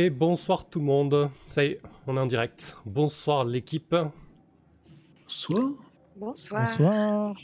Et 0.00 0.10
bonsoir 0.10 0.64
tout 0.64 0.78
le 0.78 0.84
monde. 0.84 1.28
Ça 1.48 1.64
y 1.64 1.72
est, 1.72 1.82
on 2.06 2.16
est 2.16 2.20
en 2.20 2.26
direct. 2.26 2.76
Bonsoir 2.86 3.44
l'équipe. 3.44 3.96
Bonsoir. 5.26 5.70
Bonsoir. 6.14 6.66
Bonsoir. 6.66 7.36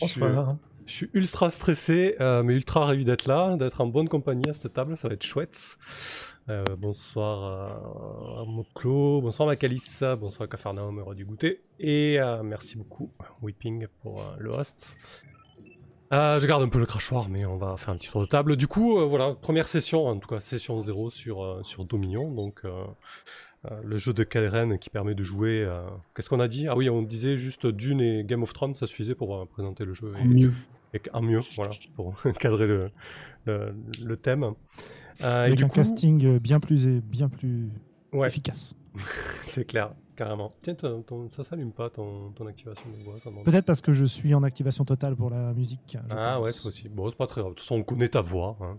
Je 0.00 0.06
suis, 0.06 0.20
je 0.86 0.92
suis 0.92 1.10
ultra 1.14 1.50
stressé, 1.50 2.16
euh, 2.20 2.42
mais 2.42 2.54
ultra 2.54 2.84
ravi 2.84 3.04
d'être 3.04 3.26
là, 3.26 3.56
d'être 3.56 3.80
en 3.80 3.86
bonne 3.86 4.08
compagnie 4.08 4.48
à 4.48 4.54
cette 4.54 4.72
table. 4.72 4.96
Ça 4.96 5.08
va 5.08 5.14
être 5.14 5.24
chouette. 5.24 5.78
Euh, 6.48 6.64
bonsoir 6.78 8.40
à 8.40 8.44
Moklo, 8.44 9.20
bonsoir 9.20 9.46
Macalis, 9.46 10.00
bonsoir 10.18 10.48
Cafarnaum, 10.48 10.98
heureux 10.98 11.14
du 11.14 11.24
goûter. 11.24 11.62
Et 11.78 12.18
euh, 12.18 12.42
merci 12.42 12.76
beaucoup, 12.76 13.12
Whipping, 13.42 13.86
pour 14.02 14.20
euh, 14.20 14.36
le 14.38 14.50
host. 14.50 14.96
Euh, 16.12 16.40
je 16.40 16.46
garde 16.48 16.62
un 16.64 16.68
peu 16.68 16.80
le 16.80 16.86
crachoir, 16.86 17.28
mais 17.28 17.46
on 17.46 17.56
va 17.56 17.76
faire 17.76 17.90
un 17.90 17.96
petit 17.96 18.08
tour 18.08 18.20
de 18.22 18.26
table. 18.26 18.56
Du 18.56 18.66
coup, 18.66 18.98
euh, 18.98 19.04
voilà, 19.04 19.34
première 19.34 19.68
session, 19.68 20.06
en 20.08 20.18
tout 20.18 20.26
cas 20.26 20.40
session 20.40 20.80
0 20.80 21.08
sur, 21.10 21.44
euh, 21.44 21.62
sur 21.62 21.84
Dominion, 21.84 22.32
donc 22.34 22.62
euh, 22.64 22.68
euh, 22.68 22.86
le 23.84 23.96
jeu 23.98 24.12
de 24.12 24.22
Kalren 24.24 24.78
qui 24.78 24.88
permet 24.90 25.14
de 25.14 25.22
jouer... 25.22 25.64
euh, 25.64 25.82
Qu'est-ce 26.14 26.28
qu'on 26.30 26.40
a 26.40 26.48
dit? 26.48 26.66
Ah 26.68 26.76
oui, 26.76 26.88
on 26.88 27.02
disait 27.02 27.36
juste 27.36 27.66
Dune 27.66 28.00
et 28.00 28.24
Game 28.24 28.42
of 28.42 28.52
Thrones, 28.52 28.74
ça 28.74 28.86
suffisait 28.86 29.14
pour 29.14 29.36
euh, 29.36 29.44
présenter 29.44 29.84
le 29.84 29.92
jeu. 29.94 30.12
En 30.16 30.24
et- 30.24 30.28
mieux. 30.28 30.52
et 30.94 31.00
en 31.12 31.20
mieux, 31.22 31.40
voilà, 31.56 31.72
pour 31.94 32.14
cadrer 32.40 32.66
le, 32.66 32.90
le, 33.46 33.74
le 34.04 34.16
thème. 34.16 34.44
Euh, 35.22 35.44
et 35.44 35.46
Avec 35.48 35.58
du 35.58 35.64
un 35.64 35.68
coup, 35.68 35.74
casting 35.74 36.24
euh, 36.24 36.38
bien 36.38 36.60
plus, 36.60 36.86
et 36.86 37.00
bien 37.00 37.28
plus 37.28 37.68
ouais, 38.12 38.26
efficace. 38.28 38.74
c'est 39.42 39.64
clair, 39.68 39.92
carrément. 40.24 40.52
Tiens, 40.62 40.74
ton- 40.74 41.00
ton- 41.02 41.28
ça 41.30 41.42
s'allume 41.42 41.72
pas 41.72 41.88
ton, 41.88 42.30
ton 42.32 42.46
activation 42.46 42.84
de 42.90 42.96
voix, 43.04 43.14
Peut-être 43.44 43.64
parce 43.64 43.80
que 43.80 43.94
je 43.94 44.04
suis 44.04 44.34
en 44.34 44.42
activation 44.42 44.84
totale 44.84 45.16
pour 45.16 45.30
la 45.30 45.54
musique. 45.54 45.96
Ah 46.10 46.36
pense. 46.36 46.44
ouais, 46.46 46.52
toi 46.52 46.68
aussi. 46.68 46.88
Bon, 46.90 47.08
c'est 47.08 47.16
pas 47.16 47.26
très 47.26 47.40
grave. 47.40 47.52
De 47.52 47.56
toute 47.56 47.64
façon, 47.64 47.76
on 47.76 47.82
connaît 47.82 48.08
ta 48.10 48.20
voix. 48.20 48.58
hein. 48.60 48.76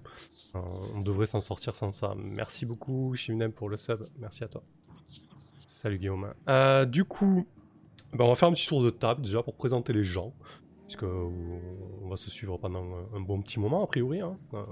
Euh, 0.55 0.59
on 0.95 1.01
devrait 1.01 1.25
s'en 1.25 1.41
sortir 1.41 1.73
sans 1.75 1.91
ça. 1.91 2.13
Merci 2.15 2.67
beaucoup, 2.67 3.15
Shimnem, 3.15 3.51
pour 3.51 3.69
le 3.69 3.77
sub. 3.77 4.03
Merci 4.19 4.43
à 4.43 4.49
toi. 4.49 4.61
Salut, 5.65 5.97
Guillaume. 5.97 6.31
Euh, 6.47 6.85
du 6.85 7.05
coup, 7.05 7.47
ben, 8.13 8.25
on 8.25 8.27
va 8.27 8.35
faire 8.35 8.49
un 8.49 8.53
petit 8.53 8.67
tour 8.67 8.83
de 8.83 8.91
table 8.91 9.23
déjà 9.23 9.41
pour 9.41 9.55
présenter 9.55 9.93
les 9.93 10.03
gens. 10.03 10.33
Puisque 10.85 11.03
on 11.03 12.07
va 12.09 12.17
se 12.17 12.29
suivre 12.29 12.57
pendant 12.57 12.83
un- 13.15 13.21
bon 13.21 13.41
petit 13.41 13.59
moment, 13.59 13.83
a 13.83 13.87
priori. 13.87 14.19
hein. 14.21 14.37
Euh, 14.53 14.63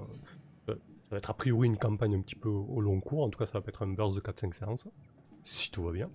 euh, 0.69 0.75
ça 1.03 1.09
va 1.11 1.17
être 1.17 1.29
a 1.31 1.33
priori 1.33 1.67
une 1.67 1.77
campagne 1.77 2.13
un 2.13 2.21
petit 2.21 2.35
peu 2.35 2.49
au 2.49 2.79
long 2.81 2.99
cours. 2.99 3.23
En 3.23 3.29
tout 3.29 3.39
cas, 3.39 3.45
ça 3.47 3.59
va 3.59 3.65
être 3.69 3.81
un 3.81 3.87
burst 3.87 4.15
de 4.17 4.21
4-5 4.21 4.53
séances. 4.53 4.85
Si 5.43 5.71
tout 5.71 5.81
va 5.83 5.93
bien. 5.93 6.09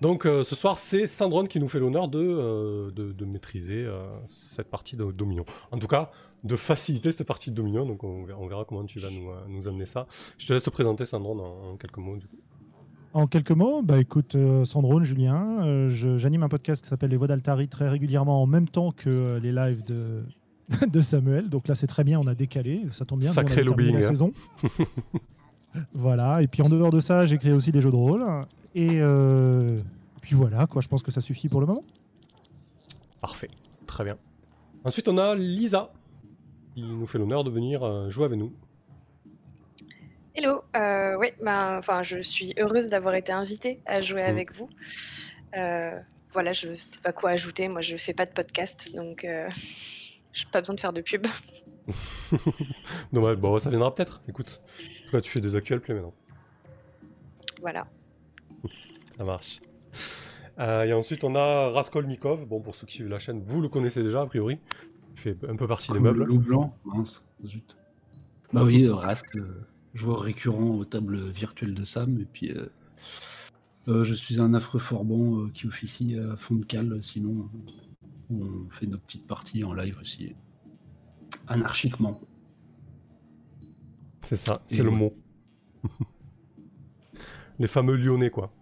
Donc 0.00 0.26
euh, 0.26 0.44
ce 0.44 0.54
soir, 0.54 0.78
c'est 0.78 1.06
Sandrone 1.06 1.48
qui 1.48 1.60
nous 1.60 1.68
fait 1.68 1.78
l'honneur 1.78 2.08
de, 2.08 2.18
euh, 2.18 2.90
de, 2.90 3.12
de 3.12 3.24
maîtriser 3.24 3.84
euh, 3.84 4.04
cette 4.26 4.68
partie 4.68 4.96
de 4.96 5.10
Dominion. 5.10 5.44
En 5.70 5.78
tout 5.78 5.88
cas, 5.88 6.10
de 6.44 6.56
faciliter 6.56 7.12
cette 7.12 7.26
partie 7.26 7.50
de 7.50 7.56
Dominion. 7.56 7.86
Donc 7.86 8.04
on 8.04 8.24
verra, 8.24 8.38
on 8.40 8.46
verra 8.46 8.64
comment 8.64 8.84
tu 8.84 8.98
vas 8.98 9.10
nous, 9.10 9.30
nous 9.48 9.68
amener 9.68 9.86
ça. 9.86 10.06
Je 10.38 10.46
te 10.46 10.52
laisse 10.52 10.64
te 10.64 10.70
présenter, 10.70 11.06
Sandrone, 11.06 11.40
en, 11.40 11.72
en 11.72 11.76
quelques 11.76 11.98
mots. 11.98 12.16
Du 12.16 12.26
coup. 12.26 12.36
En 13.12 13.26
quelques 13.26 13.50
mots, 13.50 13.82
bah 13.82 13.98
écoute, 13.98 14.36
euh, 14.36 14.64
Sandrone, 14.64 15.02
Julien, 15.02 15.64
euh, 15.64 15.88
j'anime 16.16 16.44
un 16.44 16.48
podcast 16.48 16.84
qui 16.84 16.88
s'appelle 16.88 17.10
Les 17.10 17.16
Voix 17.16 17.26
d'Altari 17.26 17.66
très 17.66 17.88
régulièrement 17.88 18.40
en 18.40 18.46
même 18.46 18.68
temps 18.68 18.92
que 18.92 19.10
euh, 19.10 19.40
les 19.40 19.50
lives 19.50 19.82
de, 19.82 20.22
de 20.86 21.00
Samuel. 21.00 21.48
Donc 21.48 21.66
là, 21.66 21.74
c'est 21.74 21.88
très 21.88 22.04
bien, 22.04 22.20
on 22.20 22.28
a 22.28 22.36
décalé, 22.36 22.82
ça 22.92 23.04
tombe 23.04 23.18
bien. 23.18 23.32
Sacré 23.32 23.64
lobbying, 23.64 23.98
La 23.98 24.06
hein. 24.06 24.10
saison. 24.10 24.32
voilà, 25.94 26.42
et 26.42 26.46
puis 26.46 26.62
en 26.62 26.68
dehors 26.68 26.90
de 26.90 27.00
ça, 27.00 27.26
j'écris 27.26 27.52
aussi 27.52 27.72
des 27.72 27.80
jeux 27.80 27.90
de 27.90 27.96
rôle. 27.96 28.24
Et 28.74 29.00
euh, 29.00 29.78
puis 30.20 30.34
voilà, 30.34 30.66
quoi, 30.66 30.80
je 30.82 30.88
pense 30.88 31.02
que 31.02 31.10
ça 31.10 31.20
suffit 31.20 31.48
pour 31.48 31.60
le 31.60 31.66
moment. 31.66 31.82
Parfait, 33.20 33.48
très 33.86 34.04
bien. 34.04 34.16
Ensuite, 34.84 35.08
on 35.08 35.18
a 35.18 35.34
Lisa 35.34 35.90
qui 36.74 36.82
nous 36.82 37.06
fait 37.06 37.18
l'honneur 37.18 37.44
de 37.44 37.50
venir 37.50 37.82
euh, 37.82 38.10
jouer 38.10 38.24
avec 38.24 38.38
nous. 38.38 38.52
Hello. 40.34 40.62
Euh, 40.76 41.16
ouais, 41.16 41.34
ben, 41.42 41.78
enfin, 41.78 42.02
je 42.02 42.22
suis 42.22 42.54
heureuse 42.58 42.86
d'avoir 42.86 43.14
été 43.14 43.32
invitée 43.32 43.80
à 43.86 44.00
jouer 44.00 44.22
Mm. 44.22 44.30
avec 44.30 44.54
vous. 44.54 44.68
Euh, 45.56 45.98
voilà, 46.32 46.52
je 46.52 46.76
sais 46.76 46.98
pas 47.02 47.12
quoi 47.12 47.30
ajouter. 47.30 47.68
Moi, 47.68 47.80
je 47.80 47.96
fais 47.96 48.14
pas 48.14 48.24
de 48.26 48.30
podcast, 48.32 48.92
donc 48.94 49.24
euh, 49.24 49.48
j'ai 50.32 50.46
pas 50.52 50.60
besoin 50.60 50.74
de 50.76 50.80
faire 50.80 50.92
de 50.92 51.00
pub. 51.00 51.26
Dommage, 53.12 53.36
bon, 53.36 53.58
ça 53.58 53.70
viendra 53.70 53.94
peut-être. 53.94 54.22
Écoute, 54.28 54.60
toi, 55.10 55.20
tu 55.20 55.30
fais 55.30 55.40
des 55.40 55.56
actuels 55.56 55.80
plays 55.80 55.94
maintenant. 55.94 56.14
Voilà. 57.60 57.86
Ça 59.16 59.24
marche. 59.24 59.60
Euh, 60.58 60.84
et 60.84 60.92
ensuite, 60.92 61.24
on 61.24 61.34
a 61.34 61.70
Raskolnikov. 61.70 62.46
Bon, 62.46 62.60
pour 62.60 62.74
ceux 62.74 62.86
qui 62.86 62.94
suivent 62.96 63.08
la 63.08 63.18
chaîne, 63.18 63.42
vous 63.42 63.60
le 63.60 63.68
connaissez 63.68 64.02
déjà, 64.02 64.22
a 64.22 64.26
priori. 64.26 64.58
Il 65.12 65.18
fait 65.18 65.36
un 65.48 65.56
peu 65.56 65.66
partie 65.66 65.92
des 65.92 66.00
meubles. 66.00 66.20
Le 66.20 66.24
loup 66.24 66.38
blanc. 66.38 66.76
Mince, 66.84 67.22
zut. 67.44 67.76
Bah 68.52 68.64
oui, 68.64 68.84
euh, 68.84 68.94
Rask, 68.94 69.36
euh, 69.36 69.66
joueur 69.94 70.20
récurrent 70.20 70.76
aux 70.76 70.84
tables 70.84 71.28
virtuelles 71.28 71.74
de 71.74 71.84
Sam. 71.84 72.18
Et 72.20 72.24
puis, 72.24 72.52
euh, 72.52 72.66
euh, 73.88 74.04
je 74.04 74.14
suis 74.14 74.40
un 74.40 74.54
affreux 74.54 74.78
forban 74.78 75.38
euh, 75.38 75.50
qui 75.52 75.66
officie 75.66 76.16
à 76.18 76.36
fond 76.36 76.56
de 76.56 76.64
cale. 76.64 77.02
Sinon, 77.02 77.48
on 78.30 78.68
fait 78.70 78.86
nos 78.86 78.98
petites 78.98 79.26
parties 79.26 79.64
en 79.64 79.72
live 79.72 79.98
aussi. 80.00 80.34
Anarchiquement. 81.50 82.20
C'est 84.22 84.36
ça, 84.36 84.62
c'est 84.66 84.82
le 84.82 84.90
mot. 84.90 85.12
Les 87.58 87.66
fameux 87.66 87.96
lyonnais, 87.96 88.30
quoi. 88.30 88.52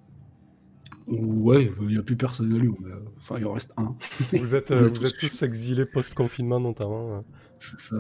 Ouais, 1.07 1.71
il 1.81 1.87
n'y 1.89 1.97
a 1.99 2.03
plus 2.03 2.17
personne 2.17 2.53
à 2.53 2.59
Lyon. 2.59 2.77
mais, 2.81 2.91
euh, 2.93 2.99
Enfin, 3.19 3.37
il 3.39 3.47
en 3.47 3.53
reste 3.53 3.73
un. 3.77 3.95
Vous 4.33 4.55
êtes, 4.55 4.71
euh, 4.73 4.89
vous 4.89 4.95
tous 4.95 5.05
êtes 5.07 5.17
tous 5.19 5.43
exilés 5.43 5.87
post-confinement, 5.87 6.61
notamment. 6.61 7.17
euh. 7.17 7.21
C'est 7.59 7.79
ça. 7.81 7.97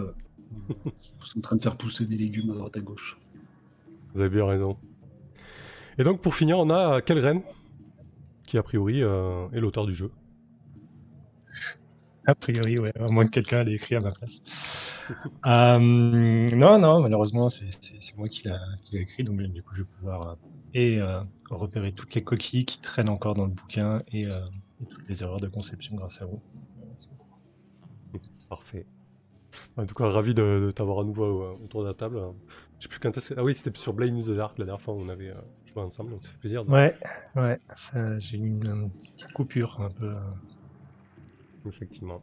Ils 0.84 1.26
sont 1.26 1.38
en 1.38 1.42
train 1.42 1.56
de 1.56 1.62
faire 1.62 1.76
pousser 1.76 2.04
des 2.06 2.16
légumes 2.16 2.50
à 2.50 2.54
droite 2.54 2.76
à 2.76 2.80
gauche. 2.80 3.18
Vous 4.14 4.20
avez 4.20 4.30
bien 4.30 4.46
raison. 4.46 4.76
Et 5.98 6.04
donc, 6.04 6.20
pour 6.22 6.34
finir, 6.34 6.58
on 6.58 6.70
a 6.70 7.00
Kelren, 7.02 7.42
qui 8.46 8.56
a 8.58 8.62
priori 8.62 9.02
euh, 9.02 9.48
est 9.52 9.60
l'auteur 9.60 9.86
du 9.86 9.94
jeu. 9.94 10.10
A 12.28 12.34
priori, 12.34 12.78
ouais, 12.78 12.92
à 12.96 13.08
moins 13.08 13.24
que 13.24 13.30
quelqu'un 13.30 13.64
l'ait 13.64 13.74
écrit 13.74 13.96
à 13.96 14.00
ma 14.00 14.12
place. 14.12 14.42
Euh, 15.46 15.78
non, 15.80 16.78
non, 16.78 17.00
malheureusement, 17.00 17.48
c'est 17.48 17.68
moi 18.18 18.28
qui 18.28 18.46
l'a 18.46 18.60
qui 18.84 18.96
l'a 18.96 19.02
écrit, 19.02 19.24
donc 19.24 19.40
du 19.40 19.62
coup, 19.62 19.74
je 19.74 19.82
vais 19.82 19.88
pouvoir 19.98 20.28
euh, 20.28 20.34
et 20.74 21.00
euh, 21.00 21.20
repérer 21.50 21.92
toutes 21.92 22.14
les 22.14 22.22
coquilles 22.22 22.66
qui 22.66 22.80
traînent 22.80 23.08
encore 23.08 23.34
dans 23.34 23.46
le 23.46 23.52
bouquin 23.52 24.02
et, 24.12 24.22
et 24.24 24.86
toutes 24.90 25.08
les 25.08 25.22
erreurs 25.22 25.40
de 25.40 25.48
conception 25.48 25.96
grâce 25.96 26.20
à 26.22 26.26
vous. 26.26 26.40
Parfait. 28.48 28.86
En 29.76 29.86
tout 29.86 29.94
cas, 29.94 30.10
ravi 30.10 30.34
de, 30.34 30.66
de 30.66 30.70
t'avoir 30.70 31.00
à 31.00 31.04
nouveau 31.04 31.56
autour 31.64 31.82
de 31.82 31.88
la 31.88 31.94
table. 31.94 32.20
Je 32.78 32.84
sais 32.84 32.88
plus 32.88 33.00
quand 33.00 33.12
Ah 33.36 33.42
oui, 33.42 33.54
c'était 33.54 33.78
sur 33.78 33.92
Blade 33.94 34.12
News 34.12 34.22
the 34.24 34.36
Dark 34.36 34.58
la 34.58 34.66
dernière 34.66 34.82
fois 34.82 34.94
où 34.94 35.00
on 35.00 35.08
avait 35.08 35.32
joué 35.66 35.82
ensemble, 35.82 36.10
donc 36.10 36.24
ça 36.24 36.30
fait 36.30 36.38
plaisir. 36.38 36.64
de- 36.64 36.70
Ouais, 36.70 36.94
ouais, 37.36 37.58
j'ai 38.18 38.38
eu 38.38 38.46
une, 38.48 38.68
euh, 38.68 38.88
petite 39.16 39.32
coupure 39.32 39.80
un 39.80 39.90
peu. 39.90 40.14
Euh, 41.68 41.70
Effectivement. 41.70 42.18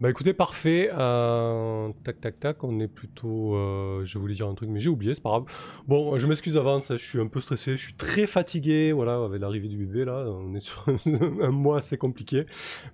Bah 0.00 0.10
écoutez, 0.10 0.34
parfait. 0.34 0.90
Euh, 0.92 1.88
tac, 2.02 2.20
tac, 2.20 2.40
tac. 2.40 2.64
On 2.64 2.80
est 2.80 2.88
plutôt. 2.88 3.54
euh, 3.54 4.04
je 4.04 4.18
voulais 4.18 4.34
dire 4.34 4.48
un 4.48 4.54
truc, 4.54 4.68
mais 4.68 4.80
j'ai 4.80 4.90
oublié, 4.90 5.14
c'est 5.14 5.22
pas 5.22 5.30
grave. 5.30 5.44
Bon, 5.86 6.18
je 6.18 6.26
m'excuse 6.26 6.54
d'avance, 6.54 6.88
je 6.90 6.96
suis 6.96 7.20
un 7.20 7.28
peu 7.28 7.40
stressé, 7.40 7.76
je 7.76 7.82
suis 7.84 7.94
très 7.94 8.26
fatigué. 8.26 8.90
Voilà, 8.92 9.22
avec 9.24 9.40
l'arrivée 9.40 9.68
du 9.68 9.76
bébé, 9.76 10.04
là, 10.04 10.26
on 10.28 10.52
est 10.54 10.60
sur 10.60 10.84
un 11.40 11.50
mois 11.50 11.76
assez 11.78 11.96
compliqué. 11.96 12.44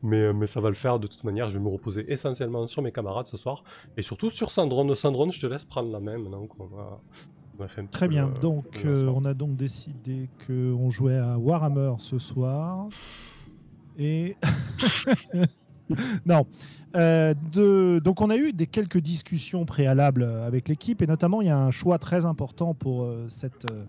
Mais, 0.03 0.33
mais 0.35 0.47
ça 0.47 0.61
va 0.61 0.69
le 0.69 0.75
faire 0.75 0.99
de 1.01 1.07
toute 1.07 1.25
manière. 1.25 1.49
Je 1.49 1.57
vais 1.59 1.65
me 1.65 1.71
reposer 1.71 2.05
essentiellement 2.13 2.67
sur 2.67 2.83
mes 2.83 2.93
camarades 2.93 3.27
ce 3.27 3.39
soir. 3.39 3.65
Et 3.97 4.03
surtout 4.03 4.31
sur 4.31 4.51
Sandrone. 4.51 4.95
Sandrone, 4.95 5.33
je 5.33 5.41
te 5.41 5.47
laisse 5.47 5.65
prendre 5.65 5.91
la 5.91 6.01
main 6.01 6.19
maintenant 6.19 6.47
qu'on 6.47 6.65
a, 6.65 7.01
on 7.59 7.65
a 7.65 7.69
fait 7.69 7.81
un 7.81 7.85
petit 7.87 7.93
Très 7.93 8.09
bien. 8.09 8.29
Donc, 8.43 8.83
euh, 8.85 9.11
on 9.15 9.25
a 9.25 9.33
donc 9.33 9.57
décidé 9.57 10.29
qu'on 10.47 10.91
jouait 10.91 11.17
à 11.17 11.39
Warhammer 11.39 11.95
ce 11.99 12.19
soir. 12.19 12.89
Et. 14.01 14.37
non. 16.27 16.47
Euh. 16.97 17.35
Donc, 18.01 18.21
on 18.21 18.31
a 18.31 18.37
eu 18.37 18.53
des 18.53 18.67
quelques 18.67 18.99
discussions 18.99 19.65
préalables 19.65 20.25
avec 20.25 20.69
l'équipe. 20.69 21.03
Et 21.03 21.07
notamment, 21.07 21.43
il 21.43 21.47
y 21.47 21.51
a 21.51 21.59
un 21.59 21.71
choix 21.71 21.99
très 21.99 22.25
important 22.25 22.75
pour 22.75 23.05
euh, 23.05 23.27
cette. 23.29 23.71
euh, 23.71 23.85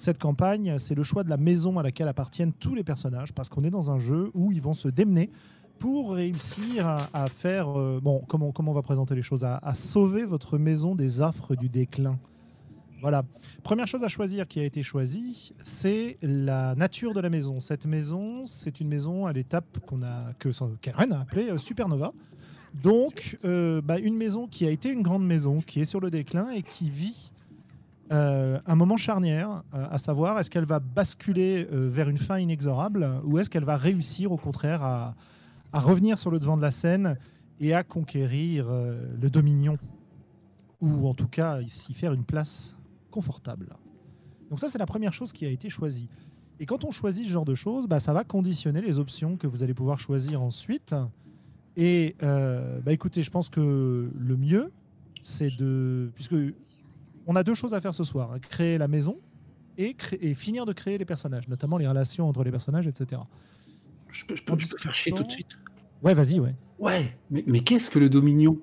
cette 0.00 0.18
campagne, 0.18 0.78
c'est 0.78 0.94
le 0.94 1.02
choix 1.02 1.24
de 1.24 1.28
la 1.28 1.36
maison 1.36 1.78
à 1.78 1.82
laquelle 1.82 2.08
appartiennent 2.08 2.54
tous 2.54 2.74
les 2.74 2.82
personnages, 2.82 3.34
parce 3.34 3.50
qu'on 3.50 3.64
est 3.64 3.70
dans 3.70 3.90
un 3.90 3.98
jeu 3.98 4.30
où 4.32 4.50
ils 4.50 4.62
vont 4.62 4.72
se 4.72 4.88
démener 4.88 5.30
pour 5.78 6.14
réussir 6.14 6.88
à, 7.12 7.26
faire, 7.26 7.78
euh, 7.78 8.00
bon, 8.02 8.22
comment, 8.26 8.50
comment 8.50 8.70
on 8.70 8.74
va 8.74 8.80
présenter 8.80 9.14
les 9.14 9.20
choses, 9.20 9.44
à 9.44 9.74
sauver 9.74 10.24
votre 10.24 10.56
maison 10.56 10.94
des 10.94 11.20
affres 11.20 11.54
du 11.54 11.68
déclin. 11.68 12.18
Voilà. 13.00 13.22
Première 13.62 13.86
chose 13.86 14.04
à 14.04 14.08
choisir 14.08 14.46
qui 14.46 14.60
a 14.60 14.64
été 14.64 14.82
choisie, 14.82 15.52
c'est 15.62 16.18
la 16.22 16.74
nature 16.74 17.14
de 17.14 17.20
la 17.20 17.30
maison. 17.30 17.60
Cette 17.60 17.86
maison, 17.86 18.46
c'est 18.46 18.80
une 18.80 18.88
maison 18.88 19.26
à 19.26 19.32
l'étape 19.32 19.78
qu'on 19.86 20.02
a 20.02 20.32
que 20.38 20.50
Karen 20.80 21.12
a 21.12 21.20
appelée 21.20 21.50
euh, 21.50 21.58
Supernova. 21.58 22.12
Donc, 22.82 23.38
euh, 23.44 23.80
bah, 23.80 23.98
une 23.98 24.16
maison 24.16 24.46
qui 24.46 24.66
a 24.66 24.70
été 24.70 24.90
une 24.90 25.02
grande 25.02 25.26
maison, 25.26 25.60
qui 25.60 25.80
est 25.80 25.84
sur 25.84 26.00
le 26.00 26.10
déclin 26.10 26.50
et 26.50 26.62
qui 26.62 26.90
vit 26.90 27.32
euh, 28.12 28.60
un 28.66 28.74
moment 28.74 28.96
charnière, 28.96 29.62
à 29.72 29.98
savoir 29.98 30.38
est-ce 30.38 30.50
qu'elle 30.50 30.66
va 30.66 30.80
basculer 30.80 31.66
vers 31.70 32.08
une 32.08 32.18
fin 32.18 32.38
inexorable 32.38 33.08
ou 33.24 33.38
est-ce 33.38 33.48
qu'elle 33.48 33.64
va 33.64 33.76
réussir 33.76 34.32
au 34.32 34.36
contraire 34.36 34.82
à, 34.82 35.14
à 35.72 35.80
revenir 35.80 36.18
sur 36.18 36.30
le 36.30 36.38
devant 36.38 36.56
de 36.56 36.62
la 36.62 36.72
scène 36.72 37.16
et 37.60 37.72
à 37.72 37.84
conquérir 37.84 38.66
le 38.68 39.30
Dominion 39.30 39.78
ou 40.80 41.06
en 41.06 41.14
tout 41.14 41.28
cas 41.28 41.60
s'y 41.68 41.94
faire 41.94 42.12
une 42.12 42.24
place 42.24 42.74
confortable. 43.10 43.68
Donc 44.48 44.58
ça 44.60 44.68
c'est 44.68 44.78
la 44.78 44.86
première 44.86 45.12
chose 45.12 45.32
qui 45.32 45.44
a 45.44 45.48
été 45.50 45.68
choisie. 45.70 46.08
Et 46.58 46.66
quand 46.66 46.84
on 46.84 46.90
choisit 46.90 47.24
ce 47.26 47.30
genre 47.30 47.44
de 47.46 47.54
choses, 47.54 47.86
bah, 47.86 48.00
ça 48.00 48.12
va 48.12 48.22
conditionner 48.22 48.82
les 48.82 48.98
options 48.98 49.36
que 49.36 49.46
vous 49.46 49.62
allez 49.62 49.72
pouvoir 49.74 49.98
choisir 49.98 50.42
ensuite. 50.42 50.94
Et 51.76 52.16
euh, 52.22 52.80
bah, 52.80 52.92
écoutez, 52.92 53.22
je 53.22 53.30
pense 53.30 53.48
que 53.48 54.10
le 54.14 54.36
mieux, 54.36 54.70
c'est 55.22 55.56
de... 55.56 56.10
Puisque 56.14 56.34
on 57.26 57.34
a 57.36 57.42
deux 57.44 57.54
choses 57.54 57.72
à 57.72 57.80
faire 57.80 57.94
ce 57.94 58.04
soir. 58.04 58.32
hein. 58.32 58.38
Créer 58.40 58.76
la 58.76 58.88
maison 58.88 59.18
et, 59.78 59.94
cré- 59.94 60.18
et 60.20 60.34
finir 60.34 60.66
de 60.66 60.74
créer 60.74 60.98
les 60.98 61.06
personnages, 61.06 61.48
notamment 61.48 61.78
les 61.78 61.88
relations 61.88 62.28
entre 62.28 62.44
les 62.44 62.50
personnages, 62.50 62.86
etc. 62.86 63.22
Je 64.10 64.26
peux, 64.26 64.36
je 64.36 64.42
peux- 64.44 64.58
je 64.58 64.68
peux 64.68 64.76
faire 64.78 64.94
chier 64.94 65.12
tout 65.12 65.22
de 65.24 65.30
suite. 65.32 65.56
Ouais, 66.02 66.12
vas-y, 66.12 66.40
ouais. 66.40 66.54
Ouais, 66.78 67.16
mais, 67.30 67.42
mais 67.46 67.60
qu'est-ce 67.60 67.88
que 67.88 67.98
le 67.98 68.10
Dominion? 68.10 68.58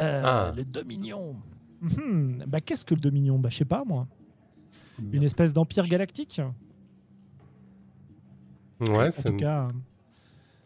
Euh, 0.00 0.22
Ah. 0.24 0.52
Le 0.54 0.64
Dominion. 0.64 1.36
Mhm. 1.80 2.44
Bah, 2.46 2.60
Qu'est-ce 2.60 2.84
que 2.84 2.94
le 2.94 3.00
Dominion 3.00 3.38
Bah, 3.38 3.48
je 3.50 3.56
sais 3.58 3.64
pas, 3.64 3.84
moi. 3.84 4.06
Une 5.12 5.22
espèce 5.22 5.52
d'empire 5.52 5.86
galactique 5.86 6.40
Ouais, 8.80 9.06
En 9.06 9.10
c'est 9.10 9.30
tout 9.30 9.36
cas, 9.36 9.68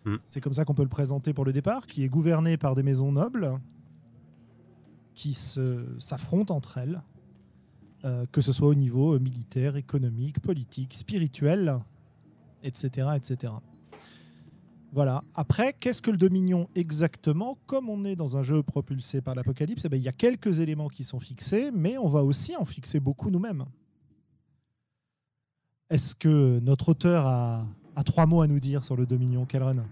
Hmm. 0.04 0.16
c'est 0.24 0.40
comme 0.40 0.54
ça 0.54 0.64
qu'on 0.64 0.74
peut 0.74 0.82
le 0.82 0.88
présenter 0.88 1.34
pour 1.34 1.44
le 1.44 1.52
départ, 1.52 1.86
qui 1.86 2.02
est 2.04 2.08
gouverné 2.08 2.56
par 2.56 2.74
des 2.74 2.82
maisons 2.82 3.12
nobles 3.12 3.58
qui 5.14 5.34
se- 5.34 5.84
s'affrontent 5.98 6.54
entre 6.54 6.78
elles, 6.78 7.02
euh, 8.06 8.24
que 8.32 8.40
ce 8.40 8.50
soit 8.52 8.68
au 8.68 8.74
niveau 8.74 9.14
euh, 9.14 9.18
militaire, 9.18 9.76
économique, 9.76 10.40
politique, 10.40 10.94
spirituel, 10.94 11.76
etc. 12.62 13.08
etc. 13.14 13.52
Voilà. 14.92 15.22
Après, 15.34 15.72
qu'est-ce 15.78 16.02
que 16.02 16.10
le 16.10 16.16
Dominion 16.16 16.68
exactement 16.74 17.58
Comme 17.66 17.88
on 17.88 18.04
est 18.04 18.16
dans 18.16 18.36
un 18.36 18.42
jeu 18.42 18.62
propulsé 18.62 19.20
par 19.20 19.34
l'Apocalypse, 19.36 19.84
eh 19.84 19.88
ben, 19.88 19.96
il 19.96 20.02
y 20.02 20.08
a 20.08 20.12
quelques 20.12 20.58
éléments 20.58 20.88
qui 20.88 21.04
sont 21.04 21.20
fixés, 21.20 21.70
mais 21.72 21.96
on 21.96 22.08
va 22.08 22.24
aussi 22.24 22.56
en 22.56 22.64
fixer 22.64 22.98
beaucoup 22.98 23.30
nous-mêmes. 23.30 23.64
Est-ce 25.90 26.14
que 26.14 26.58
notre 26.60 26.90
auteur 26.90 27.26
a, 27.26 27.64
a 27.96 28.04
trois 28.04 28.26
mots 28.26 28.42
à 28.42 28.46
nous 28.48 28.60
dire 28.60 28.82
sur 28.82 28.96
le 28.96 29.06
Dominion 29.06 29.44
Kelren? 29.44 29.84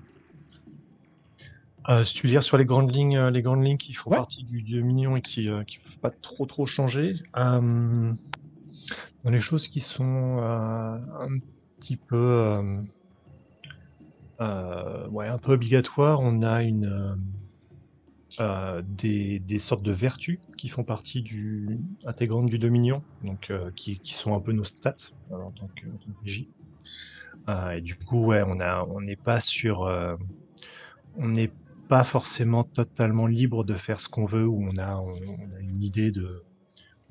Euh, 1.88 2.04
si 2.04 2.14
tu 2.14 2.26
veux 2.26 2.30
dire 2.32 2.42
sur 2.42 2.58
les 2.58 2.64
grandes 2.66 2.94
lignes, 2.94 3.16
euh, 3.16 3.30
les 3.30 3.40
grandes 3.40 3.64
lignes 3.64 3.78
qui 3.78 3.94
font 3.94 4.10
Ouais. 4.10 4.16
partie 4.18 4.44
du 4.44 4.62
Dominion 4.62 5.16
et 5.16 5.22
qui 5.22 5.46
ne 5.46 5.62
peuvent 5.62 5.98
pas 6.02 6.10
trop 6.10 6.44
trop 6.46 6.66
changer. 6.66 7.14
euh, 7.36 8.12
dans 9.24 9.30
les 9.30 9.40
choses 9.40 9.68
qui 9.68 9.80
sont 9.80 10.38
euh, 10.40 10.96
un 11.20 11.38
petit 11.78 11.96
peu 11.96 12.16
euh, 12.16 12.62
euh, 12.62 12.82
ouais, 14.40 15.28
un 15.28 15.38
peu 15.38 15.52
obligatoires, 15.52 16.20
on 16.20 16.42
a 16.42 16.62
une 16.62 16.86
euh, 16.86 17.14
euh, 18.40 18.82
des, 18.86 19.40
des 19.40 19.58
sortes 19.58 19.82
de 19.82 19.90
vertus 19.92 20.38
qui 20.56 20.68
font 20.68 20.84
partie 20.84 21.22
du 21.22 21.80
intégrantes 22.04 22.46
du 22.46 22.58
Dominion, 22.58 23.02
donc 23.24 23.50
euh, 23.50 23.70
qui, 23.74 23.98
qui 23.98 24.14
sont 24.14 24.34
un 24.34 24.40
peu 24.40 24.52
nos 24.52 24.64
stats 24.64 24.94
euh, 25.32 25.36
en 25.36 25.50
tant 25.50 25.68
que. 25.68 25.86
Euh, 27.48 27.70
et 27.70 27.80
du 27.80 27.96
coup, 27.96 28.20
ouais, 28.24 28.42
on 28.46 28.60
a 28.60 28.84
on 28.84 29.00
n'est 29.00 29.16
pas 29.16 29.40
sur 29.40 29.84
euh, 29.84 30.16
on 31.16 31.28
n'est 31.28 31.52
pas 31.88 32.04
forcément 32.04 32.64
totalement 32.64 33.26
libre 33.26 33.64
de 33.64 33.74
faire 33.74 34.00
ce 34.00 34.08
qu'on 34.08 34.26
veut, 34.26 34.46
où 34.46 34.58
on 34.62 34.76
a, 34.78 34.96
on 34.96 35.14
a 35.56 35.60
une 35.60 35.82
idée 35.82 36.10
de, 36.10 36.42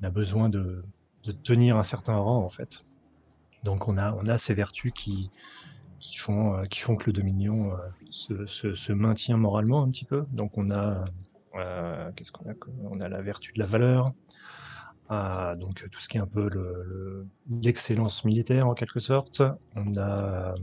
on 0.00 0.06
a 0.06 0.10
besoin 0.10 0.48
de, 0.48 0.84
de 1.24 1.32
tenir 1.32 1.76
un 1.76 1.82
certain 1.82 2.16
rang 2.16 2.44
en 2.44 2.50
fait. 2.50 2.84
Donc 3.64 3.88
on 3.88 3.96
a, 3.98 4.12
on 4.14 4.26
a 4.28 4.38
ces 4.38 4.54
vertus 4.54 4.92
qui, 4.94 5.30
qui 6.00 6.18
font, 6.18 6.56
euh, 6.56 6.64
qui 6.64 6.80
font 6.80 6.96
que 6.96 7.06
le 7.06 7.12
Dominion 7.12 7.72
euh, 7.72 7.76
se, 8.10 8.46
se, 8.46 8.74
se 8.74 8.92
maintient 8.92 9.36
moralement 9.36 9.82
un 9.82 9.90
petit 9.90 10.04
peu. 10.04 10.24
Donc 10.30 10.56
on 10.58 10.70
a, 10.70 11.04
euh, 11.56 12.12
qu'est-ce 12.16 12.32
qu'on 12.32 12.48
a 12.50 12.54
On 12.90 13.00
a 13.00 13.08
la 13.08 13.22
vertu 13.22 13.52
de 13.54 13.58
la 13.60 13.66
valeur, 13.66 14.12
donc 15.56 15.88
tout 15.90 16.00
ce 16.00 16.08
qui 16.08 16.16
est 16.18 16.20
un 16.20 16.26
peu 16.26 16.48
le- 16.48 16.82
le- 16.84 17.28
l'excellence 17.62 18.24
militaire 18.24 18.66
en 18.68 18.74
quelque 18.74 19.00
sorte. 19.00 19.42
On 19.74 19.96
a, 19.96 20.54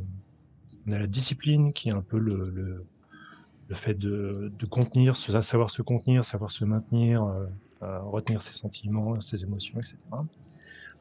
on 0.88 0.92
a 0.92 1.00
la 1.00 1.08
discipline 1.08 1.74
qui 1.74 1.90
est 1.90 1.94
un 1.94 2.02
peu 2.02 2.18
le, 2.20 2.44
le, 2.50 2.88
fait 3.76 3.96
de, 3.96 4.50
de 4.54 4.66
contenir, 4.68 5.18
savoir 5.18 5.72
se 5.72 5.82
contenir, 5.82 6.26
savoir 6.26 6.52
se 6.52 6.66
maintenir, 6.66 7.26
retenir 7.82 8.42
ses 8.44 8.54
sentiments, 8.54 9.20
ses 9.22 9.44
émotions, 9.44 9.80
etc. 9.80 10.26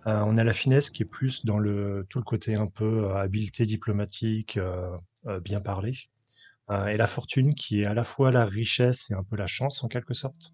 Euh, 0.07 0.23
on 0.27 0.37
a 0.37 0.45
la 0.45 0.53
finesse 0.53 0.91
qui 0.91 1.03
est 1.03 1.07
plus 1.07 1.45
dans 1.45 1.59
le 1.59 2.07
tout 2.11 2.19
le 2.19 2.25
côté 2.25 2.55
un 2.57 2.67
peu 2.67 3.05
euh, 3.11 3.17
habileté 3.17 3.65
diplomatique, 3.67 4.57
euh, 4.59 4.97
euh, 5.27 5.41
bien 5.41 5.61
parler, 5.61 5.95
Euh, 6.71 6.87
et 6.89 6.97
la 6.99 7.07
fortune 7.07 7.55
qui 7.55 7.83
est 7.83 7.87
à 7.87 7.95
la 7.95 8.05
fois 8.05 8.31
la 8.33 8.45
richesse 8.47 9.11
et 9.11 9.15
un 9.15 9.25
peu 9.25 9.37
la 9.37 9.47
chance 9.49 9.85
en 9.85 9.89
quelque 9.89 10.15
sorte, 10.15 10.53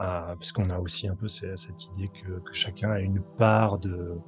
euh, 0.00 0.36
puisqu'on 0.36 0.70
a 0.70 0.78
aussi 0.80 1.08
un 1.08 1.16
peu 1.16 1.28
ce- 1.28 1.56
cette 1.56 1.88
idée 1.90 2.10
que, 2.10 2.28
que 2.40 2.54
chacun 2.54 2.90
a 2.92 3.00
une 3.00 3.22
part 3.36 3.78
de, 3.78 4.22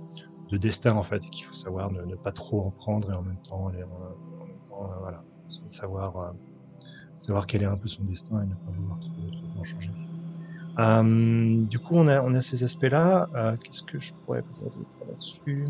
de 0.50 0.58
destin 0.58 0.92
en 0.94 1.02
fait, 1.04 1.20
qu'il 1.20 1.44
faut 1.46 1.54
savoir 1.54 1.90
ne, 1.92 2.16
pas 2.16 2.32
trop 2.32 2.62
en 2.66 2.70
prendre 2.72 3.10
et 3.12 3.14
en 3.16 3.22
même 3.22 3.38
temps, 3.48 3.70
voilà, 5.00 5.24
savoir 5.68 6.34
savoir 7.16 7.46
quel 7.46 7.62
est 7.62 7.66
un 7.66 7.76
peu 7.78 7.88
son 7.88 8.04
destin 8.04 8.42
et 8.42 8.46
ne 8.46 8.56
pas 8.56 8.70
vouloir 8.72 8.98
trop, 9.00 9.30
trop 9.32 9.50
en 9.60 9.64
changer. 9.64 10.03
Euh, 10.78 11.66
du 11.66 11.78
coup, 11.78 11.96
on 11.96 12.08
a, 12.08 12.22
on 12.22 12.34
a 12.34 12.40
ces 12.40 12.64
aspects-là. 12.64 13.28
Euh, 13.34 13.56
Qu'est-ce 13.64 13.82
que 13.82 13.98
je 14.00 14.12
pourrais 14.24 14.42
vous 14.42 14.70
dire 14.70 15.06
là-dessus? 15.06 15.68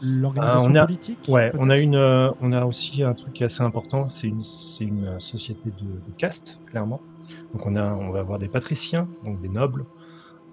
L'organisation 0.00 0.72
on 0.72 0.74
a- 0.76 0.86
politique 0.86 1.26
Ouais, 1.28 1.50
on 1.56 1.70
a 1.70 1.78
une, 1.78 1.94
euh, 1.96 2.30
on 2.40 2.52
a 2.52 2.66
aussi 2.66 3.02
un 3.02 3.14
truc 3.14 3.34
qui 3.34 3.42
est 3.42 3.46
assez 3.46 3.62
important. 3.62 4.10
C'est 4.10 4.28
une, 4.28 4.42
c'est 4.42 4.84
une 4.84 5.06
euh, 5.06 5.18
société 5.20 5.70
de, 5.70 6.00
de 6.06 6.12
caste, 6.18 6.60
clairement. 6.66 7.06
Donc 7.54 7.64
on 7.66 7.76
a, 7.76 7.94
on 7.94 8.10
va 8.10 8.20
avoir 8.20 8.38
des 8.38 8.48
patriciens, 8.50 9.10
donc 9.22 9.40
des 9.40 9.48
nobles, 9.48 9.86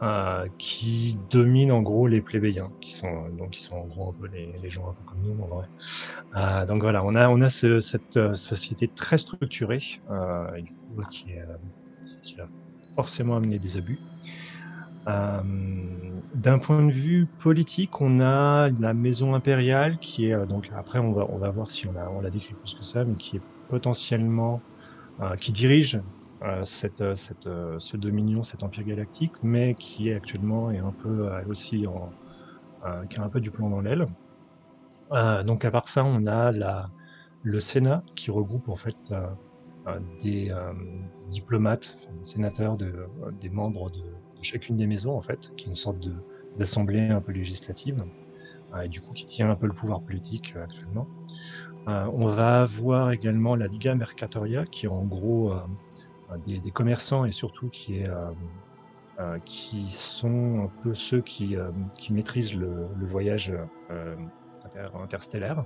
euh, 0.03 0.47
qui 0.59 1.17
dominent 1.31 1.71
en 1.73 1.81
gros 1.81 2.07
les 2.07 2.21
plébéiens, 2.21 2.73
qui 2.81 2.93
sont 2.93 3.29
donc 3.31 3.51
qui 3.53 3.61
sont 3.63 3.75
en 3.77 3.87
gros 3.87 4.09
un 4.11 4.13
peu 4.13 4.27
les, 4.27 4.57
les 4.59 4.69
gens 4.69 4.89
un 4.89 4.93
peu 4.93 5.03
comme 5.05 5.21
nous 5.23 5.41
en 5.43 5.47
vrai. 5.47 5.67
Euh, 6.35 6.65
donc 6.65 6.81
voilà, 6.83 7.03
on 7.05 7.15
a, 7.15 7.29
on 7.29 7.41
a 7.41 7.49
ce- 7.49 7.79
cette 7.81 8.17
euh, 8.17 8.35
société 8.35 8.89
très 8.89 9.17
structurée, 9.19 9.83
euh, 10.09 10.61
qui, 11.11 11.31
est, 11.33 11.41
euh, 11.41 11.57
qui 12.23 12.35
va 12.35 12.49
forcément 13.01 13.35
amener 13.37 13.59
des 13.59 13.77
abus. 13.77 14.03
Euh, 15.09 15.41
D'un 16.33 16.59
point 16.59 16.85
de 16.85 16.91
vue 16.91 17.27
politique, 17.39 18.01
on 18.01 18.19
a 18.21 18.69
la 18.79 18.93
maison 18.93 19.33
impériale 19.33 19.97
qui 19.99 20.27
est 20.27 20.33
euh, 20.33 20.45
donc 20.45 20.69
après 20.71 20.99
on 20.99 21.13
va 21.39 21.51
voir 21.51 21.71
si 21.71 21.87
on 21.87 22.21
la 22.21 22.29
décrit 22.29 22.55
plus 22.55 22.75
que 22.75 22.83
ça, 22.85 23.03
mais 23.05 23.15
qui 23.15 23.37
est 23.37 23.43
potentiellement 23.67 24.63
euh, 25.21 25.35
qui 25.37 25.53
dirige 25.53 26.01
cette, 26.65 27.03
ce 27.79 27.97
dominion, 27.97 28.43
cet 28.43 28.63
empire 28.63 28.83
galactique, 28.85 29.33
mais 29.43 29.75
qui 29.75 30.09
est 30.09 30.15
actuellement 30.15 30.71
est 30.71 30.79
un 30.79 30.93
peu 30.93 31.29
aussi 31.47 31.85
en 31.87 32.15
qui 33.09 33.19
a 33.19 33.23
un 33.23 33.29
peu 33.29 33.41
du 33.41 33.51
plomb 33.51 33.69
dans 33.69 33.81
l'aile. 33.81 34.07
Donc 35.45 35.65
à 35.65 35.71
part 35.71 35.89
ça, 35.89 36.03
on 36.05 36.25
a 36.27 36.51
le 37.43 37.59
Sénat 37.59 38.03
qui 38.15 38.31
regroupe 38.31 38.69
en 38.69 38.75
fait 38.77 38.97
des 40.19 40.51
euh, 40.51 40.73
diplomates, 41.27 41.97
des 42.11 42.23
sénateurs, 42.23 42.77
de, 42.77 42.87
euh, 42.87 43.31
des 43.33 43.49
membres 43.49 43.89
de, 43.91 44.01
chacune 44.41 44.77
des 44.77 44.87
maisons 44.87 45.15
en 45.17 45.21
fait, 45.21 45.51
qui 45.57 45.69
est 45.69 45.71
une 45.71 45.75
sorte 45.75 45.99
d'assemblée 46.55 47.09
un 47.09 47.21
peu 47.21 47.31
législative, 47.31 48.03
euh, 48.73 48.81
et 48.81 48.89
du 48.89 49.01
coup 49.01 49.13
qui 49.13 49.25
tient 49.27 49.49
un 49.49 49.55
peu 49.55 49.67
le 49.67 49.73
pouvoir 49.73 50.03
politique 50.03 50.53
euh, 50.55 50.63
actuellement. 50.63 51.09
Euh, 51.89 52.05
on 52.13 52.27
va 52.27 52.63
avoir 52.63 53.11
également 53.11 53.55
la 53.55 53.67
Liga 53.67 53.95
Mercatoria, 53.95 54.65
qui 54.67 54.85
est 54.85 54.89
en 54.89 55.05
gros 55.05 55.53
euh, 55.53 55.61
euh, 56.31 56.37
des, 56.39 56.61
des 56.61 56.71
commerçants 56.71 57.25
et 57.25 57.31
surtout 57.31 57.69
qui 57.69 57.99
est 57.99 58.09
euh, 58.09 58.31
euh, 59.19 59.39
qui 59.45 59.91
sont 59.91 60.63
un 60.65 60.71
peu 60.81 60.95
ceux 60.95 61.21
qui, 61.21 61.55
euh, 61.57 61.71
qui 61.97 62.13
maîtrisent 62.13 62.53
le, 62.55 62.89
le 62.95 63.05
voyage 63.07 63.53
euh, 63.91 64.15
inter- 64.63 64.87
interstellaire. 64.95 65.65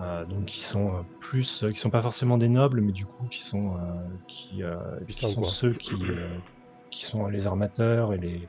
Euh, 0.00 0.24
donc 0.24 0.46
qui 0.46 0.60
sont 0.60 0.94
euh, 0.94 1.02
plus, 1.20 1.62
euh, 1.62 1.72
qui 1.72 1.78
sont 1.78 1.90
pas 1.90 2.00
forcément 2.00 2.38
des 2.38 2.48
nobles, 2.48 2.80
mais 2.80 2.92
du 2.92 3.04
coup 3.04 3.26
qui 3.26 3.42
sont, 3.42 3.76
qui, 4.28 4.62
sont 5.10 5.44
ceux 5.44 5.74
qui, 5.74 5.94
qui 6.90 7.04
sont 7.04 7.26
les 7.26 7.46
armateurs 7.46 8.14
et 8.14 8.18
les, 8.18 8.48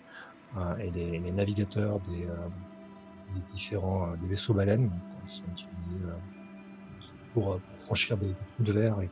et 0.80 0.92
les, 0.92 1.20
les 1.20 1.32
navigateurs 1.32 2.00
des, 2.02 2.26
des 2.26 3.42
différents 3.54 4.16
des 4.18 4.28
vaisseaux 4.28 4.54
baleines 4.54 4.92
qui 5.30 5.38
sont 5.38 5.52
utilisés 5.52 6.06
pour, 7.34 7.60
pour 7.60 7.78
franchir 7.86 8.18
des, 8.18 8.28
des 8.28 8.34
trous 8.56 8.64
de 8.64 8.72
verre 8.72 9.02
et, 9.02 9.10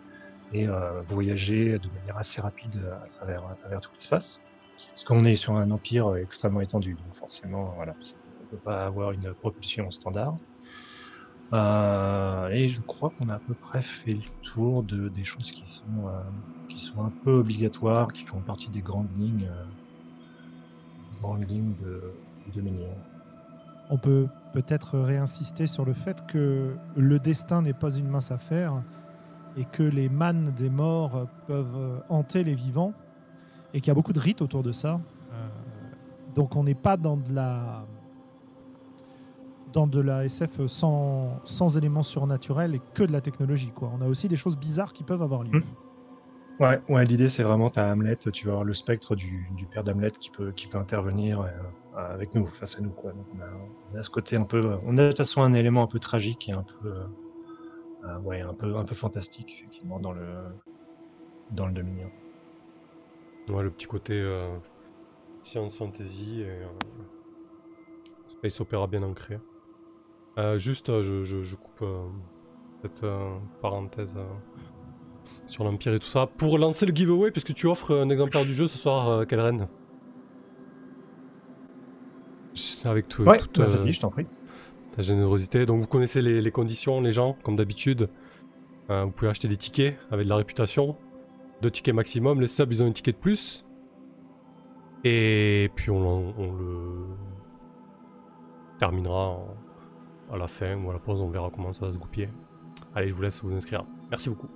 et 0.53 0.67
euh, 0.67 1.01
voyager 1.03 1.77
de 1.77 1.87
manière 1.99 2.17
assez 2.17 2.41
rapide 2.41 2.79
à 2.91 3.07
travers, 3.17 3.45
à 3.47 3.55
travers 3.55 3.81
tout 3.81 3.91
l'espace. 3.95 4.41
Parce 4.77 5.03
qu'on 5.05 5.25
est 5.25 5.35
sur 5.35 5.55
un 5.55 5.71
empire 5.71 6.15
extrêmement 6.15 6.61
étendu. 6.61 6.93
Donc 6.93 7.15
forcément, 7.15 7.73
voilà, 7.75 7.93
on 8.39 8.43
ne 8.43 8.49
peut 8.49 8.63
pas 8.63 8.85
avoir 8.85 9.11
une 9.11 9.33
propulsion 9.33 9.91
standard. 9.91 10.35
Euh, 11.51 12.49
et 12.49 12.69
je 12.69 12.79
crois 12.81 13.09
qu'on 13.09 13.29
a 13.29 13.35
à 13.35 13.39
peu 13.39 13.55
près 13.55 13.81
fait 13.81 14.13
le 14.13 14.49
tour 14.53 14.83
de, 14.83 15.09
des 15.09 15.23
choses 15.23 15.51
qui 15.51 15.65
sont, 15.65 16.07
euh, 16.07 16.21
qui 16.69 16.79
sont 16.79 17.03
un 17.03 17.11
peu 17.23 17.31
obligatoires, 17.31 18.13
qui 18.13 18.23
font 18.25 18.41
partie 18.41 18.69
des 18.69 18.81
grandes 18.81 19.09
lignes, 19.17 19.49
euh, 19.49 19.63
grandes 21.21 21.49
lignes 21.49 21.73
de, 21.81 22.13
de 22.55 22.69
On 23.89 23.97
peut 23.97 24.27
peut-être 24.53 24.99
réinsister 24.99 25.65
sur 25.65 25.85
le 25.85 25.93
fait 25.93 26.25
que 26.27 26.75
le 26.95 27.19
destin 27.19 27.63
n'est 27.63 27.73
pas 27.73 27.95
une 27.95 28.07
mince 28.07 28.31
affaire 28.31 28.83
et 29.57 29.65
que 29.65 29.83
les 29.83 30.09
mannes 30.09 30.53
des 30.55 30.69
morts 30.69 31.27
peuvent 31.47 32.03
hanter 32.09 32.43
les 32.43 32.55
vivants 32.55 32.93
et 33.73 33.81
qu'il 33.81 33.87
y 33.87 33.91
a 33.91 33.95
beaucoup 33.95 34.13
de 34.13 34.19
rites 34.19 34.41
autour 34.41 34.61
de 34.63 34.71
ça. 34.71 34.99
donc 36.35 36.55
on 36.55 36.63
n'est 36.63 36.75
pas 36.75 36.97
dans 36.97 37.17
de 37.17 37.33
la 37.33 37.85
dans 39.73 39.87
de 39.87 39.99
la 39.99 40.25
SF 40.25 40.67
sans, 40.67 41.39
sans 41.45 41.77
éléments 41.77 42.03
surnaturels 42.03 42.75
et 42.75 42.81
que 42.93 43.03
de 43.03 43.11
la 43.11 43.21
technologie. 43.21 43.71
Quoi. 43.75 43.91
On 43.97 44.01
a 44.01 44.07
aussi 44.07 44.27
des 44.27 44.35
choses 44.35 44.57
bizarres 44.57 44.93
qui 44.93 45.03
peuvent 45.03 45.21
avoir 45.21 45.43
lieu. 45.43 45.59
Hmm. 45.59 45.63
Ouais, 46.59 46.77
ouais 46.89 47.05
l'idée 47.05 47.29
c'est 47.29 47.43
vraiment, 47.43 47.69
tu 47.69 47.79
as 47.79 47.89
Hamlet, 47.89 48.17
tu 48.17 48.45
vas 48.45 48.51
avoir 48.51 48.65
le 48.65 48.73
spectre 48.73 49.15
du, 49.15 49.47
du 49.51 49.65
père 49.65 49.83
d'Hamlet 49.83 50.11
qui 50.19 50.29
peut, 50.29 50.51
qui 50.51 50.67
peut 50.67 50.77
intervenir 50.77 51.39
euh, 51.41 51.49
avec 51.93 52.35
nous, 52.35 52.47
face 52.47 52.77
à 52.77 52.81
nous. 52.81 52.89
Quoi. 52.89 53.13
on, 53.93 53.97
a, 53.97 54.03
ce 54.03 54.09
côté 54.09 54.35
un 54.35 54.43
peu. 54.43 54.77
On 54.85 54.97
a 54.97 55.03
de 55.03 55.07
toute 55.09 55.17
façon 55.17 55.41
un 55.41 55.53
élément 55.53 55.83
un 55.83 55.87
peu 55.87 55.99
tragique 55.99 56.49
et 56.49 56.51
un 56.51 56.63
peu. 56.63 56.89
Euh, 56.89 57.05
euh, 58.05 58.19
ouais, 58.19 58.41
un 58.41 58.53
peu, 58.53 58.75
un 58.75 58.85
peu 58.85 58.95
fantastique, 58.95 59.53
effectivement, 59.57 59.99
dans 59.99 60.11
le, 60.11 60.25
dans 61.51 61.65
le 61.65 61.73
Dominion. 61.73 62.09
Ouais, 63.49 63.63
le 63.63 63.71
petit 63.71 63.87
côté 63.87 64.21
science 65.41 65.77
fantasy 65.77 66.41
et 66.41 66.61
space 68.27 68.59
opéra 68.59 68.87
bien 68.87 69.03
ancré. 69.03 69.39
Euh, 70.39 70.57
juste, 70.57 70.89
euh, 70.89 71.03
je, 71.03 71.55
coupe 71.55 71.81
euh, 71.81 72.07
cette 72.81 73.05
parenthèse 73.61 74.17
sur 75.47 75.65
l'Empire 75.65 75.93
et 75.93 75.99
tout 75.99 76.07
ça. 76.07 76.27
Pour 76.27 76.57
lancer 76.57 76.85
le 76.85 76.95
giveaway, 76.95 77.31
puisque 77.31 77.53
tu 77.53 77.67
offres 77.67 77.93
un 77.93 78.09
exemplaire 78.09 78.45
du 78.45 78.53
jeu 78.53 78.67
ce 78.67 78.77
soir, 78.77 79.27
Kelren. 79.27 79.67
Avec 82.85 83.09
tout, 83.09 83.25
toute 83.25 83.59
bah, 83.59 83.85
je 83.85 83.99
t'en 83.99 84.09
prie. 84.09 84.25
ta 84.95 85.01
générosité. 85.01 85.65
Donc 85.65 85.81
vous 85.81 85.87
connaissez 85.87 86.21
les, 86.21 86.51
conditions, 86.51 87.01
les 87.01 87.11
gens, 87.11 87.37
comme 87.43 87.57
d'habitude. 87.57 88.09
vous 88.87 89.11
pouvez 89.11 89.29
acheter 89.29 89.49
des 89.49 89.57
tickets 89.57 89.97
avec 90.11 90.25
de 90.25 90.29
la 90.29 90.37
réputation. 90.37 90.95
Deux 91.61 91.71
tickets 91.71 91.93
maximum. 91.93 92.39
Les 92.39 92.47
subs, 92.47 92.71
ils 92.71 92.81
ont 92.81 92.87
un 92.87 92.91
ticket 92.91 93.11
de 93.11 93.17
plus. 93.17 93.65
Et 95.03 95.69
puis 95.75 95.91
on, 95.91 96.33
on 96.37 96.53
le 96.53 97.05
terminera 98.79 99.39
à 100.31 100.37
la 100.37 100.47
fin 100.47 100.75
ou 100.75 100.89
à 100.89 100.93
la 100.93 100.99
pause, 100.99 101.21
on 101.21 101.29
verra 101.29 101.49
comment 101.53 101.73
ça 101.73 101.85
va 101.85 101.91
se 101.91 101.97
goupiller. 101.97 102.29
Allez, 102.95 103.09
je 103.09 103.13
vous 103.13 103.21
laisse 103.21 103.41
vous 103.43 103.53
inscrire. 103.53 103.83
Merci 104.09 104.29
beaucoup. 104.29 104.49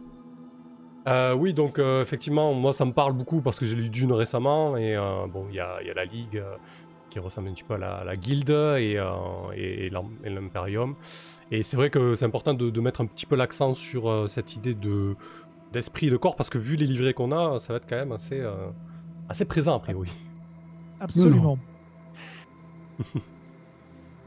Euh, 1.08 1.34
oui, 1.34 1.53
donc 1.53 1.80
euh, 1.80 2.01
effectivement, 2.01 2.53
moi 2.53 2.72
ça 2.72 2.86
me 2.86 2.94
parle 2.94 3.13
beaucoup 3.13 3.42
parce 3.42 3.60
que 3.60 3.65
j'ai 3.65 3.75
lu 3.75 3.89
Dune 3.89 4.13
récemment 4.13 4.77
et 4.77 4.96
euh, 4.96 5.27
bon, 5.27 5.48
il 5.50 5.56
y 5.56 5.60
a, 5.60 5.80
la 5.94 6.06
Ligue 6.06 6.42
qui 7.10 7.20
ressemble 7.20 7.50
un 7.50 7.53
petit 7.53 7.63
peu 7.63 7.74
à 7.74 7.77
la, 7.77 8.03
la 8.06 8.15
Guilde 8.15 8.50
et, 8.50 8.98
et, 9.56 9.89
l'Imperium. 10.30 10.96
Et 11.51 11.62
c'est 11.62 11.77
vrai 11.77 11.89
que 11.89 12.15
c'est 12.15 12.25
important 12.25 12.53
de, 12.53 12.82
mettre 12.82 13.01
un 13.01 13.06
petit 13.06 13.25
peu 13.25 13.36
l'accent 13.36 13.74
sur 13.74 14.30
cette 14.30 14.56
idée 14.56 14.74
de 14.74 15.15
d'esprit 15.72 16.10
de 16.12 16.18
corps 16.18 16.36
parce 16.36 16.51
que 16.51 16.60
vu 16.60 16.75
les 16.75 16.86
livrets 16.86 17.13
qu'on 17.13 17.32
a, 17.32 17.58
ça 17.58 17.74
va 17.74 17.77
être 17.77 17.88
quand 17.88 17.96
même 17.96 18.12
assez, 18.12 18.42
assez 19.27 19.46
présent 19.46 19.75
a 19.75 19.80
priori. 19.80 20.10
Absolument. 21.00 21.58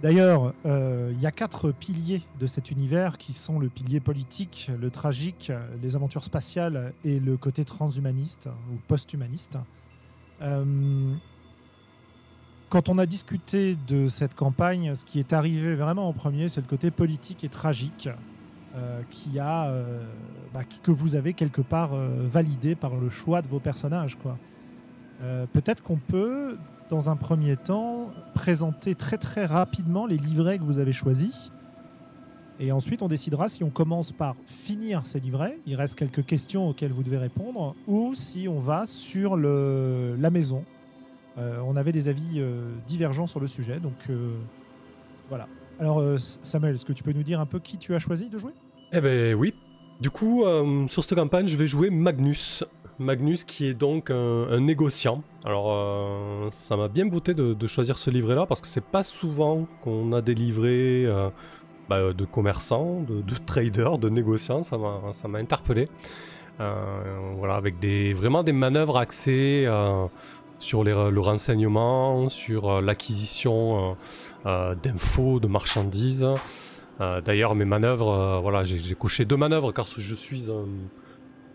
D'ailleurs, 0.03 0.53
euh, 0.67 1.11
il 1.15 1.21
y 1.23 1.27
a 1.27 1.31
quatre 1.31 1.73
piliers 1.73 2.23
de 2.39 2.47
cet 2.47 2.71
univers 2.71 3.17
qui 3.17 3.33
sont 3.33 3.59
le 3.59 3.69
pilier 3.69 3.99
politique, 3.99 4.71
le 4.79 4.91
tragique, 4.91 5.51
les 5.83 5.97
aventures 5.97 6.25
spatiales 6.25 6.93
et 7.05 7.19
le 7.19 7.37
côté 7.39 7.65
transhumaniste 7.65 8.49
ou 8.71 8.77
post-humaniste. 8.89 9.57
Euh, 10.43 11.15
quand 12.69 12.91
on 12.91 12.99
a 12.99 13.07
discuté 13.07 13.77
de 13.89 14.09
cette 14.09 14.35
campagne, 14.35 14.95
ce 14.95 15.07
qui 15.07 15.19
est 15.19 15.33
arrivé 15.33 15.77
vraiment 15.77 16.09
en 16.09 16.13
premier, 16.13 16.51
c'est 16.51 16.61
le 16.61 16.67
côté 16.67 16.91
politique 16.91 17.43
et 17.43 17.49
tragique 17.49 18.11
euh, 18.77 19.01
qui 19.11 19.39
a, 19.39 19.73
bah, 20.53 20.65
que 20.83 20.91
vous 20.91 21.15
avez 21.15 21.33
quelque 21.33 21.63
part 21.63 21.93
validé 21.95 22.75
par 22.75 22.97
le 22.97 23.09
choix 23.09 23.41
de 23.41 23.49
vos 23.49 23.61
personnages. 23.61 24.19
Peut-être 25.55 25.83
qu'on 25.83 25.97
peut 25.97 26.59
dans 26.89 27.11
un 27.11 27.17
premier 27.17 27.57
temps, 27.57 28.11
présenter 28.35 28.95
très 28.95 29.19
très 29.19 29.47
rapidement 29.47 30.07
les 30.07 30.17
livrets 30.17 30.59
que 30.59 30.65
vous 30.65 30.79
avez 30.79 30.93
choisis. 30.93 31.51
Et 32.59 32.73
ensuite, 32.73 33.03
on 33.03 33.09
décidera 33.09 33.49
si 33.49 33.65
on 33.65 33.71
commence 33.71 34.13
par 34.13 34.35
finir 34.47 35.05
ces 35.05 35.21
livrets, 35.21 35.59
il 35.67 35.75
reste 35.75 35.95
quelques 35.95 36.25
questions 36.25 36.69
auxquelles 36.69 36.93
vous 36.93 37.03
devez 37.03 37.19
répondre, 37.19 37.75
ou 37.87 38.15
si 38.15 38.49
on 38.49 38.61
va 38.61 38.87
sur 38.87 39.37
le, 39.37 40.17
la 40.19 40.31
maison. 40.31 40.65
Euh, 41.39 41.61
on 41.67 41.77
avait 41.77 41.93
des 41.93 42.09
avis 42.09 42.37
euh, 42.39 42.73
divergents 42.87 43.27
sur 43.27 43.41
le 43.41 43.47
sujet, 43.47 43.79
donc 43.79 43.93
euh, 44.09 44.35
voilà. 45.29 45.47
Alors 45.79 46.03
Samuel, 46.19 46.77
est-ce 46.77 46.87
que 46.87 46.95
tu 46.95 47.03
peux 47.03 47.13
nous 47.13 47.23
dire 47.23 47.39
un 47.39 47.45
peu 47.45 47.59
qui 47.59 47.77
tu 47.77 47.95
as 47.95 47.99
choisi 47.99 48.31
de 48.31 48.39
jouer? 48.39 48.53
Eh 48.93 49.01
ben 49.03 49.35
oui. 49.35 49.53
Du 50.01 50.09
coup, 50.09 50.45
sur 50.89 51.05
cette 51.05 51.19
campagne, 51.19 51.47
je 51.49 51.57
vais 51.57 51.67
jouer 51.67 51.91
Magnus, 51.91 52.65
Magnus 52.99 53.45
qui 53.45 53.67
est 53.67 53.75
donc 53.75 54.11
un, 54.11 54.61
négociant. 54.61 55.23
Alors 55.45 55.67
euh, 55.71 56.49
ça 56.51 56.77
m'a 56.77 56.89
bien 56.89 57.07
bouté 57.07 57.35
de, 57.35 57.67
choisir 57.67 57.99
ce 57.99 58.11
livret-là 58.11 58.47
parce 58.47 58.61
que 58.61 58.69
c'est 58.69 58.85
pas 58.85 59.03
souvent 59.03 59.67
qu'on 59.83 60.13
a 60.13 60.23
des 60.23 60.35
livrets 60.35 61.05
euh, 61.05 61.29
bah, 61.89 62.13
de 62.13 62.25
commerçants, 62.25 63.03
de, 63.03 63.23
traders, 63.45 63.99
de 63.99 64.09
négociants, 64.09 64.63
ça 64.63 64.79
m'a 64.79 65.39
interpellé. 65.39 65.89
Euh, 66.59 67.33
voilà, 67.37 67.57
avec 67.57 67.79
des, 67.81 68.15
vraiment 68.15 68.43
des 68.43 68.53
manœuvres 68.53 68.97
axées 68.97 69.69
sur 70.59 70.85
le 70.85 71.21
renseignement, 71.21 72.31
sur 72.31 72.81
l'acquisition 72.81 73.97
d'infos, 74.45 75.39
de 75.39 75.49
marchandises. 75.49 76.27
D'ailleurs, 76.99 77.55
mes 77.55 77.67
manœuvres, 77.67 78.41
voilà, 78.43 78.65
j'ai 78.65 78.95
coché 78.95 79.27
deux 79.27 79.37
manœuvres 79.37 79.73
car 79.73 79.87
je 79.87 80.15
suis 80.15 80.51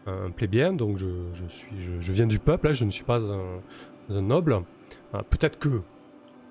un 0.07 0.31
plébien, 0.31 0.73
donc 0.73 0.97
je, 0.97 1.07
suis, 1.47 1.67
je, 1.99 2.11
viens 2.11 2.27
du 2.27 2.39
peuple, 2.39 2.67
hein, 2.67 2.73
je 2.73 2.85
ne 2.85 2.91
suis 2.91 3.03
pas 3.03 3.19
un, 3.21 4.21
noble. 4.21 4.63
Euh, 5.13 5.21
peut-être 5.29 5.59
que 5.59 5.81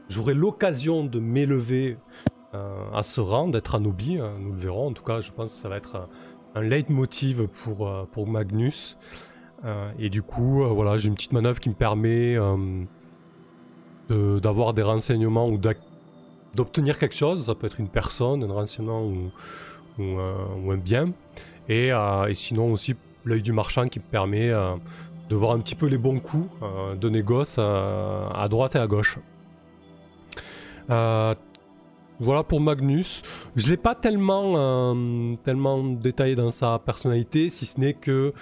j'aurai 0.08 0.34
l'occasion 0.34 1.04
de 1.04 1.18
m'élever 1.18 1.98
euh, 2.54 2.90
à 2.94 3.02
ce 3.02 3.20
rang, 3.20 3.48
d'être 3.48 3.74
anobli, 3.74 4.18
hein, 4.18 4.34
nous 4.40 4.52
le 4.52 4.58
verrons. 4.58 4.88
En 4.88 4.92
tout 4.92 5.02
cas, 5.02 5.20
je 5.20 5.30
pense 5.30 5.52
que 5.52 5.58
ça 5.58 5.68
va 5.68 5.76
être 5.76 6.08
un, 6.54 6.62
leitmotiv 6.62 7.48
pour, 7.64 7.88
euh, 7.88 8.04
pour 8.10 8.26
Magnus. 8.26 8.96
et 9.98 10.08
du 10.08 10.22
coup, 10.22 10.64
voilà, 10.74 10.96
j'ai 10.96 11.08
une 11.08 11.14
petite 11.14 11.32
manœuvre 11.32 11.60
qui 11.60 11.68
me 11.68 11.74
permet 11.74 12.36
d'avoir 14.08 14.72
des 14.72 14.82
renseignements 14.82 15.48
ou 15.48 15.58
d'obtenir 16.54 16.98
quelque 16.98 17.14
chose. 17.14 17.44
Ça 17.44 17.54
peut 17.54 17.66
être 17.66 17.78
une 17.78 17.90
personne, 17.90 18.42
un 18.42 18.52
renseignement 18.52 19.04
ou, 19.04 19.30
ou, 19.98 20.70
un, 20.70 20.78
bien. 20.78 21.12
Et, 21.68 21.88
et 21.88 22.34
sinon 22.34 22.72
aussi 22.72 22.96
l'œil 23.24 23.42
du 23.42 23.52
marchand 23.52 23.86
qui 23.86 23.98
me 23.98 24.04
permet 24.04 24.50
euh, 24.50 24.74
de 25.28 25.34
voir 25.34 25.52
un 25.52 25.60
petit 25.60 25.74
peu 25.74 25.86
les 25.86 25.98
bons 25.98 26.20
coups 26.20 26.48
euh, 26.62 26.94
de 26.94 27.08
négoce 27.08 27.56
euh, 27.58 28.28
à 28.34 28.48
droite 28.48 28.76
et 28.76 28.78
à 28.78 28.86
gauche. 28.86 29.18
voilà 30.88 32.42
pour 32.46 32.60
Magnus. 32.60 33.22
Je 33.56 33.70
l'ai 33.70 33.76
pas 33.76 33.94
tellement, 33.94 35.36
tellement 35.42 35.84
détaillé 35.84 36.34
dans 36.34 36.50
sa 36.50 36.78
personnalité, 36.78 37.48
si 37.48 37.64
ce 37.64 37.80
n'est 37.80 37.94
que 37.94 38.32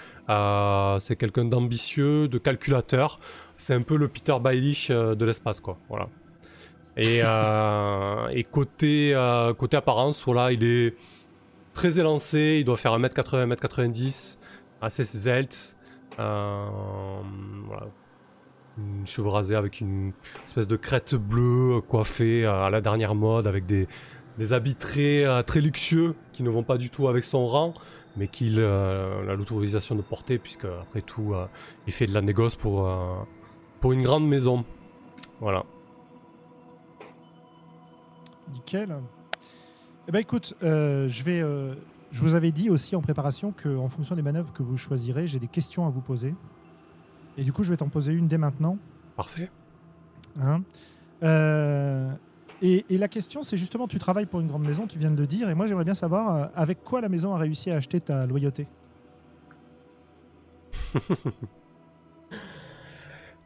c'est 0.98 1.16
quelqu'un 1.16 1.44
d'ambitieux, 1.44 2.26
de 2.28 2.38
calculateur. 2.38 3.18
C'est 3.56 3.74
un 3.74 3.82
peu 3.82 3.96
le 3.96 4.08
Peter 4.08 4.36
Baelish 4.40 4.90
de 4.90 5.24
l'espace, 5.24 5.60
quoi. 5.60 5.78
Voilà. 5.88 6.08
Et, 6.96 7.18
et 8.36 8.44
côté, 8.44 9.14
côté 9.58 9.76
apparence, 9.76 10.24
il 10.50 10.64
est 10.64 10.96
très 11.72 12.00
élancé. 12.00 12.56
Il 12.60 12.64
doit 12.64 12.76
faire 12.76 12.98
1m80, 12.98 13.54
1m90 13.54 14.37
assez 14.80 15.04
svelte. 15.04 15.76
Euh, 16.18 16.68
Une 18.76 19.06
cheveux 19.06 19.28
rasés 19.28 19.54
avec 19.54 19.80
une 19.80 20.12
espèce 20.46 20.68
de 20.68 20.76
crête 20.76 21.14
bleue 21.14 21.80
coiffée 21.80 22.46
à 22.46 22.70
la 22.70 22.80
dernière 22.80 23.14
mode 23.14 23.46
avec 23.46 23.66
des, 23.66 23.88
des 24.38 24.52
habits 24.52 24.74
très, 24.74 25.24
euh, 25.24 25.42
luxueux 25.56 26.14
qui 26.32 26.42
ne 26.42 26.50
vont 26.50 26.62
pas 26.62 26.78
du 26.78 26.90
tout 26.90 27.08
avec 27.08 27.24
son 27.24 27.46
rang 27.46 27.74
mais 28.16 28.26
qu'il 28.26 28.58
euh, 28.58 29.30
a 29.30 29.34
l'autorisation 29.34 29.94
de 29.94 30.02
porter 30.02 30.38
puisque 30.38 30.64
après 30.64 31.02
tout 31.02 31.34
il 31.86 31.92
fait 31.92 32.06
de 32.06 32.14
la 32.14 32.22
négoce 32.22 32.56
pour, 32.56 32.88
pour 33.80 33.92
une 33.92 34.02
grande 34.02 34.26
maison. 34.26 34.64
Voilà. 35.40 35.64
Nickel. 38.52 38.96
Eh 40.08 40.12
ben 40.12 40.18
écoute, 40.18 40.54
je 40.62 41.22
vais 41.22 41.42
je 42.10 42.20
vous 42.20 42.34
avais 42.34 42.52
dit 42.52 42.70
aussi 42.70 42.96
en 42.96 43.02
préparation 43.02 43.52
qu'en 43.52 43.88
fonction 43.88 44.14
des 44.14 44.22
manœuvres 44.22 44.52
que 44.52 44.62
vous 44.62 44.76
choisirez, 44.76 45.26
j'ai 45.28 45.38
des 45.38 45.48
questions 45.48 45.86
à 45.86 45.90
vous 45.90 46.00
poser. 46.00 46.34
Et 47.36 47.44
du 47.44 47.52
coup, 47.52 47.62
je 47.62 47.70
vais 47.70 47.76
t'en 47.76 47.88
poser 47.88 48.12
une 48.12 48.26
dès 48.28 48.38
maintenant. 48.38 48.78
Parfait. 49.16 49.50
Hein? 50.40 50.62
Euh, 51.22 52.10
et, 52.62 52.84
et 52.90 52.98
la 52.98 53.08
question, 53.08 53.42
c'est 53.42 53.56
justement, 53.56 53.86
tu 53.86 53.98
travailles 53.98 54.26
pour 54.26 54.40
une 54.40 54.48
grande 54.48 54.64
maison, 54.64 54.86
tu 54.86 54.98
viens 54.98 55.10
de 55.10 55.20
le 55.20 55.26
dire, 55.26 55.48
et 55.50 55.54
moi 55.54 55.66
j'aimerais 55.66 55.84
bien 55.84 55.94
savoir 55.94 56.36
euh, 56.36 56.46
avec 56.54 56.82
quoi 56.82 57.00
la 57.00 57.08
maison 57.08 57.34
a 57.34 57.38
réussi 57.38 57.70
à 57.70 57.76
acheter 57.76 58.00
ta 58.00 58.26
loyauté? 58.26 58.66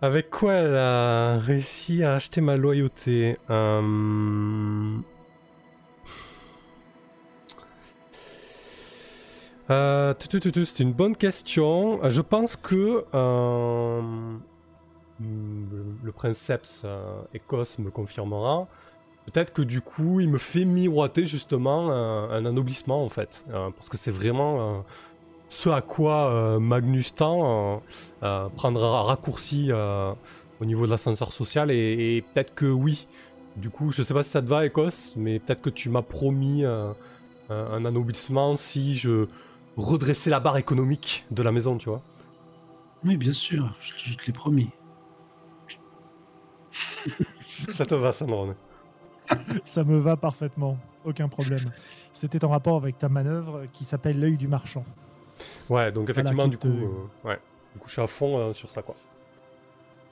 Avec 0.02 0.30
quoi 0.30 0.54
elle 0.54 0.74
a 0.74 1.38
réussi 1.38 2.02
à 2.02 2.14
acheter 2.14 2.40
ma 2.40 2.56
loyauté? 2.56 3.38
Euh, 3.50 4.98
euh, 9.70 10.14
C'était 10.18 10.82
une 10.82 10.92
bonne 10.92 11.16
question. 11.16 12.02
Euh, 12.04 12.10
Je 12.10 12.20
pense 12.20 12.56
que 12.56 13.04
euh, 13.14 14.00
le, 15.20 16.12
princeps 16.12 16.82
euh, 16.84 17.22
me 17.78 17.90
confirmera. 17.90 18.66
Peut-être 19.26 19.52
que 19.52 19.62
du 19.62 19.80
coup, 19.80 20.20
il 20.20 20.28
me 20.28 20.38
fait 20.38 20.64
miroiter 20.64 21.26
justement 21.26 21.90
un, 21.92 22.30
un 22.30 22.44
anoblissement 22.44 23.04
en 23.04 23.08
fait. 23.08 23.44
Euh, 23.52 23.70
parce 23.70 23.88
que 23.88 23.96
c'est 23.96 24.10
vraiment 24.10 24.78
euh, 24.78 24.80
ce 25.48 25.68
à 25.68 25.80
quoi 25.80 26.30
euh, 26.32 26.58
Magnus 26.58 27.12
euh, 27.20 27.76
euh, 28.22 28.48
prendre 28.56 28.84
un 28.84 29.02
raccourci 29.02 29.68
euh, 29.70 30.12
au 30.60 30.64
niveau 30.64 30.86
de 30.86 30.90
l'ascenseur 30.90 31.32
social 31.32 31.70
et, 31.70 32.16
et 32.16 32.22
peut-être 32.22 32.54
que 32.54 32.66
oui. 32.66 33.04
Du 33.56 33.68
coup, 33.68 33.92
je 33.92 34.02
sais 34.02 34.14
pas 34.14 34.22
si 34.22 34.30
ça 34.30 34.40
te 34.40 34.46
va, 34.46 34.64
Écosse, 34.64 35.12
mais 35.14 35.38
peut-être 35.38 35.60
que 35.60 35.68
tu 35.70 35.90
m'as 35.90 36.00
promis 36.02 36.64
euh, 36.64 36.90
un 37.50 37.84
anoblissement 37.84 38.56
si 38.56 38.94
je 38.94 39.26
redressais 39.76 40.30
la 40.30 40.40
barre 40.40 40.56
économique 40.58 41.24
de 41.30 41.42
la 41.42 41.52
maison, 41.52 41.78
tu 41.78 41.88
vois. 41.88 42.02
Oui, 43.04 43.16
bien 43.16 43.32
sûr, 43.32 43.74
je, 43.80 44.10
je 44.10 44.16
te 44.16 44.26
l'ai 44.26 44.32
promis. 44.32 44.70
Est-ce 47.06 47.66
que 47.66 47.72
ça 47.72 47.84
te 47.84 47.94
va, 47.94 48.12
Sandrone 48.12 48.54
Ça 49.64 49.84
me 49.84 49.98
va 49.98 50.16
parfaitement, 50.16 50.76
aucun 51.04 51.28
problème. 51.28 51.72
C'était 52.12 52.44
en 52.44 52.48
rapport 52.48 52.76
avec 52.76 52.98
ta 52.98 53.08
manœuvre 53.08 53.66
qui 53.72 53.84
s'appelle 53.84 54.20
l'œil 54.20 54.36
du 54.36 54.48
marchand. 54.48 54.84
Ouais, 55.68 55.90
donc 55.90 56.10
effectivement, 56.10 56.48
du 56.48 56.58
te- 56.58 56.68
coup, 56.68 57.08
euh, 57.24 57.28
ouais. 57.28 57.38
Du 57.74 57.80
coup, 57.80 57.88
je 57.88 57.92
suis 57.92 58.02
à 58.02 58.06
fond 58.06 58.38
euh, 58.38 58.52
sur 58.52 58.70
ça, 58.70 58.82
quoi. 58.82 58.94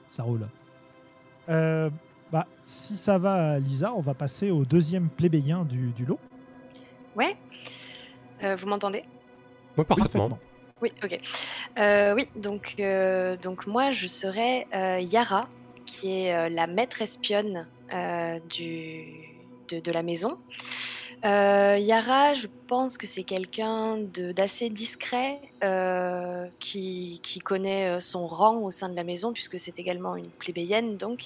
Ça 0.05 0.23
roule. 0.23 0.47
Euh, 1.49 1.89
bah, 2.31 2.47
si 2.61 2.97
ça 2.97 3.17
va, 3.17 3.59
Lisa, 3.59 3.93
on 3.93 4.01
va 4.01 4.13
passer 4.13 4.51
au 4.51 4.65
deuxième 4.65 5.09
plébéien 5.09 5.63
du, 5.63 5.91
du 5.91 6.05
lot. 6.05 6.19
Ouais. 7.15 7.37
Euh, 8.43 8.55
vous 8.55 8.67
m'entendez? 8.67 9.03
Ouais, 9.77 9.85
parfaitement. 9.85 10.39
Oui, 10.81 10.91
ok. 11.03 11.19
Euh, 11.77 12.15
oui, 12.15 12.27
donc, 12.35 12.75
euh, 12.79 13.37
donc 13.37 13.67
moi, 13.67 13.91
je 13.91 14.07
serais 14.07 14.67
euh, 14.73 14.99
Yara, 14.99 15.47
qui 15.85 16.11
est 16.23 16.49
la 16.49 16.65
maître 16.67 17.01
espionne 17.01 17.67
du, 18.49 19.05
de, 19.69 19.91
la 19.91 20.01
maison. 20.01 20.39
Yara, 21.23 22.33
je 22.33 22.47
pense 22.67 22.97
que 22.97 23.05
c'est 23.05 23.23
quelqu'un 23.23 23.97
d'assez 24.35 24.69
discret, 24.69 25.39
qui, 26.59 27.19
qui 27.21 27.39
connaît 27.39 27.99
son 27.99 28.25
rang 28.25 28.57
au 28.57 28.71
sein 28.71 28.89
de 28.89 28.95
la 28.95 29.03
maison, 29.03 29.33
puisque 29.33 29.59
c'est 29.59 29.77
également 29.77 30.15
une 30.15 30.29
plébéienne, 30.29 30.97
donc. 30.97 31.25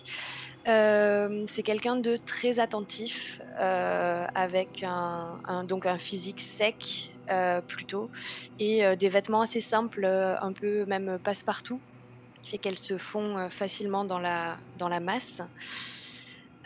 C'est 0.66 1.64
quelqu'un 1.64 1.96
de 1.96 2.18
très 2.18 2.60
attentif, 2.60 3.40
avec 3.58 4.84
un, 4.84 5.64
donc 5.64 5.86
un 5.86 6.00
physique 6.00 6.42
sec 6.42 7.12
plutôt, 7.68 8.10
et 8.60 8.86
euh, 8.86 8.96
des 8.96 9.10
vêtements 9.10 9.42
assez 9.42 9.62
simples, 9.62 10.06
euh, 10.06 10.36
un 10.42 10.54
peu 10.54 10.86
même 10.86 11.20
passe-partout, 11.24 11.80
qui 12.44 12.52
fait 12.52 12.58
qu'elles 12.58 12.80
se 12.80 12.98
font 12.98 13.38
euh, 13.38 13.50
facilement 13.50 14.06
dans 14.06 14.20
la, 14.20 14.58
dans 14.78 14.90
la 14.90 15.00
masse. 15.00 15.42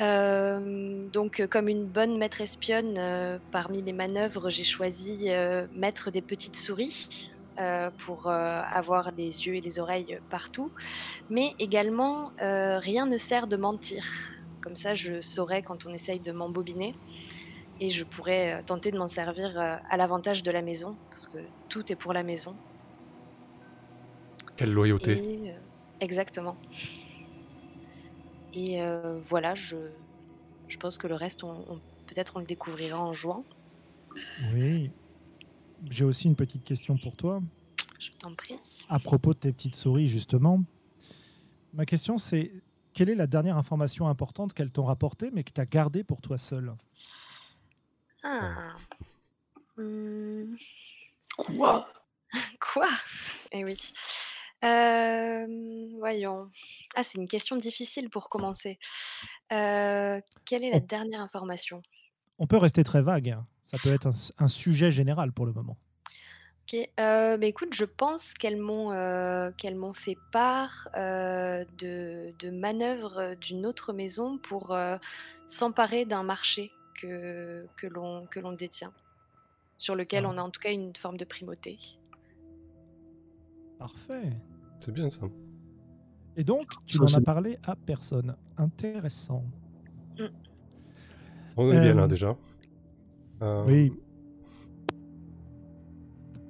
Euh, 0.02 1.08
donc, 1.10 1.40
euh, 1.40 1.48
comme 1.48 1.68
une 1.68 1.86
bonne 1.86 2.18
maître 2.18 2.42
espionne, 2.42 2.96
euh, 2.98 3.38
parmi 3.52 3.82
les 3.82 3.92
manœuvres, 3.94 4.50
j'ai 4.50 4.64
choisi 4.64 5.26
euh, 5.28 5.68
mettre 5.76 6.10
des 6.10 6.22
petites 6.22 6.56
souris 6.56 7.32
euh, 7.60 7.90
pour 8.06 8.28
euh, 8.28 8.62
avoir 8.72 9.12
les 9.12 9.46
yeux 9.46 9.56
et 9.56 9.62
les 9.62 9.80
oreilles 9.80 10.20
partout. 10.30 10.72
Mais 11.30 11.54
également, 11.60 12.32
euh, 12.42 12.80
rien 12.80 13.06
ne 13.06 13.18
sert 13.18 13.48
de 13.48 13.58
mentir. 13.58 14.06
Comme 14.62 14.76
ça, 14.76 14.94
je 14.94 15.20
saurais 15.20 15.62
quand 15.64 15.86
on 15.86 15.94
essaye 15.94 16.20
de 16.20 16.32
m'embobiner. 16.32 16.94
Et 17.82 17.90
je 17.90 18.04
pourrais 18.04 18.54
euh, 18.54 18.62
tenter 18.66 18.92
de 18.92 18.98
m'en 18.98 19.08
servir 19.08 19.58
euh, 19.58 19.78
à 19.90 19.98
l'avantage 19.98 20.44
de 20.44 20.52
la 20.52 20.62
maison, 20.62 20.96
parce 21.10 21.28
que 21.28 21.38
tout 21.70 21.92
est 21.92 21.96
pour 21.96 22.12
la 22.14 22.24
maison. 22.24 22.56
Quelle 24.58 24.74
loyauté. 24.74 25.14
Et, 25.14 25.52
euh, 25.52 25.54
exactement. 26.02 26.58
Et 28.54 28.82
euh, 28.82 29.20
voilà, 29.24 29.56
je, 29.56 29.78
je 30.68 30.78
pense 30.78 30.98
que 30.98 31.08
le 31.08 31.16
reste, 31.16 31.44
on, 31.44 31.52
on- 31.70 31.80
peut-être 32.08 32.34
on 32.36 32.40
le 32.40 32.46
découvrira 32.46 33.00
en 33.00 33.14
jouant. 33.14 33.44
Oui. 34.54 34.90
J'ai 35.90 36.04
aussi 36.04 36.28
une 36.28 36.36
petite 36.36 36.64
question 36.66 36.98
pour 36.98 37.16
toi. 37.16 37.40
Je 38.00 38.10
t'en 38.20 38.34
prie. 38.34 38.56
À 38.90 39.00
propos 39.00 39.34
de 39.34 39.40
tes 39.40 39.52
petites 39.54 39.76
souris, 39.76 40.10
justement. 40.10 40.62
Ma 41.74 41.86
question, 41.86 42.18
c'est 42.18 42.52
quelle 42.94 43.10
est 43.10 43.16
la 43.16 43.28
dernière 43.28 43.56
information 43.58 44.08
importante 44.08 44.54
qu'elles 44.54 44.72
t'ont 44.72 44.84
rapportée, 44.84 45.30
mais 45.32 45.44
que 45.44 45.52
tu 45.54 45.62
as 45.62 45.66
gardée 45.66 46.04
pour 46.04 46.20
toi 46.20 46.38
seul 46.38 46.74
Ah. 48.24 48.76
Hmm, 49.78 50.56
Quoi? 51.38 51.90
Quoi? 52.60 52.88
Eh 53.52 53.64
oui. 53.64 53.78
Euh, 54.66 55.48
voyons. 56.00 56.52
Ah, 56.96 57.04
c'est 57.04 57.18
une 57.18 57.28
question 57.30 57.56
difficile 57.56 58.10
pour 58.10 58.30
commencer. 58.30 58.78
Euh, 59.54 60.20
quelle 60.46 60.64
est 60.66 60.72
la 60.72 60.82
dernière 60.82 61.22
information? 61.22 61.82
On 62.40 62.48
peut 62.48 62.58
rester 62.58 62.84
très 62.84 63.02
vague. 63.02 63.30
hein. 63.30 63.48
Ça 63.64 63.78
peut 63.82 63.94
être 63.94 64.08
un, 64.08 64.44
un 64.44 64.48
sujet 64.48 64.92
général 64.92 65.32
pour 65.32 65.46
le 65.46 65.54
moment. 65.54 65.78
Ok, 66.72 66.78
euh, 67.00 67.38
bah 67.38 67.46
écoute, 67.48 67.74
je 67.74 67.86
pense 67.86 68.34
qu'elles 68.34 68.58
m'ont 68.60 68.92
euh, 68.92 69.50
qu'elles 69.58 69.76
m'ont 69.76 69.94
fait 69.94 70.18
part 70.32 70.88
euh, 70.96 71.66
de, 71.80 72.34
de 72.38 72.52
manœuvres 72.52 73.34
d'une 73.36 73.66
autre 73.66 73.92
maison 73.94 74.38
pour 74.38 74.72
euh, 74.74 74.98
s'emparer 75.48 76.06
d'un 76.06 76.22
marché 76.24 76.72
que, 77.02 77.66
que 77.78 77.88
l'on 77.88 78.26
que 78.28 78.40
l'on 78.40 78.54
détient, 78.54 78.92
sur 79.78 79.96
lequel 79.96 80.26
Ah. 80.26 80.30
on 80.34 80.38
a 80.38 80.42
en 80.42 80.50
tout 80.50 80.60
cas 80.62 80.72
une 80.72 80.96
forme 80.96 81.18
de 81.18 81.26
primauté. 81.26 81.78
Parfait. 83.78 84.32
C'est 84.80 84.92
bien 84.92 85.10
ça. 85.10 85.22
Et 86.38 86.44
donc, 86.44 86.72
tu 86.86 87.00
n'en 87.00 87.14
as 87.14 87.22
parlé 87.22 87.58
à 87.64 87.76
personne. 87.76 88.36
Intéressant. 88.58 89.44
On 91.58 91.72
est 91.72 91.82
bien 91.82 91.94
là 91.94 92.04
Euh, 92.04 92.08
déjà. 92.08 92.36
Euh, 93.42 93.66
Oui. 93.68 93.92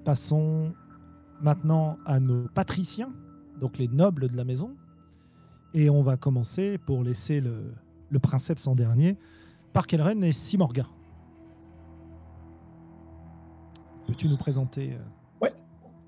Passons 0.05 0.73
maintenant 1.41 1.97
à 2.05 2.19
nos 2.19 2.47
patriciens, 2.49 3.13
donc 3.59 3.77
les 3.77 3.87
nobles 3.87 4.27
de 4.29 4.35
la 4.37 4.43
maison. 4.43 4.75
Et 5.73 5.89
on 5.89 6.01
va 6.01 6.17
commencer, 6.17 6.77
pour 6.79 7.03
laisser 7.03 7.41
le, 7.41 7.73
le 8.09 8.19
princeps 8.19 8.65
en 8.67 8.75
dernier, 8.75 9.17
par 9.73 9.87
Kelren 9.87 10.23
et 10.23 10.31
Simorga? 10.31 10.85
Peux-tu 14.07 14.27
nous 14.27 14.37
présenter 14.37 14.97
euh, 15.43 15.47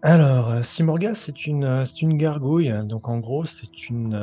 Alors, 0.02 0.50
euh, 0.50 0.64
Simorga, 0.64 1.14
c'est 1.14 1.46
une, 1.46 1.64
euh, 1.64 1.86
c'est 1.86 2.02
une 2.02 2.18
gargouille. 2.18 2.74
Donc, 2.86 3.08
en 3.08 3.20
gros, 3.20 3.46
c'est 3.46 3.90
une, 3.90 4.20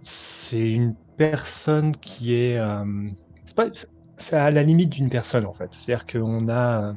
c'est 0.00 0.70
une 0.70 0.94
personne 1.18 1.94
qui 1.96 2.32
est, 2.32 2.58
c'est 4.16 4.36
à 4.36 4.50
la 4.50 4.62
limite 4.62 4.88
d'une 4.90 5.10
personne 5.10 5.44
en 5.44 5.52
fait. 5.52 5.68
C'est-à-dire 5.72 6.06
qu'on 6.06 6.48
a, 6.48 6.94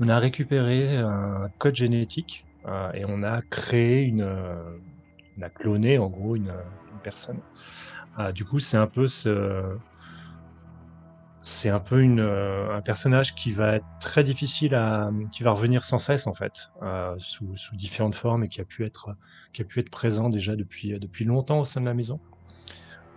on 0.00 0.08
a 0.08 0.18
récupéré 0.18 0.96
un 0.96 1.48
code 1.58 1.76
génétique 1.76 2.46
et 2.94 3.04
on 3.06 3.22
a 3.22 3.40
créé 3.42 4.02
une, 4.02 4.24
on 5.38 5.42
a 5.42 5.48
cloné 5.50 5.98
en 5.98 6.08
gros 6.08 6.34
une 6.34 6.52
personne. 7.04 7.38
Ah, 8.16 8.32
du 8.32 8.44
coup, 8.44 8.60
c'est 8.60 8.76
un 8.76 8.86
peu 8.86 9.08
ce, 9.08 9.76
c'est 11.44 11.68
un 11.68 11.78
peu 11.80 12.00
une, 12.00 12.20
euh, 12.20 12.74
un 12.74 12.80
personnage 12.80 13.34
qui 13.34 13.52
va 13.52 13.76
être 13.76 13.84
très 14.00 14.24
difficile 14.24 14.74
à, 14.74 15.10
qui 15.30 15.42
va 15.42 15.52
revenir 15.52 15.84
sans 15.84 15.98
cesse 15.98 16.26
en 16.26 16.32
fait, 16.34 16.70
euh, 16.82 17.14
sous, 17.18 17.54
sous 17.56 17.76
différentes 17.76 18.14
formes 18.14 18.44
et 18.44 18.48
qui 18.48 18.62
a 18.62 18.64
pu 18.64 18.84
être, 18.84 19.10
qui 19.52 19.60
a 19.60 19.64
pu 19.66 19.80
être 19.80 19.90
présent 19.90 20.30
déjà 20.30 20.56
depuis, 20.56 20.98
depuis 20.98 21.26
longtemps 21.26 21.60
au 21.60 21.66
sein 21.66 21.82
de 21.82 21.86
la 21.86 21.92
maison. 21.92 22.18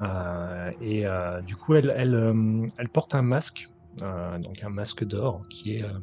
Euh, 0.01 0.71
et 0.81 1.05
euh, 1.05 1.41
du 1.41 1.55
coup, 1.55 1.75
elle, 1.75 1.93
elle, 1.95 2.15
euh, 2.15 2.67
porte 2.91 3.15
un 3.15 3.21
masque, 3.21 3.69
euh, 4.01 4.37
donc 4.39 4.61
un 4.61 4.69
masque 4.69 5.05
d'or 5.05 5.43
qui 5.49 5.77
est, 5.77 5.83
euh, 5.83 5.99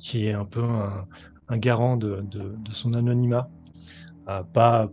qui 0.00 0.26
est 0.26 0.32
un 0.32 0.44
peu 0.44 0.64
un, 1.48 1.56
garant 1.58 1.96
de, 1.96 2.20
de, 2.22 2.56
de 2.56 2.72
son 2.72 2.94
anonymat. 2.94 3.48
Euh, 4.28 4.42
pas, 4.42 4.90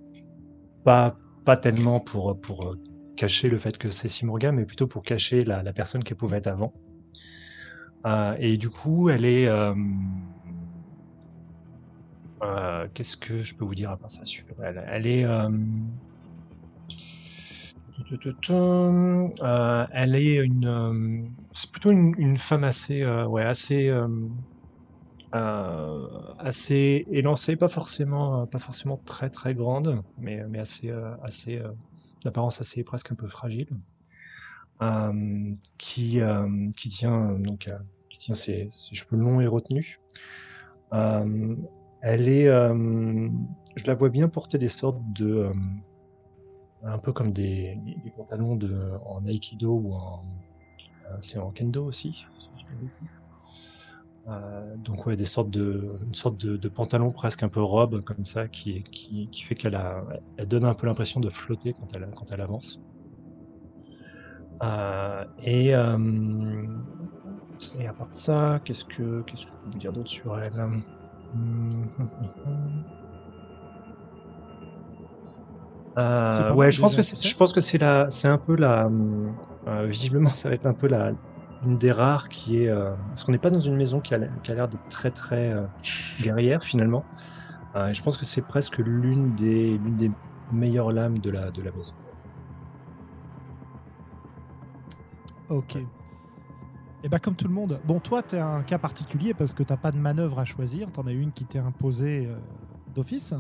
pas, 0.83 1.17
pas 1.43 1.57
tellement 1.57 1.99
pour, 1.99 2.39
pour 2.39 2.67
euh, 2.67 2.75
cacher 3.19 3.49
le 3.49 3.57
fait 3.57 3.77
que 3.77 3.89
c'est 3.89 4.07
Simorga, 4.07 4.53
mais 4.53 4.63
plutôt 4.63 4.87
pour 4.87 5.03
cacher 5.03 5.43
la, 5.43 5.61
personne 5.73 6.05
qu'elle 6.05 6.15
pouvait 6.15 6.37
être 6.37 6.47
avant. 6.47 6.73
Euh, 8.05 8.33
et 8.39 8.55
du 8.55 8.69
coup, 8.69 9.09
elle 9.09 9.25
est. 9.25 9.45
euh, 9.47 9.75
euh, 12.43 12.87
Qu'est-ce 12.93 13.17
que 13.17 13.43
je 13.43 13.55
peux 13.57 13.65
vous 13.65 13.75
dire 13.75 13.91
à 13.91 13.97
part 13.97 14.09
ça 14.09 14.21
elle? 14.63 14.85
Elle 14.87 15.05
est. 15.05 15.25
elle 19.91 20.15
est 20.15 20.37
une, 20.37 21.35
c'est 21.51 21.71
plutôt 21.71 21.91
une, 21.91 22.37
femme 22.37 22.63
assez, 22.63 23.05
ouais, 23.05 23.43
assez, 23.43 23.91
assez 25.33 27.05
élancée, 27.11 27.57
pas 27.57 27.67
forcément, 27.67 28.47
pas 28.47 28.59
forcément 28.59 28.95
très 28.95 29.29
très 29.29 29.53
grande, 29.53 30.01
mais, 30.17 30.41
mais 30.47 30.59
assez, 30.59 30.89
assez, 31.21 31.61
d'apparence 32.23 32.61
assez 32.61 32.83
presque 32.83 33.11
un 33.11 33.15
peu 33.15 33.27
fragile, 33.27 33.69
euh, 34.81 35.53
qui, 35.77 36.21
euh, 36.21 36.71
qui 36.77 36.89
tient 36.89 37.31
euh, 37.31 37.37
donc, 37.37 37.69
qui 38.09 38.19
tient 38.19 38.35
ses, 38.35 38.69
cheveux 38.71 39.17
longs 39.17 39.41
et 39.41 39.47
retenus. 39.47 39.99
Elle 42.01 42.29
est, 42.29 42.45
je 42.45 43.85
la 43.85 43.93
vois 43.93 44.09
bien 44.09 44.29
porter 44.29 44.57
des 44.57 44.69
sortes 44.69 45.01
de, 45.13 45.51
un 46.83 46.97
peu 46.97 47.11
comme 47.11 47.33
des, 47.33 47.77
pantalons 48.15 48.55
de, 48.55 48.93
en 49.05 49.25
aikido 49.25 49.71
ou 49.71 49.93
en, 49.93 50.23
c'est 51.19 51.39
en 51.39 51.51
kendo 51.51 51.85
aussi, 51.85 52.25
Euh, 54.29 54.77
donc 54.77 55.05
ouais, 55.07 55.15
des 55.17 55.25
sortes 55.25 55.49
de, 55.49 55.97
une 56.05 56.13
sorte 56.13 56.37
de, 56.37 56.57
de 56.57 56.69
pantalon 56.69 57.11
presque 57.11 57.43
un 57.43 57.49
peu 57.49 57.61
robe 57.61 58.03
comme 58.03 58.25
ça, 58.25 58.47
qui, 58.47 58.83
qui, 58.91 59.29
qui 59.29 59.43
fait 59.43 59.55
qu'elle 59.55 59.75
a, 59.75 60.03
elle 60.37 60.47
donne 60.47 60.65
un 60.65 60.75
peu 60.75 60.87
l'impression 60.87 61.19
de 61.19 61.29
flotter 61.29 61.73
quand 61.73 61.87
elle, 61.95 62.09
quand 62.15 62.31
elle 62.31 62.41
avance. 62.41 62.83
Euh, 64.61 65.23
et, 65.37 65.73
euh, 65.73 65.97
et 67.73 67.87
à 67.87 67.93
part 67.93 68.13
ça, 68.13 68.59
qu'est-ce 68.65 68.83
que, 68.85 69.21
qu'est-ce 69.23 69.45
que 69.45 69.51
je 69.53 69.57
peux 69.63 69.69
vous 69.71 69.79
dire 69.79 69.93
d'autre 69.93 70.09
sur 70.09 70.37
elle? 70.39 70.53
Ouais, 76.53 76.71
je 76.71 76.79
pense 76.79 76.95
que 76.95 77.01
c'est, 77.01 77.17
je 77.27 77.35
pense 77.35 77.51
que 77.53 77.61
c'est 77.61 77.77
la, 77.77 78.09
c'est 78.11 78.27
un 78.27 78.37
peu 78.37 78.55
la, 78.55 78.89
visiblement, 79.87 80.29
ça 80.33 80.49
va 80.49 80.55
être 80.55 80.65
un 80.65 80.73
peu 80.73 80.87
la, 80.87 81.13
une 81.65 81.77
des 81.77 81.91
rares 81.91 82.29
qui 82.29 82.63
est, 82.63 82.69
euh, 82.69 82.93
parce 83.09 83.23
qu'on 83.23 83.31
n'est 83.31 83.37
pas 83.37 83.49
dans 83.49 83.59
une 83.59 83.75
maison 83.75 83.99
qui 83.99 84.13
a, 84.13 84.19
qui 84.43 84.51
a 84.51 84.55
l'air 84.55 84.67
d'être 84.67 84.87
très 84.89 85.11
très 85.11 85.51
euh, 85.51 85.65
guerrière 86.21 86.63
finalement. 86.63 87.03
Euh, 87.75 87.93
je 87.93 88.01
pense 88.01 88.17
que 88.17 88.25
c'est 88.25 88.41
presque 88.41 88.77
l'une 88.77 89.35
des, 89.35 89.77
l'une 89.77 89.97
des 89.97 90.11
meilleures 90.51 90.91
lames 90.91 91.19
de 91.19 91.29
la, 91.29 91.51
de 91.51 91.61
la 91.61 91.71
maison. 91.71 91.93
Ok. 95.49 95.77
Et 97.03 97.09
bah 97.09 97.19
comme 97.19 97.35
tout 97.35 97.47
le 97.47 97.53
monde. 97.53 97.79
Bon, 97.85 97.99
toi, 97.99 98.21
tu 98.21 98.35
es 98.35 98.39
un 98.39 98.61
cas 98.61 98.77
particulier 98.77 99.33
parce 99.33 99.53
que 99.53 99.63
t'as 99.63 99.77
pas 99.77 99.91
de 99.91 99.97
manœuvre 99.97 100.39
à 100.39 100.45
choisir. 100.45 100.91
T'en 100.91 101.07
as 101.07 101.13
une 101.13 101.31
qui 101.31 101.45
t'est 101.45 101.59
imposée 101.59 102.29
d'office. 102.93 103.33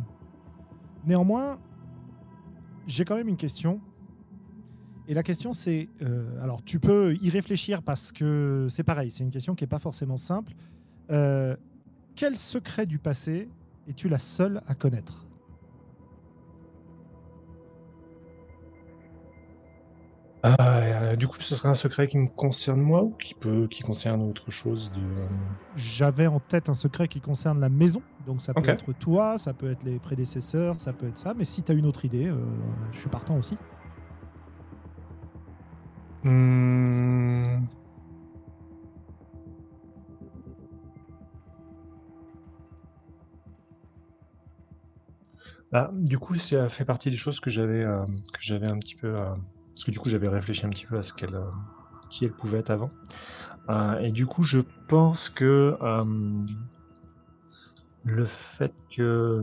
Néanmoins, 1.05 1.57
j'ai 2.87 3.05
quand 3.05 3.15
même 3.15 3.27
une 3.27 3.37
question. 3.37 3.81
Et 5.09 5.15
la 5.15 5.23
question, 5.23 5.53
c'est... 5.53 5.89
euh, 6.03 6.39
alors, 6.39 6.63
tu 6.63 6.79
peux 6.79 7.15
y 7.19 7.31
réfléchir 7.31 7.81
parce 7.81 8.11
que 8.11 8.67
c'est 8.69 8.83
pareil, 8.83 9.09
c'est 9.09 9.23
une 9.23 9.31
question 9.31 9.55
qui 9.55 9.63
n'est 9.63 9.69
pas 9.69 9.79
forcément 9.79 10.17
simple. 10.17 10.53
Euh, 11.09 11.55
quel 12.15 12.37
secret 12.37 12.85
du 12.85 12.99
passé 12.99 13.49
es-tu 13.87 14.07
la 14.07 14.19
seule 14.19 14.61
à 14.67 14.75
connaître? 14.75 15.25
Euh, 20.45 21.15
du 21.15 21.27
coup, 21.27 21.37
ce 21.39 21.55
serait 21.55 21.69
un 21.69 21.73
secret 21.73 22.07
qui 22.07 22.19
me 22.19 22.27
concerne 22.27 22.79
moi 22.79 23.01
ou 23.01 23.09
qui 23.19 23.33
peut, 23.33 23.67
qui 23.67 23.81
concerne 23.81 24.21
autre 24.21 24.51
chose 24.51 24.91
de. 24.91 25.01
J'avais 25.75 26.27
en 26.27 26.39
tête 26.39 26.69
un 26.69 26.75
secret 26.75 27.07
qui 27.07 27.19
concerne 27.19 27.59
la 27.59 27.69
maison. 27.69 28.03
Donc 28.27 28.43
ça 28.43 28.53
peut 28.53 28.69
être 28.69 28.93
toi, 28.93 29.39
ça 29.39 29.53
peut 29.53 29.71
être 29.71 29.83
les 29.83 29.97
prédécesseurs, 29.97 30.79
ça 30.79 30.93
peut 30.93 31.07
être 31.07 31.17
ça. 31.17 31.33
Mais 31.33 31.45
si 31.45 31.63
tu 31.63 31.71
as 31.71 31.75
une 31.75 31.87
autre 31.87 32.05
idée, 32.05 32.31
je 32.91 32.99
suis 32.99 33.09
partant 33.09 33.35
aussi. 33.35 33.57
Hmm. 36.23 37.63
Bah, 45.71 45.91
du 45.93 46.17
coup, 46.17 46.35
ça 46.37 46.69
fait 46.69 46.85
partie 46.85 47.11
des 47.11 47.17
choses 47.17 47.39
que 47.39 47.49
j'avais 47.49 47.83
euh, 47.83 48.05
que 48.05 48.39
j'avais 48.41 48.67
un 48.67 48.79
petit 48.79 48.95
peu 48.95 49.07
euh, 49.07 49.35
parce 49.75 49.85
que 49.85 49.91
du 49.91 49.99
coup 49.99 50.09
j'avais 50.09 50.27
réfléchi 50.27 50.65
un 50.65 50.69
petit 50.69 50.87
peu 50.87 50.97
à 50.97 51.03
ce 51.03 51.13
qu'elle 51.13 51.35
euh, 51.35 51.51
qui 52.09 52.25
elle 52.25 52.33
pouvait 52.35 52.59
être 52.59 52.71
avant. 52.71 52.89
Et 54.01 54.11
du 54.11 54.25
coup, 54.25 54.43
je 54.43 54.61
pense 54.87 55.29
que 55.29 55.77
le 58.03 58.25
fait 58.25 58.73
que 58.95 59.41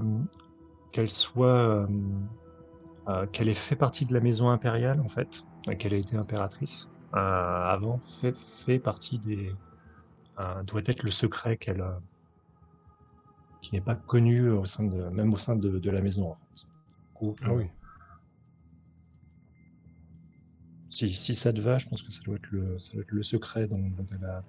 qu'elle 0.93 1.11
soit 1.11 1.87
qu'elle 3.33 3.49
ait 3.49 3.55
fait 3.55 3.77
partie 3.77 4.07
de 4.07 4.15
la 4.15 4.21
maison 4.21 4.49
impériale 4.51 5.01
en 5.01 5.09
fait, 5.09 5.43
qu'elle 5.75 5.95
ait 5.95 6.01
été 6.01 6.17
impératrice 6.17 6.89
euh, 7.15 7.19
avant, 7.19 7.99
fait, 8.21 8.37
fait 8.65 8.79
partie 8.79 9.19
des 9.19 9.53
euh, 10.39 10.63
doit 10.65 10.83
être 10.87 11.03
le 11.03 11.11
secret 11.11 11.57
qu'elle 11.57 11.81
euh, 11.81 11.99
qui 13.63 13.75
n'est 13.75 13.81
pas 13.81 13.95
connu 13.97 14.49
au 14.51 14.65
sein 14.65 14.85
de 14.85 15.09
même 15.09 15.33
au 15.35 15.39
sein 15.39 15.57
de, 15.57 15.79
de 15.79 15.91
la 15.91 16.01
maison 16.01 16.31
en 16.31 16.35
fait. 16.35 16.67
Coup, 17.15 17.35
Ah 17.43 17.49
euh, 17.51 17.57
oui. 17.57 17.67
si, 20.91 21.09
si 21.11 21.35
ça 21.35 21.53
te 21.53 21.61
va, 21.61 21.79
je 21.79 21.89
pense 21.89 22.03
que 22.03 22.11
ça 22.13 22.23
doit 22.23 22.37
être 22.37 22.51
le, 22.51 22.79
ça 22.79 22.93
doit 22.93 23.03
être 23.03 23.13
le 23.13 23.23
secret 23.23 23.67
dont, 23.67 23.79
dont 23.79 24.07
elle 24.13 24.25
a. 24.25 24.45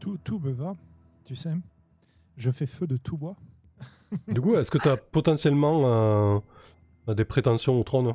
Tout, 0.00 0.18
tout 0.18 0.38
me 0.38 0.52
va, 0.52 0.76
tu 1.24 1.34
sais. 1.36 1.54
Je 2.36 2.50
fais 2.50 2.66
feu 2.66 2.86
de 2.86 2.96
tout 2.96 3.16
bois. 3.16 3.36
Du 4.28 4.40
coup, 4.40 4.54
est-ce 4.54 4.70
que 4.70 4.78
tu 4.78 4.88
as 4.88 4.96
potentiellement 4.96 6.40
euh, 7.08 7.14
des 7.14 7.24
prétentions 7.24 7.78
au 7.78 7.84
trône? 7.84 8.14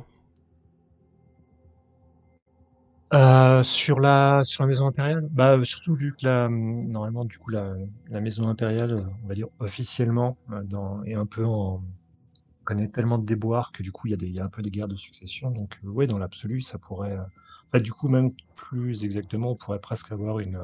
Euh, 3.12 3.64
sur 3.64 3.98
la 3.98 4.42
sur 4.44 4.62
la 4.62 4.68
maison 4.68 4.86
impériale, 4.86 5.26
bah 5.32 5.58
surtout 5.64 5.94
vu 5.94 6.12
que 6.14 6.24
la 6.26 6.48
normalement 6.48 7.24
du 7.24 7.38
coup 7.38 7.50
la, 7.50 7.74
la 8.08 8.20
maison 8.20 8.48
impériale, 8.48 9.04
on 9.24 9.26
va 9.26 9.34
dire 9.34 9.48
officiellement 9.58 10.38
euh, 10.52 10.62
dans 10.62 11.02
est 11.02 11.14
un 11.14 11.26
peu 11.26 11.44
en 11.44 11.82
connaît 12.64 12.88
tellement 12.88 13.18
de 13.18 13.26
déboires 13.26 13.72
que 13.72 13.82
du 13.82 13.92
coup 13.92 14.08
il 14.08 14.10
y 14.12 14.14
a 14.14 14.16
des 14.18 14.26
il 14.28 14.34
y 14.34 14.40
a 14.40 14.44
un 14.44 14.50
peu 14.50 14.62
des 14.62 14.70
guerres 14.70 14.88
de 14.88 14.96
succession 14.96 15.50
donc 15.50 15.78
euh, 15.84 15.88
ouais 15.88 16.06
dans 16.06 16.18
l'absolu 16.18 16.62
ça 16.62 16.78
pourrait 16.78 17.12
euh, 17.18 17.22
en 17.22 17.70
fait 17.72 17.80
du 17.82 17.92
coup 17.92 18.08
même 18.08 18.32
plus 18.56 19.04
exactement 19.04 19.52
on 19.52 19.56
pourrait 19.56 19.80
presque 19.80 20.12
avoir 20.12 20.40
une 20.40 20.56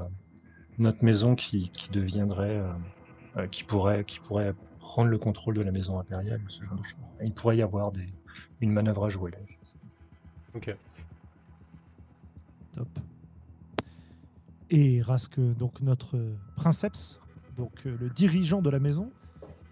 autre 0.86 1.04
maison 1.04 1.34
qui 1.36 1.70
qui 1.72 1.90
deviendrait 1.92 2.62
euh, 3.38 3.48
qui 3.48 3.64
pourrait 3.64 4.04
qui 4.06 4.20
pourrait 4.20 4.54
prendre 4.78 5.10
le 5.10 5.18
contrôle 5.18 5.56
de 5.56 5.62
la 5.62 5.72
maison 5.72 5.98
impériale 5.98 6.44
ce 6.48 6.64
genre 6.64 6.76
de 6.78 6.82
choses. 6.84 7.04
Il 7.24 7.34
pourrait 7.34 7.58
y 7.58 7.62
avoir 7.62 7.92
des 7.92 8.14
une 8.60 8.72
manœuvre 8.72 9.06
à 9.06 9.08
jouer 9.10 9.30
là. 9.32 9.38
Ok. 10.54 10.68
Et 14.70 15.00
Rask, 15.00 15.38
donc 15.38 15.80
notre 15.80 16.18
princeps, 16.56 17.20
donc 17.56 17.70
euh, 17.86 17.96
le 18.00 18.10
dirigeant 18.10 18.62
de 18.62 18.70
la 18.70 18.80
maison. 18.80 19.10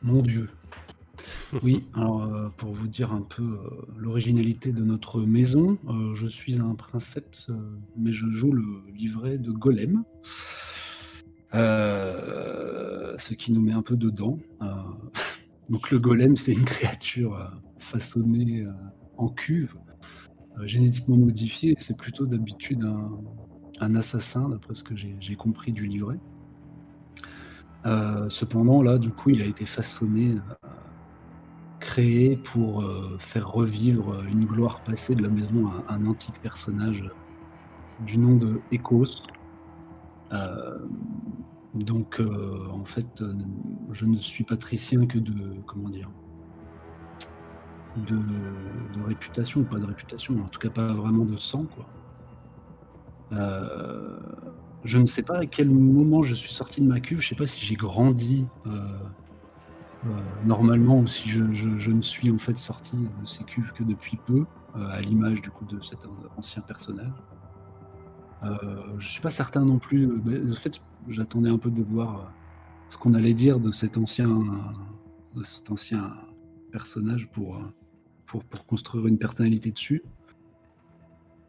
Mon 0.02 0.22
Dieu. 0.22 0.48
Oui, 1.62 1.84
alors 1.94 2.22
euh, 2.22 2.48
pour 2.56 2.72
vous 2.72 2.86
dire 2.86 3.12
un 3.12 3.22
peu 3.22 3.42
euh, 3.42 3.86
l'originalité 3.96 4.72
de 4.72 4.84
notre 4.84 5.20
maison, 5.20 5.78
je 6.14 6.26
suis 6.26 6.60
un 6.60 6.74
princeps, 6.74 7.50
mais 7.96 8.12
je 8.12 8.26
joue 8.30 8.52
le 8.52 8.82
livret 8.94 9.38
de 9.38 9.50
Golem. 9.50 10.04
Ce 11.52 13.34
qui 13.34 13.52
nous 13.52 13.60
met 13.60 13.72
un 13.72 13.82
peu 13.82 13.96
dedans. 13.96 14.38
Donc 15.70 15.90
le 15.90 15.98
Golem, 15.98 16.36
c'est 16.36 16.52
une 16.52 16.64
créature 16.64 17.50
façonnée 17.78 18.66
en 19.16 19.28
cuve, 19.28 19.76
génétiquement 20.62 21.16
modifiée. 21.16 21.74
C'est 21.78 21.96
plutôt 21.96 22.26
d'habitude 22.26 22.84
un, 23.80 23.94
assassin, 23.94 24.48
d'après 24.48 24.74
ce 24.74 24.82
que 24.82 24.94
j'ai 24.96 25.36
compris 25.36 25.72
du 25.72 25.86
livret. 25.86 26.18
Euh, 27.86 28.30
cependant, 28.30 28.82
là, 28.82 28.98
du 28.98 29.10
coup, 29.10 29.30
il 29.30 29.42
a 29.42 29.46
été 29.46 29.66
façonné, 29.66 30.36
euh, 30.36 30.68
créé 31.80 32.36
pour 32.36 32.80
euh, 32.80 33.16
faire 33.18 33.50
revivre 33.50 34.24
une 34.24 34.46
gloire 34.46 34.82
passée 34.82 35.14
de 35.14 35.22
la 35.22 35.28
maison 35.28 35.70
à 35.88 35.94
un 35.94 36.06
antique 36.06 36.40
personnage 36.40 37.04
du 38.06 38.18
nom 38.18 38.36
de 38.36 38.60
Ecos. 38.72 39.26
Euh, 40.32 40.78
donc, 41.74 42.20
euh, 42.20 42.68
en 42.72 42.84
fait, 42.84 43.20
euh, 43.20 43.34
je 43.90 44.06
ne 44.06 44.16
suis 44.16 44.44
patricien 44.44 45.06
que 45.06 45.18
de, 45.18 45.60
comment 45.66 45.88
dire, 45.88 46.10
de, 47.96 48.18
réputation, 49.06 49.60
ou 49.60 49.64
pas 49.64 49.78
de 49.78 49.84
réputation, 49.86 50.34
en 50.42 50.48
tout 50.48 50.58
cas 50.58 50.70
pas 50.70 50.92
vraiment 50.92 51.24
de 51.24 51.36
sang, 51.36 51.64
quoi. 51.74 51.86
Euh, 53.32 54.18
je 54.84 54.98
ne 54.98 55.06
sais 55.06 55.22
pas 55.22 55.38
à 55.38 55.46
quel 55.46 55.70
moment 55.70 56.22
je 56.22 56.34
suis 56.34 56.52
sorti 56.52 56.80
de 56.80 56.86
ma 56.86 57.00
cuve. 57.00 57.20
Je 57.20 57.28
sais 57.28 57.34
pas 57.34 57.46
si 57.46 57.64
j'ai 57.64 57.74
grandi 57.74 58.46
euh, 58.66 58.70
euh, 60.06 60.08
normalement 60.44 60.98
ou 61.00 61.06
si 61.06 61.28
je, 61.30 61.52
je- 61.52 61.76
je 61.78 61.90
ne 61.90 62.02
suis 62.02 62.30
en 62.30 62.38
fait 62.38 62.56
sorti 62.58 62.96
de 62.96 63.26
ces 63.26 63.44
cuves 63.44 63.72
que 63.72 63.82
depuis 63.82 64.18
peu, 64.26 64.44
à 64.74 65.00
l'image 65.00 65.40
du 65.40 65.50
coup 65.50 65.64
de 65.64 65.80
cet 65.82 66.04
an- 66.04 66.16
ancien 66.36 66.60
personnage. 66.62 67.12
Je 68.98 69.08
suis 69.08 69.22
pas 69.22 69.30
certain 69.30 69.64
non 69.64 69.78
plus. 69.78 70.06
en 70.06 70.54
fait, 70.56 70.82
j'attendais 71.08 71.48
un 71.48 71.56
peu 71.58 71.70
de 71.70 71.82
voir 71.82 72.30
ce 72.88 72.98
qu'on 72.98 73.14
allait 73.14 73.32
dire 73.34 73.58
de 73.58 73.72
cet 73.72 73.96
ancien, 73.96 74.28
de 75.34 75.42
cet 75.42 75.70
ancien 75.70 76.12
personnage 76.70 77.26
pour, 77.28 77.58
pour, 78.26 78.44
pour 78.44 78.66
construire 78.66 79.06
une 79.06 79.18
personnalité 79.18 79.70
dessus. 79.70 80.02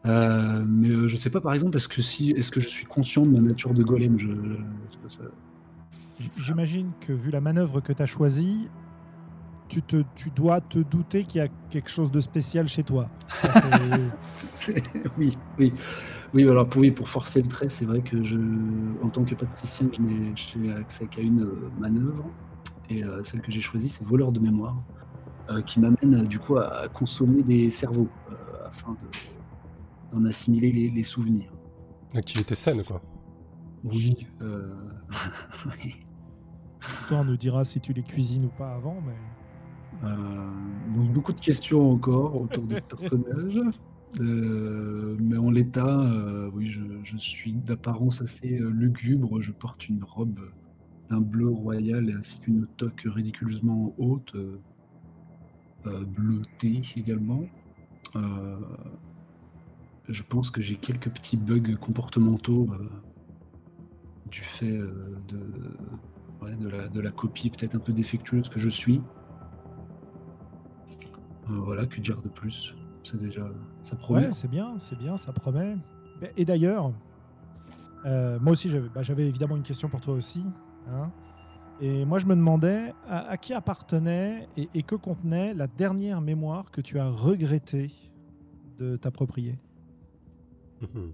Euh, 0.05 0.63
mais 0.67 0.89
euh, 0.89 1.07
je 1.07 1.17
sais 1.17 1.29
pas, 1.31 1.41
par 1.41 1.53
exemple, 1.53 1.75
est-ce 1.77 1.87
que, 1.87 2.01
si, 2.01 2.31
est-ce 2.31 2.51
que 2.51 2.59
je 2.59 2.67
suis 2.67 2.85
conscient 2.85 3.25
de 3.25 3.31
ma 3.31 3.39
nature 3.39 3.73
de 3.73 3.83
golem? 3.83 4.19
Je, 4.19 4.27
J'imagine 6.39 6.91
que 7.01 7.11
vu 7.13 7.31
la 7.31 7.41
manœuvre 7.41 7.81
que 7.81 7.91
tu 7.91 8.01
as 8.01 8.05
choisie, 8.05 8.67
tu, 9.67 9.81
te, 9.81 10.03
tu 10.15 10.29
dois 10.29 10.61
te 10.61 10.79
douter 10.79 11.23
qu'il 11.23 11.39
y 11.39 11.43
a 11.43 11.47
quelque 11.69 11.89
chose 11.89 12.11
de 12.11 12.19
spécial 12.19 12.67
chez 12.67 12.83
toi. 12.83 13.09
Ça, 13.41 13.51
c'est- 13.51 13.63
C'est- 14.53 14.83
oui, 15.17 15.35
oui. 15.59 15.73
Oui, 16.33 16.47
alors 16.47 16.67
pour, 16.67 16.81
oui, 16.81 16.91
pour 16.91 17.09
forcer 17.09 17.41
le 17.41 17.47
trait, 17.47 17.69
c'est 17.69 17.85
vrai 17.85 18.01
que 18.01 18.23
je, 18.23 18.37
en 19.01 19.09
tant 19.09 19.23
que 19.23 19.35
patricien, 19.35 19.87
je 19.95 20.01
n'ai 20.01 20.33
je 20.35 20.57
n'ai 20.59 20.73
accès 20.73 21.07
qu'à 21.07 21.21
une 21.21 21.43
euh, 21.43 21.69
manœuvre. 21.79 22.25
Et 22.89 23.03
euh, 23.03 23.23
celle 23.23 23.41
que 23.41 23.51
j'ai 23.51 23.61
choisie, 23.61 23.89
c'est 23.89 24.05
voleur 24.05 24.31
de 24.31 24.39
mémoire, 24.39 24.75
qui 25.61 25.79
m'amène 25.79 26.15
euh, 26.15 26.25
du 26.25 26.39
coup 26.39 26.57
à, 26.57 26.87
consommer 26.89 27.43
des 27.43 27.69
cerveaux 27.69 28.07
euh, 28.31 28.35
afin 28.67 28.93
de- 28.93 30.15
d'en 30.17 30.25
assimiler 30.25 30.71
les, 30.71 30.89
les 30.89 31.03
souvenirs. 31.03 31.51
Activité 32.13 32.55
saine, 32.55 32.81
quoi. 32.83 33.01
Oui. 33.83 34.27
euh. 34.41 34.73
L'histoire 36.93 37.25
nous 37.25 37.35
dira 37.37 37.65
si 37.65 37.79
tu 37.79 37.93
les 37.93 38.03
cuisines 38.03 38.45
ou 38.45 38.49
pas 38.57 38.73
avant, 38.73 39.01
mais 39.05 39.15
Euh, 40.03 40.15
donc 40.93 41.13
beaucoup 41.13 41.31
de 41.33 41.39
questions 41.39 41.89
encore 41.91 42.39
autour 42.41 42.63
du 42.65 42.75
personnage. 42.81 43.59
Euh, 44.19 45.15
mais 45.19 45.37
en 45.37 45.49
l'état, 45.49 45.99
euh, 46.01 46.49
oui, 46.53 46.67
je, 46.67 46.81
je 47.03 47.17
suis 47.17 47.53
d'apparence 47.53 48.21
assez 48.21 48.59
euh, 48.59 48.69
lugubre. 48.69 49.41
Je 49.41 49.51
porte 49.53 49.87
une 49.87 50.03
robe 50.03 50.39
d'un 51.09 51.21
bleu 51.21 51.47
royal 51.49 52.13
ainsi 52.19 52.39
qu'une 52.39 52.67
toque 52.77 53.03
ridiculeusement 53.05 53.93
haute, 53.97 54.35
euh, 55.87 56.03
bleutée 56.05 56.81
également. 56.95 57.43
Euh, 58.15 58.57
je 60.07 60.23
pense 60.23 60.49
que 60.51 60.61
j'ai 60.61 60.75
quelques 60.75 61.09
petits 61.09 61.37
bugs 61.37 61.75
comportementaux 61.79 62.67
euh, 62.71 62.89
du 64.29 64.41
fait 64.41 64.77
de, 64.77 65.39
de, 66.59 66.69
la, 66.69 66.87
de 66.87 66.99
la 66.99 67.11
copie 67.11 67.49
peut-être 67.49 67.75
un 67.75 67.79
peu 67.79 67.93
défectueuse 67.93 68.49
que 68.49 68.59
je 68.59 68.69
suis. 68.69 69.01
Voilà, 71.47 71.85
que 71.85 72.01
dire 72.01 72.21
de 72.21 72.29
plus? 72.29 72.73
C'est 73.03 73.19
déjà. 73.19 73.47
Ça 73.83 73.95
promet. 73.95 74.27
ouais, 74.27 74.33
c'est 74.33 74.49
bien, 74.49 74.79
c'est 74.79 74.97
bien, 74.97 75.15
ça 75.17 75.31
promet. 75.31 75.77
Et 76.37 76.45
d'ailleurs, 76.45 76.91
moi 78.05 78.51
aussi, 78.51 78.69
j'avais 78.69 78.89
bah, 78.89 79.03
j'avais 79.03 79.27
évidemment 79.27 79.55
une 79.55 79.63
question 79.63 79.87
pour 79.89 80.01
toi 80.01 80.15
aussi. 80.15 80.43
hein. 80.89 81.11
Et 81.81 82.05
moi, 82.05 82.19
je 82.19 82.25
me 82.25 82.35
demandais 82.35 82.93
à, 83.07 83.27
à 83.27 83.37
qui 83.37 83.53
appartenait 83.53 84.47
et, 84.55 84.69
et 84.73 84.83
que 84.83 84.95
contenait 84.95 85.53
la 85.53 85.67
dernière 85.67 86.21
mémoire 86.21 86.71
que 86.71 86.81
tu 86.81 86.99
as 86.99 87.09
regretté 87.09 87.91
de 88.77 88.95
t'approprier. 88.97 89.57
Mhm. 90.81 91.11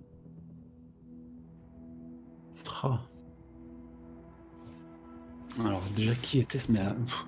Ah. 2.84 3.00
Alors 5.60 5.84
déjà, 5.96 6.16
qui 6.16 6.40
était-ce? 6.40 6.72
Mais 6.72 6.80
euh, 6.80 6.94
pff, 7.06 7.26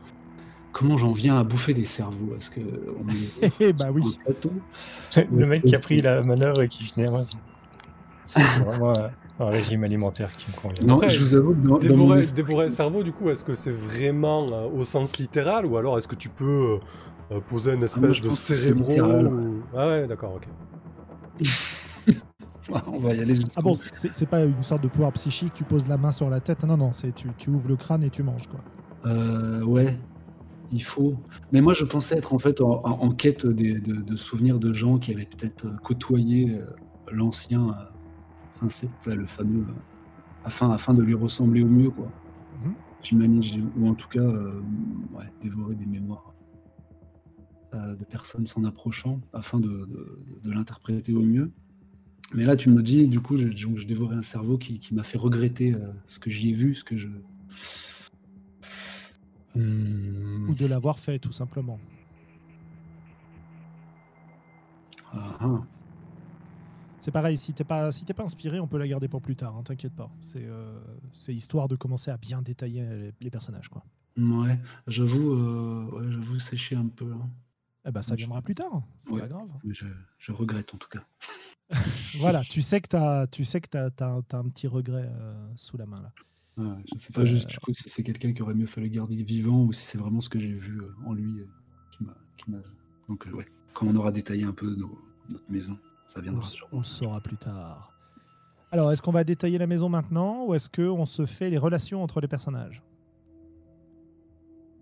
comment 0.72 0.98
j'en 0.98 1.12
viens 1.12 1.40
à 1.40 1.44
bouffer 1.44 1.74
des 1.74 1.86
cerveaux? 1.86 2.36
Est-ce 2.36 2.50
que 2.50 2.62
on 2.62 3.74
bah 3.74 3.92
oui. 3.92 4.18
Le 5.32 5.46
mec 5.46 5.64
qui 5.64 5.76
a 5.76 5.80
pris 5.80 6.02
la 6.02 6.22
manœuvre 6.22 6.64
et 6.64 6.70
qui 6.70 6.92
moi, 6.98 7.22
c'est 8.26 8.42
vraiment 8.64 8.94
un 9.40 9.46
régime 9.50 9.84
alimentaire 9.84 10.32
qui 10.32 10.50
me 10.52 10.56
convient. 10.56 10.86
Non, 10.86 10.96
Après, 10.96 11.10
je 11.10 11.20
vous 11.24 11.36
avoue 11.36 11.54
que 11.54 11.68
dans, 11.68 11.78
Dévorer, 11.78 12.26
dévorer 12.28 12.66
un 12.68 12.70
cerveau, 12.70 13.04
du 13.04 13.12
coup, 13.12 13.30
est-ce 13.30 13.44
que 13.44 13.54
c'est 13.56 13.72
vraiment 13.72 14.48
euh, 14.52 14.68
au 14.70 14.84
sens 14.84 15.18
littéral 15.18 15.66
ou 15.66 15.78
alors 15.78 15.98
est-ce 15.98 16.08
que 16.08 16.16
tu 16.16 16.30
peux 16.30 16.80
euh, 17.32 17.36
euh, 17.36 17.40
poser 17.42 17.72
une 17.72 17.78
moi, 17.78 17.86
espèce 17.86 18.22
de 18.22 18.30
cérébro 18.30 18.94
ou- 19.02 19.64
Ah 19.76 19.88
ouais, 19.88 20.08
d'accord, 20.08 20.36
ok. 20.36 20.48
on 22.88 23.00
va 23.00 23.14
y 23.14 23.20
aller. 23.20 23.36
Ah 23.56 23.62
bon, 23.62 23.74
c'est 23.76 24.30
pas 24.30 24.44
une 24.46 24.64
sorte 24.64 24.84
de 24.84 24.88
pouvoir 24.88 25.12
psychique, 25.14 25.54
tu 25.54 25.64
poses 25.64 25.88
la 25.88 25.98
main 25.98 26.12
sur 26.12 26.30
la 26.30 26.40
tête. 26.40 26.64
Non, 26.64 26.78
non, 26.78 26.94
c'est 26.94 27.14
tu, 27.14 27.28
tu 27.38 27.50
ouvres 27.50 27.68
le 27.68 27.76
crâne 27.76 28.04
et 28.04 28.10
tu 28.10 28.24
manges, 28.24 28.48
quoi. 28.48 28.60
Euh, 29.06 29.62
ouais, 29.64 29.98
il 30.72 30.84
faut. 30.84 31.16
Mais 31.52 31.60
moi, 31.62 31.74
je 31.74 31.84
pensais 31.84 32.16
être 32.18 32.34
en 32.34 32.40
fait 32.40 32.62
en, 32.62 32.82
en- 32.86 33.00
en 33.06 33.12
quête 33.12 33.46
des- 33.46 33.80
de, 33.80 33.96
de 34.02 34.16
souvenirs 34.16 34.60
de 34.60 34.72
gens 34.72 34.98
qui 34.98 35.12
avaient 35.14 35.26
peut-être 35.26 35.66
côtoyé 35.82 36.56
euh, 36.58 36.66
l'ancien 37.12 37.76
princeps, 38.68 39.06
là, 39.08 39.16
le 39.16 39.26
fameux, 39.26 39.62
euh, 39.68 39.74
afin, 40.46 40.72
afin 40.72 40.94
de 40.94 41.02
lui 41.04 41.14
ressembler 41.14 41.62
au 41.64 41.68
mieux, 41.68 41.90
quoi. 41.90 42.10
Mhm. 42.64 42.74
J'imagine, 43.02 43.70
ou 43.78 43.88
en 43.90 43.94
tout 43.94 44.08
cas, 44.08 44.20
euh, 44.22 44.62
ouais, 45.14 45.26
dévorer 45.42 45.76
des 45.76 45.86
mémoires 45.86 46.34
euh, 47.74 47.96
de 47.96 48.06
personnes 48.06 48.46
s'en 48.46 48.64
approchant, 48.64 49.20
afin 49.34 49.60
de, 49.60 49.68
de- 49.68 50.20
de 50.44 50.52
l'interpréter 50.52 51.14
au 51.14 51.22
mieux. 51.22 51.52
Mais 52.34 52.46
là, 52.46 52.56
tu 52.56 52.70
me 52.70 52.82
dis, 52.82 53.08
du 53.08 53.20
coup, 53.20 53.36
je, 53.38 53.48
je, 53.50 53.68
je 53.76 53.86
dévorais 53.88 54.16
un 54.16 54.22
cerveau 54.22 54.58
qui, 54.58 54.80
qui 54.80 54.94
m'a 54.96 55.04
fait 55.04 55.18
regretter 55.18 55.74
euh, 55.74 55.92
ce 56.06 56.20
que 56.20 56.30
j'y 56.30 56.50
ai 56.52 56.54
vu, 56.54 56.74
ce 56.76 56.84
que 56.84 56.96
je. 56.98 57.10
Hmm. 59.56 60.50
Ou 60.50 60.54
de 60.56 60.66
l'avoir 60.66 60.98
fait, 61.00 61.20
tout 61.20 61.32
simplement. 61.32 61.80
Ah, 65.14 65.38
ah. 65.42 65.64
C'est 67.04 67.12
pareil, 67.12 67.36
si 67.36 67.52
t'es 67.54 67.66
pas, 67.66 67.92
si 67.92 68.06
t'es 68.06 68.14
pas 68.14 68.24
inspiré, 68.24 68.62
on 68.62 68.68
peut 68.68 68.78
la 68.78 68.88
garder 68.88 69.10
pour 69.10 69.22
plus 69.22 69.36
tard, 69.36 69.58
hein, 69.58 69.64
t'inquiète 69.64 69.94
pas. 69.94 70.10
C'est 70.22 70.46
euh, 70.46 70.80
c'est 71.12 71.34
histoire 71.36 71.68
de 71.68 71.76
commencer 71.76 72.12
à 72.12 72.16
bien 72.16 72.42
détailler 72.42 72.86
les, 72.86 73.14
les 73.20 73.30
personnages, 73.30 73.68
quoi. 73.68 73.84
Ouais, 74.18 74.58
j'avoue, 74.88 75.34
euh, 75.34 75.84
ouais, 75.92 76.10
j'avoue 76.10 76.40
sécher 76.40 76.78
un 76.78 76.88
peu. 76.88 77.12
hein. 77.12 77.30
Eh 77.86 77.92
ben, 77.92 78.02
ça 78.02 78.16
viendra 78.16 78.42
plus 78.42 78.56
tard, 78.56 78.84
c'est 79.00 79.12
Ouais. 79.12 79.20
pas 79.20 79.28
grave. 79.28 79.50
Mais 79.66 79.74
je, 79.74 79.84
je 80.18 80.32
regrette 80.32 80.74
en 80.74 80.78
tout 80.78 80.88
cas. 80.88 81.04
Voilà, 82.20 82.42
tu 82.46 82.62
sais 82.62 82.80
que 82.80 82.88
t'as, 82.88 83.28
tu 83.28 83.44
sais 83.44 83.60
que 83.60 83.68
t'as, 83.68 83.90
t'as, 83.90 84.22
t'as 84.22 84.38
un 84.38 84.48
petit 84.48 84.68
regret 84.68 85.10
euh, 85.12 85.48
sous 85.58 85.76
la 85.76 85.86
main 85.86 86.02
là. 86.02 86.14
Je 86.58 86.98
sais 86.98 87.12
pas 87.12 87.26
juste 87.26 87.50
du 87.50 87.58
coup 87.58 87.74
si 87.74 87.90
c'est 87.90 88.04
quelqu'un 88.04 88.32
qui 88.32 88.42
aurait 88.44 88.54
mieux 88.54 88.68
fallu 88.68 88.90
garder 88.90 89.16
vivant 89.24 89.66
ou 89.66 89.74
si 89.74 89.82
c'est 89.82 89.98
vraiment 89.98 90.22
ce 90.22 90.30
que 90.30 90.40
j'ai 90.40 90.54
vu 90.54 90.80
euh, 90.80 90.94
en 91.06 91.12
lui 91.14 91.40
euh, 91.42 91.46
qui 91.92 92.04
m'a. 92.06 92.16
qui 92.38 92.50
m'a- 92.52 92.62
Donc, 93.10 93.28
euh, 93.28 93.32
ouais, 93.32 93.48
quand 93.74 93.88
on 93.88 93.96
aura 93.98 94.14
détaillé 94.14 94.46
un 94.46 94.54
peu 94.54 94.74
nos- 94.76 95.02
notre 95.32 95.50
maison, 95.52 95.78
ça 96.14 96.20
On, 96.20 96.24
viendra 96.24 96.48
le 96.72 96.84
saura 96.84 97.20
plus 97.22 97.38
tard. 97.38 97.92
Alors, 98.72 98.92
est-ce 98.92 99.02
qu'on 99.02 99.12
va 99.12 99.24
détailler 99.24 99.58
la 99.58 99.68
maison 99.68 99.90
maintenant 99.90 100.46
ou 100.46 100.54
est-ce 100.54 100.70
qu'on 100.70 101.06
se 101.06 101.26
fait 101.26 101.50
les 101.50 101.58
relations 101.58 102.04
entre 102.04 102.22
les 102.22 102.28
personnages? 102.28 102.84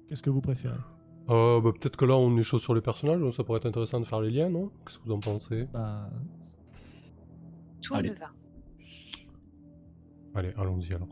Qu'est-ce 0.07 0.23
que 0.23 0.29
vous 0.29 0.41
préférez? 0.41 0.75
Euh, 1.29 1.61
bah, 1.61 1.71
Peut-être 1.77 1.95
que 1.95 2.05
là, 2.05 2.15
on 2.15 2.35
est 2.37 2.43
chaud 2.43 2.59
sur 2.59 2.73
les 2.73 2.81
personnages, 2.81 3.19
donc 3.19 3.33
ça 3.33 3.43
pourrait 3.43 3.57
être 3.59 3.65
intéressant 3.65 3.99
de 3.99 4.05
faire 4.05 4.21
les 4.21 4.31
liens, 4.31 4.49
non? 4.49 4.71
Qu'est-ce 4.85 4.99
que 4.99 5.05
vous 5.05 5.11
en 5.13 5.19
pensez? 5.19 5.67
Bah, 5.73 6.09
Tout 7.81 7.95
Allez. 7.95 8.09
me 8.09 8.15
va. 8.15 8.31
Allez, 10.35 10.53
allons-y 10.57 10.93
alors. 10.93 11.09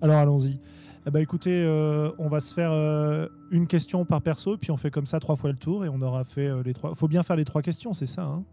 Alors 0.00 0.16
allons-y. 0.16 0.60
Eh 1.06 1.10
ben, 1.10 1.20
écoutez, 1.20 1.64
euh, 1.64 2.10
on 2.18 2.28
va 2.28 2.40
se 2.40 2.54
faire 2.54 2.72
euh, 2.72 3.28
une 3.50 3.66
question 3.66 4.06
par 4.06 4.22
perso, 4.22 4.56
puis 4.56 4.70
on 4.70 4.78
fait 4.78 4.90
comme 4.90 5.04
ça 5.04 5.20
trois 5.20 5.36
fois 5.36 5.50
le 5.50 5.56
tour 5.58 5.84
et 5.84 5.88
on 5.90 6.00
aura 6.00 6.24
fait 6.24 6.46
euh, 6.48 6.62
les 6.62 6.72
trois. 6.72 6.94
Faut 6.94 7.08
bien 7.08 7.22
faire 7.22 7.36
les 7.36 7.44
trois 7.44 7.60
questions, 7.60 7.92
c'est 7.92 8.06
ça. 8.06 8.24
Hein? 8.24 8.44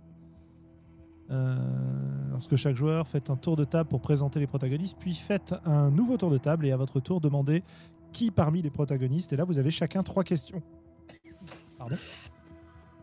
Lorsque 2.31 2.55
chaque 2.55 2.75
joueur 2.75 3.07
fait 3.07 3.29
un 3.29 3.35
tour 3.35 3.55
de 3.55 3.63
table 3.65 3.89
pour 3.89 4.01
présenter 4.01 4.39
les 4.39 4.47
protagonistes, 4.47 4.97
puis 4.99 5.13
faites 5.13 5.55
un 5.65 5.89
nouveau 5.89 6.17
tour 6.17 6.29
de 6.29 6.37
table 6.37 6.65
et 6.65 6.71
à 6.71 6.77
votre 6.77 6.99
tour 6.99 7.21
demandez 7.21 7.63
qui 8.11 8.31
parmi 8.31 8.61
les 8.61 8.69
protagonistes. 8.69 9.31
Et 9.33 9.37
là, 9.37 9.43
vous 9.43 9.57
avez 9.57 9.71
chacun 9.71 10.03
trois 10.03 10.23
questions. 10.23 10.61
Pardon. 11.77 11.95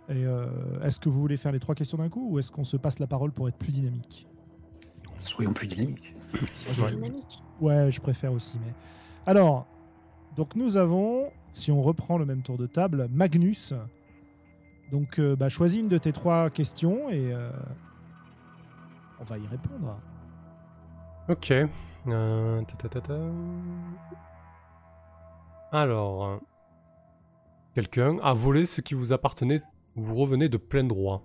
Et 0.08 0.24
euh, 0.24 0.46
est-ce 0.82 1.00
que 1.00 1.08
vous 1.08 1.20
voulez 1.20 1.36
faire 1.36 1.52
les 1.52 1.58
trois 1.58 1.74
questions 1.74 1.98
d'un 1.98 2.08
coup 2.08 2.30
ou 2.30 2.38
est-ce 2.38 2.50
qu'on 2.50 2.64
se 2.64 2.76
passe 2.76 2.98
la 2.98 3.06
parole 3.06 3.32
pour 3.32 3.48
être 3.48 3.58
plus 3.58 3.72
dynamique? 3.72 4.26
Soyons 5.18 5.52
plus 5.52 5.66
dynamiques. 5.66 6.14
Ouais. 6.34 6.90
dynamique. 6.90 7.42
Ouais, 7.60 7.90
je 7.90 8.00
préfère 8.00 8.32
aussi. 8.32 8.58
Mais 8.64 8.72
alors, 9.26 9.66
donc 10.36 10.56
nous 10.56 10.76
avons, 10.76 11.30
si 11.52 11.70
on 11.70 11.82
reprend 11.82 12.16
le 12.18 12.24
même 12.24 12.42
tour 12.42 12.56
de 12.56 12.66
table, 12.66 13.08
Magnus. 13.12 13.74
Donc, 14.90 15.18
euh, 15.18 15.36
bah, 15.36 15.50
choisis 15.50 15.80
une 15.80 15.88
de 15.88 15.98
tes 15.98 16.12
trois 16.12 16.48
questions 16.48 17.10
et 17.10 17.34
euh, 17.34 17.50
on 19.20 19.24
va 19.24 19.38
y 19.38 19.46
répondre. 19.46 20.00
Ok. 21.28 21.52
Euh, 22.06 22.62
ta, 22.62 22.76
ta, 22.76 22.88
ta, 22.88 23.00
ta. 23.00 23.18
Alors. 25.72 26.40
Quelqu'un 27.74 28.16
a 28.22 28.32
volé 28.32 28.64
ce 28.64 28.80
qui 28.80 28.94
vous 28.94 29.12
appartenait, 29.12 29.62
vous 29.94 30.14
revenez 30.16 30.48
de 30.48 30.56
plein 30.56 30.84
droit. 30.84 31.22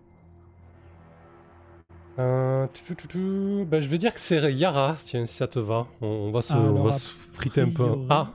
Euh, 2.20 2.68
tu, 2.74 2.84
tu, 2.84 2.96
tu, 2.96 3.08
tu. 3.08 3.66
Bah, 3.66 3.80
je 3.80 3.88
vais 3.88 3.98
dire 3.98 4.14
que 4.14 4.20
c'est 4.20 4.54
Yara, 4.54 4.98
tiens, 5.04 5.26
si 5.26 5.36
ça 5.36 5.48
te 5.48 5.58
va. 5.58 5.88
On, 6.02 6.08
on 6.08 6.32
va 6.32 6.42
se, 6.42 6.54
Alors, 6.54 6.76
on 6.76 6.84
va 6.84 6.92
a 6.92 6.94
se 6.94 7.08
friter 7.08 7.62
un 7.62 7.70
peu. 7.72 8.06
Ah 8.10 8.30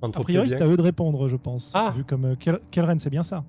A 0.00 0.08
priori, 0.08 0.48
c'est 0.48 0.62
à 0.62 0.66
eux 0.66 0.76
de 0.76 0.82
répondre, 0.82 1.28
je 1.28 1.36
pense. 1.36 1.72
Ah. 1.74 1.92
Vu 1.94 2.04
comme 2.04 2.24
euh, 2.24 2.58
reine, 2.76 2.98
c'est 2.98 3.10
bien 3.10 3.22
ça. 3.22 3.44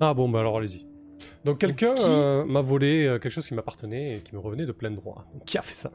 Ah 0.00 0.14
bon, 0.14 0.28
bah 0.28 0.40
alors 0.40 0.56
allez-y. 0.56 0.87
Donc 1.44 1.58
quelqu'un 1.58 1.94
Qui- 1.94 2.02
euh, 2.04 2.44
m'a 2.44 2.60
volé 2.60 3.06
euh, 3.06 3.18
quelque 3.18 3.32
chose 3.32 3.46
qui 3.46 3.54
m'appartenait 3.54 4.16
et 4.16 4.20
qui 4.20 4.34
me 4.34 4.40
revenait 4.40 4.66
de 4.66 4.72
plein 4.72 4.90
droit. 4.90 5.24
Qui 5.46 5.58
a 5.58 5.62
fait 5.62 5.74
ça? 5.74 5.90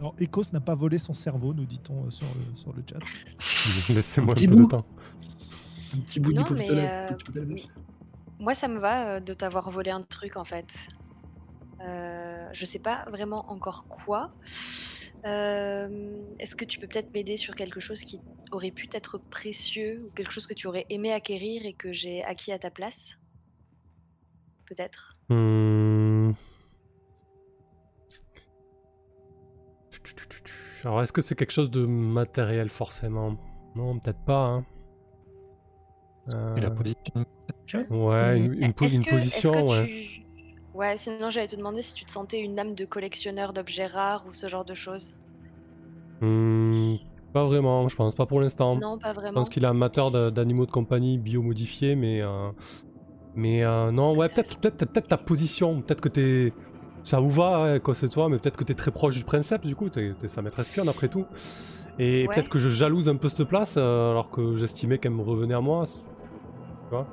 Non, 0.00 0.14
Ecos 0.20 0.52
n'a 0.52 0.60
pas 0.60 0.76
volé 0.76 0.98
son 0.98 1.12
cerveau, 1.12 1.52
nous 1.54 1.64
dit-on 1.64 2.06
euh, 2.06 2.10
sur, 2.10 2.26
le, 2.26 2.56
sur 2.56 2.72
le 2.72 2.82
chat. 2.88 2.98
Laissez-moi 3.92 4.32
un 4.32 4.34
petit 4.34 4.46
peu 4.46 4.54
de 4.54 4.60
bout. 4.62 4.68
temps. 4.68 4.86
Un 5.94 5.98
petit 6.00 6.20
bout 6.20 6.32
Non, 6.32 6.44
mais, 6.52 6.68
euh. 6.70 7.10
Moi, 8.38 8.54
ça 8.54 8.68
me 8.68 8.78
va 8.78 9.08
euh, 9.16 9.20
de 9.20 9.34
t'avoir 9.34 9.68
volé 9.70 9.90
un 9.90 10.00
truc 10.02 10.36
en 10.36 10.44
fait. 10.44 10.66
Euh, 11.80 12.48
je 12.52 12.64
sais 12.64 12.78
pas 12.78 13.04
vraiment 13.10 13.50
encore 13.50 13.86
quoi. 13.88 14.30
Euh, 15.26 16.22
Est-ce 16.38 16.54
que 16.56 16.64
tu 16.64 16.78
peux 16.78 16.86
peut-être 16.86 17.12
m'aider 17.12 17.36
sur 17.36 17.54
quelque 17.54 17.80
chose 17.80 18.02
qui 18.02 18.20
aurait 18.52 18.70
pu 18.70 18.88
être 18.92 19.18
précieux 19.18 20.04
ou 20.06 20.10
quelque 20.14 20.32
chose 20.32 20.46
que 20.46 20.54
tu 20.54 20.66
aurais 20.66 20.86
aimé 20.90 21.12
acquérir 21.12 21.64
et 21.66 21.72
que 21.72 21.92
j'ai 21.92 22.22
acquis 22.24 22.52
à 22.52 22.58
ta 22.58 22.70
place? 22.70 23.18
Peut-être. 24.66 25.16
Hmm. 25.28 26.32
Alors, 30.84 31.02
est-ce 31.02 31.12
que 31.12 31.20
c'est 31.20 31.34
quelque 31.34 31.50
chose 31.52 31.70
de 31.70 31.84
matériel 31.84 32.68
forcément? 32.70 33.36
Non, 33.74 33.98
peut-être 33.98 34.24
pas. 34.24 34.44
Hein. 34.46 34.66
Et 36.56 36.60
la 36.60 36.68
Euh, 36.68 36.70
position. 36.70 37.26
Ouais, 37.90 38.38
une, 38.38 38.62
une 38.62 38.72
po- 38.74 38.84
Est-ce 38.84 38.96
une 38.96 39.04
que- 39.04 39.08
est-ce 39.10 39.16
position, 39.16 39.52
que 39.52 39.72
ouais. 39.72 39.86
tu- 39.86 40.22
Ouais, 40.78 40.96
sinon 40.96 41.28
j'allais 41.28 41.46
te 41.46 41.56
demander 41.56 41.82
si 41.82 41.92
tu 41.92 42.06
te 42.06 42.10
sentais 42.10 42.40
une 42.40 42.58
âme 42.58 42.74
de 42.74 42.86
collectionneur 42.86 43.52
d'objets 43.52 43.86
rares 43.86 44.24
ou 44.26 44.32
ce 44.32 44.48
genre 44.48 44.64
de 44.64 44.74
choses. 44.74 45.14
Hmm, 46.20 46.94
pas 47.32 47.44
vraiment, 47.44 47.88
je 47.88 47.96
pense, 47.96 48.14
pas 48.14 48.26
pour 48.26 48.40
l'instant. 48.40 48.76
Non, 48.80 48.98
pas 48.98 49.12
Je 49.12 49.20
vraiment. 49.20 49.40
pense 49.40 49.48
qu'il 49.50 49.64
est 49.64 49.66
amateur 49.68 50.10
d'animaux 50.32 50.66
de 50.66 50.70
compagnie 50.70 51.18
biomodifiés, 51.18 51.94
mais. 51.94 52.20
euh, 52.22 52.50
Mais 53.36 53.64
euh, 53.66 53.90
non, 53.92 54.16
ouais, 54.16 54.28
peut-être 54.28 54.58
peut 54.58 54.70
peut 54.70 55.02
ta 55.02 55.16
position. 55.16 55.82
Peut-être 55.82 56.00
que 56.00 56.08
t'es. 56.08 56.52
Ça 57.04 57.20
vous 57.20 57.30
va, 57.30 57.62
ouais, 57.64 57.80
quoi 57.80 57.94
c'est 57.94 58.08
toi, 58.08 58.28
mais 58.28 58.38
peut-être 58.38 58.56
que 58.58 58.64
t'es 58.64 58.74
très 58.74 58.90
proche 58.90 59.16
du 59.16 59.24
princeps, 59.24 59.66
du 59.66 59.74
coup, 59.76 59.88
t'es 59.90 60.12
t'es 60.20 60.28
sa 60.28 60.42
maîtresse 60.42 60.68
pionne 60.68 60.88
après 60.88 61.08
tout. 61.08 61.26
Et 61.98 62.28
Ouais. 62.28 62.34
peut-être 62.34 62.50
que 62.50 62.58
je 62.58 62.68
jalouse 62.70 63.08
un 63.08 63.16
peu 63.16 63.28
cette 63.28 63.44
place, 63.48 63.76
euh, 63.78 64.10
alors 64.12 64.30
que 64.30 64.56
j'estimais 64.56 64.98
qu'elle 64.98 65.12
me 65.12 65.22
revenait 65.22 65.54
à 65.54 65.60
moi. 65.60 65.84
Tu 65.86 66.00
vois 66.90 67.06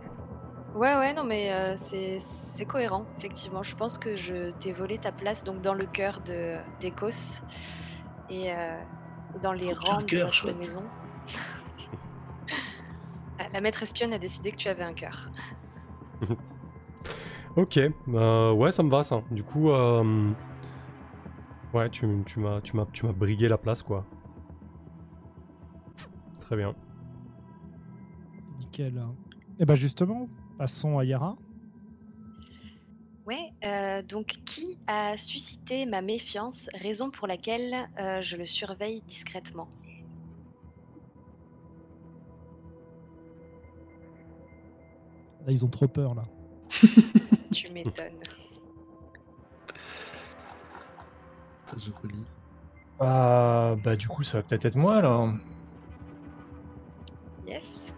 Ouais, 0.76 0.94
ouais, 0.98 1.14
non, 1.14 1.24
mais 1.24 1.52
euh, 1.54 1.76
c'est 1.78 2.20
c'est 2.20 2.66
cohérent, 2.66 3.06
effectivement. 3.18 3.64
Je 3.64 3.76
pense 3.76 3.98
que 3.98 4.16
je 4.18 4.52
t'ai 4.52 4.74
volé 4.74 4.98
ta 4.98 5.12
place 5.14 5.44
donc 5.44 5.62
dans 5.62 5.74
le 5.74 5.86
cœur 5.86 6.20
de 6.22 6.58
d'Écosse 6.82 7.42
et 8.30 8.52
euh, 8.52 8.78
dans 9.42 9.54
les 9.54 9.72
rangs 9.72 10.02
de 10.02 10.04
cœur, 10.06 10.26
notre 10.26 10.34
chouette. 10.34 10.58
maison. 10.58 10.84
Ah, 13.40 13.46
La 13.54 13.62
maître 13.62 13.84
espionne 13.84 14.12
a 14.14 14.20
décidé 14.20 14.52
que 14.52 14.58
tu 14.58 14.68
avais 14.68 14.84
un 14.84 14.94
cœur. 14.94 15.30
Ok, 17.58 17.78
euh, 17.78 18.52
ouais, 18.52 18.70
ça 18.70 18.84
me 18.84 18.90
va 18.90 19.02
ça. 19.02 19.24
Du 19.32 19.42
coup, 19.42 19.72
euh, 19.72 20.30
ouais, 21.74 21.90
tu, 21.90 22.06
tu 22.26 22.42
m'as 22.42 22.60
tu 22.60 22.76
m'as 22.76 22.86
tu 22.92 23.06
m'as 23.06 23.14
brigué 23.14 23.48
la 23.48 23.58
place, 23.58 23.82
quoi. 23.82 24.06
Très 26.42 26.58
bien. 26.58 26.76
Nickel. 28.60 29.02
Et 29.58 29.64
ben 29.66 29.76
justement, 29.76 30.28
passons 30.58 30.98
à 30.98 31.06
Yara. 31.06 31.38
Ouais, 33.26 33.54
euh, 33.64 34.04
donc 34.04 34.28
qui 34.46 34.78
a 34.88 35.18
suscité 35.18 35.86
ma 35.86 36.02
méfiance, 36.02 36.70
raison 36.76 37.10
pour 37.10 37.28
laquelle 37.28 37.90
euh, 38.00 38.22
je 38.22 38.38
le 38.38 38.46
surveille 38.46 39.02
discrètement? 39.08 39.68
Là, 45.46 45.52
ils 45.52 45.66
ont 45.66 45.70
trop 45.70 45.88
peur, 45.88 46.14
là. 46.16 46.24
Tu 47.52 47.72
m'étonnes. 47.72 48.20
Je 51.78 51.92
relis. 52.02 52.26
Ah, 53.00 53.76
bah 53.84 53.96
du 53.96 54.08
coup, 54.08 54.24
ça 54.24 54.38
va 54.38 54.44
peut-être 54.44 54.66
être 54.66 54.76
moi 54.76 54.98
alors. 54.98 55.30
Yes. 57.48 57.94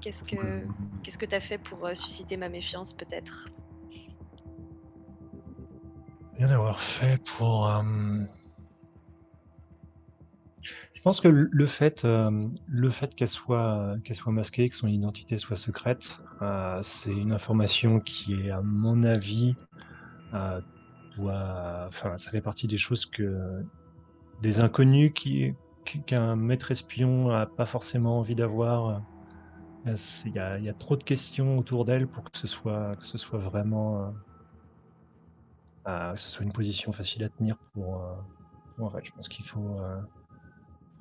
Qu'est-ce 0.00 0.22
que 0.24 0.66
qu'est-ce 1.02 1.18
que 1.18 1.26
t'as 1.26 1.40
fait 1.40 1.58
pour 1.58 1.86
euh, 1.86 1.94
susciter 1.94 2.36
ma 2.36 2.48
méfiance, 2.48 2.94
peut-être? 2.94 3.48
Bien 6.38 6.48
d'avoir 6.48 6.80
fait 6.80 7.20
pour. 7.36 7.68
euh, 7.68 7.82
Je 10.94 11.02
pense 11.02 11.20
que 11.20 11.28
le 11.28 11.66
fait, 11.66 12.04
euh, 12.04 12.42
fait 12.90 13.14
qu'elle 13.14 13.28
soit, 13.28 13.96
qu'elle 14.04 14.16
soit 14.16 14.32
masquée, 14.32 14.68
que 14.68 14.76
son 14.76 14.88
identité 14.88 15.38
soit 15.38 15.56
secrète, 15.56 16.18
c'est 16.82 17.12
une 17.12 17.32
information 17.32 18.00
qui 18.00 18.34
est, 18.34 18.50
à 18.50 18.60
mon 18.60 19.02
avis, 19.02 19.54
doit, 21.16 21.86
enfin, 21.88 22.18
ça 22.18 22.30
fait 22.30 22.42
partie 22.42 22.66
des 22.66 22.76
choses 22.76 23.06
que 23.06 23.64
des 24.42 24.60
inconnus 24.60 25.12
qu'un 26.06 26.36
maître 26.36 26.70
espion 26.70 27.30
a 27.30 27.46
pas 27.46 27.66
forcément 27.66 28.18
envie 28.18 28.34
d'avoir. 28.34 29.02
Euh, 29.86 29.96
Il 30.24 30.32
y 30.32 30.38
a, 30.38 30.58
il 30.58 30.64
y 30.64 30.68
a 30.70 30.74
trop 30.74 30.96
de 30.96 31.04
questions 31.04 31.58
autour 31.58 31.84
d'elle 31.84 32.08
pour 32.08 32.24
que 32.30 32.38
ce 32.38 32.46
soit, 32.46 32.96
que 32.96 33.04
ce 33.04 33.18
soit 33.18 33.38
vraiment. 33.38 34.08
euh, 34.08 34.10
à- 35.84 36.12
que 36.14 36.20
ce 36.20 36.30
soit 36.30 36.44
une 36.44 36.52
position 36.52 36.92
facile 36.92 37.22
à 37.24 37.28
tenir 37.28 37.56
pour. 37.72 38.02
euh, 38.02 38.14
pour. 38.76 38.98
Je 39.02 39.12
pense 39.12 39.28
qu'il 39.28 39.46
faut 39.46 39.78
euh, 39.80 40.00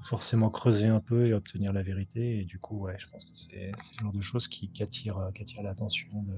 forcément 0.09 0.49
creuser 0.49 0.87
un 0.87 0.99
peu 0.99 1.27
et 1.27 1.33
obtenir 1.33 1.71
la 1.71 1.81
vérité. 1.81 2.39
Et 2.39 2.43
du 2.43 2.59
coup, 2.59 2.79
ouais, 2.79 2.97
je 2.99 3.07
pense 3.07 3.23
que 3.23 3.31
c'est 3.33 3.71
le 3.71 4.03
genre 4.03 4.11
de 4.13 4.19
choses 4.21 4.47
qui, 4.49 4.69
qui 4.71 4.83
attire, 4.83 5.17
euh, 5.17 5.31
qui 5.31 5.43
attire 5.43 5.63
l'attention 5.63 6.21
de, 6.23 6.35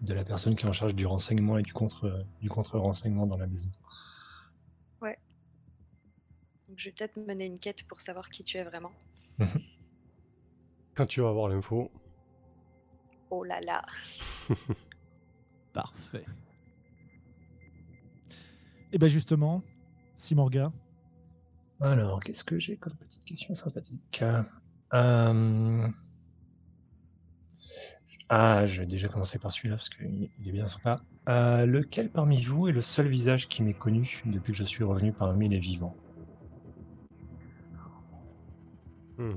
de 0.00 0.12
la 0.12 0.24
personne 0.24 0.56
qui 0.56 0.64
est 0.64 0.68
en 0.68 0.72
charge 0.72 0.96
du 0.96 1.06
renseignement 1.06 1.56
et 1.56 1.62
du 1.62 1.72
contre, 1.72 2.26
du 2.40 2.48
contre-renseignement 2.48 3.28
dans 3.28 3.36
la 3.36 3.46
maison. 3.46 3.70
Donc, 6.68 6.78
je 6.78 6.84
vais 6.88 6.92
peut-être 6.92 7.16
mener 7.16 7.46
une 7.46 7.58
quête 7.58 7.82
pour 7.88 8.00
savoir 8.00 8.30
qui 8.30 8.44
tu 8.44 8.58
es 8.58 8.62
vraiment. 8.64 8.94
Quand 10.98 11.06
tu 11.06 11.20
vas 11.20 11.28
avoir 11.28 11.48
l'info. 11.48 11.92
Oh 13.30 13.44
là 13.44 13.60
là. 13.64 13.84
Parfait. 15.72 16.24
Et 18.90 18.98
ben 18.98 19.08
justement, 19.08 19.62
Simorga, 20.16 20.72
Alors, 21.80 22.18
qu'est-ce 22.18 22.42
que 22.42 22.58
j'ai 22.58 22.76
comme 22.76 22.96
petite 22.96 23.24
question 23.26 23.54
sympathique? 23.54 24.24
Euh, 24.92 25.88
Ah, 28.28 28.66
je 28.66 28.80
vais 28.80 28.86
déjà 28.86 29.06
commencer 29.06 29.38
par 29.38 29.52
celui-là 29.52 29.76
parce 29.76 29.90
qu'il 29.90 30.30
il 30.40 30.48
est 30.48 30.52
bien 30.52 30.66
sympa. 30.66 31.00
Euh, 31.28 31.64
lequel 31.64 32.10
parmi 32.10 32.42
vous 32.42 32.66
est 32.66 32.72
le 32.72 32.82
seul 32.82 33.06
visage 33.06 33.48
qui 33.48 33.62
m'est 33.62 33.72
connu 33.72 34.20
depuis 34.26 34.50
que 34.50 34.58
je 34.58 34.64
suis 34.64 34.82
revenu 34.82 35.12
parmi 35.12 35.48
les 35.48 35.60
vivants? 35.60 35.94
Hmm. 39.16 39.36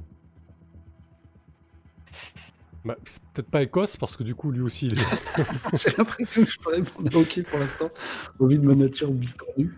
Bah, 2.84 2.96
c'est 3.06 3.22
peut-être 3.34 3.50
pas 3.52 3.62
Écosse, 3.62 3.96
parce 3.96 4.16
que 4.18 4.24
du 4.24 4.34
coup, 4.34 4.50
lui 4.52 4.62
aussi, 4.62 4.88
il 4.88 4.94
est... 4.94 5.04
J'ai 5.78 5.96
l'impression 5.98 6.44
que 6.44 6.50
je 6.50 6.58
peux 6.60 6.72
répondre 6.72 7.16
ok 7.20 7.44
pour 7.48 7.60
l'instant, 7.60 7.90
au 8.40 8.48
vu 8.48 8.58
de 8.58 8.66
ma 8.66 8.74
nature 8.76 9.12
biscornue. 9.12 9.78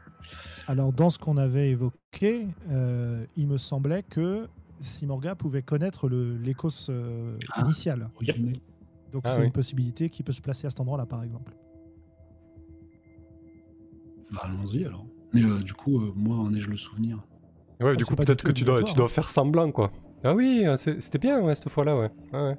alors 0.67 0.93
dans 0.93 1.09
ce 1.09 1.19
qu'on 1.19 1.35
avait 1.37 1.69
évoqué, 1.71 2.47
euh, 2.71 3.25
il 3.35 3.47
me 3.49 3.57
semblait 3.57 4.03
que 4.03 4.47
Simorga 4.79 5.35
pouvait 5.35 5.61
connaître 5.63 6.07
le- 6.07 6.37
l'Écosse 6.37 6.87
euh, 6.89 7.37
Ah. 7.51 7.63
initial. 7.65 8.09
Originel. 8.15 8.57
Donc 9.11 9.23
Ah 9.25 9.29
c'est 9.31 9.39
oui. 9.41 9.45
une 9.47 9.51
possibilité 9.51 10.09
qui 10.09 10.23
peut 10.23 10.31
se 10.31 10.41
placer 10.41 10.67
à 10.67 10.69
cet 10.69 10.79
endroit-là, 10.79 11.05
par 11.05 11.23
exemple. 11.23 11.53
Bah, 14.31 14.41
allons-y 14.43 14.85
alors. 14.85 15.05
Mais 15.33 15.43
euh, 15.43 15.59
du 15.59 15.73
coup, 15.73 15.99
euh, 15.99 16.11
moi, 16.15 16.37
en 16.37 16.53
ai-je 16.53 16.69
le 16.69 16.77
souvenir? 16.77 17.17
Ouais, 17.79 17.91
Ah, 17.93 17.95
du 17.95 18.05
coup, 18.05 18.15
peut-être 18.15 18.39
du 18.39 18.43
que 18.45 18.51
tu 18.51 18.63
dois, 18.63 18.83
tu 18.83 18.93
dois 18.95 19.05
hein. 19.05 19.09
faire 19.09 19.27
semblant, 19.29 19.71
quoi. 19.71 19.91
Ah 20.23 20.33
oui, 20.33 20.65
c'est- 20.77 20.99
c'était 21.01 21.17
bien, 21.19 21.41
ouais, 21.41 21.53
cette 21.55 21.69
fois-là, 21.69 21.97
ouais. 21.97 22.09
Ouais, 22.31 22.55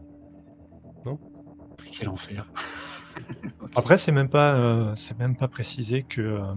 Quel 1.92 2.08
enfer. 2.08 2.46
Après, 3.76 3.98
c'est 3.98 4.12
même 4.12 4.28
pas, 4.28 4.54
euh, 4.56 4.94
c'est 4.96 5.18
même 5.18 5.36
pas 5.36 5.48
précisé 5.48 6.04
que 6.04 6.20
euh, 6.20 6.54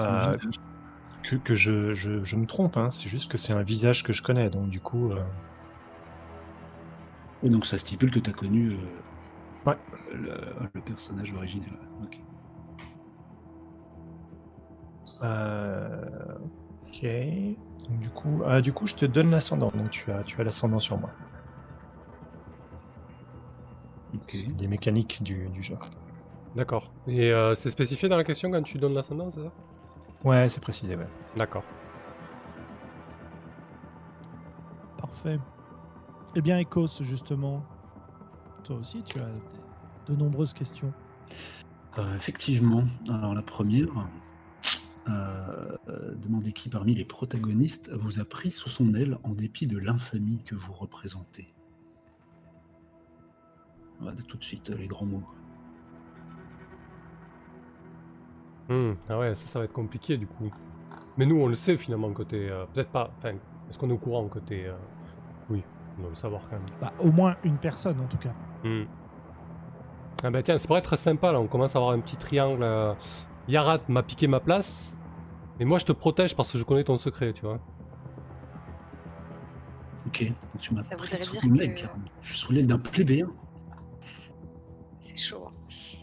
euh, 0.00 0.32
que, 1.22 1.36
que 1.36 1.54
je, 1.54 1.94
je, 1.94 2.24
je 2.24 2.36
me 2.36 2.46
trompe. 2.46 2.76
Hein. 2.76 2.90
C'est 2.90 3.08
juste 3.08 3.30
que 3.30 3.38
c'est 3.38 3.52
un 3.52 3.62
visage 3.62 4.02
que 4.02 4.12
je 4.12 4.22
connais, 4.22 4.50
donc 4.50 4.68
du 4.68 4.80
coup, 4.80 5.12
euh, 5.12 5.22
donc 7.42 7.66
ça 7.66 7.78
stipule 7.78 8.10
que 8.10 8.18
tu 8.20 8.30
as 8.30 8.32
connu 8.32 8.70
euh, 8.72 8.76
Ouais. 9.66 9.76
le, 10.12 10.34
le 10.74 10.80
personnage 10.80 11.32
originel. 11.32 11.70
euh, 15.22 16.38
ok. 16.88 17.06
Donc, 17.88 17.98
du 18.00 18.10
coup, 18.10 18.42
ah, 18.46 18.60
du 18.60 18.72
coup, 18.72 18.86
je 18.86 18.94
te 18.94 19.04
donne 19.04 19.30
l'ascendant. 19.30 19.70
Donc 19.74 19.90
tu 19.90 20.10
as, 20.10 20.22
tu 20.24 20.40
as 20.40 20.44
l'ascendant 20.44 20.80
sur 20.80 20.98
moi. 20.98 21.10
Des 24.58 24.68
mécaniques 24.68 25.22
du, 25.22 25.48
du 25.48 25.62
jeu. 25.62 25.76
D'accord. 26.54 26.90
Et 27.06 27.32
euh, 27.32 27.54
c'est 27.54 27.70
spécifié 27.70 28.08
dans 28.08 28.16
la 28.16 28.24
question 28.24 28.50
quand 28.50 28.62
tu 28.62 28.78
donnes 28.78 28.94
l'ascendant, 28.94 29.30
c'est 29.30 29.42
ça? 29.42 29.52
Ouais, 30.24 30.48
c'est 30.48 30.60
précisé. 30.60 30.96
Ouais. 30.96 31.08
D'accord. 31.36 31.64
Parfait. 34.98 35.38
Eh 36.36 36.40
bien, 36.42 36.58
Écosse, 36.58 37.02
justement, 37.02 37.64
toi 38.64 38.76
aussi, 38.76 39.02
tu 39.02 39.18
as 39.18 40.10
de 40.10 40.16
nombreuses 40.16 40.52
questions. 40.52 40.92
Euh, 41.98 42.16
effectivement. 42.16 42.84
Alors 43.08 43.34
la 43.34 43.42
première, 43.42 43.88
Euh, 45.08 45.76
euh, 45.88 46.14
demandez 46.14 46.52
qui 46.52 46.68
parmi 46.68 46.94
les 46.94 47.04
protagonistes 47.04 47.90
vous 47.92 48.20
a 48.20 48.24
pris 48.24 48.52
sous 48.52 48.68
son 48.68 48.94
aile 48.94 49.18
en 49.24 49.30
dépit 49.30 49.66
de 49.66 49.76
l'infamie 49.76 50.44
que 50.44 50.54
vous 50.54 50.72
représentez. 50.72 51.48
On 54.02 54.06
va 54.06 54.12
tout 54.26 54.36
de 54.36 54.42
suite 54.44 54.70
euh, 54.70 54.76
les 54.76 54.88
grands 54.88 55.06
mots. 55.06 55.22
Hmm, 58.68 58.92
Ah 59.08 59.18
ouais, 59.18 59.34
ça, 59.34 59.46
ça 59.46 59.58
va 59.60 59.64
être 59.64 59.72
compliqué 59.72 60.16
du 60.16 60.26
coup. 60.26 60.50
Mais 61.16 61.26
nous, 61.26 61.40
on 61.40 61.46
le 61.46 61.54
sait 61.54 61.76
finalement 61.76 62.10
côté. 62.12 62.48
euh, 62.50 62.64
Peut-être 62.72 62.90
pas. 62.90 63.10
Enfin, 63.18 63.30
est-ce 63.68 63.78
qu'on 63.78 63.88
est 63.90 63.92
au 63.92 63.98
courant 63.98 64.26
côté. 64.28 64.66
euh, 64.66 64.74
Oui, 65.50 65.62
on 65.98 66.02
doit 66.02 66.10
le 66.10 66.16
savoir 66.16 66.42
quand 66.48 66.56
même. 66.56 66.66
Bah, 66.80 66.92
au 66.98 67.12
moins 67.12 67.36
une 67.44 67.58
personne 67.58 68.00
en 68.00 68.06
tout 68.06 68.18
cas. 68.18 68.34
Hmm. 68.64 68.84
Ah 70.24 70.30
bah 70.30 70.42
tiens, 70.42 70.56
ça 70.58 70.66
pourrait 70.66 70.78
être 70.80 70.96
sympa 70.96 71.32
là, 71.32 71.40
on 71.40 71.48
commence 71.48 71.74
à 71.74 71.78
avoir 71.78 71.92
un 71.94 72.00
petit 72.00 72.16
triangle. 72.16 72.62
euh, 72.62 72.94
Yarat 73.48 73.80
m'a 73.88 74.04
piqué 74.04 74.28
ma 74.28 74.38
place, 74.38 74.96
mais 75.58 75.64
moi 75.64 75.78
je 75.78 75.84
te 75.84 75.90
protège 75.92 76.36
parce 76.36 76.52
que 76.52 76.58
je 76.58 76.64
connais 76.64 76.84
ton 76.84 76.96
secret, 76.96 77.32
tu 77.32 77.42
vois. 77.42 77.58
Ok, 80.06 80.32
tu 80.60 80.74
m'as 80.74 80.82
pris 80.82 81.22
sous 81.22 81.40
que- 81.40 81.66
carrément. 81.74 82.04
Je 82.22 82.28
suis 82.28 82.38
sous 82.38 82.52
l'aile 82.52 82.66
d'un 82.68 82.78
plébéien. 82.78 83.30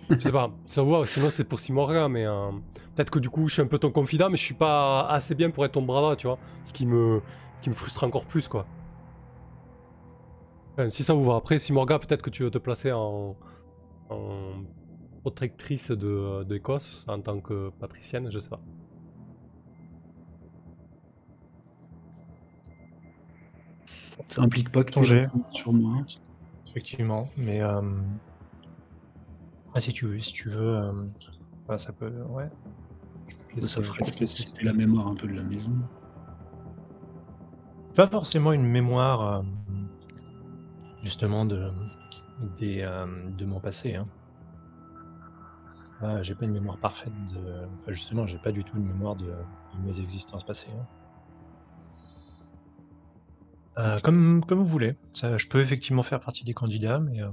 Je 0.09 0.17
sais 0.17 0.31
pas, 0.31 0.51
ça 0.65 0.81
voit, 0.81 1.05
sinon 1.05 1.29
c'est 1.29 1.43
pour 1.43 1.59
Simorga, 1.59 2.09
mais 2.09 2.25
euh, 2.27 2.51
peut-être 2.95 3.11
que 3.11 3.19
du 3.19 3.29
coup 3.29 3.47
je 3.47 3.53
suis 3.53 3.61
un 3.61 3.67
peu 3.67 3.77
ton 3.77 3.91
confident, 3.91 4.29
mais 4.29 4.37
je 4.37 4.43
suis 4.43 4.55
pas 4.55 5.07
assez 5.07 5.35
bien 5.35 5.51
pour 5.51 5.63
être 5.65 5.73
ton 5.73 5.83
bras 5.83 6.01
droit, 6.01 6.15
tu 6.15 6.25
vois. 6.27 6.39
Ce 6.63 6.73
qui 6.73 6.87
me, 6.87 7.21
ce 7.57 7.61
qui 7.63 7.69
me 7.69 7.75
frustre 7.75 8.03
encore 8.03 8.25
plus, 8.25 8.47
quoi. 8.47 8.65
Enfin, 10.73 10.89
si 10.89 11.03
ça 11.03 11.13
vous 11.13 11.23
va, 11.25 11.35
après 11.35 11.59
Simorga, 11.59 11.99
peut-être 11.99 12.21
que 12.23 12.29
tu 12.31 12.43
veux 12.43 12.49
te 12.51 12.57
placer 12.57 12.91
en, 12.91 13.35
en 14.09 14.53
protectrice 15.21 15.91
de- 15.91 16.43
d'Écosse 16.43 17.05
en 17.07 17.19
tant 17.21 17.39
que 17.39 17.69
patricienne, 17.79 18.31
je 18.31 18.39
sais 18.39 18.49
pas. 18.49 18.61
Ça 24.27 24.41
implique 24.41 24.71
pas 24.71 24.83
que 24.83 24.91
tu 24.91 25.27
sur 25.51 25.73
moi. 25.73 26.03
Effectivement, 26.67 27.27
mais 27.37 27.61
euh... 27.61 27.81
ah, 29.73 29.79
si 29.79 29.93
tu 29.93 30.05
veux, 30.07 30.19
si 30.19 30.33
tu 30.33 30.49
veux, 30.49 30.77
euh, 30.77 31.77
ça 31.77 31.93
peut, 31.93 32.11
ouais. 32.29 32.49
Je 33.55 33.61
Ça 33.61 33.81
ferait 33.81 34.03
c'était 34.27 34.63
la 34.63 34.73
mémoire 34.73 35.07
un 35.07 35.15
peu 35.15 35.27
de 35.27 35.33
la 35.33 35.43
maison. 35.43 35.71
Pas 37.95 38.07
forcément 38.07 38.53
une 38.53 38.65
mémoire 38.65 39.21
euh, 39.21 39.41
justement 41.03 41.45
de 41.45 41.71
des, 42.57 42.81
euh, 42.81 43.05
de 43.37 43.45
mon 43.45 43.59
passé. 43.59 43.95
Hein. 43.95 44.05
Ah, 46.01 46.23
j'ai 46.23 46.33
pas 46.33 46.45
une 46.45 46.53
mémoire 46.53 46.77
parfaite 46.77 47.13
de. 47.33 47.65
Enfin, 47.81 47.91
justement, 47.91 48.25
j'ai 48.25 48.37
pas 48.37 48.51
du 48.51 48.63
tout 48.63 48.77
une 48.77 48.85
mémoire 48.87 49.15
de, 49.15 49.25
de 49.25 49.79
mes 49.85 49.99
existences 49.99 50.45
passées. 50.45 50.71
hein. 50.71 50.85
Euh, 53.77 53.99
comme, 53.99 54.43
comme 54.45 54.59
vous 54.59 54.65
voulez. 54.65 54.95
Ça, 55.13 55.37
je 55.37 55.47
peux 55.47 55.61
effectivement 55.61 56.03
faire 56.03 56.19
partie 56.19 56.43
des 56.43 56.53
candidats, 56.53 56.99
mais 56.99 57.21
euh, 57.21 57.29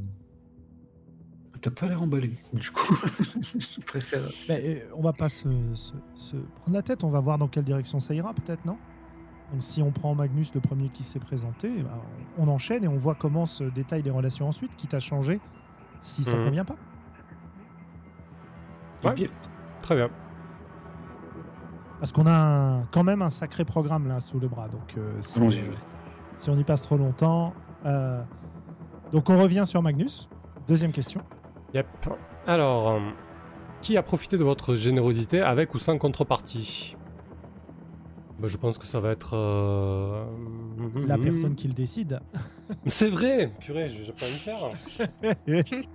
T'as 1.67 1.73
pas 1.73 1.87
l'air 1.89 2.01
emballé, 2.01 2.39
du 2.53 2.71
coup. 2.71 2.95
je 3.59 3.81
préfère. 3.81 4.23
Mais, 4.49 4.63
euh, 4.85 4.89
on 4.97 5.03
va 5.03 5.13
pas 5.13 5.29
se, 5.29 5.49
se- 5.75 5.95
se 6.15 6.37
prendre 6.37 6.75
la 6.75 6.83
tête, 6.83 7.03
on 7.03 7.11
va 7.11 7.19
voir 7.19 7.39
dans 7.39 7.49
quelle 7.49 7.65
direction 7.65 7.99
ça 7.99 8.15
ira 8.15 8.33
peut-être, 8.35 8.65
non? 8.65 8.79
Donc 9.53 9.65
si 9.65 9.83
on 9.83 9.91
prend 9.91 10.15
Magnus, 10.15 10.55
le 10.55 10.61
premier 10.61 10.91
qui 10.91 11.03
s'est 11.03 11.19
présenté, 11.19 11.73
eh 11.79 11.83
ben, 11.83 11.91
on, 12.39 12.45
on 12.45 12.49
enchaîne 12.55 12.85
et 12.85 12.89
on 12.89 12.97
voit 12.99 13.17
comment 13.17 13.47
se 13.47 13.65
détaillent 13.65 14.03
les 14.05 14.13
relations 14.13 14.47
ensuite, 14.47 14.77
quitte 14.77 14.95
à 14.95 15.01
changer 15.01 15.41
si 16.03 16.23
ça 16.23 16.37
Mhm. 16.37 16.45
convient 16.45 16.65
pas. 16.65 16.77
Ouais. 19.03 19.15
Bien. 19.15 19.29
Très 19.83 19.97
bien. 19.97 20.09
Parce 21.99 22.13
qu'on 22.13 22.27
a 22.27 22.31
un- 22.33 22.85
quand 22.93 23.03
même 23.03 23.23
un 23.23 23.31
sacré 23.31 23.65
programme 23.65 24.07
là 24.07 24.21
sous 24.21 24.39
le 24.39 24.47
bras. 24.47 24.69
Donc 24.69 24.95
euh, 24.99 25.13
si, 25.21 25.41
Allons-y. 25.41 25.63
si 26.39 26.49
on 26.49 26.57
y 26.59 26.63
passe 26.65 26.83
trop 26.83 26.97
longtemps. 26.97 27.55
euh, 27.87 28.23
Donc 29.13 29.31
on 29.31 29.39
revient 29.43 29.65
sur 29.67 29.83
Magnus. 29.83 30.29
Deuxième 30.69 30.93
question. 30.93 31.23
Yep. 31.75 31.87
Alors, 32.47 32.93
euh, 32.93 33.01
qui 33.83 33.97
a 33.97 34.03
profité 34.03 34.39
de 34.39 34.45
votre 34.45 34.77
générosité 34.77 35.41
avec 35.41 35.75
ou 35.75 35.79
sans 35.79 35.99
contrepartie? 35.99 36.97
Bah, 38.39 38.49
Je 38.49 38.57
pense 38.57 38.79
que 38.79 38.85
ça 38.85 39.01
va 39.01 39.11
être. 39.11 39.35
euh, 39.37 40.25
La 41.07 41.17
mhm. 41.17 41.25
personne 41.25 41.55
qui 41.55 41.69
le 41.69 41.75
décide. 41.75 42.21
C'est 42.87 43.09
vrai 43.09 43.53
Purée, 43.61 43.89
je, 43.89 44.03
je 44.03 44.13
peux 44.13 44.25
rien 44.27 44.37
faire. 44.37 44.71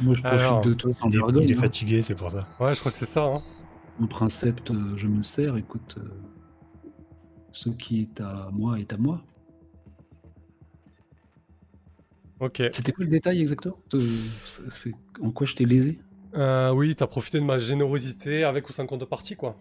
Moi, 0.00 0.14
je 0.14 0.22
profite 0.22 0.26
Alors, 0.40 0.60
de 0.60 0.74
toi 0.74 0.92
sans 0.92 1.08
il, 1.08 1.14
est, 1.16 1.18
vergogne. 1.18 1.44
il 1.44 1.50
est 1.52 1.54
fatigué, 1.54 2.02
c'est 2.02 2.14
pour 2.14 2.30
ça. 2.30 2.46
Ouais, 2.60 2.74
je 2.74 2.80
crois 2.80 2.92
que 2.92 2.98
c'est 2.98 3.06
ça. 3.06 3.24
Hein. 3.24 3.40
Mon 3.98 4.06
principe, 4.06 4.60
euh, 4.70 4.96
je 4.96 5.06
me 5.08 5.22
sers. 5.22 5.56
Écoute, 5.56 5.96
euh, 5.98 6.08
ce 7.52 7.70
qui 7.70 8.02
est 8.02 8.20
à 8.20 8.50
moi 8.52 8.78
est 8.78 8.92
à 8.92 8.96
moi. 8.96 9.22
Ok. 12.40 12.62
C'était 12.72 12.92
quoi 12.92 13.04
le 13.04 13.10
détail 13.10 13.40
exactement? 13.40 13.78
C'est- 14.70 14.94
en 15.22 15.30
quoi 15.30 15.46
je 15.46 15.54
t'ai 15.54 15.64
lésé? 15.64 15.98
Euh, 16.34 16.70
oui, 16.72 16.94
t'as 16.94 17.06
profité 17.06 17.40
de 17.40 17.44
ma 17.44 17.58
générosité 17.58 18.44
avec 18.44 18.68
ou 18.68 18.72
sans 18.72 18.86
contrepartie, 18.86 19.34
quoi. 19.36 19.56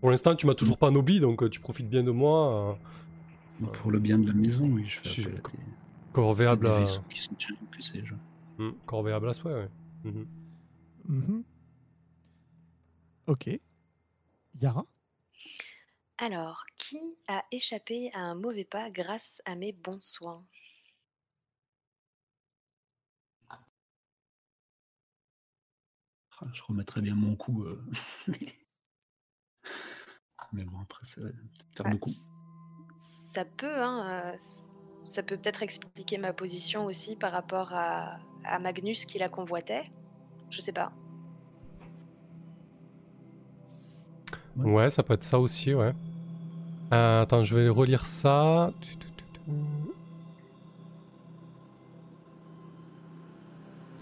Pour 0.00 0.10
l'instant, 0.10 0.34
tu 0.34 0.46
m'as 0.46 0.54
toujours 0.54 0.78
pas 0.78 0.90
nobi, 0.90 1.20
donc 1.20 1.42
euh, 1.42 1.48
tu 1.48 1.60
profites 1.60 1.88
bien 1.88 2.02
de 2.02 2.10
moi. 2.10 2.78
euh, 3.62 3.66
Pour 3.66 3.90
le 3.90 3.98
bien 4.00 4.18
de 4.18 4.26
la 4.26 4.34
maison, 4.34 4.66
oui, 4.66 4.84
je 4.86 5.08
suis 5.08 5.22
tes, 5.24 5.30
corvéable, 6.12 6.66
à... 6.66 6.84
qui 7.08 7.28
que 7.70 7.82
sais-je. 7.82 8.14
Hmm, 8.58 8.72
corvéable 8.86 9.28
à 9.30 9.34
souhait, 9.34 9.54
ouais. 9.54 9.68
Mhm. 10.04 10.26
Mhm. 11.08 11.42
Ok. 13.26 13.60
Yara? 14.60 14.86
Alors, 16.16 16.64
qui 16.78 17.18
a 17.28 17.44
échappé 17.50 18.10
à 18.14 18.20
un 18.20 18.34
mauvais 18.34 18.64
pas 18.64 18.88
grâce 18.88 19.42
à 19.44 19.56
mes 19.56 19.72
bons 19.72 20.00
soins? 20.00 20.42
Je 26.52 26.62
remettrais 26.68 27.00
bien 27.00 27.14
mon 27.14 27.36
coup. 27.36 27.64
euh. 27.64 27.84
Mais 30.52 30.64
bon, 30.64 30.80
après, 30.82 31.06
ça 31.06 31.20
va 31.20 31.28
faire 31.74 31.84
Bah, 31.84 31.90
beaucoup. 31.92 32.10
c- 32.10 32.16
Ça 33.34 33.44
peut, 33.44 33.82
hein. 33.82 34.32
euh, 34.34 34.36
Ça 35.04 35.22
peut 35.22 35.36
peut-être 35.36 35.62
expliquer 35.62 36.18
ma 36.18 36.32
position 36.32 36.84
aussi 36.84 37.16
par 37.16 37.32
rapport 37.32 37.72
à, 37.72 38.18
à 38.44 38.58
Magnus 38.58 39.06
qui 39.06 39.18
la 39.18 39.28
convoitait. 39.28 39.84
Je 40.50 40.60
sais 40.60 40.72
pas. 40.72 40.92
Ouais. 44.56 44.70
Ouais, 44.70 44.90
ça 44.90 45.02
peut 45.02 45.14
être 45.14 45.24
ça 45.24 45.38
aussi, 45.40 45.74
ouais. 45.74 45.92
Euh, 46.92 47.22
attends, 47.22 47.42
je 47.42 47.56
vais 47.56 47.68
relire 47.68 48.04
ça. 48.06 48.70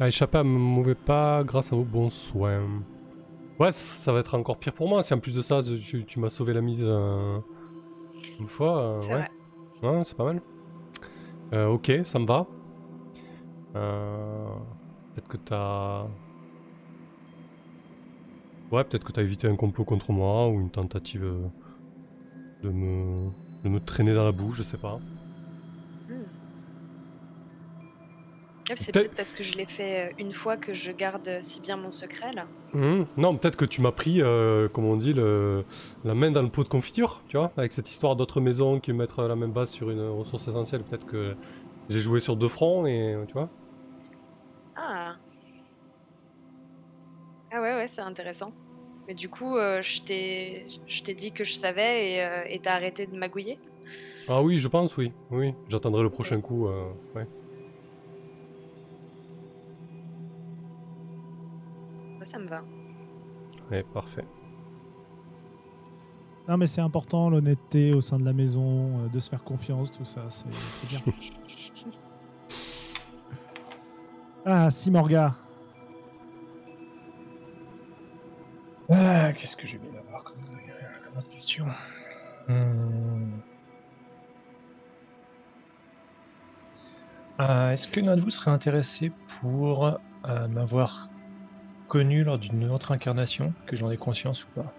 A 0.01 0.09
échappé 0.09 0.39
à 0.39 0.43
mon 0.43 0.59
mauvais 0.59 0.95
pas 0.95 1.45
grâce 1.45 1.75
à 1.75 1.77
vos 1.77 1.85
bons 1.85 2.09
soins. 2.09 2.83
Ouais, 3.59 3.71
ça, 3.71 4.13
va 4.15 4.21
être 4.21 4.35
encore 4.35 4.57
pire 4.57 4.73
pour 4.73 4.89
moi. 4.89 5.03
Si 5.03 5.13
en 5.13 5.19
plus 5.19 5.35
de 5.35 5.43
ça, 5.43 5.61
tu, 5.63 6.07
tu 6.07 6.19
m'as 6.19 6.31
sauvé 6.31 6.55
la 6.55 6.63
mise 6.63 6.83
euh, 6.83 7.39
une 8.39 8.49
fois. 8.49 8.81
euh, 8.81 8.99
ouais, 9.03 9.29
vrai. 9.83 9.99
Ouais, 9.99 10.05
c'est 10.05 10.17
pas 10.17 10.25
mal. 10.25 10.41
Euh, 11.53 11.67
ok, 11.67 11.93
ça 12.07 12.19
me 12.19 12.25
va. 12.25 12.47
Peut-être 13.75 15.29
que 15.29 15.37
t'as. 15.37 16.07
Ouais, 18.73 18.83
peut-être 18.85 19.05
que 19.05 19.13
t'as 19.13 19.23
évité 19.23 19.49
un 19.49 19.57
complot 19.57 19.85
contre 19.85 20.13
moi 20.13 20.49
ou 20.49 20.63
une 20.63 20.71
tentative 20.71 21.51
de 22.63 22.71
me, 22.71 23.29
de 23.65 23.69
me 23.69 23.81
traîner 23.81 24.15
dans 24.15 24.25
la 24.25 24.33
boue, 24.33 24.55
je 24.55 24.63
sais 24.63 24.79
pas. 24.79 24.99
Hmm. 26.09 26.25
Ah, 28.60 28.60
C'est 28.77 28.93
Peut-être- 28.93 29.15
parce 29.15 29.33
que 29.33 29.43
je 29.43 29.53
l'ai 29.55 29.67
fait 29.67 30.11
euh, 30.11 30.13
une 30.19 30.33
fois 30.33 30.57
que 30.57 30.73
je 30.75 30.93
garde 30.93 31.29
si 31.43 31.61
bien 31.61 31.77
mon 31.77 31.91
secret 31.91 32.31
là. 32.35 32.47
Mhm. 32.73 33.07
Non, 33.17 33.37
peut-être 33.37 33.57
que 33.57 33.65
tu 33.65 33.81
m'as 33.81 33.91
pris, 33.93 34.23
euh, 34.23 34.69
comme 34.69 34.85
on 34.85 34.97
dit, 34.97 35.13
le, 35.13 35.65
la 36.05 36.15
main 36.15 36.31
dans 36.31 36.43
le 36.43 36.49
pot 36.49 36.63
de 36.63 36.69
confiture, 36.69 37.23
tu 37.29 37.37
vois, 37.37 37.53
avec 37.57 37.73
cette 37.73 37.91
histoire 37.91 38.15
d'autres 38.17 38.41
maisons 38.41 38.79
qui 38.79 38.93
mettent 38.93 39.17
la 39.19 39.35
même 39.35 39.51
base 39.53 39.71
sur 39.71 39.91
une 39.91 40.09
ressource 40.09 40.47
essentielle. 40.47 40.83
Peut-être 40.85 41.07
que 41.07 41.35
j'ai 41.89 42.01
joué 42.01 42.21
sur 42.21 42.37
deux 42.37 42.49
fronts 42.49 42.87
et 42.87 43.17
tu 43.27 43.33
vois. 43.33 43.49
Ah. 44.77 45.17
Ah 47.53 47.61
ouais, 47.61 47.75
ouais, 47.75 47.89
c'est 47.89 48.03
intéressant. 48.03 48.53
Mais 49.09 49.15
du 49.15 49.29
coup, 49.29 49.57
euh, 49.57 49.83
je 49.83 50.03
t'ai 50.05 51.15
dit 51.15 51.33
que 51.33 51.43
je 51.43 51.55
savais 51.55 52.13
et 52.13 52.23
euh, 52.25 52.59
t'as 52.63 52.75
arrêté 52.75 53.07
de 53.07 53.17
magouiller? 53.17 53.59
Ah 54.29 54.41
oui, 54.43 54.59
je 54.59 54.69
pense, 54.69 54.97
oui. 54.97 55.13
Oui, 55.33 55.53
j'attendrai 55.69 56.03
le 56.03 56.11
prochain 56.11 56.41
coup. 56.41 56.69
euh, 56.69 56.93
ouais. 57.17 57.27
Moi, 62.21 62.27
ça 62.27 62.39
me 62.39 62.47
va. 62.49 62.63
Ouais, 63.71 63.83
parfait. 63.83 64.27
Non, 66.47 66.59
mais 66.59 66.67
c'est 66.67 66.83
important, 66.83 67.31
l'honnêteté 67.31 67.95
au 67.95 68.03
sein 68.03 68.19
de 68.19 68.27
la 68.27 68.35
maison, 68.35 69.05
euh, 69.05 69.09
de 69.09 69.19
se 69.19 69.31
faire 69.31 69.43
confiance, 69.43 69.91
tout 69.91 70.05
ça, 70.05 70.27
c'est 70.29 70.53
c'est 70.53 70.87
bien. 70.91 71.01
ah, 74.45 74.71
Simorga. 74.71 75.35
Ah, 78.91 79.29
Ah, 79.29 79.33
Qu'est-ce 79.33 79.57
que 79.57 79.67
je 79.67 79.79
vais 79.79 79.97
avoir 79.97 80.25
comme, 80.25 80.35
comme 80.45 81.19
autre 81.19 81.31
question 81.31 81.65
Hmm. 82.49 83.39
Euh, 87.41 87.71
Est-ce 87.71 87.89
que 87.89 88.01
l'un 88.01 88.17
de 88.17 88.21
vous 88.21 88.31
serait 88.31 88.51
intéressé 88.51 89.11
pour 89.41 89.87
euh, 89.87 90.49
m'avoir 90.49 91.09
connu 91.91 92.25
lors 92.25 92.39
d'une 92.39 92.71
autre 92.71 92.93
incarnation, 92.93 93.53
que 93.67 93.77
j'en 93.77 93.91
ai 93.91 93.97
conscience 93.99 94.45
ou 94.45 94.49
pas 94.55 94.73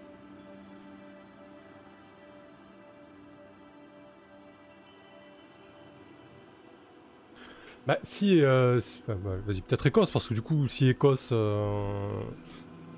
Bah, 7.88 7.98
si. 8.04 8.42
euh, 8.44 8.80
si- 8.80 9.02
bah, 9.08 9.16
bah, 9.24 9.32
Vas-y, 9.46 9.62
peut-être 9.62 9.88
Écosse, 9.88 10.12
parce 10.12 10.28
que 10.28 10.34
du 10.34 10.42
coup, 10.42 10.68
si 10.68 10.88
Écosse 10.88 11.30
euh, 11.32 12.22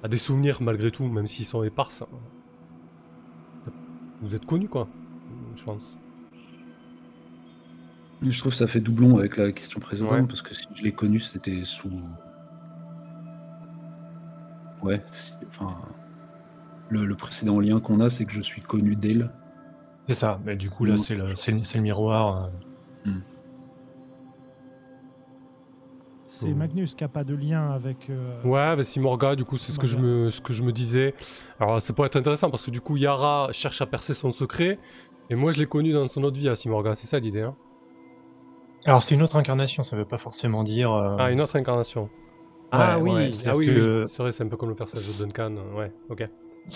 a 0.03 0.07
des 0.07 0.18
souvenirs 0.18 0.61
malgré 0.61 0.91
tout, 0.91 1.07
même 1.07 1.28
s'ils 1.28 1.45
sont 1.45 1.64
éparses, 1.64 2.03
vous 4.22 4.36
êtes 4.36 4.45
connu 4.45 4.68
quoi, 4.68 4.88
je 5.57 5.64
pense. 5.64 5.97
Je 8.22 8.39
trouve 8.39 8.53
que 8.53 8.57
ça 8.57 8.68
fait 8.68 8.80
doublon 8.80 9.18
avec 9.18 9.36
la 9.36 9.51
question 9.51 9.82
précédente, 9.82 10.11
Ouais. 10.11 10.24
parce 10.28 10.41
que 10.41 10.53
si 10.53 10.64
je 10.76 10.84
l'ai 10.84 10.93
connu, 10.93 11.20
c'était 11.20 11.61
sous. 11.64 11.91
Ouais, 14.84 15.02
enfin. 15.48 15.76
Le, 16.90 17.06
le 17.06 17.16
précédent 17.16 17.60
lien 17.60 17.80
qu'on 17.80 18.00
a, 18.02 18.10
c'est 18.10 18.26
que 18.26 18.32
je 18.34 18.42
suis 18.42 18.62
connu 18.62 18.96
d'elle. 18.96 19.32
C'est 20.06 20.14
ça, 20.14 20.40
mais 20.46 20.56
du 20.56 20.70
coup 20.70 20.84
là 20.86 20.98
c'est 20.98 21.16
le, 21.16 21.34
c'est 21.36 21.52
le- 21.54 21.64
c'est 21.64 21.78
le 21.78 21.84
miroir. 21.84 22.46
euh, 23.06 23.10
C'est 26.28 26.52
Oh. 26.52 26.56
Magnus 26.56 26.96
qui 26.96 27.04
a 27.04 27.08
pas 27.08 27.24
de 27.24 27.36
lien 27.36 27.70
avec. 27.72 28.10
euh, 28.10 28.42
Ouais, 28.44 28.76
bah, 28.76 28.84
si 28.84 29.00
Morga, 29.00 29.36
du 29.36 29.46
coup, 29.46 29.58
c'est 29.58 29.72
ce 29.72 29.78
que 29.80 29.86
je 29.86 29.98
me, 30.00 30.32
ce 30.32 30.42
que 30.42 30.52
je 30.52 30.64
me 30.64 30.72
disais. 30.72 31.14
Alors, 31.60 31.80
ça 31.82 31.94
pourrait 31.94 32.08
être 32.08 32.16
intéressant 32.16 32.50
parce 32.50 32.66
que 32.66 32.72
du 32.72 32.82
coup, 32.82 32.98
Yara 32.98 33.50
cherche 33.52 33.82
à 33.82 33.86
percer 33.86 34.16
son 34.16 34.32
secret, 34.32 34.80
et 35.30 35.36
moi, 35.36 35.52
je 35.52 35.60
l'ai 35.60 35.68
connu 35.68 35.94
dans 35.94 36.08
son 36.08 36.24
autre 36.24 36.38
vie 36.38 36.50
à 36.50 36.56
Simorga. 36.56 36.96
C'est 36.96 37.06
ça 37.06 37.20
l'idée, 37.20 37.42
hein 37.44 37.56
Alors 38.86 39.04
c'est 39.04 39.14
une 39.14 39.22
autre 39.22 39.36
incarnation, 39.36 39.84
ça 39.84 39.96
veut 39.96 40.06
pas 40.06 40.18
forcément 40.18 40.64
dire. 40.64 40.92
euh, 40.92 41.16
Ah, 41.20 41.32
une 41.32 41.40
autre 41.40 41.56
incarnation. 41.56 42.10
Ah 42.80 43.00
ouais, 43.00 43.14
oui, 43.14 43.14
ouais, 43.16 43.32
ah 43.46 43.56
oui, 43.56 43.68
que- 43.68 44.04
oui. 44.04 44.08
c'est 44.08 44.24
vrai, 44.24 44.32
c'est 44.32 44.44
un 44.44 44.48
peu 44.50 44.58
comme 44.58 44.70
le 44.70 44.76
personnage 44.76 45.08
de 45.08 45.14
Duncan. 45.14 45.56
euh, 45.58 45.74
Ouais, 45.74 45.94
ok. 46.10 46.24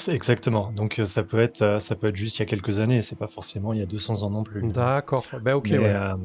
Exactement. 0.08 0.72
Donc 0.72 1.00
euh, 1.00 1.06
ça 1.06 1.24
peut 1.24 1.40
être 1.40 1.62
euh, 1.62 1.80
ça 1.80 1.96
peut 1.96 2.08
être 2.08 2.16
juste 2.16 2.38
il 2.38 2.42
y 2.42 2.44
a 2.44 2.46
quelques 2.46 2.80
années, 2.80 3.02
c'est 3.02 3.18
pas 3.18 3.28
forcément 3.28 3.74
il 3.74 3.80
y 3.80 3.82
a 3.84 3.86
200 3.86 4.24
ans 4.24 4.30
non 4.30 4.44
plus. 4.44 4.62
D'accord. 4.62 5.30
Bah, 5.42 5.56
ok, 5.58 5.70
mais, 5.70 5.78
ouais. 5.80 5.96
euh, 5.96 6.16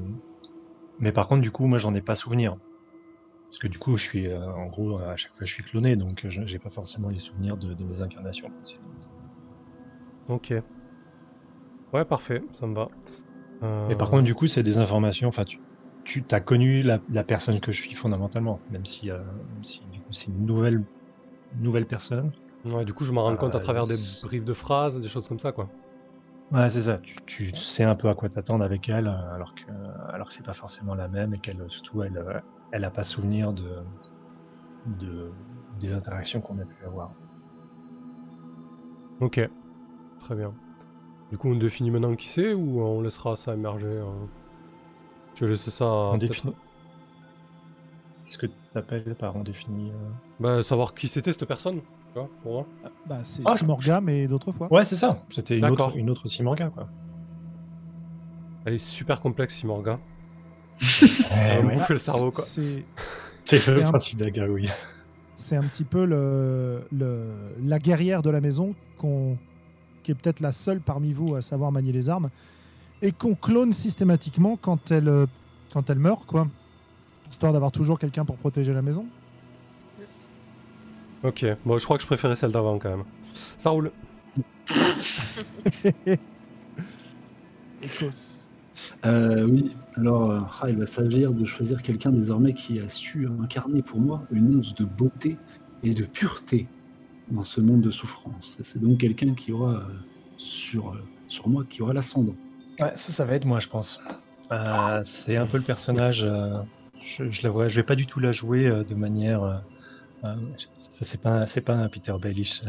mais 0.98 1.12
par 1.12 1.28
contre 1.28 1.42
du 1.42 1.50
coup 1.50 1.66
moi 1.66 1.76
j'en 1.76 1.92
ai 1.94 2.00
pas 2.00 2.14
souvenir. 2.14 2.56
Parce 3.50 3.60
que 3.60 3.68
du 3.68 3.78
coup 3.78 3.96
je 3.96 4.04
suis 4.04 4.28
euh, 4.28 4.46
en 4.52 4.66
gros 4.68 4.98
à 4.98 5.16
chaque 5.16 5.32
fois 5.36 5.46
je 5.46 5.54
suis 5.54 5.64
cloné 5.64 5.96
donc 5.96 6.26
je- 6.28 6.46
j'ai 6.46 6.58
pas 6.60 6.70
forcément 6.70 7.10
les 7.10 7.20
souvenirs 7.20 7.56
de, 7.58 7.74
de 7.74 7.84
mes 7.84 8.00
incarnations. 8.02 8.52
Ok. 10.26 10.62
Ouais, 11.92 12.04
parfait, 12.04 12.42
ça 12.52 12.66
me 12.66 12.74
va. 12.74 12.88
Euh, 13.62 13.66
Mais 13.86 13.94
par 13.94 14.10
contre 14.10 14.24
du 14.24 14.34
coup 14.34 14.48
c'est 14.48 14.64
des 14.64 14.78
informations. 14.78 15.28
Enfin 15.28 15.44
tu 15.44 15.60
tu 16.04 16.26
as 16.30 16.40
connu 16.40 16.82
la, 16.82 17.00
la 17.08 17.24
personne 17.24 17.60
que 17.60 17.72
je 17.72 17.80
suis 17.82 17.94
fondamentalement, 17.94 18.64
même 18.70 18.86
si, 18.86 19.10
euh, 19.10 19.22
même 19.50 19.64
si 19.64 19.86
du 19.88 20.02
coup 20.02 20.12
c'est 20.12 20.30
une 20.30 20.44
nouvelle 20.46 20.84
nouvelle 21.52 21.86
personne. 21.88 22.32
Ouais, 22.64 22.84
du 22.84 22.92
coup, 22.92 23.04
je 23.04 23.12
m'en 23.12 23.22
rends 23.22 23.36
compte 23.36 23.54
à 23.54 23.60
Euh, 23.60 23.60
travers 23.60 23.86
des 23.86 23.96
briefs 23.98 24.44
de 24.44 24.52
phrases, 24.52 24.98
des 25.00 25.08
choses 25.08 25.28
comme 25.28 25.38
ça, 25.38 25.52
quoi. 25.52 25.72
Ouais, 26.50 26.68
c'est 26.70 26.82
ça. 26.82 26.98
Tu, 27.00 27.16
tu 27.26 27.56
sais 27.56 27.82
un 27.84 27.94
peu 27.96 28.08
à 28.08 28.14
quoi 28.14 28.28
t'attendre 28.28 28.62
avec 28.64 28.88
elle, 28.88 29.06
euh, 29.08 29.34
alors 29.34 29.54
que, 29.54 29.70
alors 30.12 30.28
que 30.28 30.34
c'est 30.34 30.44
pas 30.44 30.52
forcément 30.54 30.94
la 30.94 31.08
même 31.08 31.34
et 31.34 31.40
qu'elle, 31.40 31.64
surtout, 31.70 32.02
elle, 32.02 32.22
elle 32.70 32.84
a 32.84 32.90
pas 32.90 33.04
souvenir 33.04 33.52
de, 33.54 33.84
de 34.84 35.34
des 35.72 35.92
interactions 35.92 36.40
qu'on 36.40 36.60
a 36.60 36.64
pu 36.66 36.84
avoir. 36.84 37.16
Ok. 39.20 39.40
Très 40.18 40.36
bien. 40.36 40.58
Du 41.30 41.38
coup, 41.38 41.50
on 41.50 41.56
définit 41.56 41.90
maintenant 41.90 42.16
qui 42.16 42.28
c'est 42.28 42.54
ou 42.54 42.80
on 42.82 43.00
laissera 43.02 43.36
ça 43.36 43.54
émerger 43.54 43.98
hein 44.00 44.30
Je 45.36 45.44
vais 45.44 45.50
laisser 45.52 45.70
ça. 45.70 45.84
on 45.86 46.16
définit. 46.18 46.54
Qu'est-ce 48.26 48.38
que 48.38 48.46
tu 48.46 48.52
appelles 48.78 49.14
par 49.18 49.36
on 49.36 49.42
définit 49.42 49.90
euh 49.90 49.94
Bah, 50.40 50.62
savoir 50.62 50.94
qui 50.94 51.08
c'était 51.08 51.32
cette 51.32 51.44
personne, 51.44 51.76
tu 51.80 52.18
vois, 52.18 52.28
pour 52.42 52.52
moi. 52.52 52.66
Bah, 53.06 53.20
c'est 53.24 53.42
Ah, 53.44 53.52
je- 53.54 53.58
Simorga, 53.60 54.00
mais 54.00 54.26
d'autres 54.28 54.52
fois. 54.52 54.72
Ouais, 54.72 54.84
c'est 54.84 54.96
ça. 54.96 55.18
C'était 55.34 55.58
une 55.58 55.64
autre, 55.64 55.72
D'accord. 55.76 55.96
une 55.96 56.10
autre 56.10 56.28
Simorga, 56.28 56.68
quoi. 56.70 56.88
Elle 58.64 58.74
est 58.74 58.78
super 58.78 59.20
complexe, 59.20 59.56
Simorga. 59.56 59.98
Eh 61.02 61.06
Elle 61.34 61.66
ouais. 61.66 61.74
bouffe 61.74 61.88
le 61.90 61.98
cerveau, 61.98 62.30
quoi. 62.30 62.44
C'est 62.44 62.84
le 63.66 63.84
un- 63.84 63.88
principe 63.90 64.18
de 64.18 64.24
la 64.24 64.30
gargouille. 64.30 64.70
c'est 65.34 65.56
un 65.56 65.64
petit 65.64 65.84
peu 65.84 66.04
le, 66.04 66.82
le- 66.92 67.54
la 67.64 67.78
guerrière 67.78 68.22
de 68.22 68.30
la 68.30 68.40
maison 68.40 68.74
qu'on 68.98 69.36
qui 70.04 70.10
est 70.12 70.14
peut-être 70.14 70.40
la 70.40 70.52
seule 70.52 70.80
parmi 70.80 71.12
vous 71.12 71.34
à 71.36 71.42
savoir 71.42 71.70
manier 71.72 71.92
les 71.92 72.08
armes 72.08 72.30
et 73.02 73.12
qu'on 73.12 73.34
clone 73.34 73.72
systématiquement 73.72 74.56
quand 74.56 74.90
elle 74.90 75.08
euh, 75.08 75.26
quand 75.72 75.90
elle 75.90 75.98
meurt 75.98 76.24
quoi 76.26 76.46
histoire 77.30 77.52
d'avoir 77.52 77.72
toujours 77.72 77.98
quelqu'un 77.98 78.24
pour 78.24 78.36
protéger 78.36 78.72
la 78.72 78.82
maison 78.82 79.04
Ok, 81.24 81.46
bon, 81.64 81.78
je 81.78 81.84
crois 81.84 81.98
que 81.98 82.02
je 82.02 82.06
préférais 82.08 82.34
celle 82.34 82.50
d'avant 82.50 82.80
quand 82.80 82.90
même. 82.90 83.04
Ça 83.56 83.70
roule. 83.70 83.92
Écosse. 87.82 88.50
Euh, 89.04 89.46
oui, 89.46 89.70
alors 89.94 90.30
euh, 90.30 90.40
ah, 90.60 90.68
il 90.68 90.76
va 90.76 90.86
s'agir 90.86 91.32
de 91.32 91.44
choisir 91.44 91.80
quelqu'un 91.82 92.10
désormais 92.10 92.54
qui 92.54 92.80
a 92.80 92.88
su 92.88 93.28
incarner 93.40 93.82
pour 93.82 94.00
moi 94.00 94.24
une 94.32 94.56
once 94.56 94.74
de 94.74 94.84
beauté 94.84 95.36
et 95.84 95.94
de 95.94 96.04
pureté 96.04 96.66
dans 97.30 97.44
ce 97.44 97.60
monde 97.60 97.82
de 97.82 97.92
souffrance. 97.92 98.56
Et 98.58 98.64
C'est 98.64 98.80
donc 98.80 98.98
quelqu'un 98.98 99.34
qui 99.34 99.52
aura 99.52 99.74
euh, 99.74 99.82
sur, 100.38 100.90
euh, 100.90 100.96
sur 101.28 101.48
moi, 101.48 101.64
qui 101.68 101.82
aura 101.82 101.92
l'ascendant. 101.92 102.34
Ouais, 102.78 102.96
ça, 102.96 103.12
ça 103.12 103.24
va 103.24 103.34
être 103.34 103.44
moi, 103.44 103.60
je 103.60 103.68
pense. 103.68 104.00
Euh, 104.50 105.00
c'est 105.04 105.36
un 105.36 105.46
peu 105.46 105.56
le 105.58 105.62
personnage. 105.64 106.24
euh, 106.24 106.58
je, 107.00 107.30
je 107.30 107.42
la 107.42 107.50
vois. 107.50 107.68
Je 107.68 107.76
vais 107.76 107.84
pas 107.84 107.96
du 107.96 108.06
tout 108.06 108.20
la 108.20 108.32
jouer 108.32 108.66
euh, 108.66 108.84
de 108.84 108.94
manière. 108.94 109.62
c'est 111.00 111.20
pas, 111.20 111.46
c'est 111.46 111.60
pas 111.60 111.74
un 111.74 111.88
Peter 111.88 112.14
Baelish. 112.20 112.62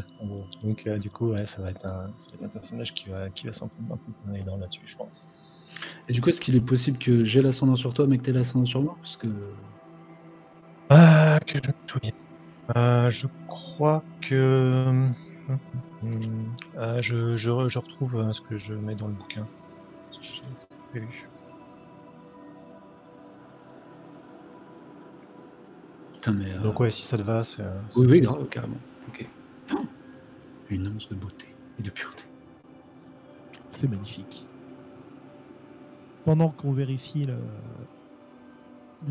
Donc 0.62 0.88
du 1.00 1.12
coup, 1.12 1.32
ouais, 1.32 1.46
ça 1.46 1.62
va 1.62 1.72
être 1.72 1.86
un, 1.86 2.14
ça 2.18 2.32
va 2.32 2.38
être 2.38 2.44
un 2.46 2.50
personnage 2.50 2.94
qui 2.94 3.10
va, 3.10 3.30
qui 3.30 3.48
va 3.48 3.54
s'en 3.54 3.70
prendre 3.70 3.94
un 3.94 3.98
peu 3.98 4.44
dents 4.44 4.58
là-dessus, 4.58 4.88
je 4.88 4.96
pense. 4.96 5.28
Et 6.08 6.14
du 6.14 6.22
coup, 6.22 6.30
est-ce 6.30 6.42
qu'il 6.42 6.56
est 6.56 6.62
possible 6.62 6.98
que 6.98 7.24
j'ai 7.26 7.42
l'ascendant 7.42 7.76
sur 7.76 7.94
toi, 7.94 8.08
mais 8.08 8.18
que 8.18 8.24
tu 8.24 8.30
aies 8.32 8.34
l'ascendant 8.34 8.66
sur 8.66 8.82
moi? 8.82 8.98
Parce 9.02 9.18
que 9.18 9.28
Ah, 10.90 11.40
que 11.46 11.58
je 11.64 11.68
me 11.70 11.74
souvienne. 11.90 12.14
Euh, 12.78 13.10
je 13.10 13.28
crois 13.48 14.06
que. 14.22 15.14
Euh, 16.76 17.02
je, 17.02 17.36
je, 17.36 17.68
je 17.68 17.80
retrouve 17.80 18.32
ce 18.34 18.42
que 18.42 18.58
je 18.58 18.74
mets 18.74 18.96
dans 18.96 19.08
le 19.08 19.14
bouquin. 19.16 19.50
Putain, 26.14 26.32
mais. 26.34 26.52
euh, 26.54 26.60
Donc 26.60 26.80
ouais, 26.80 26.90
si 26.92 27.06
ça 27.06 27.18
te 27.18 27.24
va, 27.24 27.44
c'est. 27.44 27.62
euh, 27.62 27.80
Oui, 27.98 28.06
oui, 28.10 28.22
grave, 28.22 28.48
carrément. 28.50 28.78
Ok. 29.10 29.26
Ah, 29.72 29.76
Une 30.70 30.88
once 30.88 31.10
de 31.10 31.16
beauté 31.16 31.48
et 31.80 31.84
de 31.84 31.90
pureté. 31.90 32.24
c'est 33.70 33.88
magnifique 33.90 34.46
pendant 36.26 36.50
qu'on 36.50 36.72
vérifie 36.72 37.26
le- 37.26 37.34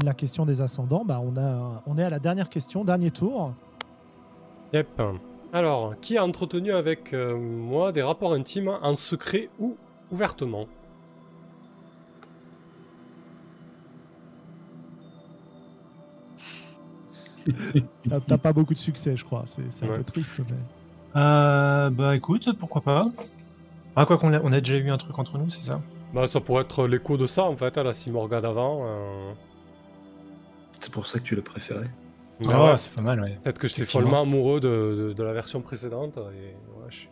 la 0.04 0.14
question 0.14 0.46
des 0.46 0.60
ascendants 0.62 1.04
bah 1.04 1.20
on 1.22 1.36
a 1.36 1.82
on 1.84 1.98
est 1.98 2.04
à 2.04 2.08
la 2.10 2.20
dernière 2.20 2.48
question 2.48 2.84
dernier 2.84 3.10
tour 3.10 3.52
Yep. 4.72 4.88
Alors, 5.52 5.98
qui 6.00 6.16
a 6.16 6.24
entretenu 6.24 6.72
avec 6.72 7.12
euh, 7.12 7.36
moi 7.36 7.92
des 7.92 8.00
rapports 8.02 8.32
intimes 8.32 8.68
en 8.82 8.94
secret 8.94 9.50
ou 9.58 9.76
ouvertement? 10.10 10.66
T'as- 18.28 18.38
pas 18.38 18.52
beaucoup 18.52 18.74
de 18.74 18.78
succès 18.78 19.16
je 19.16 19.24
crois 19.24 19.44
c'est 19.46 19.84
un 19.84 19.88
Ouais. 19.88 19.96
peu 19.98 20.04
triste 20.04 20.34
mais 20.48 20.56
Euh, 21.20 21.90
bah 21.90 22.16
écoute, 22.16 22.48
pourquoi 22.58 22.80
pas. 22.80 23.06
Ah, 23.96 24.06
quoi 24.06 24.16
qu'on 24.16 24.32
a, 24.32 24.40
on 24.40 24.52
a 24.52 24.60
déjà 24.60 24.76
eu 24.78 24.88
un 24.90 24.96
truc 24.96 25.18
entre 25.18 25.36
nous, 25.36 25.50
c'est 25.50 25.60
ça 25.66 25.80
Bah, 26.14 26.26
ça 26.26 26.40
pourrait 26.40 26.62
être 26.62 26.86
l'écho 26.86 27.18
de 27.18 27.26
ça, 27.26 27.42
en 27.44 27.54
fait, 27.56 27.76
à 27.76 27.82
la 27.82 27.92
Simorga 27.92 28.40
d'avant. 28.40 28.80
euh. 28.86 29.32
C'est 30.80 30.90
pour 30.90 31.06
ça 31.06 31.18
que 31.18 31.24
tu 31.24 31.34
l'as 31.36 31.42
préféré. 31.42 31.86
Ah, 32.48 32.64
ouais, 32.64 32.76
c'est 32.78 32.92
pas 32.94 33.02
mal, 33.02 33.20
ouais. 33.20 33.38
Peut-être 33.42 33.58
que 33.58 33.68
j'étais 33.68 33.84
follement 33.84 34.22
amoureux 34.22 34.58
de, 34.60 35.08
de- 35.08 35.12
de 35.12 35.22
la 35.22 35.34
version 35.34 35.60
précédente. 35.60 36.16
Et 36.16 36.20
ouais, 36.20 36.88
je 36.88 36.96
suis- 36.96 37.08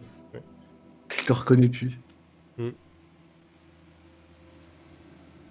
te 1.27 1.33
reconnais 1.35 1.69
plus. 1.69 2.01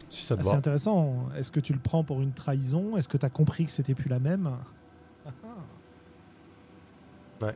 Si 0.10 0.24
ça 0.24 0.36
te 0.36 0.42
Ah, 0.42 0.44
c'est 0.50 0.56
intéressant 0.56 1.28
est-ce 1.38 1.52
que 1.52 1.60
tu 1.60 1.72
le 1.74 1.80
prends 1.80 2.04
pour 2.04 2.22
une 2.22 2.32
trahison? 2.34 2.98
Est-ce 2.98 3.08
que 3.08 3.18
t'as 3.18 3.30
compris 3.30 3.66
que 3.66 3.72
c'était 3.72 3.94
plus 3.96 4.10
la 4.10 4.20
même? 4.20 4.50
Ouais. 7.42 7.56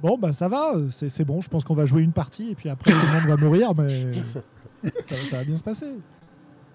Bon, 0.00 0.18
bah 0.18 0.32
ça 0.32 0.48
va, 0.48 0.74
c'est 0.90 1.08
c'est 1.10 1.24
bon. 1.24 1.40
Je 1.40 1.48
pense 1.48 1.62
qu'on 1.64 1.74
va 1.76 1.86
jouer 1.86 2.02
une 2.02 2.12
partie 2.12 2.50
et 2.50 2.54
puis 2.56 2.68
après 2.68 2.90
tout 2.92 2.98
le 2.98 3.12
monde 3.20 3.28
va 3.28 3.36
mourir, 3.36 3.72
mais 3.76 3.88
ça, 5.04 5.14
va- 5.14 5.22
ça 5.22 5.36
va 5.38 5.44
bien 5.44 5.54
se 5.56 5.62
passer. 5.62 5.92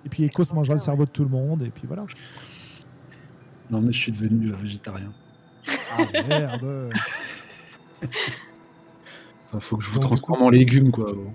Et 0.05 0.09
puis 0.09 0.23
Echo 0.23 0.45
se 0.45 0.55
mangera 0.55 0.75
le 0.75 0.79
cerveau 0.79 1.03
de 1.05 1.09
tout 1.09 1.23
le 1.23 1.29
monde 1.29 1.61
et 1.63 1.69
puis 1.69 1.87
voilà. 1.87 2.05
Non, 3.69 3.81
mais 3.81 3.91
je 3.91 3.97
suis 3.99 4.11
devenu 4.13 4.53
euh, 4.53 4.55
végétarien. 4.55 5.11
Ah 5.91 6.03
merde. 6.29 6.89
Enfin, 9.49 9.59
faut 9.61 9.77
que 9.77 9.83
je 9.83 9.89
vous 9.89 9.99
Donc, 9.99 10.03
transforme 10.09 10.41
en 10.43 10.49
légumes, 10.49 10.91
quoi. 10.91 11.13
bon. 11.13 11.33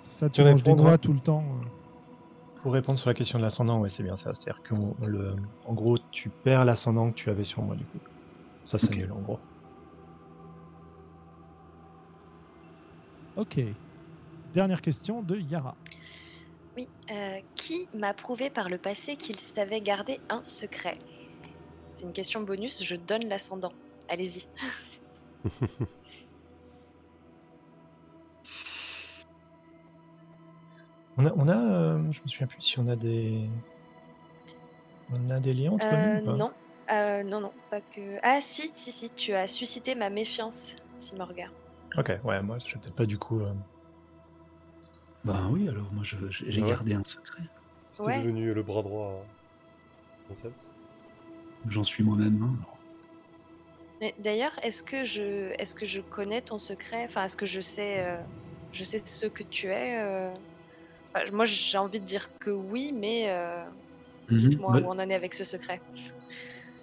Ça, 0.00 0.28
tu 0.30 0.42
manges 0.42 0.62
des 0.62 0.74
noix 0.74 0.98
tout 0.98 1.12
le 1.12 1.20
temps. 1.20 1.44
euh. 1.44 1.68
Pour 2.62 2.72
répondre 2.72 2.98
sur 2.98 3.08
la 3.08 3.14
question 3.14 3.38
de 3.38 3.44
l'ascendant, 3.44 3.80
ouais, 3.80 3.90
c'est 3.90 4.02
bien 4.04 4.16
ça. 4.16 4.34
C'est-à-dire 4.34 4.62
qu'en 4.62 4.94
le... 5.04 5.34
en 5.66 5.72
gros, 5.74 5.98
tu 6.12 6.28
perds 6.30 6.64
l'ascendant 6.64 7.10
que 7.10 7.16
tu 7.16 7.28
avais 7.28 7.44
sur 7.44 7.62
moi, 7.62 7.74
du 7.74 7.84
coup. 7.84 7.98
Ça 8.64 8.76
Ok. 8.76 8.80
s'annule, 8.82 9.10
en 9.12 9.20
gros. 9.20 9.38
Ok. 13.36 13.60
Dernière 14.54 14.80
question 14.80 15.22
de 15.22 15.36
Yara. 15.36 15.74
Oui. 16.76 16.88
euh, 17.10 17.38
qui 17.54 17.86
m'a 17.94 18.14
prouvé 18.14 18.48
par 18.48 18.68
le 18.70 18.78
passé 18.78 19.16
qu'il 19.16 19.36
savait 19.38 19.80
garder 19.80 20.20
un 20.30 20.42
secret? 20.42 20.96
C'est 21.92 22.04
une 22.04 22.12
question 22.12 22.40
bonus, 22.42 22.82
je 22.84 22.96
donne 22.96 23.26
l'ascendant. 23.28 23.72
Allez-y. 24.08 24.46
On 31.18 31.26
a, 31.26 31.32
on 31.36 31.48
a 31.48 31.56
euh, 31.56 31.98
je 32.12 32.22
me 32.22 32.28
souviens 32.28 32.46
plus 32.46 32.60
si 32.62 32.78
on 32.78 32.86
a 32.88 32.96
des. 32.96 33.48
On 35.12 35.30
a 35.30 35.40
des 35.40 35.52
liens 35.52 35.72
entre 35.72 35.84
Euh, 35.84 36.14
nous 36.16 36.22
ou 36.22 36.24
pas 36.26 36.36
non. 36.36 36.50
Euh, 36.90 37.22
non, 37.22 37.40
non, 37.40 37.52
pas 37.70 37.80
que. 37.80 38.18
Ah, 38.22 38.40
si, 38.40 38.70
si, 38.74 38.92
si, 38.92 39.10
tu 39.10 39.32
as 39.34 39.46
suscité 39.46 39.94
ma 39.94 40.10
méfiance, 40.10 40.74
Simorga. 40.98 41.46
Ok, 41.96 42.12
ouais, 42.24 42.42
moi, 42.42 42.58
je 42.64 42.74
vais 42.74 42.80
peut-être 42.80 42.96
pas 42.96 43.06
du 43.06 43.18
coup. 43.18 43.40
euh, 43.40 43.52
Bah 45.24 45.46
oui, 45.50 45.68
alors 45.68 45.92
moi 45.92 46.02
je- 46.02 46.16
j'ai 46.30 46.62
Ouais. 46.62 46.68
gardé 46.68 46.94
un 46.94 47.04
secret. 47.04 47.42
C'était 47.92 48.08
Ouais. 48.08 48.22
devenu 48.22 48.52
le 48.52 48.62
bras 48.62 48.82
droit 48.82 49.12
à 49.12 50.24
Princesse. 50.26 50.66
J'en 51.68 51.84
suis 51.84 52.02
moi-même. 52.02 52.42
hein, 52.42 52.54
alors. 52.58 52.78
Mais 54.00 54.14
d'ailleurs, 54.18 54.52
est-ce 54.64 54.82
que 54.82 55.04
je, 55.04 55.52
est-ce 55.60 55.74
que 55.76 55.86
je 55.86 56.00
connais 56.00 56.40
ton 56.40 56.58
secret? 56.58 57.04
Enfin, 57.04 57.24
est-ce 57.24 57.36
que 57.36 57.46
je 57.46 57.60
sais, 57.60 58.00
euh, 58.00 58.16
je 58.72 58.82
sais 58.82 59.00
ce 59.04 59.26
que 59.26 59.44
tu 59.44 59.68
es 59.68 60.00
euh? 60.00 60.32
Enfin, 61.14 61.24
Moi, 61.32 61.44
j'ai 61.44 61.78
envie 61.78 62.00
de 62.00 62.04
dire 62.04 62.28
que 62.38 62.50
oui, 62.50 62.92
mais 62.94 63.30
euh, 63.30 63.64
Mhm, 64.30 64.38
dites-moi 64.38 64.72
ouais, 64.72 64.82
où 64.82 64.86
on 64.86 64.90
en 64.92 64.98
est 65.10 65.14
avec 65.14 65.34
ce 65.34 65.44
secret. 65.44 65.80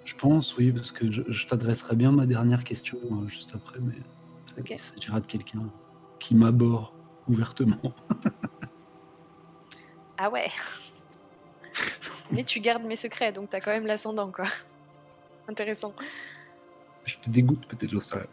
Je 0.05 0.15
pense, 0.15 0.55
oui, 0.57 0.71
parce 0.71 0.91
que 0.91 1.11
je, 1.11 1.21
je 1.27 1.47
t'adresserai 1.47 1.95
bien 1.95 2.11
ma 2.11 2.25
dernière 2.25 2.63
question 2.63 2.97
euh, 3.11 3.27
juste 3.27 3.53
après, 3.55 3.79
mais 3.79 3.95
Ok. 4.59 4.71
il 4.71 4.79
s'agira 4.79 5.19
de 5.19 5.25
quelqu'un 5.27 5.69
qui 6.19 6.35
m'aborde 6.35 6.93
ouvertement. 7.27 7.77
Ah 10.17 10.29
ouais. 10.29 10.47
mais 12.31 12.43
tu 12.43 12.59
gardes 12.59 12.83
mes 12.83 12.95
secrets, 12.95 13.31
donc 13.31 13.49
t'as 13.49 13.61
quand 13.61 13.71
même 13.71 13.85
l'ascendant, 13.85 14.31
quoi. 14.31 14.45
Intéressant. 15.47 15.93
Je 17.05 17.15
te 17.17 17.29
dégoûte 17.29 17.65
peut-être, 17.67 17.89
j'en 17.91 17.99
sais 17.99 18.15
rien. 18.15 18.27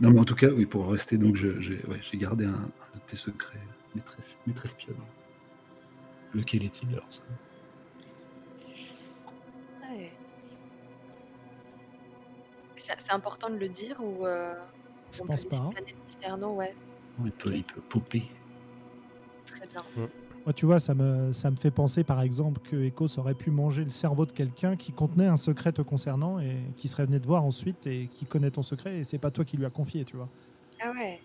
Non, 0.00 0.10
mais 0.10 0.20
en 0.20 0.24
tout 0.24 0.34
cas, 0.34 0.48
oui, 0.48 0.66
pour 0.66 0.90
rester, 0.90 1.18
donc 1.18 1.36
j'ai 1.36 1.84
ouais, 1.86 2.00
gardé 2.14 2.46
un, 2.46 2.54
un 2.54 2.96
de 2.96 3.00
tes 3.06 3.16
secrets, 3.16 3.60
maîtresse, 3.94 4.38
maîtresse 4.46 4.74
pionne. 4.74 4.96
Lequel 6.34 6.64
est-il 6.64 6.88
alors 6.92 7.06
ça? 7.10 7.22
Ouais. 9.90 10.12
C'est 12.76 13.00
c'est 13.00 13.12
important 13.12 13.50
de 13.50 13.56
le 13.56 13.68
dire 13.68 13.96
ou 14.00 14.26
euh, 14.26 14.54
Je 15.12 15.22
on 15.22 15.26
pense 15.26 15.44
peut 15.44 15.50
pas, 15.50 15.56
hein. 15.56 15.70
ouais, 16.48 16.74
il 17.24 17.32
peut, 17.32 17.54
il 17.54 17.64
peut 17.64 17.80
popper. 17.82 18.22
très 19.46 19.66
bien. 19.66 20.08
Moi, 20.44 20.52
tu 20.52 20.66
vois, 20.66 20.80
ça 20.80 20.92
me, 20.94 21.32
ça 21.32 21.52
me 21.52 21.56
fait 21.56 21.70
penser, 21.70 22.02
par 22.02 22.20
exemple, 22.20 22.60
que 22.62 22.74
Ecos 22.88 23.16
aurait 23.18 23.34
pu 23.34 23.52
manger 23.52 23.84
le 23.84 23.90
cerveau 23.90 24.26
de 24.26 24.32
quelqu'un 24.32 24.74
qui 24.74 24.90
contenait 24.90 25.28
un 25.28 25.36
secret 25.36 25.70
te 25.70 25.82
concernant 25.82 26.40
et 26.40 26.56
qui 26.76 26.88
serait 26.88 27.06
venu 27.06 27.20
te 27.20 27.26
voir 27.26 27.44
ensuite 27.44 27.86
et 27.86 28.08
qui 28.08 28.24
connaît 28.26 28.50
ton 28.50 28.62
secret 28.62 28.98
et 28.98 29.04
c'est 29.04 29.18
pas 29.18 29.30
toi 29.30 29.44
qui 29.44 29.56
lui 29.56 29.66
as 29.66 29.70
confié, 29.70 30.04
tu 30.04 30.16
vois. 30.16 30.28
Ah 30.80 30.90
ouais. 30.90 31.20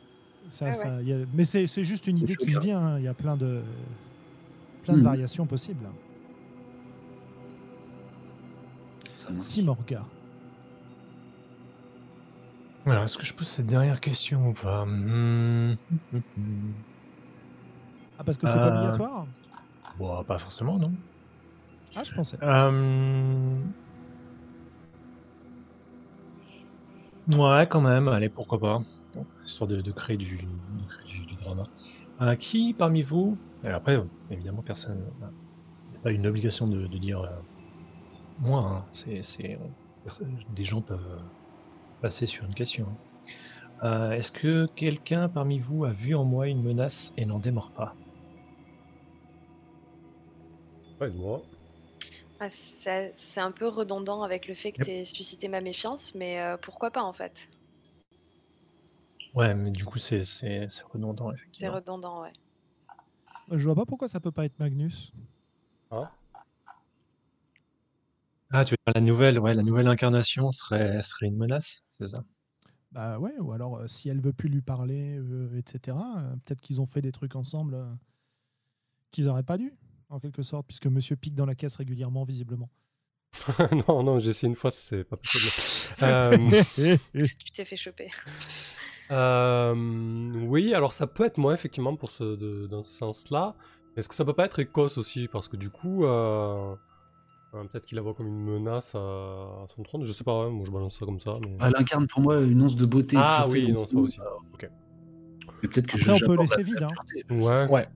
Ça, 0.49 0.67
Ah 0.69 0.73
ça, 0.73 1.01
y 1.01 1.11
a- 1.13 1.25
Mais 1.33 1.43
c'est 1.45 1.67
c'est 1.67 1.83
juste 1.83 2.07
une 2.07 2.17
idée 2.17 2.35
qui 2.35 2.49
me 2.51 2.59
vient. 2.59 2.79
hein. 2.79 2.97
Il 2.99 3.03
y 3.03 3.07
a 3.07 3.13
plein 3.13 3.35
de, 3.35 3.61
plein 4.83 4.93
de 4.93 4.99
Mhm. 4.99 5.03
variations 5.05 5.45
possibles. 5.45 5.87
Simorga. 9.39 10.03
Alors, 12.85 13.03
est-ce 13.03 13.17
que 13.17 13.25
je 13.25 13.33
pose 13.33 13.47
cette 13.49 13.65
dernière 13.67 13.99
question 13.99 14.47
ou 14.49 14.53
pas? 14.53 14.85
Hmm, 14.85 15.73
hmm, 16.13 16.17
hmm. 16.37 16.71
Ah, 18.17 18.23
parce 18.23 18.37
que 18.37 18.47
c'est 18.47 18.53
pas 18.57 18.67
Euh. 18.67 18.77
obligatoire? 18.77 19.27
Bon, 19.99 20.23
pas 20.23 20.37
forcément, 20.37 20.77
non. 20.79 20.93
Ah, 21.95 22.03
je 22.03 22.13
pensais. 22.13 22.37
Euh, 22.41 23.59
Ouais, 27.27 27.67
quand 27.69 27.81
même, 27.81 28.07
allez, 28.07 28.29
pourquoi 28.29 28.59
pas. 28.59 28.79
Histoire 29.45 29.67
de, 29.67 29.81
de 29.81 29.91
créer 29.91 30.17
du, 30.17 30.37
de 30.37 30.85
du, 31.05 31.25
du 31.25 31.35
drama. 31.37 31.63
Euh, 32.21 32.35
qui 32.35 32.73
parmi 32.73 33.01
vous, 33.03 33.41
et 33.63 33.67
après, 33.69 33.97
euh, 33.97 34.05
évidemment, 34.29 34.63
personne, 34.63 35.09
il 35.87 35.91
n'y 35.91 35.97
a 35.97 35.99
pas 36.01 36.11
une 36.11 36.27
obligation 36.27 36.67
de, 36.67 36.87
de 36.87 36.97
dire 36.99 37.21
euh, 37.21 37.41
moi, 38.37 38.61
hein, 38.61 38.87
c'est, 38.93 39.23
c'est, 39.23 39.57
des 40.49 40.65
gens 40.65 40.81
peuvent 40.81 41.07
euh, 41.07 41.23
passer 42.01 42.27
sur 42.27 42.45
une 42.45 42.55
question. 42.55 42.99
hein. 43.83 43.89
Euh, 43.89 44.11
est-ce 44.13 44.31
que 44.31 44.67
quelqu'un 44.75 45.29
parmi 45.29 45.59
vous 45.59 45.85
a 45.85 45.91
vu 45.93 46.15
en 46.15 46.25
moi 46.25 46.47
une 46.49 46.63
menace 46.63 47.13
et 47.17 47.25
n'en 47.25 47.39
démord 47.39 47.73
pas? 47.73 47.97
Ouais, 50.99 51.09
moi. 51.11 51.47
Ah, 52.39 52.49
c'est 52.49 53.13
c'est 53.15 53.41
un 53.41 53.51
peu 53.51 53.67
redondant 53.67 54.23
avec 54.23 54.47
le 54.47 54.55
fait 54.55 54.71
que 54.71 54.79
Yep. 54.79 54.87
tu 54.87 54.89
aies 54.91 55.05
suscité 55.05 55.47
ma 55.49 55.61
méfiance, 55.61 56.15
mais 56.15 56.39
euh, 56.39 56.57
pourquoi 56.57 56.89
pas 56.89 57.03
en 57.03 57.13
fait? 57.13 57.47
Ouais, 59.33 59.53
mais 59.55 59.71
du 59.71 59.85
coup, 59.85 59.99
c'est, 59.99 60.25
c'est, 60.25 60.67
c'est 60.69 60.83
redondant, 60.83 61.31
C'est 61.51 61.67
effectivement. 61.67 61.67
redondant, 61.67 62.21
ouais. 62.21 62.31
Je 63.51 63.61
vois 63.65 63.75
pas 63.75 63.85
pourquoi 63.85 64.07
ça 64.07 64.21
peut 64.21 64.31
pas 64.31 64.45
être 64.45 64.57
Magnus. 64.59 65.11
Ah, 65.91 66.11
Ah, 68.51 68.65
tu 68.65 68.71
veux 68.73 68.77
dire 68.85 68.93
la 68.95 68.99
nouvelle, 69.01 69.39
ouais, 69.39 69.53
la 69.53 69.63
nouvelle 69.63 69.87
incarnation 69.87 70.51
serait, 70.51 71.01
serait 71.01 71.27
une 71.27 71.37
menace, 71.37 71.85
c'est 71.89 72.07
ça? 72.07 72.25
Bah 72.91 73.19
ouais, 73.19 73.37
ou 73.39 73.51
alors 73.51 73.77
euh, 73.77 73.87
si 73.87 74.09
elle 74.09 74.21
veut 74.21 74.33
plus 74.33 74.49
lui 74.49 74.61
parler, 74.61 75.17
euh, 75.17 75.57
etc. 75.57 76.19
euh, 76.19 76.35
Peut-être 76.45 76.61
qu'ils 76.61 76.79
ont 76.81 76.85
fait 76.85 77.01
des 77.01 77.11
trucs 77.11 77.35
ensemble 77.35 77.75
euh, 77.75 77.85
qu'ils 79.11 79.27
auraient 79.27 79.43
pas 79.43 79.57
dû, 79.57 79.73
en 80.09 80.19
quelque 80.19 80.41
sorte, 80.41 80.65
puisque 80.67 80.87
Monsieur 80.87 81.15
pique 81.15 81.35
dans 81.35 81.45
la 81.45 81.55
caisse 81.55 81.75
régulièrement, 81.75 82.23
visiblement. 82.23 82.69
non, 83.87 84.03
non, 84.03 84.19
j'ai 84.19 84.29
essayé 84.31 84.49
une 84.49 84.55
fois, 84.55 84.71
ça 84.71 84.79
c'est 84.81 85.03
pas 85.03 85.17
possible. 85.17 85.51
Euh, 86.03 86.37
Tu 87.13 87.51
t'es 87.53 87.65
fait 87.65 87.75
choper. 87.77 88.09
euh, 89.11 89.73
oui, 90.45 90.73
alors 90.75 90.93
ça 90.93 91.07
peut 91.07 91.25
être 91.25 91.37
moi, 91.37 91.53
effectivement, 91.53 91.95
pour 91.95 92.11
ce, 92.11 92.23
de- 92.35 92.67
dans 92.67 92.83
ce 92.83 92.91
sens-là. 92.93 93.55
Est-ce 93.95 94.07
que 94.09 94.13
ça 94.15 94.23
peut 94.25 94.33
pas 94.33 94.45
être 94.45 94.59
Écosse 94.59 94.97
aussi? 94.99 95.27
Parce 95.27 95.47
que 95.47 95.57
du 95.57 95.69
coup, 95.71 96.05
euh, 96.05 96.75
euh, 97.55 97.63
peut-être 97.63 97.85
qu'il 97.85 97.95
la 97.95 98.01
voit 98.03 98.13
comme 98.13 98.27
une 98.27 98.43
menace 98.43 98.93
à, 98.93 98.99
à 98.99 99.65
son 99.75 99.81
trône. 99.81 100.03
Je 100.05 100.11
sais 100.11 100.23
pas, 100.23 100.45
ouais, 100.45 100.51
moi 100.51 100.65
je 100.67 100.71
balance 100.71 100.99
ça 100.99 101.05
comme 101.05 101.19
ça. 101.19 101.37
Mais... 101.41 101.57
Elle 101.61 101.75
incarne 101.77 102.05
pour 102.05 102.21
moi 102.21 102.39
une 102.41 102.61
once 102.61 102.75
de 102.75 102.85
beauté. 102.85 103.15
Ah 103.19 103.47
oui, 103.49 103.71
non, 103.71 103.85
c'est 103.85 103.95
pas 103.95 104.01
aussi. 104.01 104.19
Ok. 104.53 104.69
Mais 105.63 105.69
peut-être 105.69 105.87
que 105.87 105.97
Après, 105.97 106.11
on 106.11 106.19
peut 106.19 106.35
laisser 106.41 106.57
la- 106.57 106.63
vide, 106.63 106.83
hein. 106.83 107.67
Ouais. 107.69 107.87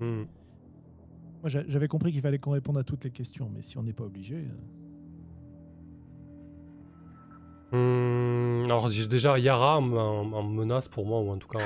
Hmm. 0.00 0.24
Moi, 1.42 1.48
j'a- 1.48 1.66
j'avais 1.68 1.88
compris 1.88 2.12
qu'il 2.12 2.20
fallait 2.20 2.38
qu'on 2.38 2.50
réponde 2.52 2.78
à 2.78 2.82
toutes 2.84 3.04
les 3.04 3.10
questions, 3.10 3.50
mais 3.54 3.62
si 3.62 3.78
on 3.78 3.82
n'est 3.82 3.92
pas 3.92 4.04
obligé. 4.04 4.36
euh, 4.36 4.54
Hmm, 7.72 8.64
alors 8.66 8.88
j'ai 8.90 9.08
déjà 9.08 9.38
Yara 9.38 9.78
en, 9.78 9.92
en- 9.92 10.32
en 10.32 10.42
menace 10.44 10.86
pour 10.88 11.04
moi, 11.04 11.20
ou 11.20 11.30
en 11.30 11.36
tout 11.38 11.48
cas 11.48 11.58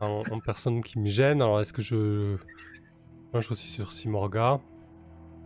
en, 0.00 0.06
en- 0.06 0.22
en 0.30 0.40
personne 0.40 0.82
qui 0.82 0.98
me 0.98 1.06
gêne. 1.06 1.40
Alors 1.40 1.60
est-ce 1.60 1.72
que 1.72 1.80
je... 1.82 2.36
Moi 3.32 3.40
je 3.40 3.40
suis 3.40 3.52
aussi 3.52 3.68
sur 3.68 3.90
Simorga. 3.92 4.60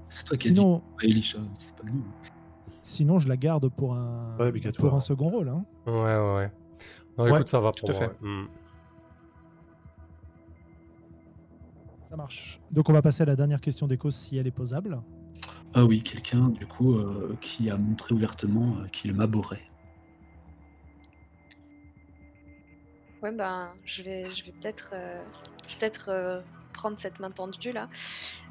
C'est 0.08 0.24
toi 0.24 0.36
qui 0.36 0.48
Sinon, 0.48 0.82
as 0.98 1.00
dit 1.04 1.10
Elisha, 1.12 1.38
c'est 1.56 1.74
pas 1.76 1.84
nous. 1.84 2.02
sinon, 2.82 3.18
je 3.20 3.28
la 3.28 3.36
garde 3.36 3.68
pour 3.68 3.94
un, 3.94 4.36
pour 4.78 4.94
un 4.94 5.00
second 5.00 5.28
rôle. 5.30 5.48
hein. 5.48 5.64
Ouais, 5.86 5.92
ouais, 5.92 6.34
ouais. 6.36 6.52
Non, 7.16 7.24
Ouais, 7.24 7.30
écoute, 7.34 7.48
ça 7.48 7.60
va 7.60 7.70
pour 7.70 7.90
moi. 7.90 7.98
fait. 7.98 8.06
ouais. 8.06 8.14
Hmm. 8.20 8.46
Ça 12.14 12.18
marche. 12.18 12.60
Donc, 12.70 12.88
on 12.88 12.92
va 12.92 13.02
passer 13.02 13.24
à 13.24 13.26
la 13.26 13.34
dernière 13.34 13.60
question 13.60 13.88
d'Echo 13.88 14.08
si 14.08 14.36
elle 14.36 14.46
est 14.46 14.52
posable. 14.52 15.02
Ah 15.74 15.84
oui, 15.84 16.00
quelqu'un 16.00 16.50
du 16.50 16.64
coup 16.64 16.94
euh, 16.94 17.36
qui 17.40 17.68
a 17.68 17.76
montré 17.76 18.14
ouvertement 18.14 18.76
euh, 18.78 18.86
qu'il 18.86 19.12
m'abhorrait. 19.12 19.68
Ouais, 23.20 23.32
ben, 23.32 23.72
je 23.84 24.04
vais, 24.04 24.26
je 24.26 24.44
vais 24.44 24.52
peut-être 24.52 24.92
euh, 24.92 25.20
peut-être 25.76 26.08
euh, 26.08 26.40
prendre 26.72 27.00
cette 27.00 27.18
main 27.18 27.32
tendue 27.32 27.72
là. 27.72 27.88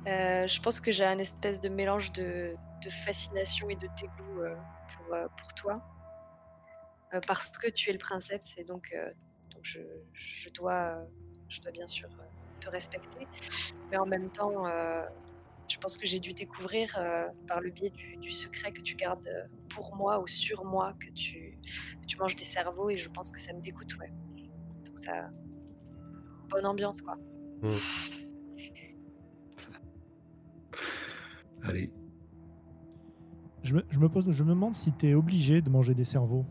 Euh, 0.07 0.45
je 0.45 0.61
pense 0.61 0.81
que 0.81 0.91
j'ai 0.91 1.05
un 1.05 1.19
espèce 1.19 1.61
de 1.61 1.69
mélange 1.69 2.11
de, 2.11 2.55
de 2.83 2.89
fascination 2.89 3.69
et 3.69 3.75
de 3.75 3.87
dégoût 3.97 4.41
euh, 4.41 4.55
pour, 4.97 5.13
euh, 5.15 5.27
pour 5.37 5.53
toi. 5.53 5.81
Euh, 7.13 7.21
parce 7.25 7.49
que 7.57 7.69
tu 7.69 7.91
es 7.91 7.93
le 7.93 7.99
princeps 7.99 8.57
et 8.57 8.65
donc, 8.65 8.89
euh, 8.93 9.09
donc 9.51 9.61
je, 9.63 9.79
je, 10.11 10.49
dois, 10.49 10.97
euh, 10.97 11.05
je 11.47 11.61
dois 11.61 11.71
bien 11.71 11.87
sûr 11.87 12.09
euh, 12.19 12.42
te 12.63 12.69
respecter. 12.69 13.27
Mais 13.89 13.97
en 13.97 14.05
même 14.05 14.29
temps, 14.29 14.65
euh, 14.65 15.03
je 15.69 15.77
pense 15.77 15.97
que 15.97 16.05
j'ai 16.05 16.19
dû 16.19 16.33
découvrir 16.33 16.95
euh, 16.97 17.27
par 17.47 17.61
le 17.61 17.69
biais 17.69 17.89
du, 17.89 18.17
du 18.17 18.31
secret 18.31 18.71
que 18.71 18.81
tu 18.81 18.95
gardes 18.95 19.27
euh, 19.27 19.47
pour 19.69 19.95
moi 19.95 20.19
ou 20.19 20.27
sur 20.27 20.65
moi, 20.65 20.93
que 20.99 21.09
tu, 21.11 21.57
que 22.01 22.05
tu 22.05 22.17
manges 22.17 22.35
des 22.35 22.43
cerveaux 22.43 22.89
et 22.89 22.97
je 22.97 23.09
pense 23.09 23.31
que 23.31 23.39
ça 23.39 23.53
me 23.53 23.61
dégoûte, 23.61 23.97
ouais. 23.99 24.11
Donc 24.85 24.99
ça... 24.99 25.29
Bonne 26.49 26.65
ambiance, 26.67 27.01
quoi. 27.01 27.17
Allez. 31.63 31.91
Je 33.63 33.75
me, 33.75 33.83
je 33.89 33.99
me 33.99 34.09
pose, 34.09 34.29
je 34.29 34.43
me 34.43 34.49
demande 34.49 34.75
si 34.75 34.91
tu 34.91 35.07
es 35.07 35.13
obligé 35.15 35.61
de 35.61 35.69
manger 35.69 35.95
des 35.95 36.03
cerveaux. 36.03 36.45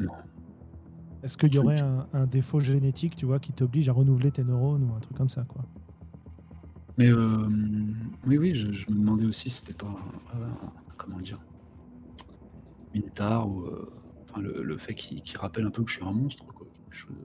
Non. 0.00 0.14
Est-ce 1.22 1.36
qu'il 1.36 1.54
y 1.54 1.58
aurait 1.58 1.80
un, 1.80 2.06
un 2.12 2.26
défaut 2.26 2.60
génétique, 2.60 3.14
tu 3.16 3.26
vois, 3.26 3.38
qui 3.38 3.52
t'oblige 3.52 3.88
à 3.88 3.92
renouveler 3.92 4.30
tes 4.30 4.42
neurones 4.44 4.84
ou 4.84 4.94
un 4.94 5.00
truc 5.00 5.16
comme 5.16 5.28
ça, 5.28 5.44
quoi? 5.44 5.64
Mais 6.98 7.08
euh, 7.08 7.48
oui, 8.26 8.38
oui, 8.38 8.54
je, 8.54 8.72
je 8.72 8.90
me 8.90 8.96
demandais 8.96 9.26
aussi 9.26 9.50
si 9.50 9.58
c'était 9.58 9.74
pas, 9.74 9.94
euh, 10.34 10.48
comment 10.96 11.18
dire, 11.20 11.40
une 12.94 13.10
tare 13.10 13.48
ou 13.48 13.62
euh, 13.62 13.92
enfin, 14.28 14.40
le, 14.40 14.62
le 14.62 14.78
fait 14.78 14.94
qu'il 14.94 15.22
qu'il 15.22 15.38
rappelle 15.38 15.66
un 15.66 15.70
peu 15.70 15.82
que 15.82 15.90
je 15.90 15.96
suis 15.96 16.04
un 16.04 16.12
monstre, 16.12 16.44
quoi, 16.46 16.66
quelque 16.72 16.96
chose 16.96 17.16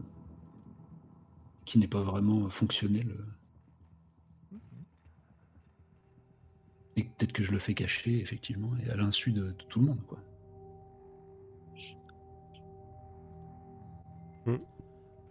qui 1.66 1.80
n'est 1.80 1.88
pas 1.88 2.04
vraiment 2.04 2.50
fonctionnel. 2.50 3.16
Et 6.98 7.04
peut-être 7.04 7.34
que 7.34 7.44
je 7.44 7.52
le 7.52 7.60
fais 7.60 7.74
cacher, 7.74 8.22
effectivement, 8.22 8.72
et 8.86 8.90
à 8.90 8.96
l'insu 8.96 9.32
de, 9.32 9.48
de 9.48 9.64
tout 9.68 9.80
le 9.80 9.88
monde, 9.88 10.02
quoi. 10.08 10.20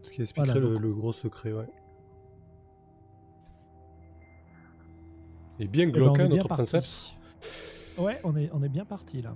Ce 0.03 0.13
qui 0.13 0.23
expliquerait 0.23 0.53
Voilà, 0.53 0.67
le, 0.69 0.75
donc- 0.75 0.83
le 0.83 0.93
gros 0.93 1.13
secret, 1.13 1.53
ouais. 1.53 1.67
Et 5.61 5.67
bien 5.69 5.89
Eh 5.89 5.93
ben, 5.93 6.01
notre 6.29 6.49
parti. 6.49 6.63
princeps. 6.71 7.17
Ouais, 7.97 8.21
on 8.25 8.35
est, 8.37 8.51
on 8.53 8.63
est 8.63 8.69
bien 8.69 8.85
parti 8.85 9.23
là. 9.23 9.35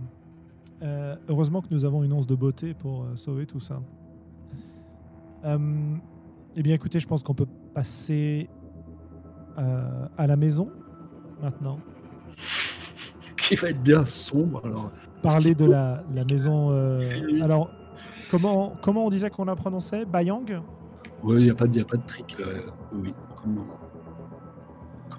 Euh, 0.82 1.16
heureusement 1.28 1.60
que 1.62 1.68
nous 1.70 1.84
avons 1.84 2.02
une 2.02 2.12
once 2.12 2.26
de 2.26 2.34
beauté 2.34 2.74
pour 2.74 3.04
euh, 3.04 3.16
sauver 3.16 3.46
tout 3.46 3.60
ça. 3.60 3.80
Euh, 5.44 5.58
eh 6.56 6.62
bien, 6.62 6.74
écoutez, 6.74 6.98
je 6.98 7.06
pense 7.06 7.22
qu'on 7.22 7.34
peut 7.34 7.46
passer 7.72 8.48
euh, 9.58 10.06
à 10.16 10.26
la 10.26 10.36
maison 10.36 10.70
maintenant. 11.40 11.78
Qui 13.36 13.54
va 13.54 13.70
être 13.70 13.82
bien 13.82 14.04
sombre, 14.04 14.60
alors. 14.64 14.90
Parler 15.22 15.54
de 15.54 15.64
la, 15.64 16.02
la 16.12 16.24
maison. 16.24 16.70
euh, 16.72 17.04
alors, 17.40 17.70
comment, 18.30 18.74
comment 18.82 19.06
on 19.06 19.10
disait 19.10 19.30
qu'on 19.30 19.44
la 19.44 19.56
prononçait? 19.56 20.04
Bayang? 20.04 20.60
Ouais, 21.22 21.36
il 21.36 21.44
n'y 21.44 21.50
a, 21.50 21.54
pas 21.54 21.66
de- 21.66 21.76
y 21.76 21.80
a 21.80 21.84
pas 21.84 21.96
de 21.96 22.06
trick, 22.06 22.38
là. 22.38 22.46
Oui, 22.92 23.14
comme, 23.42 23.66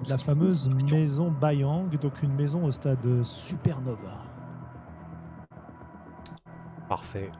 La 0.07 0.18
se 0.18 0.24
fameuse 0.24 0.70
maison 0.70 1.30
Bayang, 1.30 1.89
donc 1.99 2.22
une 2.24 2.34
maison 2.34 2.64
au 2.66 2.72
stade 2.72 3.24
supernova. 3.24 4.24
Parfait. 6.88 7.32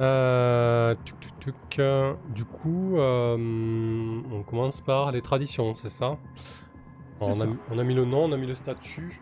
Euh, 0.00 0.94
tuc, 1.04 1.20
tuc, 1.20 1.38
tuc, 1.40 1.78
euh, 1.78 2.14
du 2.34 2.44
coup, 2.44 2.96
euh, 2.96 3.36
on 4.32 4.42
commence 4.42 4.80
par 4.80 5.12
les 5.12 5.20
traditions, 5.20 5.74
c'est 5.74 5.90
ça? 5.90 6.16
On 7.20 7.78
a 7.78 7.84
mis 7.84 7.94
le 7.94 8.04
nom, 8.04 8.24
on 8.24 8.32
a 8.32 8.36
mis 8.36 8.46
le 8.46 8.54
statut. 8.54 9.20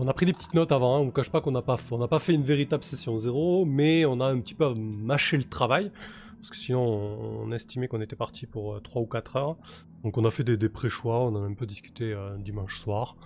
On 0.00 0.06
a 0.08 0.12
pris 0.12 0.26
des 0.26 0.32
petites 0.32 0.54
notes 0.54 0.72
avant, 0.72 0.96
hein, 0.96 1.00
on 1.00 1.06
ne 1.06 1.10
cache 1.10 1.30
pas 1.30 1.40
qu'on 1.40 1.50
n'a 1.50 1.62
pas, 1.62 1.76
fait 2.18 2.34
une 2.34 2.42
véritable 2.42 2.84
session 2.84 3.18
zéro, 3.18 3.64
mais 3.64 4.04
on 4.04 4.20
a 4.20 4.26
un 4.26 4.40
petit 4.40 4.54
peu 4.54 4.72
mâché 4.74 5.36
le 5.36 5.44
travail, 5.44 5.90
parce 6.36 6.50
que 6.50 6.56
sinon 6.56 6.80
on, 6.80 7.48
on 7.48 7.52
estimait 7.52 7.88
qu'on 7.88 8.00
était 8.00 8.16
parti 8.16 8.46
pour 8.46 8.74
euh, 8.74 8.80
3 8.80 9.02
ou 9.02 9.06
4 9.06 9.36
heures. 9.36 9.56
Donc 10.04 10.16
on 10.16 10.24
a 10.24 10.30
fait 10.30 10.44
des, 10.44 10.56
des 10.56 10.68
pré-choix, 10.68 11.20
on 11.20 11.34
en 11.34 11.42
a 11.42 11.46
un 11.46 11.54
peu 11.54 11.66
discuté 11.66 12.12
euh, 12.12 12.36
dimanche 12.38 12.78
soir, 12.78 13.16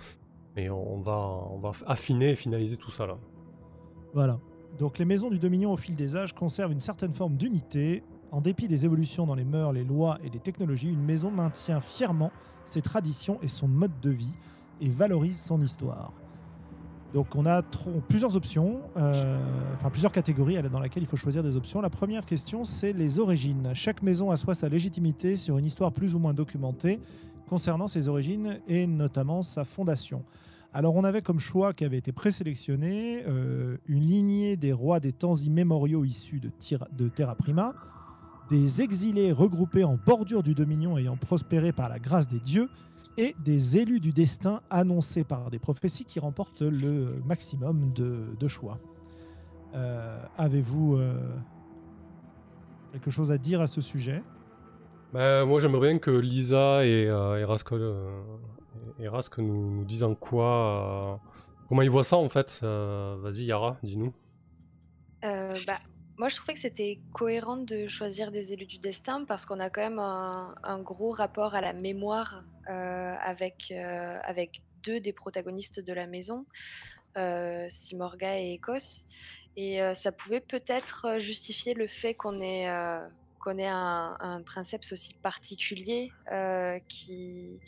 et 0.56 0.70
on 0.70 1.00
va, 1.00 1.18
on 1.50 1.58
va 1.58 1.72
affiner 1.86 2.30
et 2.30 2.36
finaliser 2.36 2.76
tout 2.76 2.90
ça 2.90 3.06
là. 3.06 3.18
Voilà. 4.14 4.38
Donc 4.78 4.98
les 4.98 5.04
maisons 5.04 5.30
du 5.30 5.38
Dominion 5.38 5.72
au 5.72 5.76
fil 5.76 5.94
des 5.94 6.16
âges 6.16 6.34
conservent 6.34 6.72
une 6.72 6.80
certaine 6.80 7.12
forme 7.12 7.36
d'unité. 7.36 8.02
En 8.30 8.40
dépit 8.40 8.66
des 8.66 8.86
évolutions 8.86 9.26
dans 9.26 9.34
les 9.34 9.44
mœurs, 9.44 9.74
les 9.74 9.84
lois 9.84 10.18
et 10.24 10.30
les 10.30 10.38
technologies, 10.38 10.88
une 10.88 11.04
maison 11.04 11.30
maintient 11.30 11.80
fièrement 11.80 12.32
ses 12.64 12.80
traditions 12.80 13.38
et 13.42 13.48
son 13.48 13.68
mode 13.68 14.00
de 14.00 14.08
vie 14.08 14.34
et 14.80 14.88
valorise 14.88 15.38
son 15.38 15.60
histoire. 15.60 16.14
Donc 17.14 17.36
on 17.36 17.44
a 17.44 17.62
plusieurs 18.08 18.36
options, 18.36 18.80
euh, 18.96 19.38
enfin 19.74 19.90
plusieurs 19.90 20.12
catégories 20.12 20.56
dans 20.62 20.80
lesquelles 20.80 21.02
il 21.02 21.08
faut 21.08 21.18
choisir 21.18 21.42
des 21.42 21.56
options. 21.56 21.82
La 21.82 21.90
première 21.90 22.24
question, 22.24 22.64
c'est 22.64 22.92
les 22.92 23.18
origines. 23.18 23.72
Chaque 23.74 24.02
maison 24.02 24.30
assoit 24.30 24.54
sa 24.54 24.68
légitimité 24.68 25.36
sur 25.36 25.58
une 25.58 25.66
histoire 25.66 25.92
plus 25.92 26.14
ou 26.14 26.18
moins 26.18 26.32
documentée 26.32 27.00
concernant 27.48 27.86
ses 27.86 28.08
origines 28.08 28.60
et 28.66 28.86
notamment 28.86 29.42
sa 29.42 29.64
fondation. 29.64 30.24
Alors 30.72 30.94
on 30.94 31.04
avait 31.04 31.20
comme 31.20 31.38
choix 31.38 31.74
qui 31.74 31.84
avait 31.84 31.98
été 31.98 32.12
présélectionné 32.12 33.24
euh, 33.28 33.76
une 33.86 34.04
lignée 34.04 34.56
des 34.56 34.72
rois 34.72 34.98
des 34.98 35.12
temps 35.12 35.34
immémoriaux 35.34 36.04
issus 36.04 36.40
de 36.40 37.08
Terra 37.08 37.34
Prima, 37.34 37.74
des 38.48 38.80
exilés 38.80 39.32
regroupés 39.32 39.84
en 39.84 39.98
bordure 39.98 40.42
du 40.42 40.54
Dominion 40.54 40.96
ayant 40.96 41.18
prospéré 41.18 41.72
par 41.72 41.90
la 41.90 41.98
grâce 41.98 42.26
des 42.26 42.40
dieux, 42.40 42.70
et 43.18 43.34
des 43.44 43.78
élus 43.78 44.00
du 44.00 44.12
destin 44.12 44.60
annoncés 44.70 45.24
par 45.24 45.50
des 45.50 45.58
prophéties 45.58 46.04
qui 46.04 46.20
remportent 46.20 46.62
le 46.62 47.20
maximum 47.24 47.92
de, 47.92 48.34
de 48.38 48.48
choix. 48.48 48.78
Euh, 49.74 50.22
Avez-vous 50.36 50.96
euh, 50.96 51.14
quelque 52.92 53.10
chose 53.10 53.30
à 53.30 53.38
dire 53.38 53.60
à 53.60 53.66
ce 53.66 53.80
sujet? 53.80 54.22
Bah, 55.12 55.44
moi 55.44 55.60
j'aimerais 55.60 55.88
bien 55.88 55.98
que 55.98 56.10
Lisa 56.10 56.84
et, 56.86 57.06
euh, 57.06 57.38
et 57.38 57.44
Rask, 57.44 57.70
euh, 57.72 58.10
et 58.98 59.08
Rask 59.08 59.38
nous, 59.38 59.70
nous 59.70 59.84
disent 59.84 60.04
en 60.04 60.14
quoi, 60.14 60.46
euh, 61.04 61.16
comment 61.68 61.82
ils 61.82 61.90
voient 61.90 62.04
ça 62.04 62.16
en 62.16 62.28
fait. 62.28 62.60
Euh, 62.62 63.16
Vas-y 63.20 63.44
Yara, 63.44 63.76
dis-nous. 63.82 64.12
Euh, 65.24 65.54
bah, 65.66 65.78
moi, 66.22 66.28
je 66.28 66.36
trouvais 66.36 66.54
que 66.54 66.60
c'était 66.60 67.00
cohérent 67.12 67.56
de 67.56 67.88
choisir 67.88 68.30
des 68.30 68.52
élus 68.52 68.66
du 68.66 68.78
destin 68.78 69.24
parce 69.24 69.44
qu'on 69.44 69.58
a 69.58 69.70
quand 69.70 69.80
même 69.80 69.98
un, 69.98 70.78
gros 70.78 71.10
rapport 71.10 71.56
à 71.56 71.60
la 71.60 71.72
mémoire 71.72 72.44
euh, 72.70 73.16
avec, 73.20 73.72
euh, 73.72 74.20
avec 74.22 74.62
deux 74.84 75.00
des 75.00 75.12
protagonistes 75.12 75.80
de 75.80 75.92
la 75.92 76.06
maison, 76.06 76.46
euh, 77.18 77.66
Simorga 77.70 78.38
et 78.38 78.54
Ecos. 78.54 79.08
Et 79.56 79.80
ça 79.96 80.12
pouvait 80.12 80.40
peut-être 80.40 81.18
justifier 81.18 81.74
le 81.74 81.88
fait 81.88 82.14
qu'on 82.14 82.40
ait, 82.40 82.68
qu'on 83.40 83.58
ait 83.58 83.66
un, 83.66 84.16
un 84.20 84.42
princeps 84.42 84.92
aussi 84.92 85.14
particulier 85.14 86.12
qui, 86.86 87.58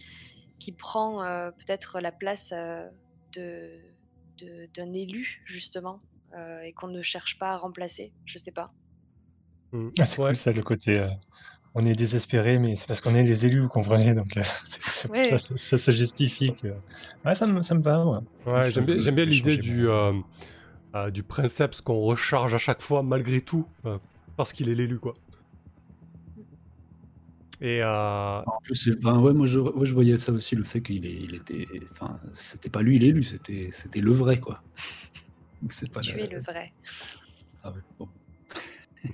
qui 0.60 0.70
prend 0.70 1.24
peut-être 1.58 1.98
la 1.98 2.12
place 2.12 2.54
de, 3.32 3.80
d'un 4.76 4.92
élu, 4.92 5.42
justement, 5.44 5.98
et 6.64 6.72
qu'on 6.72 6.88
ne 6.88 7.02
cherche 7.02 7.38
pas 7.38 7.52
à 7.52 7.56
remplacer. 7.56 8.12
Je 8.26 8.38
sais 8.38 8.52
pas. 8.52 8.68
Hmm. 9.72 9.88
Ah, 9.98 10.04
c'est 10.06 10.20
Ouais. 10.20 10.28
cool 10.28 10.36
ça, 10.36 10.52
le 10.52 10.62
côté. 10.62 10.98
euh, 10.98 11.08
on 11.76 11.80
est 11.80 11.94
désespéré, 11.94 12.58
mais 12.58 12.76
c'est 12.76 12.86
parce 12.86 13.00
qu'on 13.00 13.14
est 13.16 13.24
les 13.24 13.46
élus, 13.46 13.60
vous 13.60 13.68
comprenez. 13.68 14.14
Donc, 14.14 14.36
euh, 14.36 14.42
c'est- 14.66 14.80
c'est 14.82 15.08
pour 15.08 15.16
Ouais. 15.16 15.36
ça, 15.38 15.78
ça, 15.78 15.92
justifie. 15.92 16.54
Que... 16.54 16.68
Ouais, 17.24 17.34
ça 17.34 17.46
me, 17.48 17.62
ça 17.62 17.74
me 17.74 17.82
va. 17.82 18.04
Ouais. 18.46 18.70
J'aime 18.70 18.84
bien, 18.86 19.12
bien 19.12 19.24
l'idée 19.24 19.56
du, 19.58 19.88
euh, 19.88 20.12
euh, 20.94 21.10
du 21.10 21.22
princeps 21.24 21.80
qu'on 21.80 21.98
recharge 21.98 22.54
à 22.54 22.58
chaque 22.58 22.80
fois 22.80 23.02
malgré 23.02 23.40
tout, 23.40 23.66
euh, 23.86 23.98
parce 24.36 24.52
qu'il 24.52 24.68
est 24.68 24.74
l'élu 24.74 24.98
quoi. 25.00 25.14
Et 27.60 27.80
euh, 27.82 28.40
En 28.42 28.60
plus, 28.62 28.74
c'est- 28.74 28.96
enfin, 28.98 29.18
ouais, 29.20 29.32
moi, 29.32 29.46
je, 29.46 29.58
ouais, 29.60 29.86
je 29.86 29.94
voyais 29.94 30.18
ça 30.18 30.32
aussi, 30.32 30.54
le 30.56 30.64
fait 30.64 30.80
qu'il 30.82 31.06
est- 31.06 31.12
il 31.22 31.34
était. 31.36 31.66
Enfin, 31.92 32.18
c'était 32.34 32.68
pas 32.70 32.82
lui 32.82 32.98
l'élu, 32.98 33.22
c'était 33.22 33.70
c'était 33.72 34.00
le 34.00 34.12
vrai, 34.12 34.38
quoi. 34.38 34.60
C'est 35.70 35.90
pas 35.92 36.00
Tu 36.00 36.16
la- 36.16 36.24
es 36.24 36.28
le 36.28 36.40
vrai. 36.40 36.72
Ah 37.62 37.72
ouais, 37.72 37.80
bon. 37.98 38.08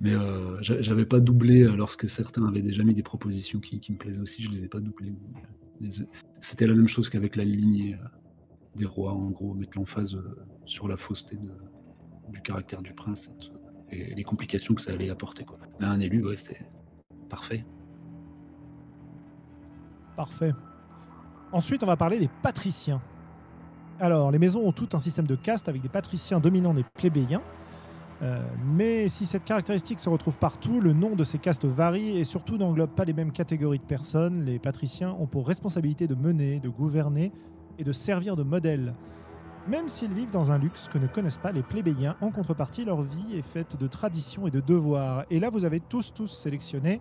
Mais 0.00 0.14
euh, 0.14 0.60
j'a- 0.62 0.80
j'avais 0.80 1.06
pas 1.06 1.20
doublé 1.20 1.64
euh, 1.64 1.76
lorsque 1.76 2.08
certains 2.08 2.46
avaient 2.46 2.62
déjà 2.62 2.84
mis 2.84 2.94
des 2.94 3.02
propositions 3.02 3.60
qui, 3.60 3.80
qui 3.80 3.92
me 3.92 3.98
plaisaient 3.98 4.20
aussi, 4.20 4.42
je 4.42 4.50
les 4.50 4.64
ai 4.64 4.68
pas 4.68 4.80
doublées. 4.80 5.14
Les- 5.80 5.90
C'était 6.40 6.66
la 6.66 6.74
même 6.74 6.88
chose 6.88 7.10
qu'avec 7.10 7.36
la 7.36 7.44
lignée 7.44 7.94
euh, 7.94 8.08
des 8.76 8.84
rois, 8.86 9.12
en 9.12 9.30
gros, 9.30 9.54
mettre 9.54 9.76
l'emphase 9.76 10.14
euh, 10.14 10.36
sur 10.66 10.86
la 10.88 10.96
fausseté 10.96 11.36
de- 11.36 11.52
du 12.30 12.40
caractère 12.42 12.82
du 12.82 12.92
prince 12.92 13.28
et 13.90 14.14
les 14.14 14.22
complications 14.22 14.74
que 14.74 14.82
ça 14.82 14.92
allait 14.92 15.10
apporter. 15.10 15.44
Quoi. 15.44 15.58
Mais 15.80 15.86
un 15.86 15.98
élu, 15.98 16.24
ouais, 16.24 16.36
c'était 16.36 16.60
parfait. 17.28 17.64
Parfait. 20.16 20.52
Ensuite, 21.52 21.82
on 21.82 21.86
va 21.86 21.96
parler 21.96 22.18
des 22.18 22.28
patriciens. 22.42 23.00
Alors, 24.00 24.30
les 24.30 24.38
maisons 24.38 24.64
ont 24.64 24.72
tout 24.72 24.88
un 24.92 25.00
système 25.00 25.26
de 25.26 25.34
caste 25.34 25.68
avec 25.68 25.82
des 25.82 25.88
patriciens 25.88 26.38
dominants 26.38 26.74
des 26.74 26.84
plébéiens. 26.84 27.42
Euh, 28.22 28.40
mais 28.64 29.08
si 29.08 29.26
cette 29.26 29.44
caractéristique 29.44 29.98
se 29.98 30.08
retrouve 30.08 30.36
partout, 30.36 30.80
le 30.80 30.92
nom 30.92 31.16
de 31.16 31.24
ces 31.24 31.38
castes 31.38 31.64
varie 31.64 32.16
et 32.18 32.24
surtout 32.24 32.58
n'englobe 32.58 32.90
pas 32.90 33.04
les 33.04 33.12
mêmes 33.12 33.32
catégories 33.32 33.78
de 33.78 33.84
personnes. 33.84 34.44
Les 34.44 34.58
patriciens 34.60 35.16
ont 35.18 35.26
pour 35.26 35.46
responsabilité 35.46 36.06
de 36.06 36.14
mener, 36.14 36.60
de 36.60 36.68
gouverner 36.68 37.32
et 37.78 37.84
de 37.84 37.92
servir 37.92 38.36
de 38.36 38.44
modèle. 38.44 38.94
Même 39.68 39.88
s'ils 39.88 40.12
vivent 40.12 40.30
dans 40.30 40.52
un 40.52 40.58
luxe 40.58 40.88
que 40.88 40.98
ne 40.98 41.08
connaissent 41.08 41.38
pas 41.38 41.52
les 41.52 41.62
plébéiens, 41.62 42.16
en 42.20 42.30
contrepartie, 42.30 42.84
leur 42.84 43.02
vie 43.02 43.36
est 43.36 43.42
faite 43.42 43.76
de 43.78 43.86
traditions 43.86 44.46
et 44.46 44.50
de 44.50 44.60
devoirs. 44.60 45.24
Et 45.30 45.40
là, 45.40 45.50
vous 45.50 45.64
avez 45.64 45.80
tous, 45.80 46.14
tous 46.14 46.32
sélectionné 46.32 47.00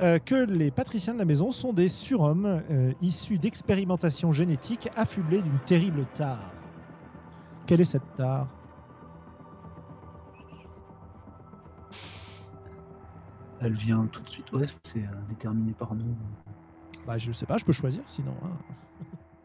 euh, 0.00 0.18
que 0.18 0.34
les 0.34 0.70
patriciens 0.70 1.14
de 1.14 1.18
la 1.18 1.24
maison 1.24 1.50
sont 1.50 1.72
des 1.72 1.88
surhommes 1.88 2.62
euh, 2.70 2.92
issus 3.02 3.38
d'expérimentations 3.38 4.32
génétiques 4.32 4.88
affublés 4.96 5.42
d'une 5.42 5.58
terrible 5.66 6.04
tare. 6.14 6.52
Quelle 7.66 7.80
est 7.80 7.84
cette 7.84 8.14
tare? 8.16 8.48
Elle 13.60 13.74
vient 13.74 14.06
tout 14.06 14.22
de 14.22 14.28
suite. 14.30 14.50
Ouais, 14.52 14.66
c'est 14.84 15.00
euh, 15.00 15.10
déterminé 15.28 15.72
par 15.72 15.94
nous. 15.94 16.14
Bah, 17.06 17.18
je 17.18 17.32
sais 17.32 17.46
pas, 17.46 17.58
je 17.58 17.64
peux 17.64 17.72
choisir 17.72 18.02
sinon. 18.06 18.34
hein. 18.42 18.56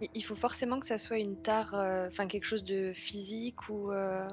Il- 0.13 0.23
faut 0.23 0.35
forcément 0.35 0.79
que 0.79 0.85
ça 0.85 0.97
soit 0.97 1.19
une 1.19 1.35
tare, 1.37 1.73
euh, 1.73 2.07
enfin 2.07 2.27
quelque 2.27 2.45
chose 2.45 2.63
de 2.63 2.91
physique 2.93 3.69
ou. 3.69 3.91
euh, 3.91 4.27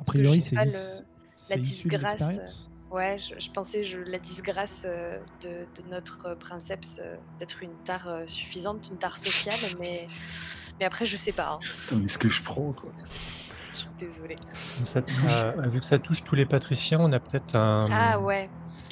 A 0.00 0.04
priori, 0.04 0.38
c'est 0.38 0.56
la 0.56 1.56
disgrâce, 1.56 2.18
l'expérience. 2.20 2.70
Ouais, 2.92 3.18
je, 3.18 3.34
je 3.40 3.50
pensais 3.54 3.84
je, 3.84 3.98
la 3.98 4.18
disgrâce 4.18 4.84
euh, 4.86 5.18
de, 5.40 5.66
de 5.76 5.88
notre 5.88 6.26
euh, 6.26 6.34
princeps 6.36 6.98
euh, 7.02 7.16
d'être 7.38 7.62
une 7.62 7.78
tare 7.78 8.06
euh, 8.08 8.26
suffisante, 8.26 8.90
une 8.90 8.98
tare 8.98 9.16
sociale, 9.16 9.58
mais, 9.80 10.06
mais 10.78 10.84
après 10.84 11.06
je 11.06 11.16
sais 11.16 11.32
pas. 11.32 11.52
hein. 11.52 11.58
Putain, 11.84 11.96
mais 11.96 12.08
ce 12.08 12.18
que 12.18 12.28
je 12.28 12.42
prends, 12.42 12.72
quoi. 12.74 12.92
Je 13.72 13.78
suis 13.78 13.88
désolée. 13.98 14.36
Ça 14.52 15.00
touche- 15.00 15.16
Euh, 15.26 15.68
vu 15.70 15.80
que 15.80 15.86
ça 15.86 15.98
touche 15.98 16.22
tous 16.24 16.34
les 16.34 16.44
patriciens, 16.44 17.00
on 17.00 17.12
a 17.12 17.18
peut-être 17.20 17.54
un. 17.54 17.88
Ah 17.90 18.20
ouais. 18.20 18.50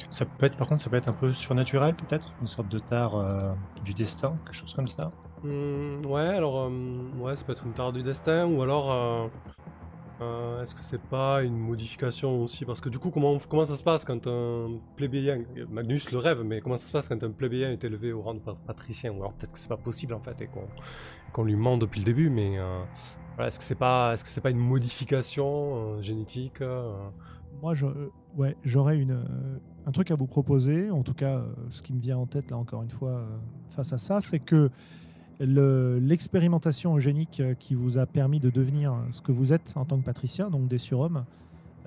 Ça 0.09 0.25
peut 0.25 0.47
être, 0.47 0.57
par 0.57 0.67
contre, 0.67 0.81
ça 0.83 0.89
peut 0.89 0.95
être 0.95 1.07
un 1.07 1.13
peu 1.13 1.31
surnaturel, 1.31 1.95
peut-être? 1.95 2.33
Une 2.41 2.47
sorte 2.47 2.69
de 2.69 2.79
tare 2.79 3.15
euh, 3.15 3.53
du 3.81 3.93
destin, 3.93 4.35
quelque 4.45 4.53
chose 4.53 4.73
comme 4.73 4.87
ça? 4.87 5.11
Hmm, 5.43 6.03
ouais, 6.05 6.21
alors, 6.27 6.69
euh, 6.69 7.11
ouais, 7.17 7.35
ça 7.35 7.43
peut 7.43 7.51
être 7.51 7.65
une 7.65 7.73
tare 7.75 7.93
du 7.93 8.01
destin, 8.03 8.45
ou 8.47 8.61
alors, 8.63 9.29
euh, 10.21 10.61
est-ce 10.61 10.75
que 10.75 10.83
c'est 10.83 11.01
pas 11.01 11.41
une 11.43 11.57
modification 11.57 12.43
aussi? 12.43 12.65
Parce 12.65 12.79
que 12.81 12.89
du 12.89 12.99
coup, 12.99 13.09
comment, 13.09 13.37
comment 13.49 13.65
ça 13.65 13.75
se 13.75 13.83
passe 13.83 14.05
quand 14.05 14.27
un 14.27 14.79
plébéien, 14.95 15.43
Magnus 15.69 16.11
le 16.11 16.17
rêve, 16.17 16.43
mais 16.43 16.61
comment 16.61 16.77
ça 16.77 16.87
se 16.87 16.91
passe 16.91 17.07
quand 17.07 17.23
un 17.23 17.31
plébéien 17.31 17.71
est 17.71 17.83
élevé 17.83 18.13
au 18.13 18.21
rang 18.21 18.33
de 18.35 18.39
pa- 18.39 18.55
patricien? 18.67 19.11
Ou 19.11 19.17
alors 19.17 19.33
peut-être 19.33 19.53
que 19.53 19.59
c'est 19.59 19.69
pas 19.69 19.77
possible 19.77 20.13
en 20.13 20.19
fait, 20.19 20.39
et 20.41 20.49
qu'on 21.33 21.43
lui 21.43 21.55
ment 21.55 21.77
depuis 21.77 21.99
le 21.99 22.05
début, 22.05 22.29
mais 22.29 22.57
euh, 22.59 22.83
est-ce 23.39 23.57
que 23.57 23.63
c'est 23.65 23.75
pas, 23.75 24.13
est-ce 24.13 24.23
que 24.23 24.29
c'est 24.29 24.41
pas 24.41 24.51
une 24.51 24.59
modification 24.59 25.95
euh, 25.97 26.01
génétique 26.01 26.61
Moi, 27.61 27.73
j'aurais 28.63 28.97
une, 28.97 29.23
un 29.85 29.91
truc 29.91 30.11
à 30.11 30.15
vous 30.15 30.27
proposer. 30.27 30.91
En 30.91 31.03
tout 31.03 31.13
cas, 31.13 31.43
ce 31.69 31.81
qui 31.81 31.93
me 31.93 31.99
vient 31.99 32.17
en 32.17 32.27
tête, 32.27 32.51
là, 32.51 32.57
encore 32.57 32.83
une 32.83 32.91
fois, 32.91 33.25
face 33.69 33.93
à 33.93 33.97
ça, 33.97 34.21
c'est 34.21 34.39
que 34.39 34.69
le- 35.45 35.99
l'expérimentation 35.99 36.95
eugénique 36.95 37.39
euh, 37.39 37.53
qui 37.55 37.75
vous 37.75 37.97
a 37.97 38.05
permis 38.05 38.39
de 38.39 38.49
devenir 38.49 38.93
ce 39.11 39.21
que 39.21 39.31
vous 39.31 39.53
êtes 39.53 39.73
en 39.75 39.85
tant 39.85 39.97
que 39.97 40.05
patricien, 40.05 40.49
donc 40.49 40.67
des 40.67 40.77
surhommes, 40.77 41.25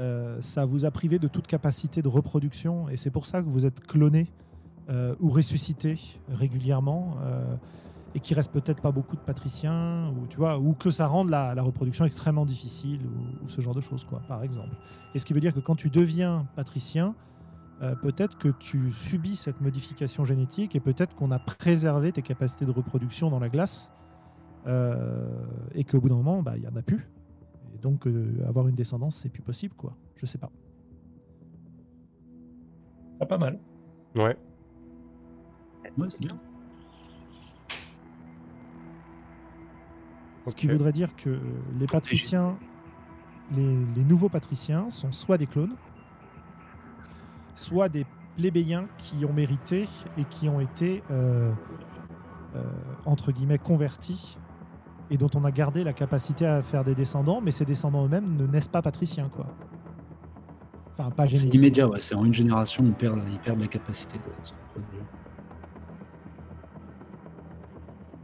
euh, 0.00 0.38
ça 0.40 0.64
vous 0.64 0.84
a 0.84 0.90
privé 0.90 1.18
de 1.18 1.28
toute 1.28 1.46
capacité 1.46 2.02
de 2.02 2.08
reproduction. 2.08 2.88
Et 2.88 2.96
c'est 2.96 3.10
pour 3.10 3.26
ça 3.26 3.42
que 3.42 3.48
vous 3.48 3.64
êtes 3.64 3.80
cloné 3.80 4.26
euh, 4.90 5.14
ou 5.20 5.30
ressuscité 5.30 5.98
régulièrement. 6.28 7.16
et 8.16 8.20
qu'il 8.20 8.36
reste 8.36 8.52
peut-être 8.52 8.80
pas 8.80 8.92
beaucoup 8.92 9.16
de 9.16 9.20
patriciens, 9.20 10.08
ou 10.10 10.26
tu 10.28 10.36
vois, 10.36 10.56
ou 10.58 10.72
que 10.74 10.92
ça 10.92 11.08
rende 11.08 11.30
la, 11.30 11.52
la 11.54 11.62
reproduction 11.62 12.04
extrêmement 12.04 12.46
difficile, 12.46 13.00
ou, 13.04 13.44
ou 13.44 13.48
ce 13.48 13.60
genre 13.60 13.74
de 13.74 13.80
choses, 13.80 14.04
quoi, 14.04 14.20
par 14.28 14.44
exemple. 14.44 14.76
Et 15.14 15.18
ce 15.18 15.24
qui 15.26 15.32
veut 15.32 15.40
dire 15.40 15.52
que 15.52 15.58
quand 15.58 15.74
tu 15.74 15.90
deviens 15.90 16.46
patricien, 16.54 17.16
euh, 17.82 17.94
peut-être 17.96 18.38
que 18.38 18.48
tu 18.48 18.92
subis 18.92 19.36
cette 19.36 19.60
modification 19.60 20.24
génétique 20.24 20.76
et 20.76 20.80
peut-être 20.80 21.14
qu'on 21.14 21.30
a 21.30 21.38
préservé 21.38 22.12
tes 22.12 22.22
capacités 22.22 22.64
de 22.64 22.70
reproduction 22.70 23.30
dans 23.30 23.40
la 23.40 23.48
glace 23.48 23.90
euh, 24.66 25.28
et 25.74 25.84
qu'au 25.84 26.00
bout 26.00 26.08
d'un 26.08 26.14
moment, 26.14 26.42
bah, 26.42 26.56
il 26.56 26.62
y 26.62 26.68
en 26.68 26.76
a 26.76 26.82
plus. 26.82 27.08
Et 27.74 27.78
donc, 27.78 28.06
euh, 28.06 28.44
avoir 28.46 28.68
une 28.68 28.76
descendance, 28.76 29.16
c'est 29.16 29.28
plus 29.28 29.42
possible, 29.42 29.74
quoi. 29.74 29.96
Je 30.16 30.26
sais 30.26 30.38
pas. 30.38 30.50
C'est 33.14 33.26
pas 33.26 33.38
mal. 33.38 33.58
Ouais. 34.14 34.36
Ouais, 35.98 36.08
c'est 36.08 36.20
bien. 36.20 36.38
Ce 40.46 40.54
qui 40.54 40.68
voudrait 40.68 40.92
dire 40.92 41.14
que 41.16 41.40
les 41.78 41.86
patriciens, 41.86 42.58
les, 43.52 43.76
les 43.96 44.04
nouveaux 44.04 44.28
patriciens 44.28 44.90
sont 44.90 45.10
soit 45.10 45.38
des 45.38 45.46
clones, 45.46 45.74
soit 47.54 47.88
des 47.88 48.06
plébéiens 48.36 48.86
qui 48.98 49.24
ont 49.24 49.32
mérité 49.32 49.88
et 50.18 50.24
qui 50.24 50.48
ont 50.48 50.60
été, 50.60 51.02
euh, 51.10 51.52
euh, 52.56 52.62
entre 53.04 53.32
guillemets, 53.32 53.58
convertis 53.58 54.38
et 55.10 55.18
dont 55.18 55.30
on 55.34 55.44
a 55.44 55.50
gardé 55.50 55.84
la 55.84 55.92
capacité 55.92 56.46
à 56.46 56.62
faire 56.62 56.84
des 56.84 56.94
descendants, 56.94 57.40
mais 57.40 57.52
ces 57.52 57.64
descendants 57.64 58.06
eux-mêmes 58.06 58.36
ne 58.36 58.46
naissent 58.46 58.68
pas 58.68 58.82
patriciens, 58.82 59.28
quoi. 59.28 59.46
Enfin, 60.96 61.10
pas 61.10 61.28
C'est 61.28 61.54
immédiat, 61.54 61.88
ouais. 61.88 62.00
C'est 62.00 62.14
en 62.14 62.24
une 62.24 62.34
génération, 62.34 62.84
ils 62.84 62.92
perdent, 62.92 63.22
ils 63.28 63.38
perdent 63.38 63.60
la 63.60 63.66
capacité 63.66 64.16
de 64.18 64.46
se 64.46 64.54
reproduire. 64.54 65.04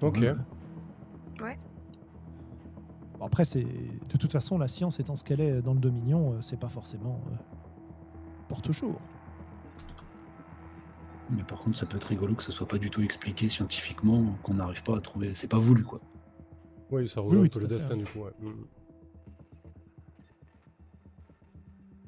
Ok. 0.02 0.18
Ouais, 0.18 1.44
ouais. 1.44 1.58
Bon, 3.18 3.26
après, 3.26 3.44
c'est 3.44 3.64
de 3.64 4.16
toute 4.18 4.32
façon, 4.32 4.56
la 4.56 4.68
science 4.68 5.00
étant 5.00 5.16
ce 5.16 5.24
qu'elle 5.24 5.40
est 5.40 5.62
dans 5.62 5.74
le 5.74 5.80
Dominion, 5.80 6.32
euh, 6.32 6.40
c'est 6.40 6.58
pas 6.58 6.68
forcément 6.68 7.20
euh, 7.26 7.36
pour 8.48 8.62
toujours. 8.62 9.00
Mais 11.30 11.44
par 11.44 11.58
contre, 11.58 11.76
ça 11.76 11.86
peut 11.86 11.96
être 11.96 12.04
rigolo 12.08 12.34
que 12.34 12.42
ce 12.42 12.52
soit 12.52 12.66
pas 12.68 12.78
du 12.78 12.90
tout 12.90 13.02
expliqué 13.02 13.48
scientifiquement, 13.48 14.36
qu'on 14.42 14.54
n'arrive 14.54 14.82
pas 14.82 14.96
à 14.96 15.00
trouver. 15.00 15.34
C'est 15.34 15.48
pas 15.48 15.58
voulu, 15.58 15.84
quoi. 15.84 16.00
Oui, 16.90 17.08
ça 17.08 17.20
rejoint 17.20 17.40
oui, 17.42 17.46
un 17.46 17.48
peu 17.48 17.48
tout 17.50 17.58
le 17.60 17.66
destin 17.68 17.94
ouais. 17.96 18.02
du 18.02 18.10
coup. 18.10 18.20
ouais. 18.20 18.32
Hmm. 18.40 18.64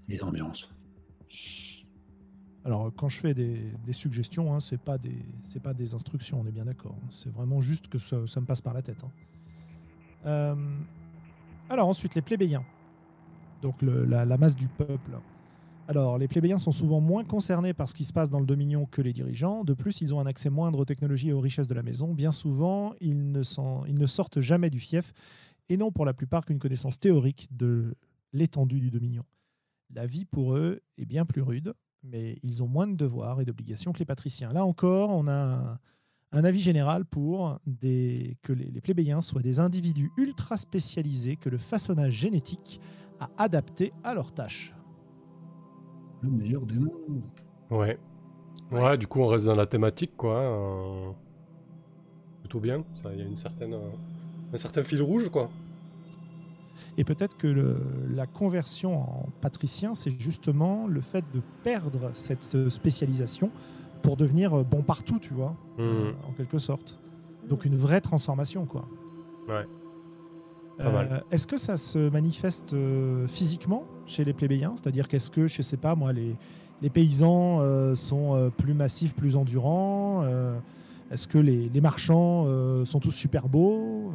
Les 0.08 0.22
ambiances. 0.22 0.68
Alors, 2.64 2.92
quand 2.94 3.08
je 3.08 3.18
fais 3.20 3.34
des, 3.34 3.72
des 3.84 3.92
suggestions, 3.92 4.54
hein, 4.54 4.60
c'est 4.60 4.80
pas 4.80 4.98
des 4.98 5.16
c'est 5.42 5.60
pas 5.62 5.74
des 5.74 5.94
instructions, 5.94 6.40
on 6.40 6.46
est 6.46 6.52
bien 6.52 6.64
d'accord. 6.64 6.96
hein. 7.02 7.06
C'est 7.10 7.32
vraiment 7.32 7.60
juste 7.60 7.88
que 7.88 7.98
ça, 7.98 8.26
ça 8.26 8.40
me 8.40 8.46
passe 8.46 8.60
par 8.60 8.74
la 8.74 8.82
tête. 8.82 9.02
hein. 9.04 9.10
Euh, 10.26 10.76
alors 11.68 11.88
ensuite, 11.88 12.14
les 12.14 12.22
plébéiens. 12.22 12.64
Donc 13.62 13.82
le- 13.82 14.04
la, 14.04 14.24
la 14.24 14.36
masse 14.36 14.54
du 14.56 14.68
peuple. 14.68 15.18
Alors, 15.88 16.16
les 16.16 16.28
plébéiens 16.28 16.58
sont 16.58 16.72
souvent 16.72 17.00
moins 17.00 17.24
concernés 17.24 17.74
par 17.74 17.88
ce 17.88 17.94
qui 17.94 18.04
se 18.04 18.12
passe 18.12 18.30
dans 18.30 18.38
le 18.38 18.46
Dominion 18.46 18.86
que 18.86 19.02
les 19.02 19.12
dirigeants. 19.12 19.64
De 19.64 19.74
plus, 19.74 20.00
ils 20.00 20.14
ont 20.14 20.20
un 20.20 20.26
accès 20.26 20.48
moindre 20.48 20.78
aux 20.78 20.84
technologies 20.84 21.30
et 21.30 21.32
aux 21.32 21.40
richesses 21.40 21.68
de 21.68 21.74
la 21.74 21.82
maison. 21.82 22.14
Bien 22.14 22.32
souvent, 22.32 22.94
ils 23.00 23.32
ne, 23.32 23.42
sont- 23.42 23.84
ils 23.86 24.08
sortent 24.08 24.40
jamais 24.40 24.70
du 24.70 24.78
fief 24.78 25.12
et 25.68 25.76
n'ont 25.76 25.90
pour 25.90 26.06
la 26.06 26.14
plupart 26.14 26.44
qu'une 26.44 26.58
connaissance 26.58 26.98
théorique 26.98 27.48
de 27.50 27.94
l'étendue 28.32 28.80
du 28.80 28.90
Dominion. 28.90 29.24
La 29.90 30.06
vie 30.06 30.24
pour 30.24 30.54
eux 30.54 30.80
est 30.98 31.04
bien 31.04 31.26
plus 31.26 31.42
rude, 31.42 31.74
mais 32.02 32.38
ils 32.42 32.62
ont 32.62 32.68
moins 32.68 32.86
de 32.86 32.96
devoirs 32.96 33.40
et 33.40 33.44
d'obligations 33.44 33.92
que 33.92 33.98
les 33.98 34.04
patriciens. 34.04 34.52
Là 34.52 34.64
encore, 34.64 35.10
on 35.10 35.28
a 35.28 35.78
un, 36.30 36.44
avis 36.44 36.62
général 36.62 37.04
pour 37.04 37.58
que 37.80 38.52
les, 38.52 38.70
les 38.70 38.80
plébéiens 38.80 39.20
soient 39.20 39.42
des 39.42 39.60
individus 39.60 40.10
ultra 40.16 40.56
spécialisés 40.56 41.36
que 41.36 41.50
le 41.50 41.58
façonnage 41.58 42.14
génétique 42.14 42.80
a 43.20 43.28
adapté 43.36 43.92
à 44.02 44.14
leurs 44.14 44.32
tâches. 44.32 44.72
Le 46.22 46.30
meilleur 46.30 46.62
des 46.62 46.76
mondes. 46.78 47.22
Ouais. 47.70 47.98
ouais. 48.70 48.96
du 48.98 49.06
coup, 49.06 49.20
on 49.20 49.26
reste 49.26 49.46
dans 49.46 49.54
la 49.56 49.66
thématique, 49.66 50.12
quoi. 50.16 50.36
euh, 50.38 51.10
Plutôt 52.40 52.60
bien. 52.60 52.84
Il 53.12 53.18
y 53.18 53.22
a 53.22 53.24
une 53.24 53.36
certaine, 53.36 53.74
euh, 53.74 53.90
un 54.52 54.56
certain 54.56 54.84
fil 54.84 55.00
rouge, 55.02 55.28
quoi. 55.30 55.48
Et 56.98 57.04
peut-être 57.04 57.36
que 57.38 57.46
le- 57.46 57.78
la 58.14 58.26
conversion 58.26 59.00
en 59.00 59.26
patricien, 59.40 59.94
c'est 59.94 60.10
justement 60.20 60.86
le 60.86 61.00
fait 61.00 61.24
de 61.34 61.40
perdre 61.64 62.10
cette 62.14 62.54
euh, 62.54 62.68
spécialisation 62.68 63.50
pour 64.02 64.16
devenir 64.16 64.52
euh, 64.58 64.62
bon 64.64 64.82
partout, 64.82 65.18
tu 65.20 65.32
vois, 65.32 65.54
Hmm. 65.78 65.80
euh, 65.80 66.12
en 66.28 66.32
quelque 66.32 66.58
sorte. 66.58 66.98
Donc 67.48 67.64
une 67.64 67.76
vraie 67.76 68.00
transformation, 68.02 68.66
quoi. 68.66 68.84
Ouais. 69.48 69.64
Euh. 70.80 71.20
Est-ce 71.30 71.46
que 71.46 71.58
ça 71.58 71.76
se 71.76 71.98
manifeste 72.10 72.72
euh, 72.72 73.26
physiquement 73.28 73.84
chez 74.06 74.24
les 74.24 74.32
plébéiens? 74.32 74.74
C'est-à-dire 74.76 75.06
qu'est-ce 75.08 75.30
que, 75.30 75.46
je 75.46 75.62
sais 75.62 75.76
pas 75.76 75.94
moi, 75.94 76.12
les, 76.12 76.34
les 76.80 76.90
paysans 76.90 77.58
euh, 77.60 77.94
sont 77.94 78.34
euh, 78.34 78.48
plus 78.48 78.74
massifs, 78.74 79.14
plus 79.14 79.36
endurants 79.36 80.22
Euh, 80.24 80.56
Est-ce 81.10 81.28
que 81.28 81.38
les, 81.38 81.68
les 81.68 81.80
marchands 81.80 82.44
euh, 82.46 82.84
sont 82.84 83.00
tous 83.00 83.10
super 83.12 83.48
beaux 83.48 84.12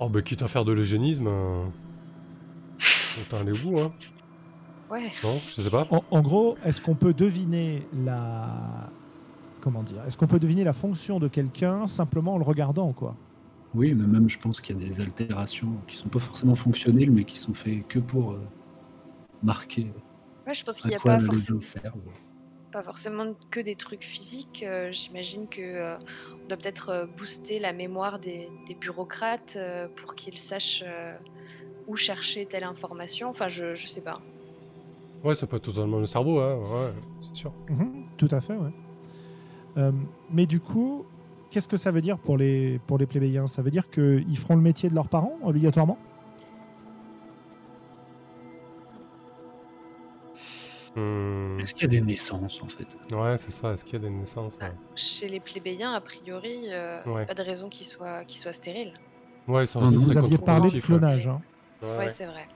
Oh, 0.00 0.08
bah, 0.08 0.22
quitte 0.22 0.42
à 0.42 0.48
faire 0.48 0.64
de 0.64 0.72
l'eugénisme, 0.72 1.26
euh, 1.28 1.62
autant 3.20 3.38
aller 3.38 3.52
au 3.52 3.56
bout, 3.70 3.78
hein. 3.80 3.92
Ouais. 4.90 5.10
Non, 5.22 5.34
je 5.56 5.62
sais 5.62 5.70
pas. 5.70 5.86
en, 5.90 6.02
en 6.10 6.20
gros, 6.22 6.56
est-ce 6.64 6.80
qu'on 6.80 6.94
peut 6.94 7.14
deviner 7.14 7.86
la 8.04 8.48
comment 9.60 9.82
dire 9.82 10.02
Est-ce 10.06 10.16
qu'on 10.18 10.26
peut 10.26 10.38
deviner 10.38 10.62
la 10.64 10.72
fonction 10.74 11.18
de 11.20 11.26
quelqu'un 11.28 11.86
simplement 11.86 12.34
en 12.34 12.38
le 12.38 12.44
regardant, 12.44 12.92
quoi? 12.92 13.14
Oui, 13.74 13.94
mais 13.94 14.06
même 14.06 14.28
je 14.28 14.38
pense 14.38 14.60
qu'il 14.60 14.80
y 14.80 14.84
a 14.84 14.88
des 14.88 15.00
altérations 15.00 15.72
qui 15.88 15.96
sont 15.96 16.08
pas 16.08 16.20
forcément 16.20 16.54
fonctionnelles, 16.54 17.10
mais 17.10 17.24
qui 17.24 17.38
sont 17.38 17.54
faites 17.54 17.86
que 17.88 17.98
pour 17.98 18.32
euh, 18.32 18.40
marquer 19.42 19.90
Ouais, 20.46 20.54
je 20.54 20.64
pense 20.64 20.76
à 20.78 20.80
qu'il 20.82 20.90
n'y 20.90 20.94
a 20.96 21.00
quoi 21.00 21.12
pas 21.12 21.18
les 21.18 21.26
forcément, 21.26 21.60
pas 22.72 22.82
forcément 22.82 23.34
que 23.50 23.60
des 23.60 23.76
trucs 23.76 24.02
physiques. 24.02 24.64
euh, 24.66 24.90
J'imagine 24.92 25.48
que 25.48 25.60
euh, 25.62 25.96
on 26.44 26.48
doit 26.48 26.56
peut-être 26.56 27.08
booster 27.16 27.58
la 27.58 27.72
mémoire 27.72 28.18
des, 28.18 28.48
des 28.66 28.74
bureaucrates 28.74 29.54
euh, 29.56 29.88
pour 29.96 30.14
qu'ils 30.14 30.38
sachent 30.38 30.82
euh, 30.86 31.14
où 31.86 31.96
chercher 31.96 32.46
telle 32.46 32.64
information. 32.64 33.28
Enfin, 33.28 33.48
je, 33.48 33.74
je 33.74 33.86
sais 33.86 34.02
pas. 34.02 34.20
Ouais, 35.22 35.34
ça 35.34 35.46
peut 35.46 35.56
être 35.56 35.64
totalement 35.64 35.98
le 36.00 36.06
cerveau, 36.06 36.40
hein, 36.40 36.56
ouais, 36.58 36.92
c'est 37.22 37.34
sûr. 37.36 37.52
Mhm, 37.70 38.04
tout 38.18 38.28
à 38.30 38.40
fait, 38.40 38.56
ouais. 38.56 38.72
Euh, 39.76 39.92
mais 40.30 40.46
du 40.46 40.60
coup, 40.60 41.04
qu'est-ce 41.54 41.68
que 41.68 41.76
ça 41.76 41.92
veut 41.92 42.00
dire 42.00 42.18
pour 42.18 42.36
les, 42.36 42.80
pour 42.88 42.98
les 42.98 43.06
plébéiens? 43.06 43.46
Ça 43.46 43.62
veut 43.62 43.70
dire 43.70 43.88
qu'ils 43.88 44.36
feront 44.36 44.56
le 44.56 44.60
métier 44.60 44.88
de 44.90 44.94
leurs 44.96 45.08
parents, 45.08 45.38
obligatoirement? 45.44 45.96
Hmm, 50.96 51.58
Est-ce 51.60 51.74
qu'il 51.74 51.82
y 51.84 51.96
a 51.96 52.00
des 52.00 52.00
naissances 52.00 52.60
en 52.62 52.66
fait? 52.68 52.86
Ouais, 53.14 53.36
c'est 53.38 53.50
ça. 53.52 53.72
Est-ce 53.72 53.84
qu'il 53.84 53.94
y 53.94 53.96
a 53.96 54.08
des 54.08 54.10
naissances? 54.14 54.56
Ouais. 54.60 54.72
Chez 54.96 55.28
les 55.28 55.38
plébéiens, 55.40 55.92
a 55.92 56.00
priori, 56.00 56.66
euh, 56.70 57.00
Ouais. 57.06 57.24
pas 57.24 57.34
de 57.34 57.42
raison 57.42 57.68
qu'ils 57.68 57.86
soient, 57.86 58.24
qu'ils 58.24 58.38
soient 58.38 58.52
stériles. 58.52 58.94
Ouais, 59.46 59.66
ça, 59.66 59.78
Non, 59.78 59.90
ça 59.90 59.94
non, 59.96 60.00
serait 60.02 60.12
Vous 60.12 60.18
aviez 60.18 60.38
parlé 60.38 60.70
de 60.70 60.80
clonage. 60.80 61.28
hein. 61.28 61.40
Ouais, 61.82 61.88
Ouais, 61.88 61.96
ouais. 62.06 62.12
c'est 62.16 62.26
vrai. 62.26 62.48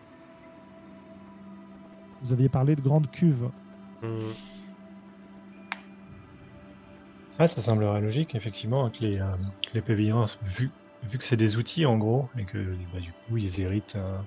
Vous 2.22 2.32
aviez 2.32 2.48
parlé 2.48 2.74
de 2.74 2.80
grandes 2.80 3.08
cuves. 3.10 3.48
Hmm. 4.02 4.18
Ouais, 7.38 7.46
ça 7.48 7.62
semblerait 7.62 8.00
logique, 8.00 8.34
effectivement, 8.34 8.90
que 8.90 9.04
les, 9.04 9.18
euh, 9.20 9.36
que 9.62 9.74
les 9.74 9.82
pavillons, 9.82 10.26
vu, 10.42 10.72
vu 11.02 11.18
que 11.18 11.24
c'est 11.24 11.36
des 11.36 11.56
outils 11.56 11.86
en 11.86 11.96
gros, 11.96 12.28
et 12.36 12.44
que 12.46 12.76
bah, 12.92 13.00
du 13.00 13.12
coup 13.12 13.36
ils 13.36 13.60
héritent 13.60 13.96
un, 13.96 14.26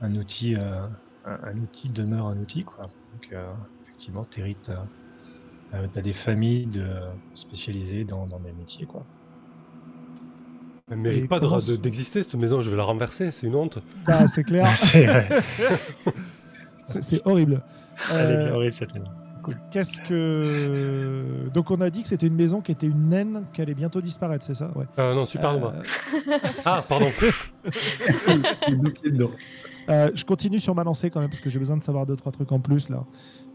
un 0.00 0.14
outil, 0.16 0.56
euh, 0.56 0.86
un, 1.24 1.40
un 1.44 1.58
outil 1.58 1.90
demeure 1.90 2.26
un 2.28 2.38
outil, 2.38 2.64
quoi. 2.64 2.88
Donc 3.12 3.22
euh, 3.32 3.52
effectivement, 3.84 4.24
t'hérites, 4.26 4.70
euh, 4.70 4.76
euh, 5.74 5.88
t'as 5.92 6.02
des 6.02 6.14
familles 6.14 6.68
de, 6.68 7.00
spécialisées 7.34 8.04
dans, 8.04 8.26
dans 8.26 8.40
des 8.40 8.52
métiers, 8.52 8.86
quoi. 8.86 9.06
Elle 10.90 10.98
mérite 10.98 11.26
Et 11.26 11.28
pas 11.28 11.40
de- 11.40 11.76
d'exister 11.76 12.22
cette 12.22 12.34
maison, 12.34 12.60
je 12.62 12.70
vais 12.70 12.76
la 12.76 12.82
renverser, 12.84 13.32
c'est 13.32 13.46
une 13.46 13.54
honte. 13.56 13.78
Bah, 14.06 14.26
c'est 14.26 14.44
clair, 14.44 14.74
c'est 16.84 17.26
horrible. 17.26 17.62
Elle 18.18 18.30
est 18.32 18.50
Euh, 18.50 18.50
horrible 18.50 18.74
cette 18.74 18.94
maison. 18.94 19.10
Qu'est-ce 19.70 20.00
que. 20.00 21.48
Donc, 21.52 21.70
on 21.70 21.80
a 21.80 21.90
dit 21.90 22.02
que 22.02 22.08
c'était 22.08 22.26
une 22.26 22.34
maison 22.36 22.60
qui 22.60 22.72
était 22.72 22.86
une 22.86 23.08
naine, 23.08 23.44
qui 23.52 23.62
allait 23.62 23.74
bientôt 23.74 24.00
disparaître, 24.00 24.44
c'est 24.44 24.54
ça? 24.54 24.70
Ouais. 24.76 24.84
Euh, 24.98 25.14
non, 25.14 25.26
Supernova. 25.26 25.74
Euh, 25.76 26.38
Ah, 26.64 26.84
pardon. 26.88 27.08
Euh, 29.88 30.12
je 30.14 30.24
continue 30.24 30.60
sur 30.60 30.76
ma 30.76 30.84
lancée 30.84 31.10
quand 31.10 31.18
même 31.18 31.28
parce 31.28 31.40
que 31.40 31.50
j'ai 31.50 31.58
besoin 31.58 31.76
de 31.76 31.82
savoir 31.82 32.06
deux 32.06 32.14
trois 32.14 32.30
trucs 32.30 32.52
en 32.52 32.60
plus 32.60 32.88
là. 32.88 33.02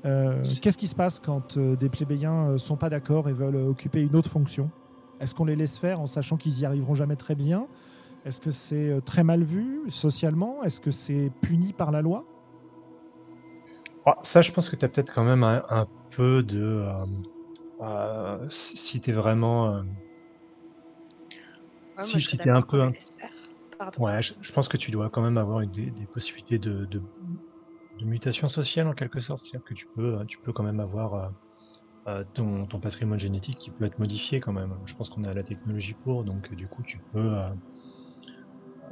Euh, 0.06 0.44
Qu'est-ce 0.62 0.78
qui 0.78 0.90
se 0.90 0.96
passe 0.96 1.22
quand 1.22 1.58
des 1.58 1.88
plébéiens 1.88 2.58
sont 2.58 2.76
pas 2.76 2.90
d'accord 2.90 3.30
et 3.30 3.34
veulent 3.34 3.56
occuper 3.56 4.02
une 4.02 4.14
autre 4.14 4.30
fonction? 4.30 4.70
Est-ce 5.22 5.34
qu'on 5.34 5.46
les 5.46 5.56
laisse 5.56 5.78
faire 5.78 6.02
en 6.02 6.06
sachant 6.08 6.36
qu'ils 6.36 6.60
y 6.60 6.66
arriveront 6.66 6.96
jamais 6.96 7.16
très 7.16 7.34
bien? 7.34 7.66
Est-ce 8.26 8.42
que 8.42 8.52
c'est 8.52 9.00
très 9.06 9.24
mal 9.24 9.42
vu 9.44 9.80
socialement? 9.88 10.62
Est-ce 10.66 10.82
que 10.82 10.92
c'est 10.92 11.32
puni 11.42 11.72
par 11.72 11.92
la 11.92 12.02
loi? 12.02 12.26
Ça, 14.24 14.42
je 14.42 14.52
pense 14.52 14.70
que 14.70 14.76
tu 14.76 14.86
as 14.86 14.90
peut-être 14.90 15.14
quand 15.14 15.24
même 15.24 15.44
un, 15.44 15.64
un 15.70 15.88
peu 16.12 16.44
de. 16.44 16.60
euh, 16.62 17.06
euh, 17.82 18.48
si 18.50 18.78
si 18.78 19.02
t'es 19.02 19.12
vraiment. 19.14 19.76
euh, 19.78 19.84
Ouais, 21.98 22.20
si 22.20 22.22
si 22.22 22.40
serais 22.40 22.40
t'es 22.40 22.50
un 22.50 22.62
d'accord 22.62 22.64
peu. 22.64 22.82
un-. 22.82 22.94
Ouais, 23.98 24.22
je, 24.22 24.34
je 24.42 24.52
pense 24.52 24.68
que 24.68 24.78
tu 24.78 24.92
dois 24.92 25.10
quand 25.10 25.22
même 25.22 25.38
avoir 25.38 25.62
une- 25.62 25.72
des, 25.72 25.92
des 25.92 26.08
possibilités 26.08 26.60
de, 26.60 26.86
de, 26.86 27.04
de 28.00 28.06
mutation 28.06 28.50
sociale 28.50 28.88
en 28.88 28.94
quelque 28.94 29.20
sorte. 29.22 29.42
C'est-à-dire 29.44 29.66
que 29.66 29.74
tu 29.76 29.88
peux, 29.96 30.20
tu 30.28 30.40
peux 30.42 30.54
quand 30.54 30.64
même 30.64 30.80
avoir 30.82 31.14
euh, 31.16 31.30
euh, 32.10 32.26
ton, 32.34 32.68
ton 32.68 32.80
patrimoine 32.82 33.20
génétique 33.20 33.60
qui 33.60 33.72
peut 33.72 33.86
être 33.86 34.00
modifié 34.00 34.40
quand 34.42 34.54
même. 34.54 34.78
Je 34.86 34.96
pense 34.96 35.10
qu'on 35.10 35.24
a 35.26 35.34
la 35.34 35.44
technologie 35.44 35.96
pour, 35.96 36.26
donc 36.26 36.52
euh, 36.54 36.56
du 36.58 36.68
coup 36.70 36.84
tu 36.84 37.02
peux, 37.14 37.20
euh, 37.40 37.50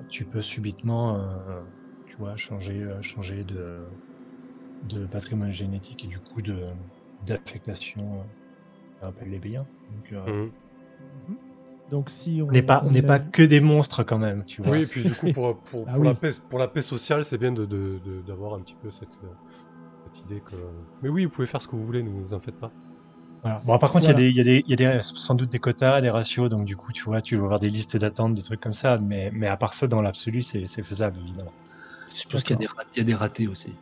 tu 0.10 0.26
peux 0.28 0.42
subitement, 0.42 1.20
euh, 1.20 1.64
tu 2.06 2.16
vois, 2.18 2.36
changer, 2.38 2.82
euh, 2.82 3.02
changer 3.02 3.44
de, 3.44 3.90
de 4.84 5.06
patrimoine 5.06 5.52
génétique 5.52 6.04
et 6.06 6.08
du 6.08 6.20
coup 6.20 6.42
de 6.42 6.66
d'affectation. 7.26 8.20
euh, 8.20 8.24
ça 9.00 9.08
rappelle 9.08 9.30
les 9.30 9.40
biens. 9.40 9.66
Donc, 9.92 10.12
euh, 10.14 10.32
Hmm. 10.32 10.50
Donc 11.92 12.10
si 12.10 12.42
on 12.42 12.48
on 12.48 12.52
n'est 12.52 12.62
pas, 12.64 12.84
on 12.86 12.92
n'est 12.92 13.02
pas 13.02 13.20
que 13.20 13.44
des 13.44 13.60
monstres 13.60 14.04
quand 14.04 14.18
même, 14.18 14.44
tu 14.46 14.62
vois. 14.62 14.72
Oui, 14.72 14.82
et 14.82 14.88
puis 14.88 15.04
du 15.04 15.14
coup, 15.16 15.30
pour, 15.30 15.62
pour, 15.64 15.86
Ah 15.88 15.94
pour 15.94 16.02
oui. 16.02 16.08
la, 16.08 16.16
paix, 16.16 16.32
pour 16.50 16.60
la 16.60 16.68
paix 16.68 16.82
sociale, 16.82 17.24
c'est 17.26 17.38
bien 17.38 17.52
d'avoir 17.52 17.68
de, 17.68 18.00
de, 18.04 18.22
d'avoir 18.22 18.54
un 18.56 18.62
petit 18.62 18.76
peu 18.82 18.90
cette, 18.92 19.10
euh, 19.24 19.28
cette 20.06 20.26
idée 20.26 20.42
que. 20.42 20.56
Mais 21.02 21.10
oui, 21.10 21.26
vous 21.26 21.32
pouvez 21.32 21.48
faire 21.48 21.62
ce 21.62 21.68
que 21.68 21.76
vous 21.76 21.86
voulez, 21.86 22.04
ne 22.04 22.10
vous 22.10 22.34
en 22.34 22.40
faites 22.40 22.60
pas. 22.60 22.72
Voilà. 23.44 23.62
Bon, 23.66 23.78
par 23.80 23.92
contre, 23.92 24.10
il 24.10 24.12
Voilà. 24.12 24.20
y, 24.20 24.26
a 24.26 24.26
des- 24.26 24.30
il 24.30 24.36
y, 24.36 24.42
a 24.42 24.44
des- 24.44 24.64
il 24.68 24.80
y 24.82 24.86
a 24.86 24.98
des, 24.98 25.00
sans 25.04 25.36
doute 25.36 25.50
des 25.52 25.60
quotas, 25.60 26.02
des 26.02 26.10
ratios, 26.10 26.50
donc 26.50 26.66
du 26.66 26.76
coup, 26.76 26.92
tu 26.92 27.04
vois, 27.04 27.22
tu 27.22 27.36
vas 27.38 27.44
avoir 27.44 27.60
des 27.60 27.70
listes 27.70 27.96
d'attente, 27.98 28.34
des 28.34 28.44
trucs 28.44 28.60
comme 28.62 28.74
ça, 28.74 28.98
mais, 28.98 29.30
mais 29.34 29.48
à 29.48 29.58
part 29.58 29.74
ça, 29.74 29.88
dans 29.88 30.02
l'absolu, 30.02 30.42
c'est 30.44 30.68
c'est 30.68 30.84
faisable, 30.84 31.20
évidemment. 31.20 31.54
Je 32.16 32.24
pense 32.30 32.44
qu'il 32.44 32.56
y, 32.56 32.58
a 32.58 32.68
des 32.68 32.74
il 32.96 32.98
y 33.00 33.02
a 33.02 33.04
des 33.04 33.14
ratés 33.16 33.48
aussi. 33.48 33.74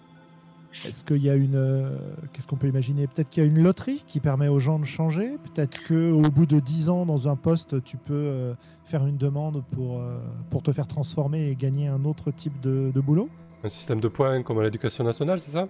Est-ce 0.88 1.04
qu'il 1.04 1.24
y 1.24 1.30
a 1.30 1.36
une. 1.36 1.56
euh, 1.56 1.96
Qu'est-ce 2.34 2.48
qu'on 2.48 2.56
peut 2.56 2.68
imaginer? 2.68 3.08
Peut-être 3.08 3.30
qu'il 3.30 3.44
y 3.44 3.46
a 3.46 3.50
une 3.50 3.62
loterie 3.62 4.04
qui 4.08 4.20
permet 4.20 4.48
aux 4.48 4.60
gens 4.60 4.80
de 4.80 4.86
changer? 4.86 5.38
Peut-être 5.54 5.80
qu'au 5.88 6.22
bout 6.30 6.46
de 6.46 6.60
10 6.60 6.90
ans 6.90 7.06
dans 7.06 7.28
un 7.28 7.36
poste, 7.36 7.84
tu 7.84 7.98
peux 7.98 8.14
euh, 8.14 8.54
faire 8.86 9.06
une 9.06 9.18
demande 9.18 9.64
pour, 9.72 10.00
euh, 10.00 10.18
pour 10.50 10.64
te 10.64 10.72
faire 10.72 10.88
transformer 10.88 11.48
et 11.50 11.56
gagner 11.56 11.88
un 11.88 12.04
autre 12.06 12.32
type 12.32 12.60
de, 12.62 12.92
de 12.94 13.00
boulot? 13.02 13.30
Un 13.64 13.70
système 13.70 14.00
de 14.00 14.08
points 14.08 14.42
comme 14.44 14.60
à 14.60 14.64
l'éducation 14.64 15.04
nationale, 15.04 15.40
c'est 15.40 15.52
ça? 15.52 15.68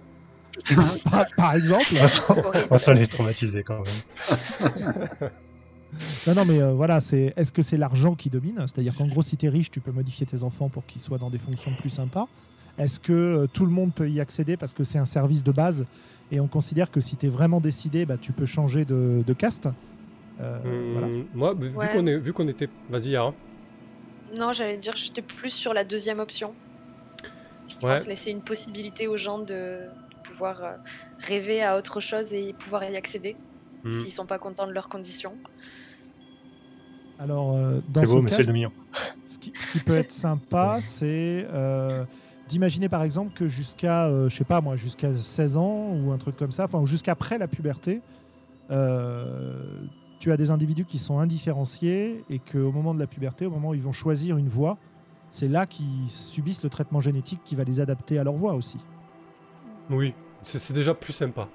Par, 1.10 1.24
par 1.36 1.54
exemple. 1.54 1.84
Horrible. 2.28 2.68
Vincent 2.70 2.92
est 2.94 3.06
traumatisé 3.10 3.64
quand 3.64 3.80
même. 3.82 5.30
Non, 6.26 6.34
non, 6.34 6.44
mais 6.44 6.60
euh, 6.60 6.72
voilà, 6.72 7.00
c'est. 7.00 7.32
Est-ce 7.36 7.52
que 7.52 7.62
c'est 7.62 7.76
l'argent 7.76 8.14
qui 8.14 8.30
domine? 8.30 8.56
C'est-à-dire 8.66 8.94
qu'en 8.94 9.06
gros, 9.06 9.22
si 9.22 9.36
tu 9.36 9.46
es 9.46 9.48
riche, 9.48 9.70
tu 9.70 9.80
peux 9.80 9.92
modifier 9.92 10.26
tes 10.26 10.42
enfants 10.42 10.68
pour 10.68 10.84
qu'ils 10.86 11.00
soient 11.00 11.18
dans 11.18 11.30
des 11.30 11.38
fonctions 11.38 11.72
plus 11.78 11.90
sympas. 11.90 12.26
Est-ce 12.78 12.98
que 13.00 13.12
euh, 13.12 13.46
tout 13.46 13.64
le 13.64 13.70
monde 13.70 13.94
peut 13.94 14.10
y 14.10 14.20
accéder 14.20 14.56
parce 14.56 14.74
que 14.74 14.84
c'est 14.84 14.98
un 14.98 15.04
service 15.04 15.44
de 15.44 15.52
base 15.52 15.86
et 16.30 16.40
on 16.40 16.48
considère 16.48 16.90
que 16.90 17.00
si 17.00 17.16
tu 17.16 17.26
es 17.26 17.28
vraiment 17.28 17.60
décidé, 17.60 18.04
bah, 18.06 18.16
tu 18.18 18.32
peux 18.32 18.46
changer 18.46 18.84
de, 18.84 19.22
de 19.26 19.32
caste 19.32 19.68
Euh, 20.40 20.58
Hmm, 20.64 20.92
voilà. 20.92 21.08
Moi, 21.32 21.54
vu 21.54 21.76
Ouais. 21.76 21.88
qu'on 21.92 22.06
est, 22.06 22.18
vu 22.18 22.32
qu'on 22.32 22.48
était. 22.48 22.68
Vas-y, 22.88 23.10
Yara. 23.10 23.32
Non, 24.36 24.52
j'allais 24.52 24.78
dire, 24.78 24.96
j'étais 24.96 25.22
plus 25.22 25.50
sur 25.50 25.72
la 25.74 25.84
deuxième 25.84 26.18
option. 26.18 26.52
Je 27.68 27.86
Ouais. 27.86 27.94
pense 27.96 28.08
laisser 28.08 28.32
une 28.32 28.40
possibilité 28.40 29.06
aux 29.06 29.16
gens 29.16 29.38
de 29.38 29.88
pouvoir 30.24 30.64
euh, 30.64 30.72
rêver 31.18 31.62
à 31.62 31.76
autre 31.76 32.00
chose 32.00 32.32
et 32.32 32.52
pouvoir 32.54 32.82
y 32.84 32.96
accéder 32.96 33.36
Hmm. 33.84 34.00
s'ils 34.00 34.10
sont 34.12 34.26
pas 34.26 34.38
contents 34.38 34.66
de 34.66 34.72
leurs 34.72 34.88
conditions. 34.88 35.36
Alors, 37.18 37.56
euh, 37.56 37.80
dans 37.92 38.04
ce 38.04 38.10
beau, 38.10 38.22
cas, 38.22 38.38
ce 38.42 39.38
qui, 39.38 39.52
ce 39.54 39.66
qui 39.72 39.80
peut 39.80 39.96
être 39.96 40.10
sympa, 40.12 40.78
c'est 40.80 41.46
euh, 41.52 42.04
d'imaginer 42.48 42.88
par 42.88 43.02
exemple 43.02 43.32
que 43.34 43.48
jusqu'à, 43.48 44.06
euh, 44.06 44.28
je 44.28 44.36
sais 44.36 44.44
pas 44.44 44.60
moi, 44.60 44.76
jusqu'à 44.76 45.14
16 45.14 45.56
ans 45.56 45.92
ou 45.94 46.12
un 46.12 46.18
truc 46.18 46.36
comme 46.36 46.52
ça, 46.52 46.64
enfin 46.64 46.78
ou 46.78 46.86
jusqu'après 46.86 47.38
la 47.38 47.48
puberté, 47.48 48.00
euh, 48.70 49.54
tu 50.20 50.32
as 50.32 50.36
des 50.36 50.50
individus 50.50 50.84
qui 50.84 50.98
sont 50.98 51.18
indifférenciés 51.18 52.24
et 52.30 52.38
qu'au 52.38 52.72
moment 52.72 52.94
de 52.94 52.98
la 53.00 53.06
puberté, 53.06 53.46
au 53.46 53.50
moment 53.50 53.70
où 53.70 53.74
ils 53.74 53.82
vont 53.82 53.92
choisir 53.92 54.36
une 54.38 54.48
voie, 54.48 54.78
c'est 55.30 55.48
là 55.48 55.66
qu'ils 55.66 56.08
subissent 56.08 56.62
le 56.62 56.70
traitement 56.70 57.00
génétique 57.00 57.40
qui 57.44 57.56
va 57.56 57.64
les 57.64 57.80
adapter 57.80 58.18
à 58.18 58.24
leur 58.24 58.34
voie 58.34 58.54
aussi. 58.54 58.78
Oui, 59.90 60.14
c'est 60.42 60.72
déjà 60.72 60.94
plus 60.94 61.12
sympa. 61.12 61.48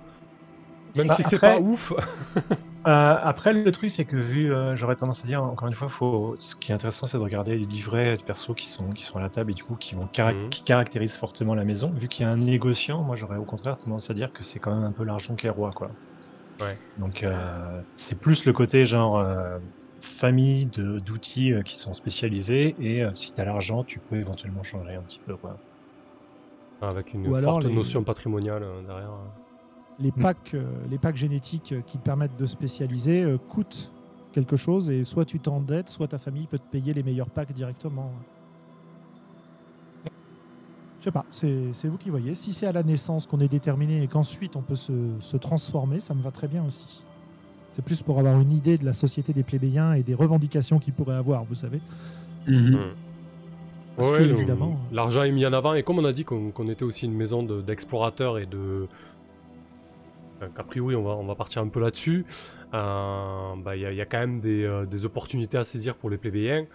Même 0.97 1.07
Bah, 1.07 1.15
si 1.15 1.23
c'est 1.23 1.35
après- 1.37 1.55
pas 1.55 1.59
ouf. 1.61 1.93
Euh, 2.87 2.91
après, 3.21 3.53
le 3.53 3.71
truc, 3.71 3.91
c'est 3.91 4.05
que 4.05 4.15
vu, 4.15 4.53
euh, 4.53 4.75
j'aurais 4.75 4.95
tendance 4.95 5.23
à 5.23 5.27
dire, 5.27 5.43
encore 5.43 5.67
une 5.67 5.73
fois, 5.73 5.89
faut, 5.89 6.35
ce 6.39 6.55
qui 6.55 6.71
est 6.71 6.75
intéressant, 6.75 7.07
c'est 7.07 7.17
de 7.17 7.21
regarder 7.23 7.57
les 7.57 7.65
livrets 7.65 8.15
de 8.17 8.23
persos 8.23 8.55
qui 8.55 8.67
sont, 8.69 8.91
qui 8.91 9.03
sont 9.03 9.17
à 9.17 9.21
la 9.21 9.29
table 9.29 9.51
et 9.51 9.53
du 9.53 9.63
coup, 9.63 9.75
qui, 9.75 9.95
vont 9.95 10.07
Mhm. 10.25 10.49
qui 10.49 10.63
caractérisent 10.63 11.15
fortement 11.17 11.55
la 11.55 11.65
maison. 11.65 11.91
Vu 11.93 12.07
qu'il 12.07 12.23
y 12.23 12.27
a 12.27 12.31
un 12.31 12.37
négociant, 12.37 13.03
moi, 13.03 13.15
j'aurais 13.17 13.37
au 13.37 13.45
contraire 13.45 13.77
tendance 13.77 14.09
à 14.09 14.13
dire 14.13 14.31
que 14.31 14.43
c'est 14.43 14.59
quand 14.59 14.73
même 14.73 14.83
un 14.85 14.93
peu 14.93 15.03
l'argent 15.03 15.35
qui 15.35 15.47
est 15.47 15.49
roi, 15.49 15.71
quoi. 15.73 15.97
Ouais. 16.59 16.79
Donc, 16.97 17.23
euh, 17.23 17.81
c'est 17.95 18.19
plus 18.19 18.45
le 18.45 18.53
côté 18.53 18.85
genre 18.85 19.17
euh, 19.19 19.59
famille 20.01 20.67
de- 20.67 20.99
d'outils 20.99 21.53
euh, 21.53 21.63
qui 21.63 21.77
sont 21.77 21.93
spécialisés 21.93 22.75
et 22.79 23.03
euh, 23.03 23.13
si 23.13 23.33
t'as 23.33 23.45
l'argent, 23.45 23.83
tu 23.83 23.99
peux 24.01 24.17
éventuellement 24.17 24.63
changer 24.63 24.95
un 24.95 25.03
petit 25.03 25.19
peu, 25.25 25.37
quoi. 25.37 25.59
Avec 26.81 27.13
une 27.13 27.23
Ou 27.23 27.35
alors 27.35 27.61
forte 27.61 27.63
les- 27.63 27.69
notion 27.69 28.03
patrimoniale 28.03 28.63
euh, 28.63 28.81
derrière. 28.81 29.31
Les 30.01 30.09
Mm. 30.15 30.21
packs, 30.21 30.51
euh, 30.53 30.63
les 30.89 30.97
packs 30.97 31.17
génétiques 31.17 31.73
euh, 31.73 31.81
qui 31.85 31.97
te 31.97 32.03
permettent 32.03 32.37
de 32.37 32.45
spécialiser 32.45 33.23
euh, 33.23 33.37
coûtent 33.37 33.91
quelque 34.31 34.55
chose 34.55 34.89
et 34.89 35.03
soit 35.03 35.25
tu 35.25 35.39
t'endettes, 35.39 35.89
soit 35.89 36.07
ta 36.07 36.17
famille 36.19 36.47
peut 36.47 36.59
te 36.59 36.69
payer 36.71 36.93
les 36.93 37.03
meilleurs 37.03 37.29
packs 37.29 37.51
directement. 37.51 38.11
Je 40.99 41.05
sais 41.05 41.11
pas, 41.11 41.25
c'est 41.31 41.71
vous 41.87 41.97
qui 41.97 42.09
voyez. 42.09 42.35
Si 42.35 42.51
c'est 42.51 42.65
à 42.65 42.73
la 42.73 42.83
naissance 42.83 43.25
qu'on 43.25 43.39
est 43.39 43.47
déterminé 43.47 44.03
et 44.03 44.07
qu'ensuite 44.07 44.55
on 44.57 44.61
peut 44.61 44.75
se, 44.75 44.91
se 45.21 45.37
transformer, 45.37 46.01
ça 46.01 46.13
me 46.13 46.21
va 46.21 46.31
très 46.31 46.47
bien 46.49 46.63
aussi. 46.65 47.01
C'est 47.73 47.83
plus 47.83 48.01
pour 48.01 48.19
avoir 48.19 48.39
une 48.41 48.51
idée 48.51 48.77
de 48.77 48.83
la 48.83 48.91
société 48.93 49.31
des 49.31 49.43
plébéiens 49.43 49.93
et 49.93 50.03
des 50.03 50.13
revendications 50.13 50.77
qu'ils 50.77 50.93
pourraient 50.93 51.15
avoir, 51.15 51.45
vous 51.45 51.55
savez. 51.55 51.79
Mhm. 52.47 52.71
Hmm. 52.71 52.77
Parce 53.95 54.11
Ouais, 54.11 54.17
que, 54.19 54.23
le- 54.23 54.31
évidemment, 54.35 54.77
L'argent 54.91 55.23
est 55.23 55.31
mis 55.31 55.45
en 55.45 55.53
avant, 55.53 55.73
et 55.73 55.83
comme 55.83 55.99
on 55.99 56.05
a 56.05 56.11
dit 56.13 56.23
qu'on 56.25 56.69
était 56.69 56.83
aussi 56.83 57.05
une 57.05 57.13
maison 57.13 57.43
de- 57.43 57.61
d'explorateurs 57.61 58.37
et 58.37 58.45
de. 58.45 58.87
Donc, 60.39 60.57
a 60.57 60.63
priori, 60.63 60.95
on 60.95 61.03
va, 61.03 61.11
on 61.11 61.25
va 61.25 61.35
partir 61.35 61.61
un 61.61 61.67
peu 61.67 61.79
là-dessus. 61.79 62.25
Euh, 62.73 63.55
bah, 63.57 63.75
Il 63.75 63.81
y, 63.81 63.85
a- 63.85 63.91
il 63.91 63.97
y 63.97 64.01
a 64.01 64.05
quand 64.05 64.19
même 64.19 64.39
des, 64.39 64.63
euh, 64.63 64.85
des 64.85 65.03
opportunités 65.05 65.57
à 65.57 65.63
saisir 65.63 65.95
pour 65.95 66.09
les 66.09 66.17
plébéiens. 66.17 66.65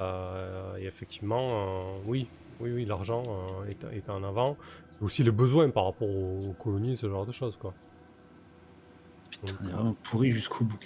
Euh, 0.00 0.76
et 0.78 0.86
effectivement, 0.86 1.50
euh, 1.50 1.98
oui, 2.06 2.26
oui, 2.60 2.72
oui, 2.72 2.84
l'argent 2.84 3.22
euh, 3.26 3.66
est, 3.70 3.84
est 3.96 4.10
en 4.10 4.24
avant. 4.24 4.56
C'est 4.90 5.02
aussi 5.02 5.22
les 5.22 5.30
besoins 5.30 5.70
par 5.70 5.84
rapport 5.84 6.08
aux, 6.08 6.38
aux 6.48 6.52
colonies, 6.54 6.96
ce 6.96 7.08
genre 7.08 7.24
de 7.26 7.32
choses, 7.32 7.56
quoi. 7.56 7.74
Putain, 9.30 9.54
on 9.62 9.68
est 9.68 9.72
vraiment 9.72 9.96
pourri 10.02 10.32
jusqu'au 10.32 10.64
bout. 10.64 10.78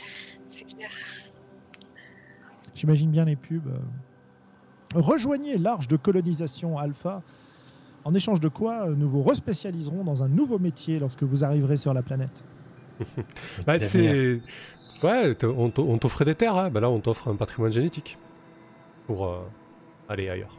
C'est 0.48 0.64
clair. 0.64 0.90
J'imagine 2.74 3.10
bien 3.10 3.24
les 3.24 3.36
pubs. 3.36 3.70
Rejoignez 4.94 5.56
l'arche 5.58 5.88
de 5.88 5.96
colonisation 5.96 6.78
Alpha. 6.78 7.22
En 8.06 8.14
échange 8.14 8.38
de 8.38 8.48
quoi, 8.48 8.86
euh, 8.86 8.94
nous 8.94 9.08
vous 9.08 9.24
respécialiserons 9.24 10.04
dans 10.04 10.22
un 10.22 10.28
nouveau 10.28 10.60
métier 10.60 11.00
lorsque 11.00 11.24
vous 11.24 11.42
arriverez 11.42 11.76
sur 11.76 11.92
la 11.92 12.02
planète. 12.02 12.44
Bah, 13.66 13.80
c'est. 13.80 14.40
Ouais, 15.02 15.36
on 15.42 15.98
t'offrait 15.98 16.24
des 16.24 16.36
terres, 16.36 16.56
hein. 16.56 16.70
bah 16.70 16.80
là 16.80 16.88
on 16.88 17.00
t'offre 17.00 17.28
un 17.28 17.34
patrimoine 17.34 17.72
génétique. 17.72 18.16
Pour 19.08 19.26
euh, 19.26 19.40
aller 20.08 20.30
ailleurs. 20.30 20.56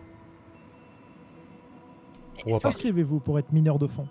S'inscrivez-vous 2.59 3.21
pour 3.21 3.39
être 3.39 3.53
mineur 3.53 3.79
de 3.79 3.87
fond. 3.87 4.05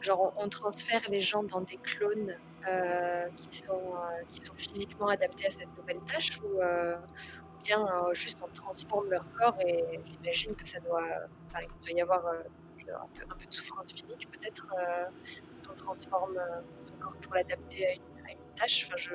Genre, 0.00 0.32
on, 0.36 0.48
transfère 0.48 1.02
les 1.10 1.20
gens 1.20 1.44
dans 1.44 1.60
des 1.60 1.76
clones 1.76 2.34
euh, 2.68 3.26
qui, 3.36 3.58
sont, 3.58 3.72
euh, 3.72 4.22
qui 4.32 4.44
sont 4.44 4.54
physiquement 4.56 5.08
adaptés 5.08 5.46
à 5.46 5.50
cette 5.50 5.68
nouvelle 5.78 6.00
tâche 6.10 6.40
ou, 6.42 6.60
euh, 6.60 6.96
ou 6.96 7.41
bien 7.62 7.86
euh, 7.86 8.14
juste 8.14 8.38
on 8.42 8.48
transforme 8.54 9.10
leur 9.10 9.24
corps 9.34 9.56
et 9.66 10.00
j'imagine 10.04 10.54
que 10.54 10.66
ça 10.66 10.80
doit, 10.80 11.02
enfin, 11.48 11.60
il 11.62 11.86
doit 11.86 11.98
y 11.98 12.00
avoir 12.00 12.26
euh, 12.26 12.42
un, 12.88 13.06
peu, 13.14 13.24
un 13.30 13.36
peu 13.36 13.46
de 13.46 13.52
souffrance 13.52 13.92
physique 13.92 14.28
peut-être 14.30 14.66
euh, 14.78 15.04
quand 15.64 15.72
on 15.72 15.76
transforme 15.76 16.36
euh, 16.36 16.60
ton 16.86 16.94
corps 17.04 17.16
pour 17.22 17.34
l'adapter 17.34 17.86
à 17.86 17.92
une, 17.94 18.26
à 18.26 18.32
une 18.32 18.54
tâche. 18.56 18.84
Enfin, 18.86 18.96
je, 18.98 19.14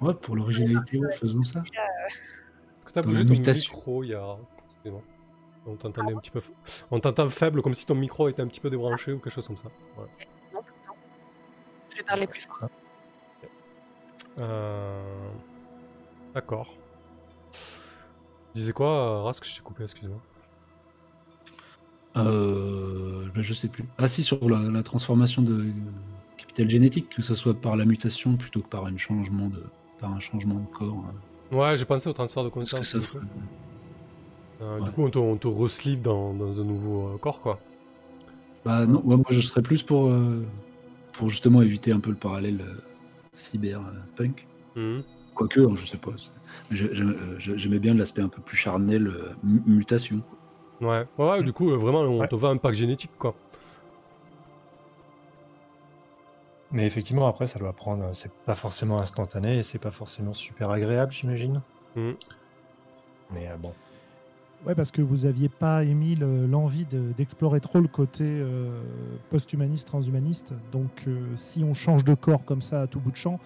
Ouais, 0.00 0.14
pour 0.14 0.36
l'originalité, 0.36 0.98
ouais, 0.98 1.12
faisons 1.12 1.42
ça. 1.42 1.60
Est-ce 1.60 2.86
que 2.86 2.92
t'as 2.92 3.02
Dans 3.02 3.08
bougé 3.08 3.24
ton 3.24 3.30
mutation. 3.30 3.74
micro 3.74 4.04
il 4.04 4.10
y 4.10 4.14
a. 4.14 4.36
Excusez-moi. 4.66 5.02
On 5.66 5.74
t'entendait 5.74 6.14
un 6.14 6.18
petit 6.18 6.30
peu. 6.30 6.40
On 6.92 7.00
t'entend 7.00 7.28
faible, 7.28 7.62
comme 7.62 7.74
si 7.74 7.84
ton 7.84 7.96
micro 7.96 8.28
était 8.28 8.40
un 8.40 8.46
petit 8.46 8.60
peu 8.60 8.70
débranché 8.70 9.12
ou 9.12 9.18
quelque 9.18 9.32
chose 9.34 9.46
comme 9.48 9.56
ça. 9.56 9.66
Ouais. 9.98 10.06
non, 10.54 10.62
pourtant. 10.62 10.96
Je 11.90 11.96
vais 11.96 12.02
parler 12.04 12.26
plus 12.28 12.42
fort. 12.42 12.68
Euh, 14.38 15.30
D'accord. 16.32 16.76
Tu 18.52 18.58
disais 18.60 18.72
quoi, 18.72 18.88
euh, 18.88 19.22
Rask 19.22 19.44
Je 19.46 19.54
t'ai 19.56 19.60
coupé, 19.62 19.84
excuse-moi. 19.84 20.18
Euh, 22.16 23.26
ben, 23.34 23.42
je 23.42 23.54
sais 23.54 23.68
plus. 23.68 23.84
Ah 23.98 24.08
si, 24.08 24.24
sur 24.24 24.48
la, 24.48 24.58
la 24.62 24.82
transformation 24.82 25.42
de 25.42 25.60
euh, 25.60 25.72
capital 26.36 26.68
génétique, 26.68 27.08
que 27.14 27.22
ce 27.22 27.34
soit 27.34 27.54
par 27.54 27.76
la 27.76 27.84
mutation 27.84 28.36
plutôt 28.36 28.60
que 28.60 28.68
par 28.68 28.86
un 28.86 28.96
changement 28.96 29.48
de, 29.48 29.62
par 30.00 30.12
un 30.12 30.20
changement 30.20 30.56
de 30.56 30.66
corps. 30.66 31.04
hein. 31.08 31.56
Ouais, 31.56 31.76
j'ai 31.76 31.84
pensé 31.84 32.08
au 32.08 32.12
transfert 32.12 32.44
de 32.44 32.48
conscience. 32.48 32.86
ça 32.88 32.98
du 32.98 33.04
ferait-. 33.04 33.20
Euh, 34.60 34.80
Du 34.80 34.90
coup, 34.90 35.04
on 35.04 35.10
te, 35.10 35.18
on 35.18 35.36
te 35.36 35.46
resleeve 35.46 36.02
dans, 36.02 36.34
dans 36.34 36.60
un 36.60 36.64
nouveau 36.64 37.16
corps, 37.18 37.40
quoi. 37.40 37.60
Bah 38.64 38.84
non, 38.86 39.00
ouais, 39.04 39.16
moi 39.16 39.24
je 39.30 39.40
serais 39.40 39.62
plus 39.62 39.82
pour, 39.84 40.12
pour 41.12 41.30
justement 41.30 41.62
éviter 41.62 41.92
un 41.92 42.00
peu 42.00 42.10
le 42.10 42.16
parallèle 42.16 42.60
cyber-punk. 43.34 44.46
Mhm. 44.74 45.04
Quoique, 45.38 45.60
hein, 45.60 45.76
je 45.76 45.86
sais 45.86 45.98
pas. 45.98 46.10
euh, 46.72 47.36
J'aimais 47.38 47.78
bien 47.78 47.94
l'aspect 47.94 48.22
un 48.22 48.28
peu 48.28 48.42
plus 48.42 48.56
charnel, 48.56 49.06
euh, 49.06 49.32
mu- 49.44 49.62
mutation. 49.66 50.20
Ouais, 50.80 51.04
ouais, 51.16 51.30
ouais, 51.30 51.42
du 51.44 51.52
coup, 51.52 51.70
euh, 51.70 51.76
vraiment, 51.76 52.00
on 52.00 52.18
Ouais. 52.18 52.26
te 52.28 52.34
un 52.44 52.56
pack 52.56 52.74
génétique, 52.74 53.12
quoi. 53.18 53.36
Mais 56.72 56.86
effectivement, 56.86 57.28
après, 57.28 57.46
ça 57.46 57.60
doit 57.60 57.72
prendre. 57.72 58.10
C'est 58.14 58.32
pas 58.46 58.56
forcément 58.56 59.00
instantané 59.00 59.58
et 59.58 59.62
c'est 59.62 59.78
pas 59.78 59.92
forcément 59.92 60.34
super 60.34 60.70
agréable, 60.70 61.12
j'imagine. 61.12 61.62
Mhm. 61.94 62.16
Mais 63.32 63.46
euh, 63.48 63.56
bon. 63.56 63.72
Ouais, 64.66 64.74
parce 64.74 64.90
que 64.90 65.00
vous 65.00 65.24
aviez 65.26 65.48
pas 65.48 65.84
émis 65.84 66.16
le- 66.16 66.46
l'envie 66.46 66.84
de- 66.84 67.12
d'explorer 67.16 67.60
trop 67.60 67.78
le 67.80 67.86
côté 67.86 68.24
euh, 68.26 68.82
post-humaniste, 69.30 69.86
transhumaniste. 69.86 70.52
Donc, 70.72 70.90
euh, 71.06 71.20
si 71.36 71.62
on 71.62 71.74
change 71.74 72.04
de 72.04 72.14
corps 72.14 72.44
comme 72.44 72.60
ça 72.60 72.82
à 72.82 72.86
tout 72.88 72.98
bout 72.98 73.12
de 73.12 73.16
champ, 73.16 73.38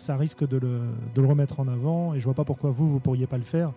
ça 0.00 0.16
risque 0.16 0.46
de 0.46 0.58
le, 0.58 1.26
remettre 1.26 1.60
en 1.60 1.68
avant. 1.68 2.14
Et 2.14 2.20
je 2.20 2.24
vois 2.24 2.34
pas 2.34 2.44
pourquoi 2.44 2.70
vous, 2.70 2.88
vous 2.88 3.00
pourriez 3.00 3.26
pas 3.26 3.38
le 3.38 3.44
faire. 3.44 3.72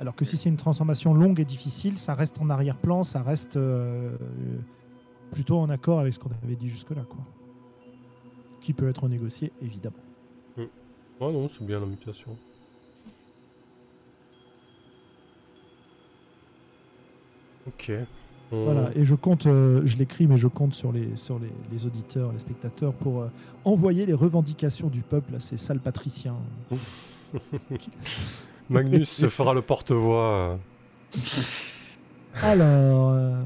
Alors 0.00 0.14
que 0.14 0.24
si 0.24 0.36
c'est 0.36 0.48
une 0.48 0.56
transformation 0.56 1.14
longue 1.14 1.40
et 1.40 1.44
difficile, 1.44 1.98
ça 1.98 2.14
reste 2.14 2.40
en 2.40 2.50
arrière-plan, 2.50 3.04
ça 3.04 3.22
reste 3.22 3.56
euh, 3.56 4.16
plutôt 5.30 5.58
en 5.58 5.70
accord 5.70 6.00
avec 6.00 6.14
ce 6.14 6.18
qu'on 6.18 6.30
avait 6.42 6.56
dit 6.56 6.68
jusque-là, 6.68 7.02
quoi. 7.08 7.20
Qui 8.60 8.72
peut 8.72 8.88
être 8.88 9.08
négocié, 9.08 9.52
évidemment. 9.62 9.96
Ouais, 10.56 11.32
non, 11.32 11.46
c'est 11.48 11.64
bien 11.64 11.78
la 11.78 11.86
mutation. 11.86 12.36
Ok. 17.66 17.92
Voilà, 18.64 18.90
et 18.94 19.04
je 19.04 19.14
compte, 19.14 19.46
euh, 19.46 19.82
je 19.84 19.96
l'écris, 19.96 20.26
mais 20.26 20.36
je 20.36 20.48
compte 20.48 20.74
sur 20.74 20.92
les, 20.92 21.16
sur 21.16 21.38
les, 21.38 21.50
les 21.72 21.86
auditeurs, 21.86 22.32
les 22.32 22.38
spectateurs, 22.38 22.92
pour 22.94 23.22
euh, 23.22 23.28
envoyer 23.64 24.06
les 24.06 24.14
revendications 24.14 24.88
du 24.88 25.00
peuple 25.00 25.34
à 25.34 25.40
ces 25.40 25.56
sales 25.56 25.80
patriciens. 25.80 26.36
Magnus 28.70 29.10
se 29.10 29.28
fera 29.28 29.54
le 29.54 29.62
porte-voix. 29.62 30.58
Alors, 32.42 33.10
euh, 33.10 33.42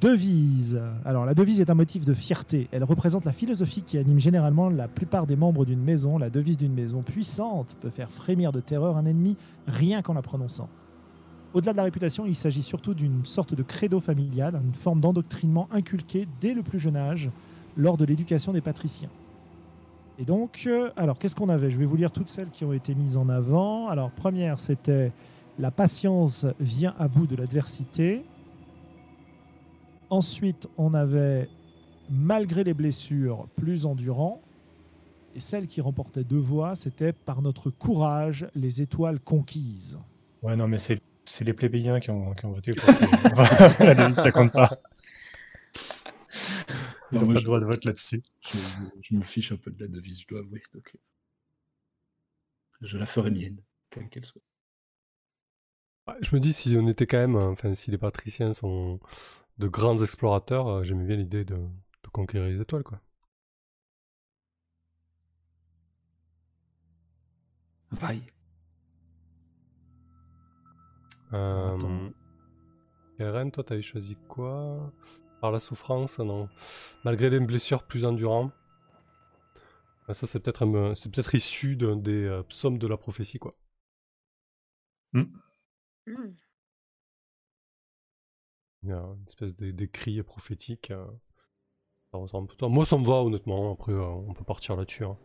devise. 0.00 0.80
Alors, 1.04 1.26
la 1.26 1.34
devise 1.34 1.60
est 1.60 1.70
un 1.70 1.74
motif 1.74 2.04
de 2.04 2.14
fierté. 2.14 2.68
Elle 2.72 2.84
représente 2.84 3.24
la 3.24 3.32
philosophie 3.32 3.82
qui 3.82 3.98
anime 3.98 4.18
généralement 4.18 4.70
la 4.70 4.88
plupart 4.88 5.26
des 5.26 5.36
membres 5.36 5.64
d'une 5.64 5.82
maison. 5.82 6.18
La 6.18 6.30
devise 6.30 6.56
d'une 6.56 6.72
maison 6.72 7.02
puissante 7.02 7.76
peut 7.82 7.90
faire 7.90 8.10
frémir 8.10 8.52
de 8.52 8.60
terreur 8.60 8.96
un 8.96 9.04
ennemi 9.04 9.36
rien 9.66 10.02
qu'en 10.02 10.14
la 10.14 10.22
prononçant. 10.22 10.68
Au-delà 11.54 11.70
de 11.70 11.76
la 11.76 11.84
réputation, 11.84 12.26
il 12.26 12.34
s'agit 12.34 12.64
surtout 12.64 12.94
d'une 12.94 13.24
sorte 13.24 13.54
de 13.54 13.62
credo 13.62 14.00
familial, 14.00 14.60
une 14.60 14.74
forme 14.74 15.00
d'endoctrinement 15.00 15.68
inculqué 15.70 16.26
dès 16.40 16.52
le 16.52 16.62
plus 16.64 16.80
jeune 16.80 16.96
âge 16.96 17.30
lors 17.76 17.96
de 17.96 18.04
l'éducation 18.04 18.52
des 18.52 18.60
patriciens. 18.60 19.08
Et 20.18 20.24
donc, 20.24 20.64
euh, 20.66 20.90
alors 20.96 21.16
qu'est-ce 21.16 21.36
qu'on 21.36 21.48
avait? 21.48 21.70
Je 21.70 21.78
vais 21.78 21.84
vous 21.84 21.94
lire 21.94 22.10
toutes 22.10 22.28
celles 22.28 22.50
qui 22.50 22.64
ont 22.64 22.72
été 22.72 22.96
mises 22.96 23.16
en 23.16 23.28
avant. 23.28 23.86
Alors, 23.88 24.10
première, 24.10 24.58
c'était 24.58 25.12
la 25.60 25.70
patience 25.70 26.44
vient 26.58 26.94
à 26.98 27.06
bout 27.06 27.28
de 27.28 27.36
l'adversité. 27.36 28.24
Ensuite, 30.10 30.68
on 30.76 30.92
avait 30.92 31.48
malgré 32.10 32.64
les 32.64 32.74
blessures, 32.74 33.46
plus 33.56 33.86
endurant. 33.86 34.40
Et 35.36 35.40
celle 35.40 35.68
qui 35.68 35.80
remportait 35.80 36.24
deux 36.24 36.38
voix, 36.38 36.74
c'était 36.74 37.12
par 37.12 37.42
notre 37.42 37.70
courage, 37.70 38.48
les 38.56 38.82
étoiles 38.82 39.20
conquises. 39.20 39.98
Ouais, 40.42 40.56
non, 40.56 40.66
mais 40.66 40.78
c'est 40.78 41.00
c'est 41.26 41.44
les 41.44 41.52
plébéiens 41.54 42.00
qui 42.00 42.10
ont, 42.10 42.34
qui 42.34 42.46
ont 42.46 42.52
voté 42.52 42.74
pour 42.74 42.92
ça. 42.94 43.06
La 43.80 43.94
devise, 43.94 44.18
ça 44.20 44.32
compte 44.32 44.52
pas. 44.54 44.78
Ils 47.10 47.18
Non, 47.18 47.24
n'ont 47.24 47.30
pas 47.30 47.38
je- 47.38 47.40
de 47.40 47.46
droit 47.46 47.60
de 47.60 47.64
vote 47.64 47.84
là-dessus. 47.86 48.22
Je, 48.42 48.58
je 49.00 49.14
me 49.14 49.24
fiche 49.24 49.52
un 49.52 49.56
peu 49.56 49.70
de 49.70 49.80
la 49.80 49.88
devise, 49.88 50.20
je 50.20 50.26
dois 50.26 50.40
avouer. 50.40 50.62
donc, 50.74 50.90
euh, 50.94 50.98
je 52.82 52.98
la 52.98 53.06
ferai 53.06 53.32
mienne, 53.32 53.60
quelle 53.90 54.08
qu'elle 54.08 54.24
soit. 54.24 54.40
Ouais, 56.08 56.14
je 56.22 56.34
me 56.34 56.40
dis, 56.40 56.52
si 56.54 56.74
on 56.78 56.86
était 56.88 57.06
quand 57.06 57.18
même. 57.18 57.36
euh, 57.36 57.50
Enfin, 57.50 57.74
si 57.74 57.90
les 57.90 57.98
patriciens 57.98 58.52
sont 58.54 59.00
de 59.58 59.68
grands 59.68 60.02
explorateurs, 60.02 60.68
euh, 60.68 60.84
j'aimais 60.84 61.04
bien 61.06 61.16
l'idée 61.16 61.44
de, 61.44 61.56
de 61.56 62.08
conquérir 62.12 62.48
les 62.50 62.60
étoiles, 62.62 62.84
quoi. 62.84 63.00
Vaille. 67.92 68.30
Euh. 71.34 72.10
Karen, 73.18 73.50
toi, 73.50 73.62
t'avais 73.64 73.82
choisi 73.82 74.16
quoi? 74.28 74.92
Par 75.40 75.50
la 75.52 75.60
souffrance, 75.60 76.18
non. 76.18 76.48
Malgré 77.04 77.30
les 77.30 77.40
blessures 77.40 77.84
plus 77.84 78.04
endurant. 78.06 78.50
Ah, 80.08 80.14
ça, 80.14 80.26
c'est 80.26 80.40
peut-être 80.40 81.34
issu 81.34 81.76
d'un 81.76 81.96
des 81.96 82.24
euh, 82.24 82.42
psaumes 82.42 82.78
de 82.78 82.86
la 82.86 82.96
prophétie, 82.96 83.38
quoi. 83.38 83.54
Hmm. 85.12 85.24
Il 88.82 88.90
y 88.90 88.92
a 88.92 88.98
une 88.98 89.24
espèce 89.26 89.56
d'é- 89.56 89.72
d'écrit 89.72 90.22
prophétique. 90.22 90.90
euh, 90.90 91.06
ça 92.12 92.18
ressemble 92.18 92.48
plutôt 92.48 92.66
à- 92.66 92.68
Moi, 92.68 92.84
ça 92.84 92.98
me 92.98 93.06
va, 93.06 93.22
honnêtement. 93.22 93.72
Après, 93.72 93.92
euh, 93.92 94.02
on 94.04 94.34
peut 94.34 94.44
partir 94.44 94.76
là-dessus. 94.76 95.04
hein. 95.04 95.16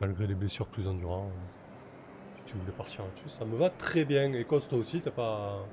Malgré 0.00 0.26
les 0.26 0.34
blessures 0.34 0.68
plus 0.68 0.86
endurantes. 0.86 1.32
euh, 1.32 1.65
tu 2.46 2.56
voulais 2.56 2.72
partir 2.72 3.02
là-dessus, 3.04 3.28
ça 3.28 3.44
me 3.44 3.56
va 3.56 3.70
très 3.70 4.04
bien. 4.04 4.32
Et 4.32 4.44
Coste, 4.44 4.70
toi 4.70 4.78
aussi, 4.78 5.00
t'as 5.00 5.10
pas. 5.10 5.66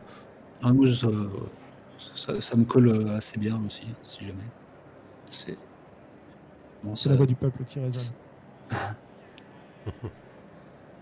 Ah, 0.62 0.72
moi, 0.74 0.86
je- 0.88 0.96
ça, 0.96 1.08
ça, 2.16 2.42
ça 2.42 2.56
me 2.58 2.66
colle 2.66 2.88
euh, 2.90 3.18
assez 3.18 3.38
bien 3.40 3.60
aussi, 3.66 3.84
si 4.04 4.26
jamais. 4.26 4.44
C'est. 5.30 5.58
Bon, 6.84 6.96
ça- 6.96 7.10
la 7.12 7.16
voix 7.16 7.26
du 7.26 7.36
peuple 7.36 7.64
qui 7.66 7.80
résonne. 7.80 8.12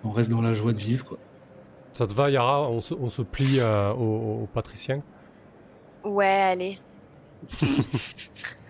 on 0.03 0.11
reste 0.11 0.29
dans 0.29 0.41
la 0.41 0.53
joie 0.53 0.73
de 0.73 0.79
vivre, 0.79 1.05
quoi. 1.05 1.17
Ça 1.93 2.07
te 2.07 2.13
va, 2.13 2.29
Yara? 2.29 2.69
On 2.69 2.81
se, 2.81 2.93
on 2.93 3.09
se 3.09 3.21
plie 3.21 3.59
euh, 3.59 3.91
aux, 3.93 4.43
aux 4.43 4.47
patriciens 4.47 5.01
Ouais, 6.03 6.25
allez. 6.25 6.79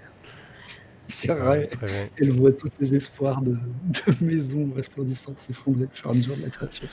Très 1.72 1.86
bien. 1.88 2.08
elle 2.20 2.32
voit 2.32 2.52
tous 2.52 2.70
ses 2.80 2.96
espoirs 2.96 3.42
de, 3.42 3.52
de 3.52 4.26
maison 4.26 4.72
resplendissante 4.76 5.38
s'effondrer 5.40 5.86
au 5.86 5.90
fur 5.92 6.10
et 6.10 6.14
à 6.14 6.16
mesure 6.16 6.38
de 6.38 6.42
la 6.44 6.50
création. 6.50 6.88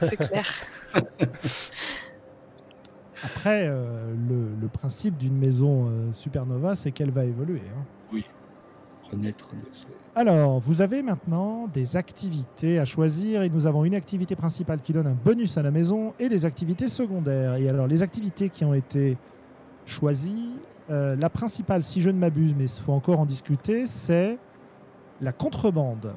C'est 0.00 0.16
clair. 0.16 0.46
Après, 3.24 3.66
euh, 3.68 4.12
le, 4.28 4.48
le 4.60 4.68
principe 4.68 5.16
d'une 5.16 5.36
maison 5.36 5.88
euh, 5.88 6.12
supernova, 6.12 6.74
c'est 6.74 6.92
qu'elle 6.92 7.10
va 7.10 7.24
évoluer. 7.24 7.62
hein. 7.76 7.84
Renaître 9.10 9.50
de 9.50 9.60
ce- 9.72 9.86
Alors, 10.16 10.58
vous 10.58 10.82
avez 10.82 11.00
maintenant 11.02 11.68
des 11.72 11.96
activités 11.96 12.78
à 12.80 12.84
choisir 12.84 13.42
et 13.42 13.48
nous 13.48 13.66
avons 13.68 13.84
une 13.84 13.94
activité 13.94 14.34
principale 14.34 14.80
qui 14.82 14.92
donne 14.92 15.06
un 15.06 15.14
bonus 15.24 15.56
à 15.58 15.62
la 15.62 15.70
maison 15.70 16.12
et 16.18 16.28
des 16.28 16.44
activités 16.44 16.88
secondaires. 16.88 17.54
Et 17.54 17.68
alors, 17.68 17.86
les 17.86 18.02
activités 18.02 18.48
qui 18.48 18.64
ont 18.64 18.74
été 18.74 19.16
choisies, 19.86 20.50
euh, 20.90 21.16
la 21.16 21.28
principale, 21.30 21.82
si 21.82 22.00
je 22.00 22.10
ne 22.10 22.18
m'abuse, 22.18 22.54
mais 22.54 22.64
il 22.64 22.80
faut 22.80 22.92
encore 22.92 23.20
en 23.20 23.26
discuter, 23.26 23.86
c'est 23.86 24.38
la 25.20 25.32
contrebande. 25.32 26.14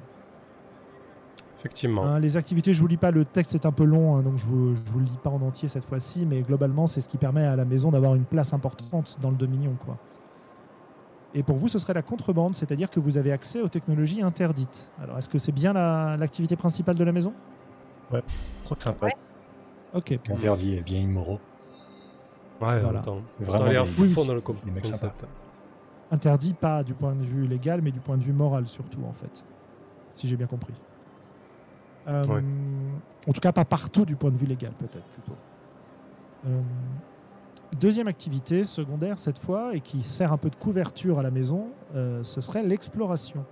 Effectivement. 1.58 2.06
Hein, 2.06 2.20
les 2.20 2.38
activités, 2.38 2.74
je 2.74 2.80
vous 2.80 2.88
lis 2.88 2.98
pas, 2.98 3.12
le 3.12 3.26
texte 3.26 3.54
est 3.54 3.66
un 3.66 3.72
peu 3.72 3.84
long, 3.84 4.16
hein, 4.16 4.22
donc 4.24 4.38
je 4.38 4.46
vous, 4.46 4.76
je 4.76 4.82
vous 4.92 5.00
le 5.00 5.06
lis 5.06 5.18
pas 5.22 5.30
en 5.30 5.42
entier 5.42 5.68
cette 5.68 5.86
fois-ci, 5.86 6.26
mais 6.26 6.42
globalement, 6.42 6.88
c'est 6.88 7.02
ce 7.02 7.10
qui 7.10 7.18
permet 7.18 7.44
à 7.44 7.56
la 7.58 7.66
maison 7.66 7.92
d'avoir 7.92 8.16
une 8.16 8.24
place 8.24 8.54
importante 8.54 9.18
dans 9.20 9.30
le 9.30 9.36
Dominion. 9.36 9.76
Quoi. 9.84 9.98
Et 11.34 11.44
pour 11.44 11.58
vous, 11.58 11.68
ce 11.68 11.78
serait 11.78 11.94
la 11.94 12.02
contrebande, 12.02 12.56
c'est-à-dire 12.56 12.90
que 12.90 13.00
vous 13.00 13.18
avez 13.18 13.32
accès 13.32 13.62
aux 13.62 13.68
technologies 13.68 14.22
interdites. 14.22 14.90
Alors, 15.02 15.18
est-ce 15.18 15.30
que 15.30 15.38
c'est 15.38 15.52
bien 15.52 15.74
la- 15.74 16.16
l'activité 16.18 16.56
principale 16.56 16.96
de 16.96 17.04
la 17.04 17.12
maison? 17.12 17.34
Trop 18.64 18.76
sympa. 18.80 19.08
Ouais. 19.08 19.14
Ok. 19.94 20.18
Interdit 20.30 20.76
et 20.76 20.82
bien 20.82 21.00
immoraux. 21.00 21.40
Ouais, 22.62 22.80
Voilà. 22.82 23.00
autant. 23.00 23.22
Vraiment 23.40 23.86
fond 23.86 24.26
dans 24.26 24.34
le 24.34 24.42
concept. 24.42 25.26
Interdit 26.12 26.54
pas 26.54 26.84
du 26.84 26.94
point 26.94 27.14
de 27.14 27.24
vue 27.24 27.48
légal, 27.48 27.82
mais 27.82 27.92
du 27.92 28.00
point 28.00 28.18
de 28.18 28.24
vue 28.24 28.34
moral 28.34 28.68
surtout, 28.68 29.04
en 29.08 29.14
fait. 29.14 29.46
Si 30.14 30.28
j'ai 30.28 30.36
bien 30.36 30.48
compris. 30.48 30.74
Euh, 32.08 32.26
Ouais. 32.26 32.44
En 33.28 33.32
tout 33.34 33.42
cas, 33.42 33.52
pas 33.52 33.66
partout 33.66 34.06
du 34.06 34.16
point 34.16 34.32
de 34.32 34.38
vue 34.38 34.48
légal, 34.48 34.72
peut-être 34.72 35.06
plutôt. 35.06 35.34
Euh, 36.48 36.62
deuxième 37.80 38.08
activité, 38.08 38.64
secondaire 38.64 39.20
cette 39.20 39.38
fois, 39.38 39.76
et 39.76 39.82
qui 39.82 40.02
sert 40.04 40.34
un 40.34 40.38
peu 40.38 40.50
de 40.50 40.56
couverture 40.56 41.20
à 41.20 41.24
la 41.24 41.30
maison, 41.30 41.60
euh, 41.96 42.24
ce 42.24 42.42
serait 42.42 42.64
l'exploration. 42.64 43.46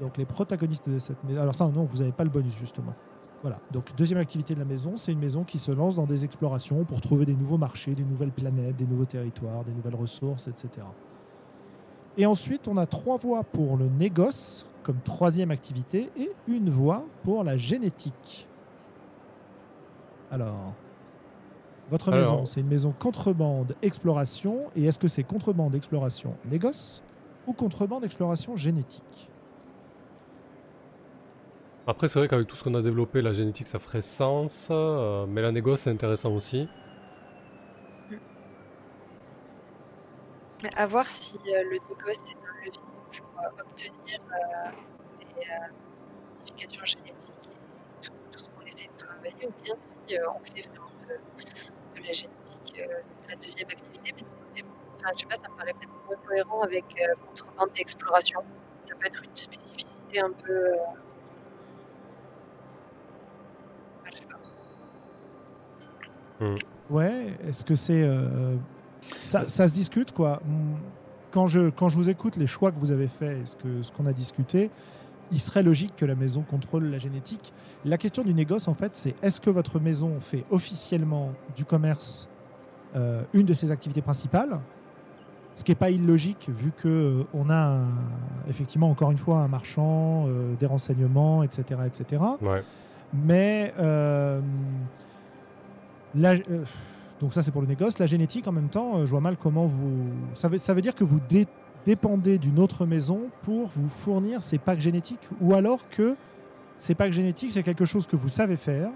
Donc 0.00 0.16
les 0.18 0.24
protagonistes 0.26 0.88
de 0.88 0.98
cette 0.98 1.22
maison. 1.24 1.40
Alors 1.40 1.54
ça, 1.54 1.64
non, 1.66 1.84
vous 1.84 1.98
n'avez 1.98 2.12
pas 2.12 2.24
le 2.24 2.30
bonus 2.30 2.56
justement. 2.58 2.92
Voilà. 3.42 3.58
Donc 3.72 3.94
deuxième 3.96 4.20
activité 4.20 4.54
de 4.54 4.60
la 4.60 4.64
maison, 4.64 4.96
c'est 4.96 5.12
une 5.12 5.18
maison 5.18 5.42
qui 5.42 5.58
se 5.58 5.72
lance 5.72 5.96
dans 5.96 6.06
des 6.06 6.24
explorations 6.24 6.84
pour 6.84 7.00
trouver 7.00 7.26
des 7.26 7.34
nouveaux 7.34 7.58
marchés, 7.58 7.94
des 7.94 8.04
nouvelles 8.04 8.30
planètes, 8.30 8.76
des 8.76 8.86
nouveaux 8.86 9.04
territoires, 9.04 9.64
des 9.64 9.72
nouvelles 9.72 9.96
ressources, 9.96 10.46
etc. 10.46 10.86
Et 12.16 12.24
ensuite, 12.24 12.68
on 12.68 12.76
a 12.76 12.86
trois 12.86 13.16
voies 13.16 13.42
pour 13.42 13.76
le 13.76 13.88
négoce 13.88 14.66
comme 14.84 15.00
troisième 15.02 15.50
activité 15.50 16.10
et 16.16 16.30
une 16.46 16.70
voie 16.70 17.04
pour 17.24 17.42
la 17.42 17.56
génétique. 17.56 18.46
Alors, 20.30 20.72
votre 21.90 22.12
Alors- 22.12 22.20
maison, 22.32 22.46
c'est 22.46 22.60
une 22.60 22.68
maison 22.68 22.94
contrebande 22.96 23.74
exploration. 23.82 24.70
Et 24.76 24.84
est-ce 24.84 24.98
que 24.98 25.08
c'est 25.08 25.24
contrebande 25.24 25.74
exploration 25.74 26.34
négoce 26.48 27.02
ou 27.46 27.52
contrebande 27.52 28.04
exploration 28.04 28.56
génétique? 28.56 29.28
Après, 31.86 32.08
c'est 32.08 32.18
vrai 32.18 32.28
qu'avec 32.28 32.46
tout 32.48 32.56
ce 32.56 32.64
qu'on 32.64 32.74
a 32.74 32.82
développé, 32.82 33.22
la 33.22 33.32
génétique, 33.32 33.66
ça 33.68 33.78
ferait 33.78 34.00
sens. 34.00 34.68
euh, 34.70 35.26
mais 35.28 35.42
la 35.42 35.52
négo, 35.52 35.76
c'est 35.76 35.90
intéressant 35.90 36.30
aussi. 36.32 36.68
À 40.76 40.86
voir 40.86 41.08
si 41.10 41.36
euh, 41.38 41.62
le 41.64 41.78
négoce 41.88 42.18
est 42.30 42.36
un 42.36 42.64
levier 42.64 42.80
pour 43.20 43.42
euh, 43.42 43.60
obtenir 43.60 44.20
des 45.18 45.24
modifications 46.38 46.84
génétiques 46.84 47.34
et 47.50 48.06
tout, 48.06 48.12
ce 48.38 48.48
qu'on 48.50 48.62
essaie 48.66 48.86
de 48.88 48.96
travailler, 48.96 49.46
ou 49.46 49.52
bien 49.62 49.74
si 49.74 50.16
euh, 50.16 50.26
on 50.36 50.44
fait 50.44 50.62
vraiment 50.68 50.86
de, 51.08 52.00
de 52.00 52.06
la 52.06 52.12
génétique. 52.12 52.74
c'est 52.76 53.28
la 53.30 53.36
deuxième 53.36 53.70
activité, 53.70 54.14
mais 54.16 54.22
enfin, 55.00 55.10
je 55.14 55.20
sais 55.20 55.26
pas, 55.26 55.36
ça 55.36 55.48
me 55.48 55.56
paraît 55.56 55.72
peut-être 55.74 56.06
moins 56.06 56.16
cohérent 56.26 56.62
avec 56.62 56.84
euh, 57.00 57.14
contrebande 57.26 57.70
et 57.76 57.80
exploration. 57.80 58.40
Ça 58.82 58.94
peut 58.94 59.06
être 59.06 59.22
une 59.24 59.36
spécificité 59.36 60.20
un 60.20 60.30
peu 60.32 60.72
enfin, 64.00 64.10
je 64.12 64.18
sais 64.18 64.24
pas. 66.42 66.94
Ouais, 66.94 67.26
est-ce 67.48 67.64
que 67.64 67.74
c'est. 67.74 68.02
euh, 68.02 68.54
ça, 69.20 69.48
ça 69.48 69.66
se 69.68 69.72
discute, 69.72 70.12
quoi. 70.12 70.40
Hum, 70.46 70.74
Quand 71.30 71.46
je, 71.46 71.70
quand 71.70 71.88
je 71.88 71.96
vous 71.96 72.10
écoute, 72.10 72.36
les 72.36 72.46
choix 72.46 72.70
que 72.72 72.78
vous 72.78 72.92
avez 72.92 73.08
faits 73.08 73.46
ce 73.48 73.56
qu'on 73.56 73.82
ce 73.82 73.92
qu'on 73.92 74.06
a 74.06 74.12
discuté, 74.12 74.70
il 75.30 75.40
serait 75.40 75.62
logique 75.62 75.96
que 75.96 76.04
la 76.04 76.14
maison 76.14 76.42
contrôle 76.42 76.84
la 76.84 76.98
génétique. 76.98 77.52
La 77.84 77.96
question 77.96 78.22
du 78.22 78.34
négoce, 78.34 78.68
en 78.68 78.74
fait, 78.74 78.94
c'est 78.94 79.14
est-ce 79.22 79.40
que 79.40 79.48
votre 79.50 79.80
maison 79.80 80.20
fait 80.20 80.44
officiellement 80.50 81.32
du 81.56 81.64
commerce 81.64 82.28
euh, 82.94 83.22
une 83.32 83.46
de 83.46 83.54
ses 83.54 83.70
activités 83.70 84.02
principales 84.02 84.58
ce 85.54 85.64
qui 85.64 85.70
n'est 85.70 85.76
pas 85.76 85.90
illogique 85.90 86.48
vu 86.48 86.72
que 86.74 86.88
euh, 86.88 87.24
on 87.34 87.50
a 87.50 87.56
un- 87.76 87.88
effectivement 88.48 88.88
encore 88.90 89.10
une 89.10 89.18
fois 89.18 89.40
un 89.40 89.48
marchand, 89.48 90.24
euh, 90.26 90.54
des 90.58 90.64
renseignements, 90.64 91.42
etc., 91.42 91.80
etc. 91.86 92.22
Ouais. 92.40 92.62
Mais 93.12 93.74
euh, 93.78 94.40
euh, 96.16 96.64
donc 97.20 97.32
ça 97.34 97.42
c'est 97.42 97.50
pour 97.50 97.62
le 97.62 97.68
négoce. 97.68 97.98
La 97.98 98.06
génétique 98.06 98.46
en 98.48 98.52
même 98.52 98.68
temps, 98.68 98.98
euh, 98.98 99.06
je 99.06 99.10
vois 99.10 99.20
mal 99.20 99.36
comment 99.36 99.66
vous. 99.66 100.04
Ça 100.34 100.48
veut, 100.48 100.82
dire 100.82 100.94
que 100.94 101.04
vous 101.04 101.20
dé- 101.28 101.46
dépendez 101.86 102.38
d'une 102.38 102.58
autre 102.58 102.86
maison 102.86 103.28
pour 103.42 103.68
vous 103.74 103.88
fournir 103.88 104.42
ces 104.42 104.58
packs 104.58 104.80
génétiques, 104.80 105.28
ou 105.40 105.54
alors 105.54 105.88
que 105.88 106.16
ces 106.78 106.94
packs 106.94 107.12
génétiques 107.12 107.52
c'est 107.52 107.62
quelque 107.62 107.84
chose 107.84 108.06
que 108.06 108.16
vous 108.16 108.28
savez 108.28 108.56
faire, 108.56 108.90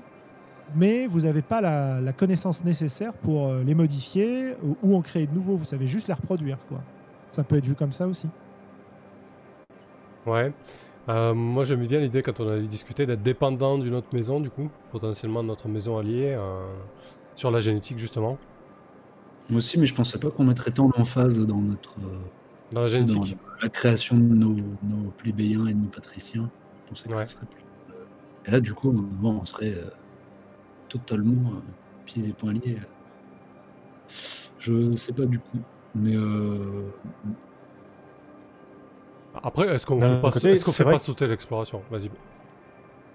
mais 0.74 1.06
vous 1.06 1.20
n'avez 1.20 1.42
pas 1.42 1.60
la, 1.60 2.00
la 2.00 2.12
connaissance 2.12 2.64
nécessaire 2.64 3.12
pour 3.12 3.46
euh, 3.48 3.62
les 3.64 3.74
modifier 3.74 4.56
ou, 4.62 4.76
ou 4.82 4.96
en 4.96 5.02
créer 5.02 5.26
de 5.26 5.34
nouveaux. 5.34 5.56
Vous 5.56 5.64
savez 5.64 5.86
juste 5.86 6.08
les 6.08 6.14
reproduire, 6.14 6.58
quoi. 6.68 6.80
Ça 7.30 7.44
peut 7.44 7.56
être 7.56 7.66
vu 7.66 7.74
comme 7.74 7.92
ça 7.92 8.06
aussi. 8.06 8.28
Ouais. 10.26 10.52
Euh, 11.08 11.34
moi, 11.34 11.64
j'aimais 11.64 11.86
bien 11.86 12.00
l'idée, 12.00 12.22
quand 12.22 12.40
on 12.40 12.48
avait 12.48 12.66
discuté, 12.66 13.06
d'être 13.06 13.22
dépendant 13.22 13.78
d'une 13.78 13.94
autre 13.94 14.08
maison, 14.12 14.40
du 14.40 14.50
coup, 14.50 14.70
potentiellement 14.90 15.42
de 15.42 15.48
notre 15.48 15.68
maison 15.68 15.98
alliée, 15.98 16.34
euh, 16.36 16.66
sur 17.36 17.50
la 17.50 17.60
génétique, 17.60 17.98
justement. 17.98 18.38
Moi 19.48 19.58
aussi, 19.58 19.78
mais 19.78 19.86
je 19.86 19.94
pensais 19.94 20.18
pas 20.18 20.30
qu'on 20.30 20.44
mettrait 20.44 20.72
tant 20.72 20.90
l'emphase 20.96 21.38
dans 21.38 21.60
notre 21.60 21.94
euh, 22.00 22.18
Dans 22.72 22.80
la 22.80 22.88
génétique. 22.88 23.36
dans 23.36 23.62
la 23.62 23.68
création 23.68 24.16
de 24.16 24.34
nos, 24.34 24.54
nos 24.82 25.10
plébéiens 25.16 25.66
et 25.68 25.74
de 25.74 25.78
nos 25.80 25.88
patriciens. 25.88 26.50
Je 26.84 26.88
pensais 26.88 27.08
que 27.08 27.14
Ouais. 27.14 27.20
ça 27.26 27.34
serait 27.34 27.46
plus. 27.46 27.62
Et 28.46 28.50
là, 28.50 28.60
du 28.60 28.74
coup, 28.74 28.90
bon, 28.90 29.38
on 29.40 29.44
serait 29.44 29.76
totalement 30.88 31.52
pieds 32.04 32.26
et 32.28 32.32
poings 32.32 32.52
liés. 32.52 32.78
Je 34.58 34.96
sais 34.96 35.12
pas 35.12 35.26
du 35.26 35.38
coup, 35.38 35.58
mais 35.94 36.16
Après, 39.42 39.68
est-ce 39.68 39.86
qu'on 39.86 39.96
D'un 39.98 40.16
fait 40.16 40.20
pas, 40.20 40.30
côté, 40.30 40.50
est-ce 40.50 40.64
qu'on 40.64 40.70
c'est 40.72 40.78
fait 40.78 40.84
vrai 40.84 40.92
pas 40.94 40.98
que- 40.98 41.04
sauter 41.04 41.26
l'exploration 41.26 41.82
Vas-y. 41.90 42.10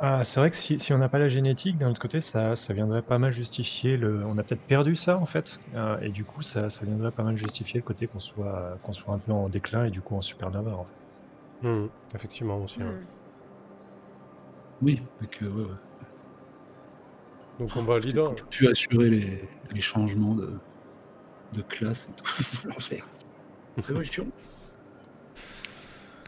Ah, 0.03 0.23
c'est 0.23 0.39
vrai 0.39 0.49
que 0.49 0.57
si, 0.57 0.79
si 0.79 0.93
on 0.93 0.97
n'a 0.97 1.09
pas 1.09 1.19
la 1.19 1.27
génétique, 1.27 1.77
d'un 1.77 1.91
autre 1.91 2.01
côté, 2.01 2.21
ça, 2.21 2.55
ça 2.55 2.73
viendrait 2.73 3.03
pas 3.03 3.19
mal 3.19 3.31
justifier 3.31 3.97
le. 3.97 4.25
On 4.25 4.37
a 4.39 4.43
peut-être 4.43 4.61
perdu 4.61 4.95
ça 4.95 5.17
en 5.17 5.27
fait, 5.27 5.59
euh, 5.75 5.99
et 6.01 6.09
du 6.09 6.23
coup, 6.25 6.41
ça, 6.41 6.71
ça 6.71 6.85
viendrait 6.85 7.11
pas 7.11 7.21
mal 7.21 7.37
justifier 7.37 7.79
le 7.79 7.85
côté 7.85 8.07
qu'on 8.07 8.19
soit, 8.19 8.77
qu'on 8.81 8.93
soit 8.93 9.13
un 9.13 9.19
peu 9.19 9.31
en 9.31 9.47
déclin 9.47 9.85
et 9.85 9.91
du 9.91 10.01
coup 10.01 10.15
en 10.15 10.21
supernova. 10.23 10.71
En 10.71 10.85
fait. 10.85 11.67
Hmm, 11.67 11.87
Effectivement, 12.15 12.57
aussi. 12.63 12.79
ouais. 12.79 12.85
Hmm. 12.85 13.05
oui, 14.81 15.01
et 15.23 15.27
que 15.27 15.45
ouais, 15.45 15.61
ouais. 15.65 15.67
Donc, 17.59 17.69
on 17.75 17.83
va 17.83 17.99
leader. 17.99 18.29
Qu'on 18.29 18.35
peut 18.35 18.45
plus 18.49 18.67
assurer 18.69 19.09
les, 19.11 19.49
les 19.71 19.81
changements 19.81 20.33
de, 20.33 20.51
de 21.53 21.61
classe 21.61 22.07
et 22.09 22.13
tout. 22.13 22.25
L'enfer. 22.67 23.05
Révolution. 23.77 24.25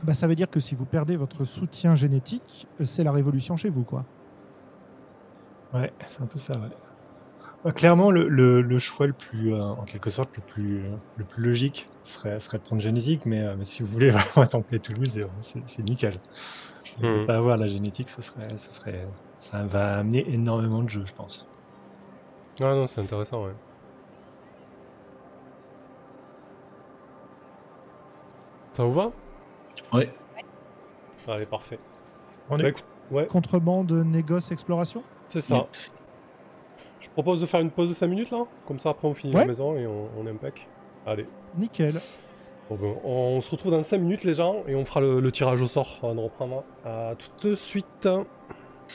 Bah, 0.03 0.13
ça 0.13 0.27
veut 0.27 0.35
dire 0.35 0.49
que 0.51 0.59
si 0.59 0.75
vous 0.75 0.85
perdez 0.85 1.15
votre 1.15 1.45
soutien 1.45 1.95
génétique, 1.95 2.67
euh, 2.79 2.85
c'est 2.85 3.03
la 3.03 3.11
révolution 3.11 3.55
chez 3.57 3.69
vous, 3.69 3.85
quoi. 3.85 4.07
Ouais, 5.73 5.93
c'est 6.09 6.21
un 6.21 6.27
peu 6.27 6.37
ça, 6.39 6.59
ouais. 6.59 6.69
Ouais, 7.63 7.73
clairement, 7.73 8.11
le, 8.11 8.27
le, 8.29 8.61
le 8.61 8.79
choix 8.79 9.07
le 9.07 9.13
plus, 9.13 9.53
euh, 9.53 9.61
en 9.63 9.85
quelque 9.85 10.09
sorte, 10.09 10.35
le 10.37 10.43
plus, 10.43 10.85
euh, 10.85 10.97
le 11.15 11.25
plus 11.25 11.43
logique 11.43 11.87
serait, 12.03 12.39
serait 12.39 12.57
de 12.59 12.63
prendre 12.63 12.81
génétique, 12.81 13.25
mais, 13.25 13.41
euh, 13.41 13.55
mais 13.57 13.65
si 13.65 13.83
vous 13.83 13.89
voulez 13.89 14.09
vraiment 14.11 14.47
templer 14.47 14.81
Toulouse, 14.81 15.17
euh, 15.19 15.27
c'est 15.67 15.83
nickel. 15.83 16.21
Ne 16.97 17.19
Mhm. 17.19 17.25
pas 17.25 17.37
avoir 17.37 17.57
la 17.57 17.67
génétique, 17.67 18.09
ce 18.11 18.21
serait, 18.21 18.57
ce 18.57 18.73
serait, 18.73 19.07
ça 19.37 19.65
va 19.67 19.99
amener 19.99 20.29
énormément 20.33 20.83
de 20.83 20.89
jeux, 20.89 21.05
je 21.05 21.13
pense. 21.13 21.51
Ah 22.59 22.73
non, 22.75 22.87
c'est 22.87 23.01
intéressant, 23.01 23.45
ouais. 23.45 23.53
Ça 28.75 28.83
vous 28.83 28.93
va? 28.93 29.22
Ouais. 29.93 30.11
Allez, 31.27 31.45
parfait. 31.45 31.79
On 32.49 32.57
Bah, 32.57 32.65
est... 32.65 32.69
écoute, 32.69 32.83
ouais, 33.11 33.25
Contrebande, 33.27 33.91
négoce, 33.91 34.51
exploration 34.51 35.03
c'est 35.29 35.41
ça. 35.41 35.67
Je 36.99 37.09
propose 37.09 37.41
de 37.41 37.45
faire 37.47 37.59
une 37.59 37.71
pause 37.71 37.89
de 37.89 37.93
5 37.93 38.07
minutes 38.07 38.31
là, 38.31 38.45
comme 38.67 38.77
ça 38.79 38.89
après 38.89 39.07
on 39.07 39.13
finit 39.13 39.33
Ouais. 39.33 39.41
la 39.41 39.47
maison 39.47 39.75
et 39.75 39.87
on, 39.87 40.09
on 40.17 40.27
impec. 40.27 40.67
Allez. 41.05 41.25
Nickel. 41.57 41.93
Bon, 42.69 42.75
ben, 42.75 42.95
on 43.03 43.41
se 43.41 43.49
retrouve 43.49 43.71
dans 43.71 43.81
5 43.81 43.97
minutes, 43.97 44.23
les 44.23 44.35
gens, 44.35 44.63
et 44.67 44.75
on 44.75 44.85
fera 44.85 45.01
le, 45.01 45.19
le 45.19 45.31
tirage 45.31 45.61
au 45.61 45.67
sort 45.67 45.99
avant 46.03 46.15
de 46.15 46.19
reprendre. 46.21 46.63
À 46.85 47.13
tout 47.17 47.47
de 47.47 47.55
suite. 47.55 48.07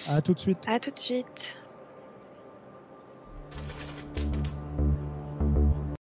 À 0.09 0.23
tout 0.23 0.33
de 0.33 0.39
suite. 0.39 0.65
À 0.69 0.79
tout 0.79 0.91
de 0.91 0.99
suite. 0.99 1.57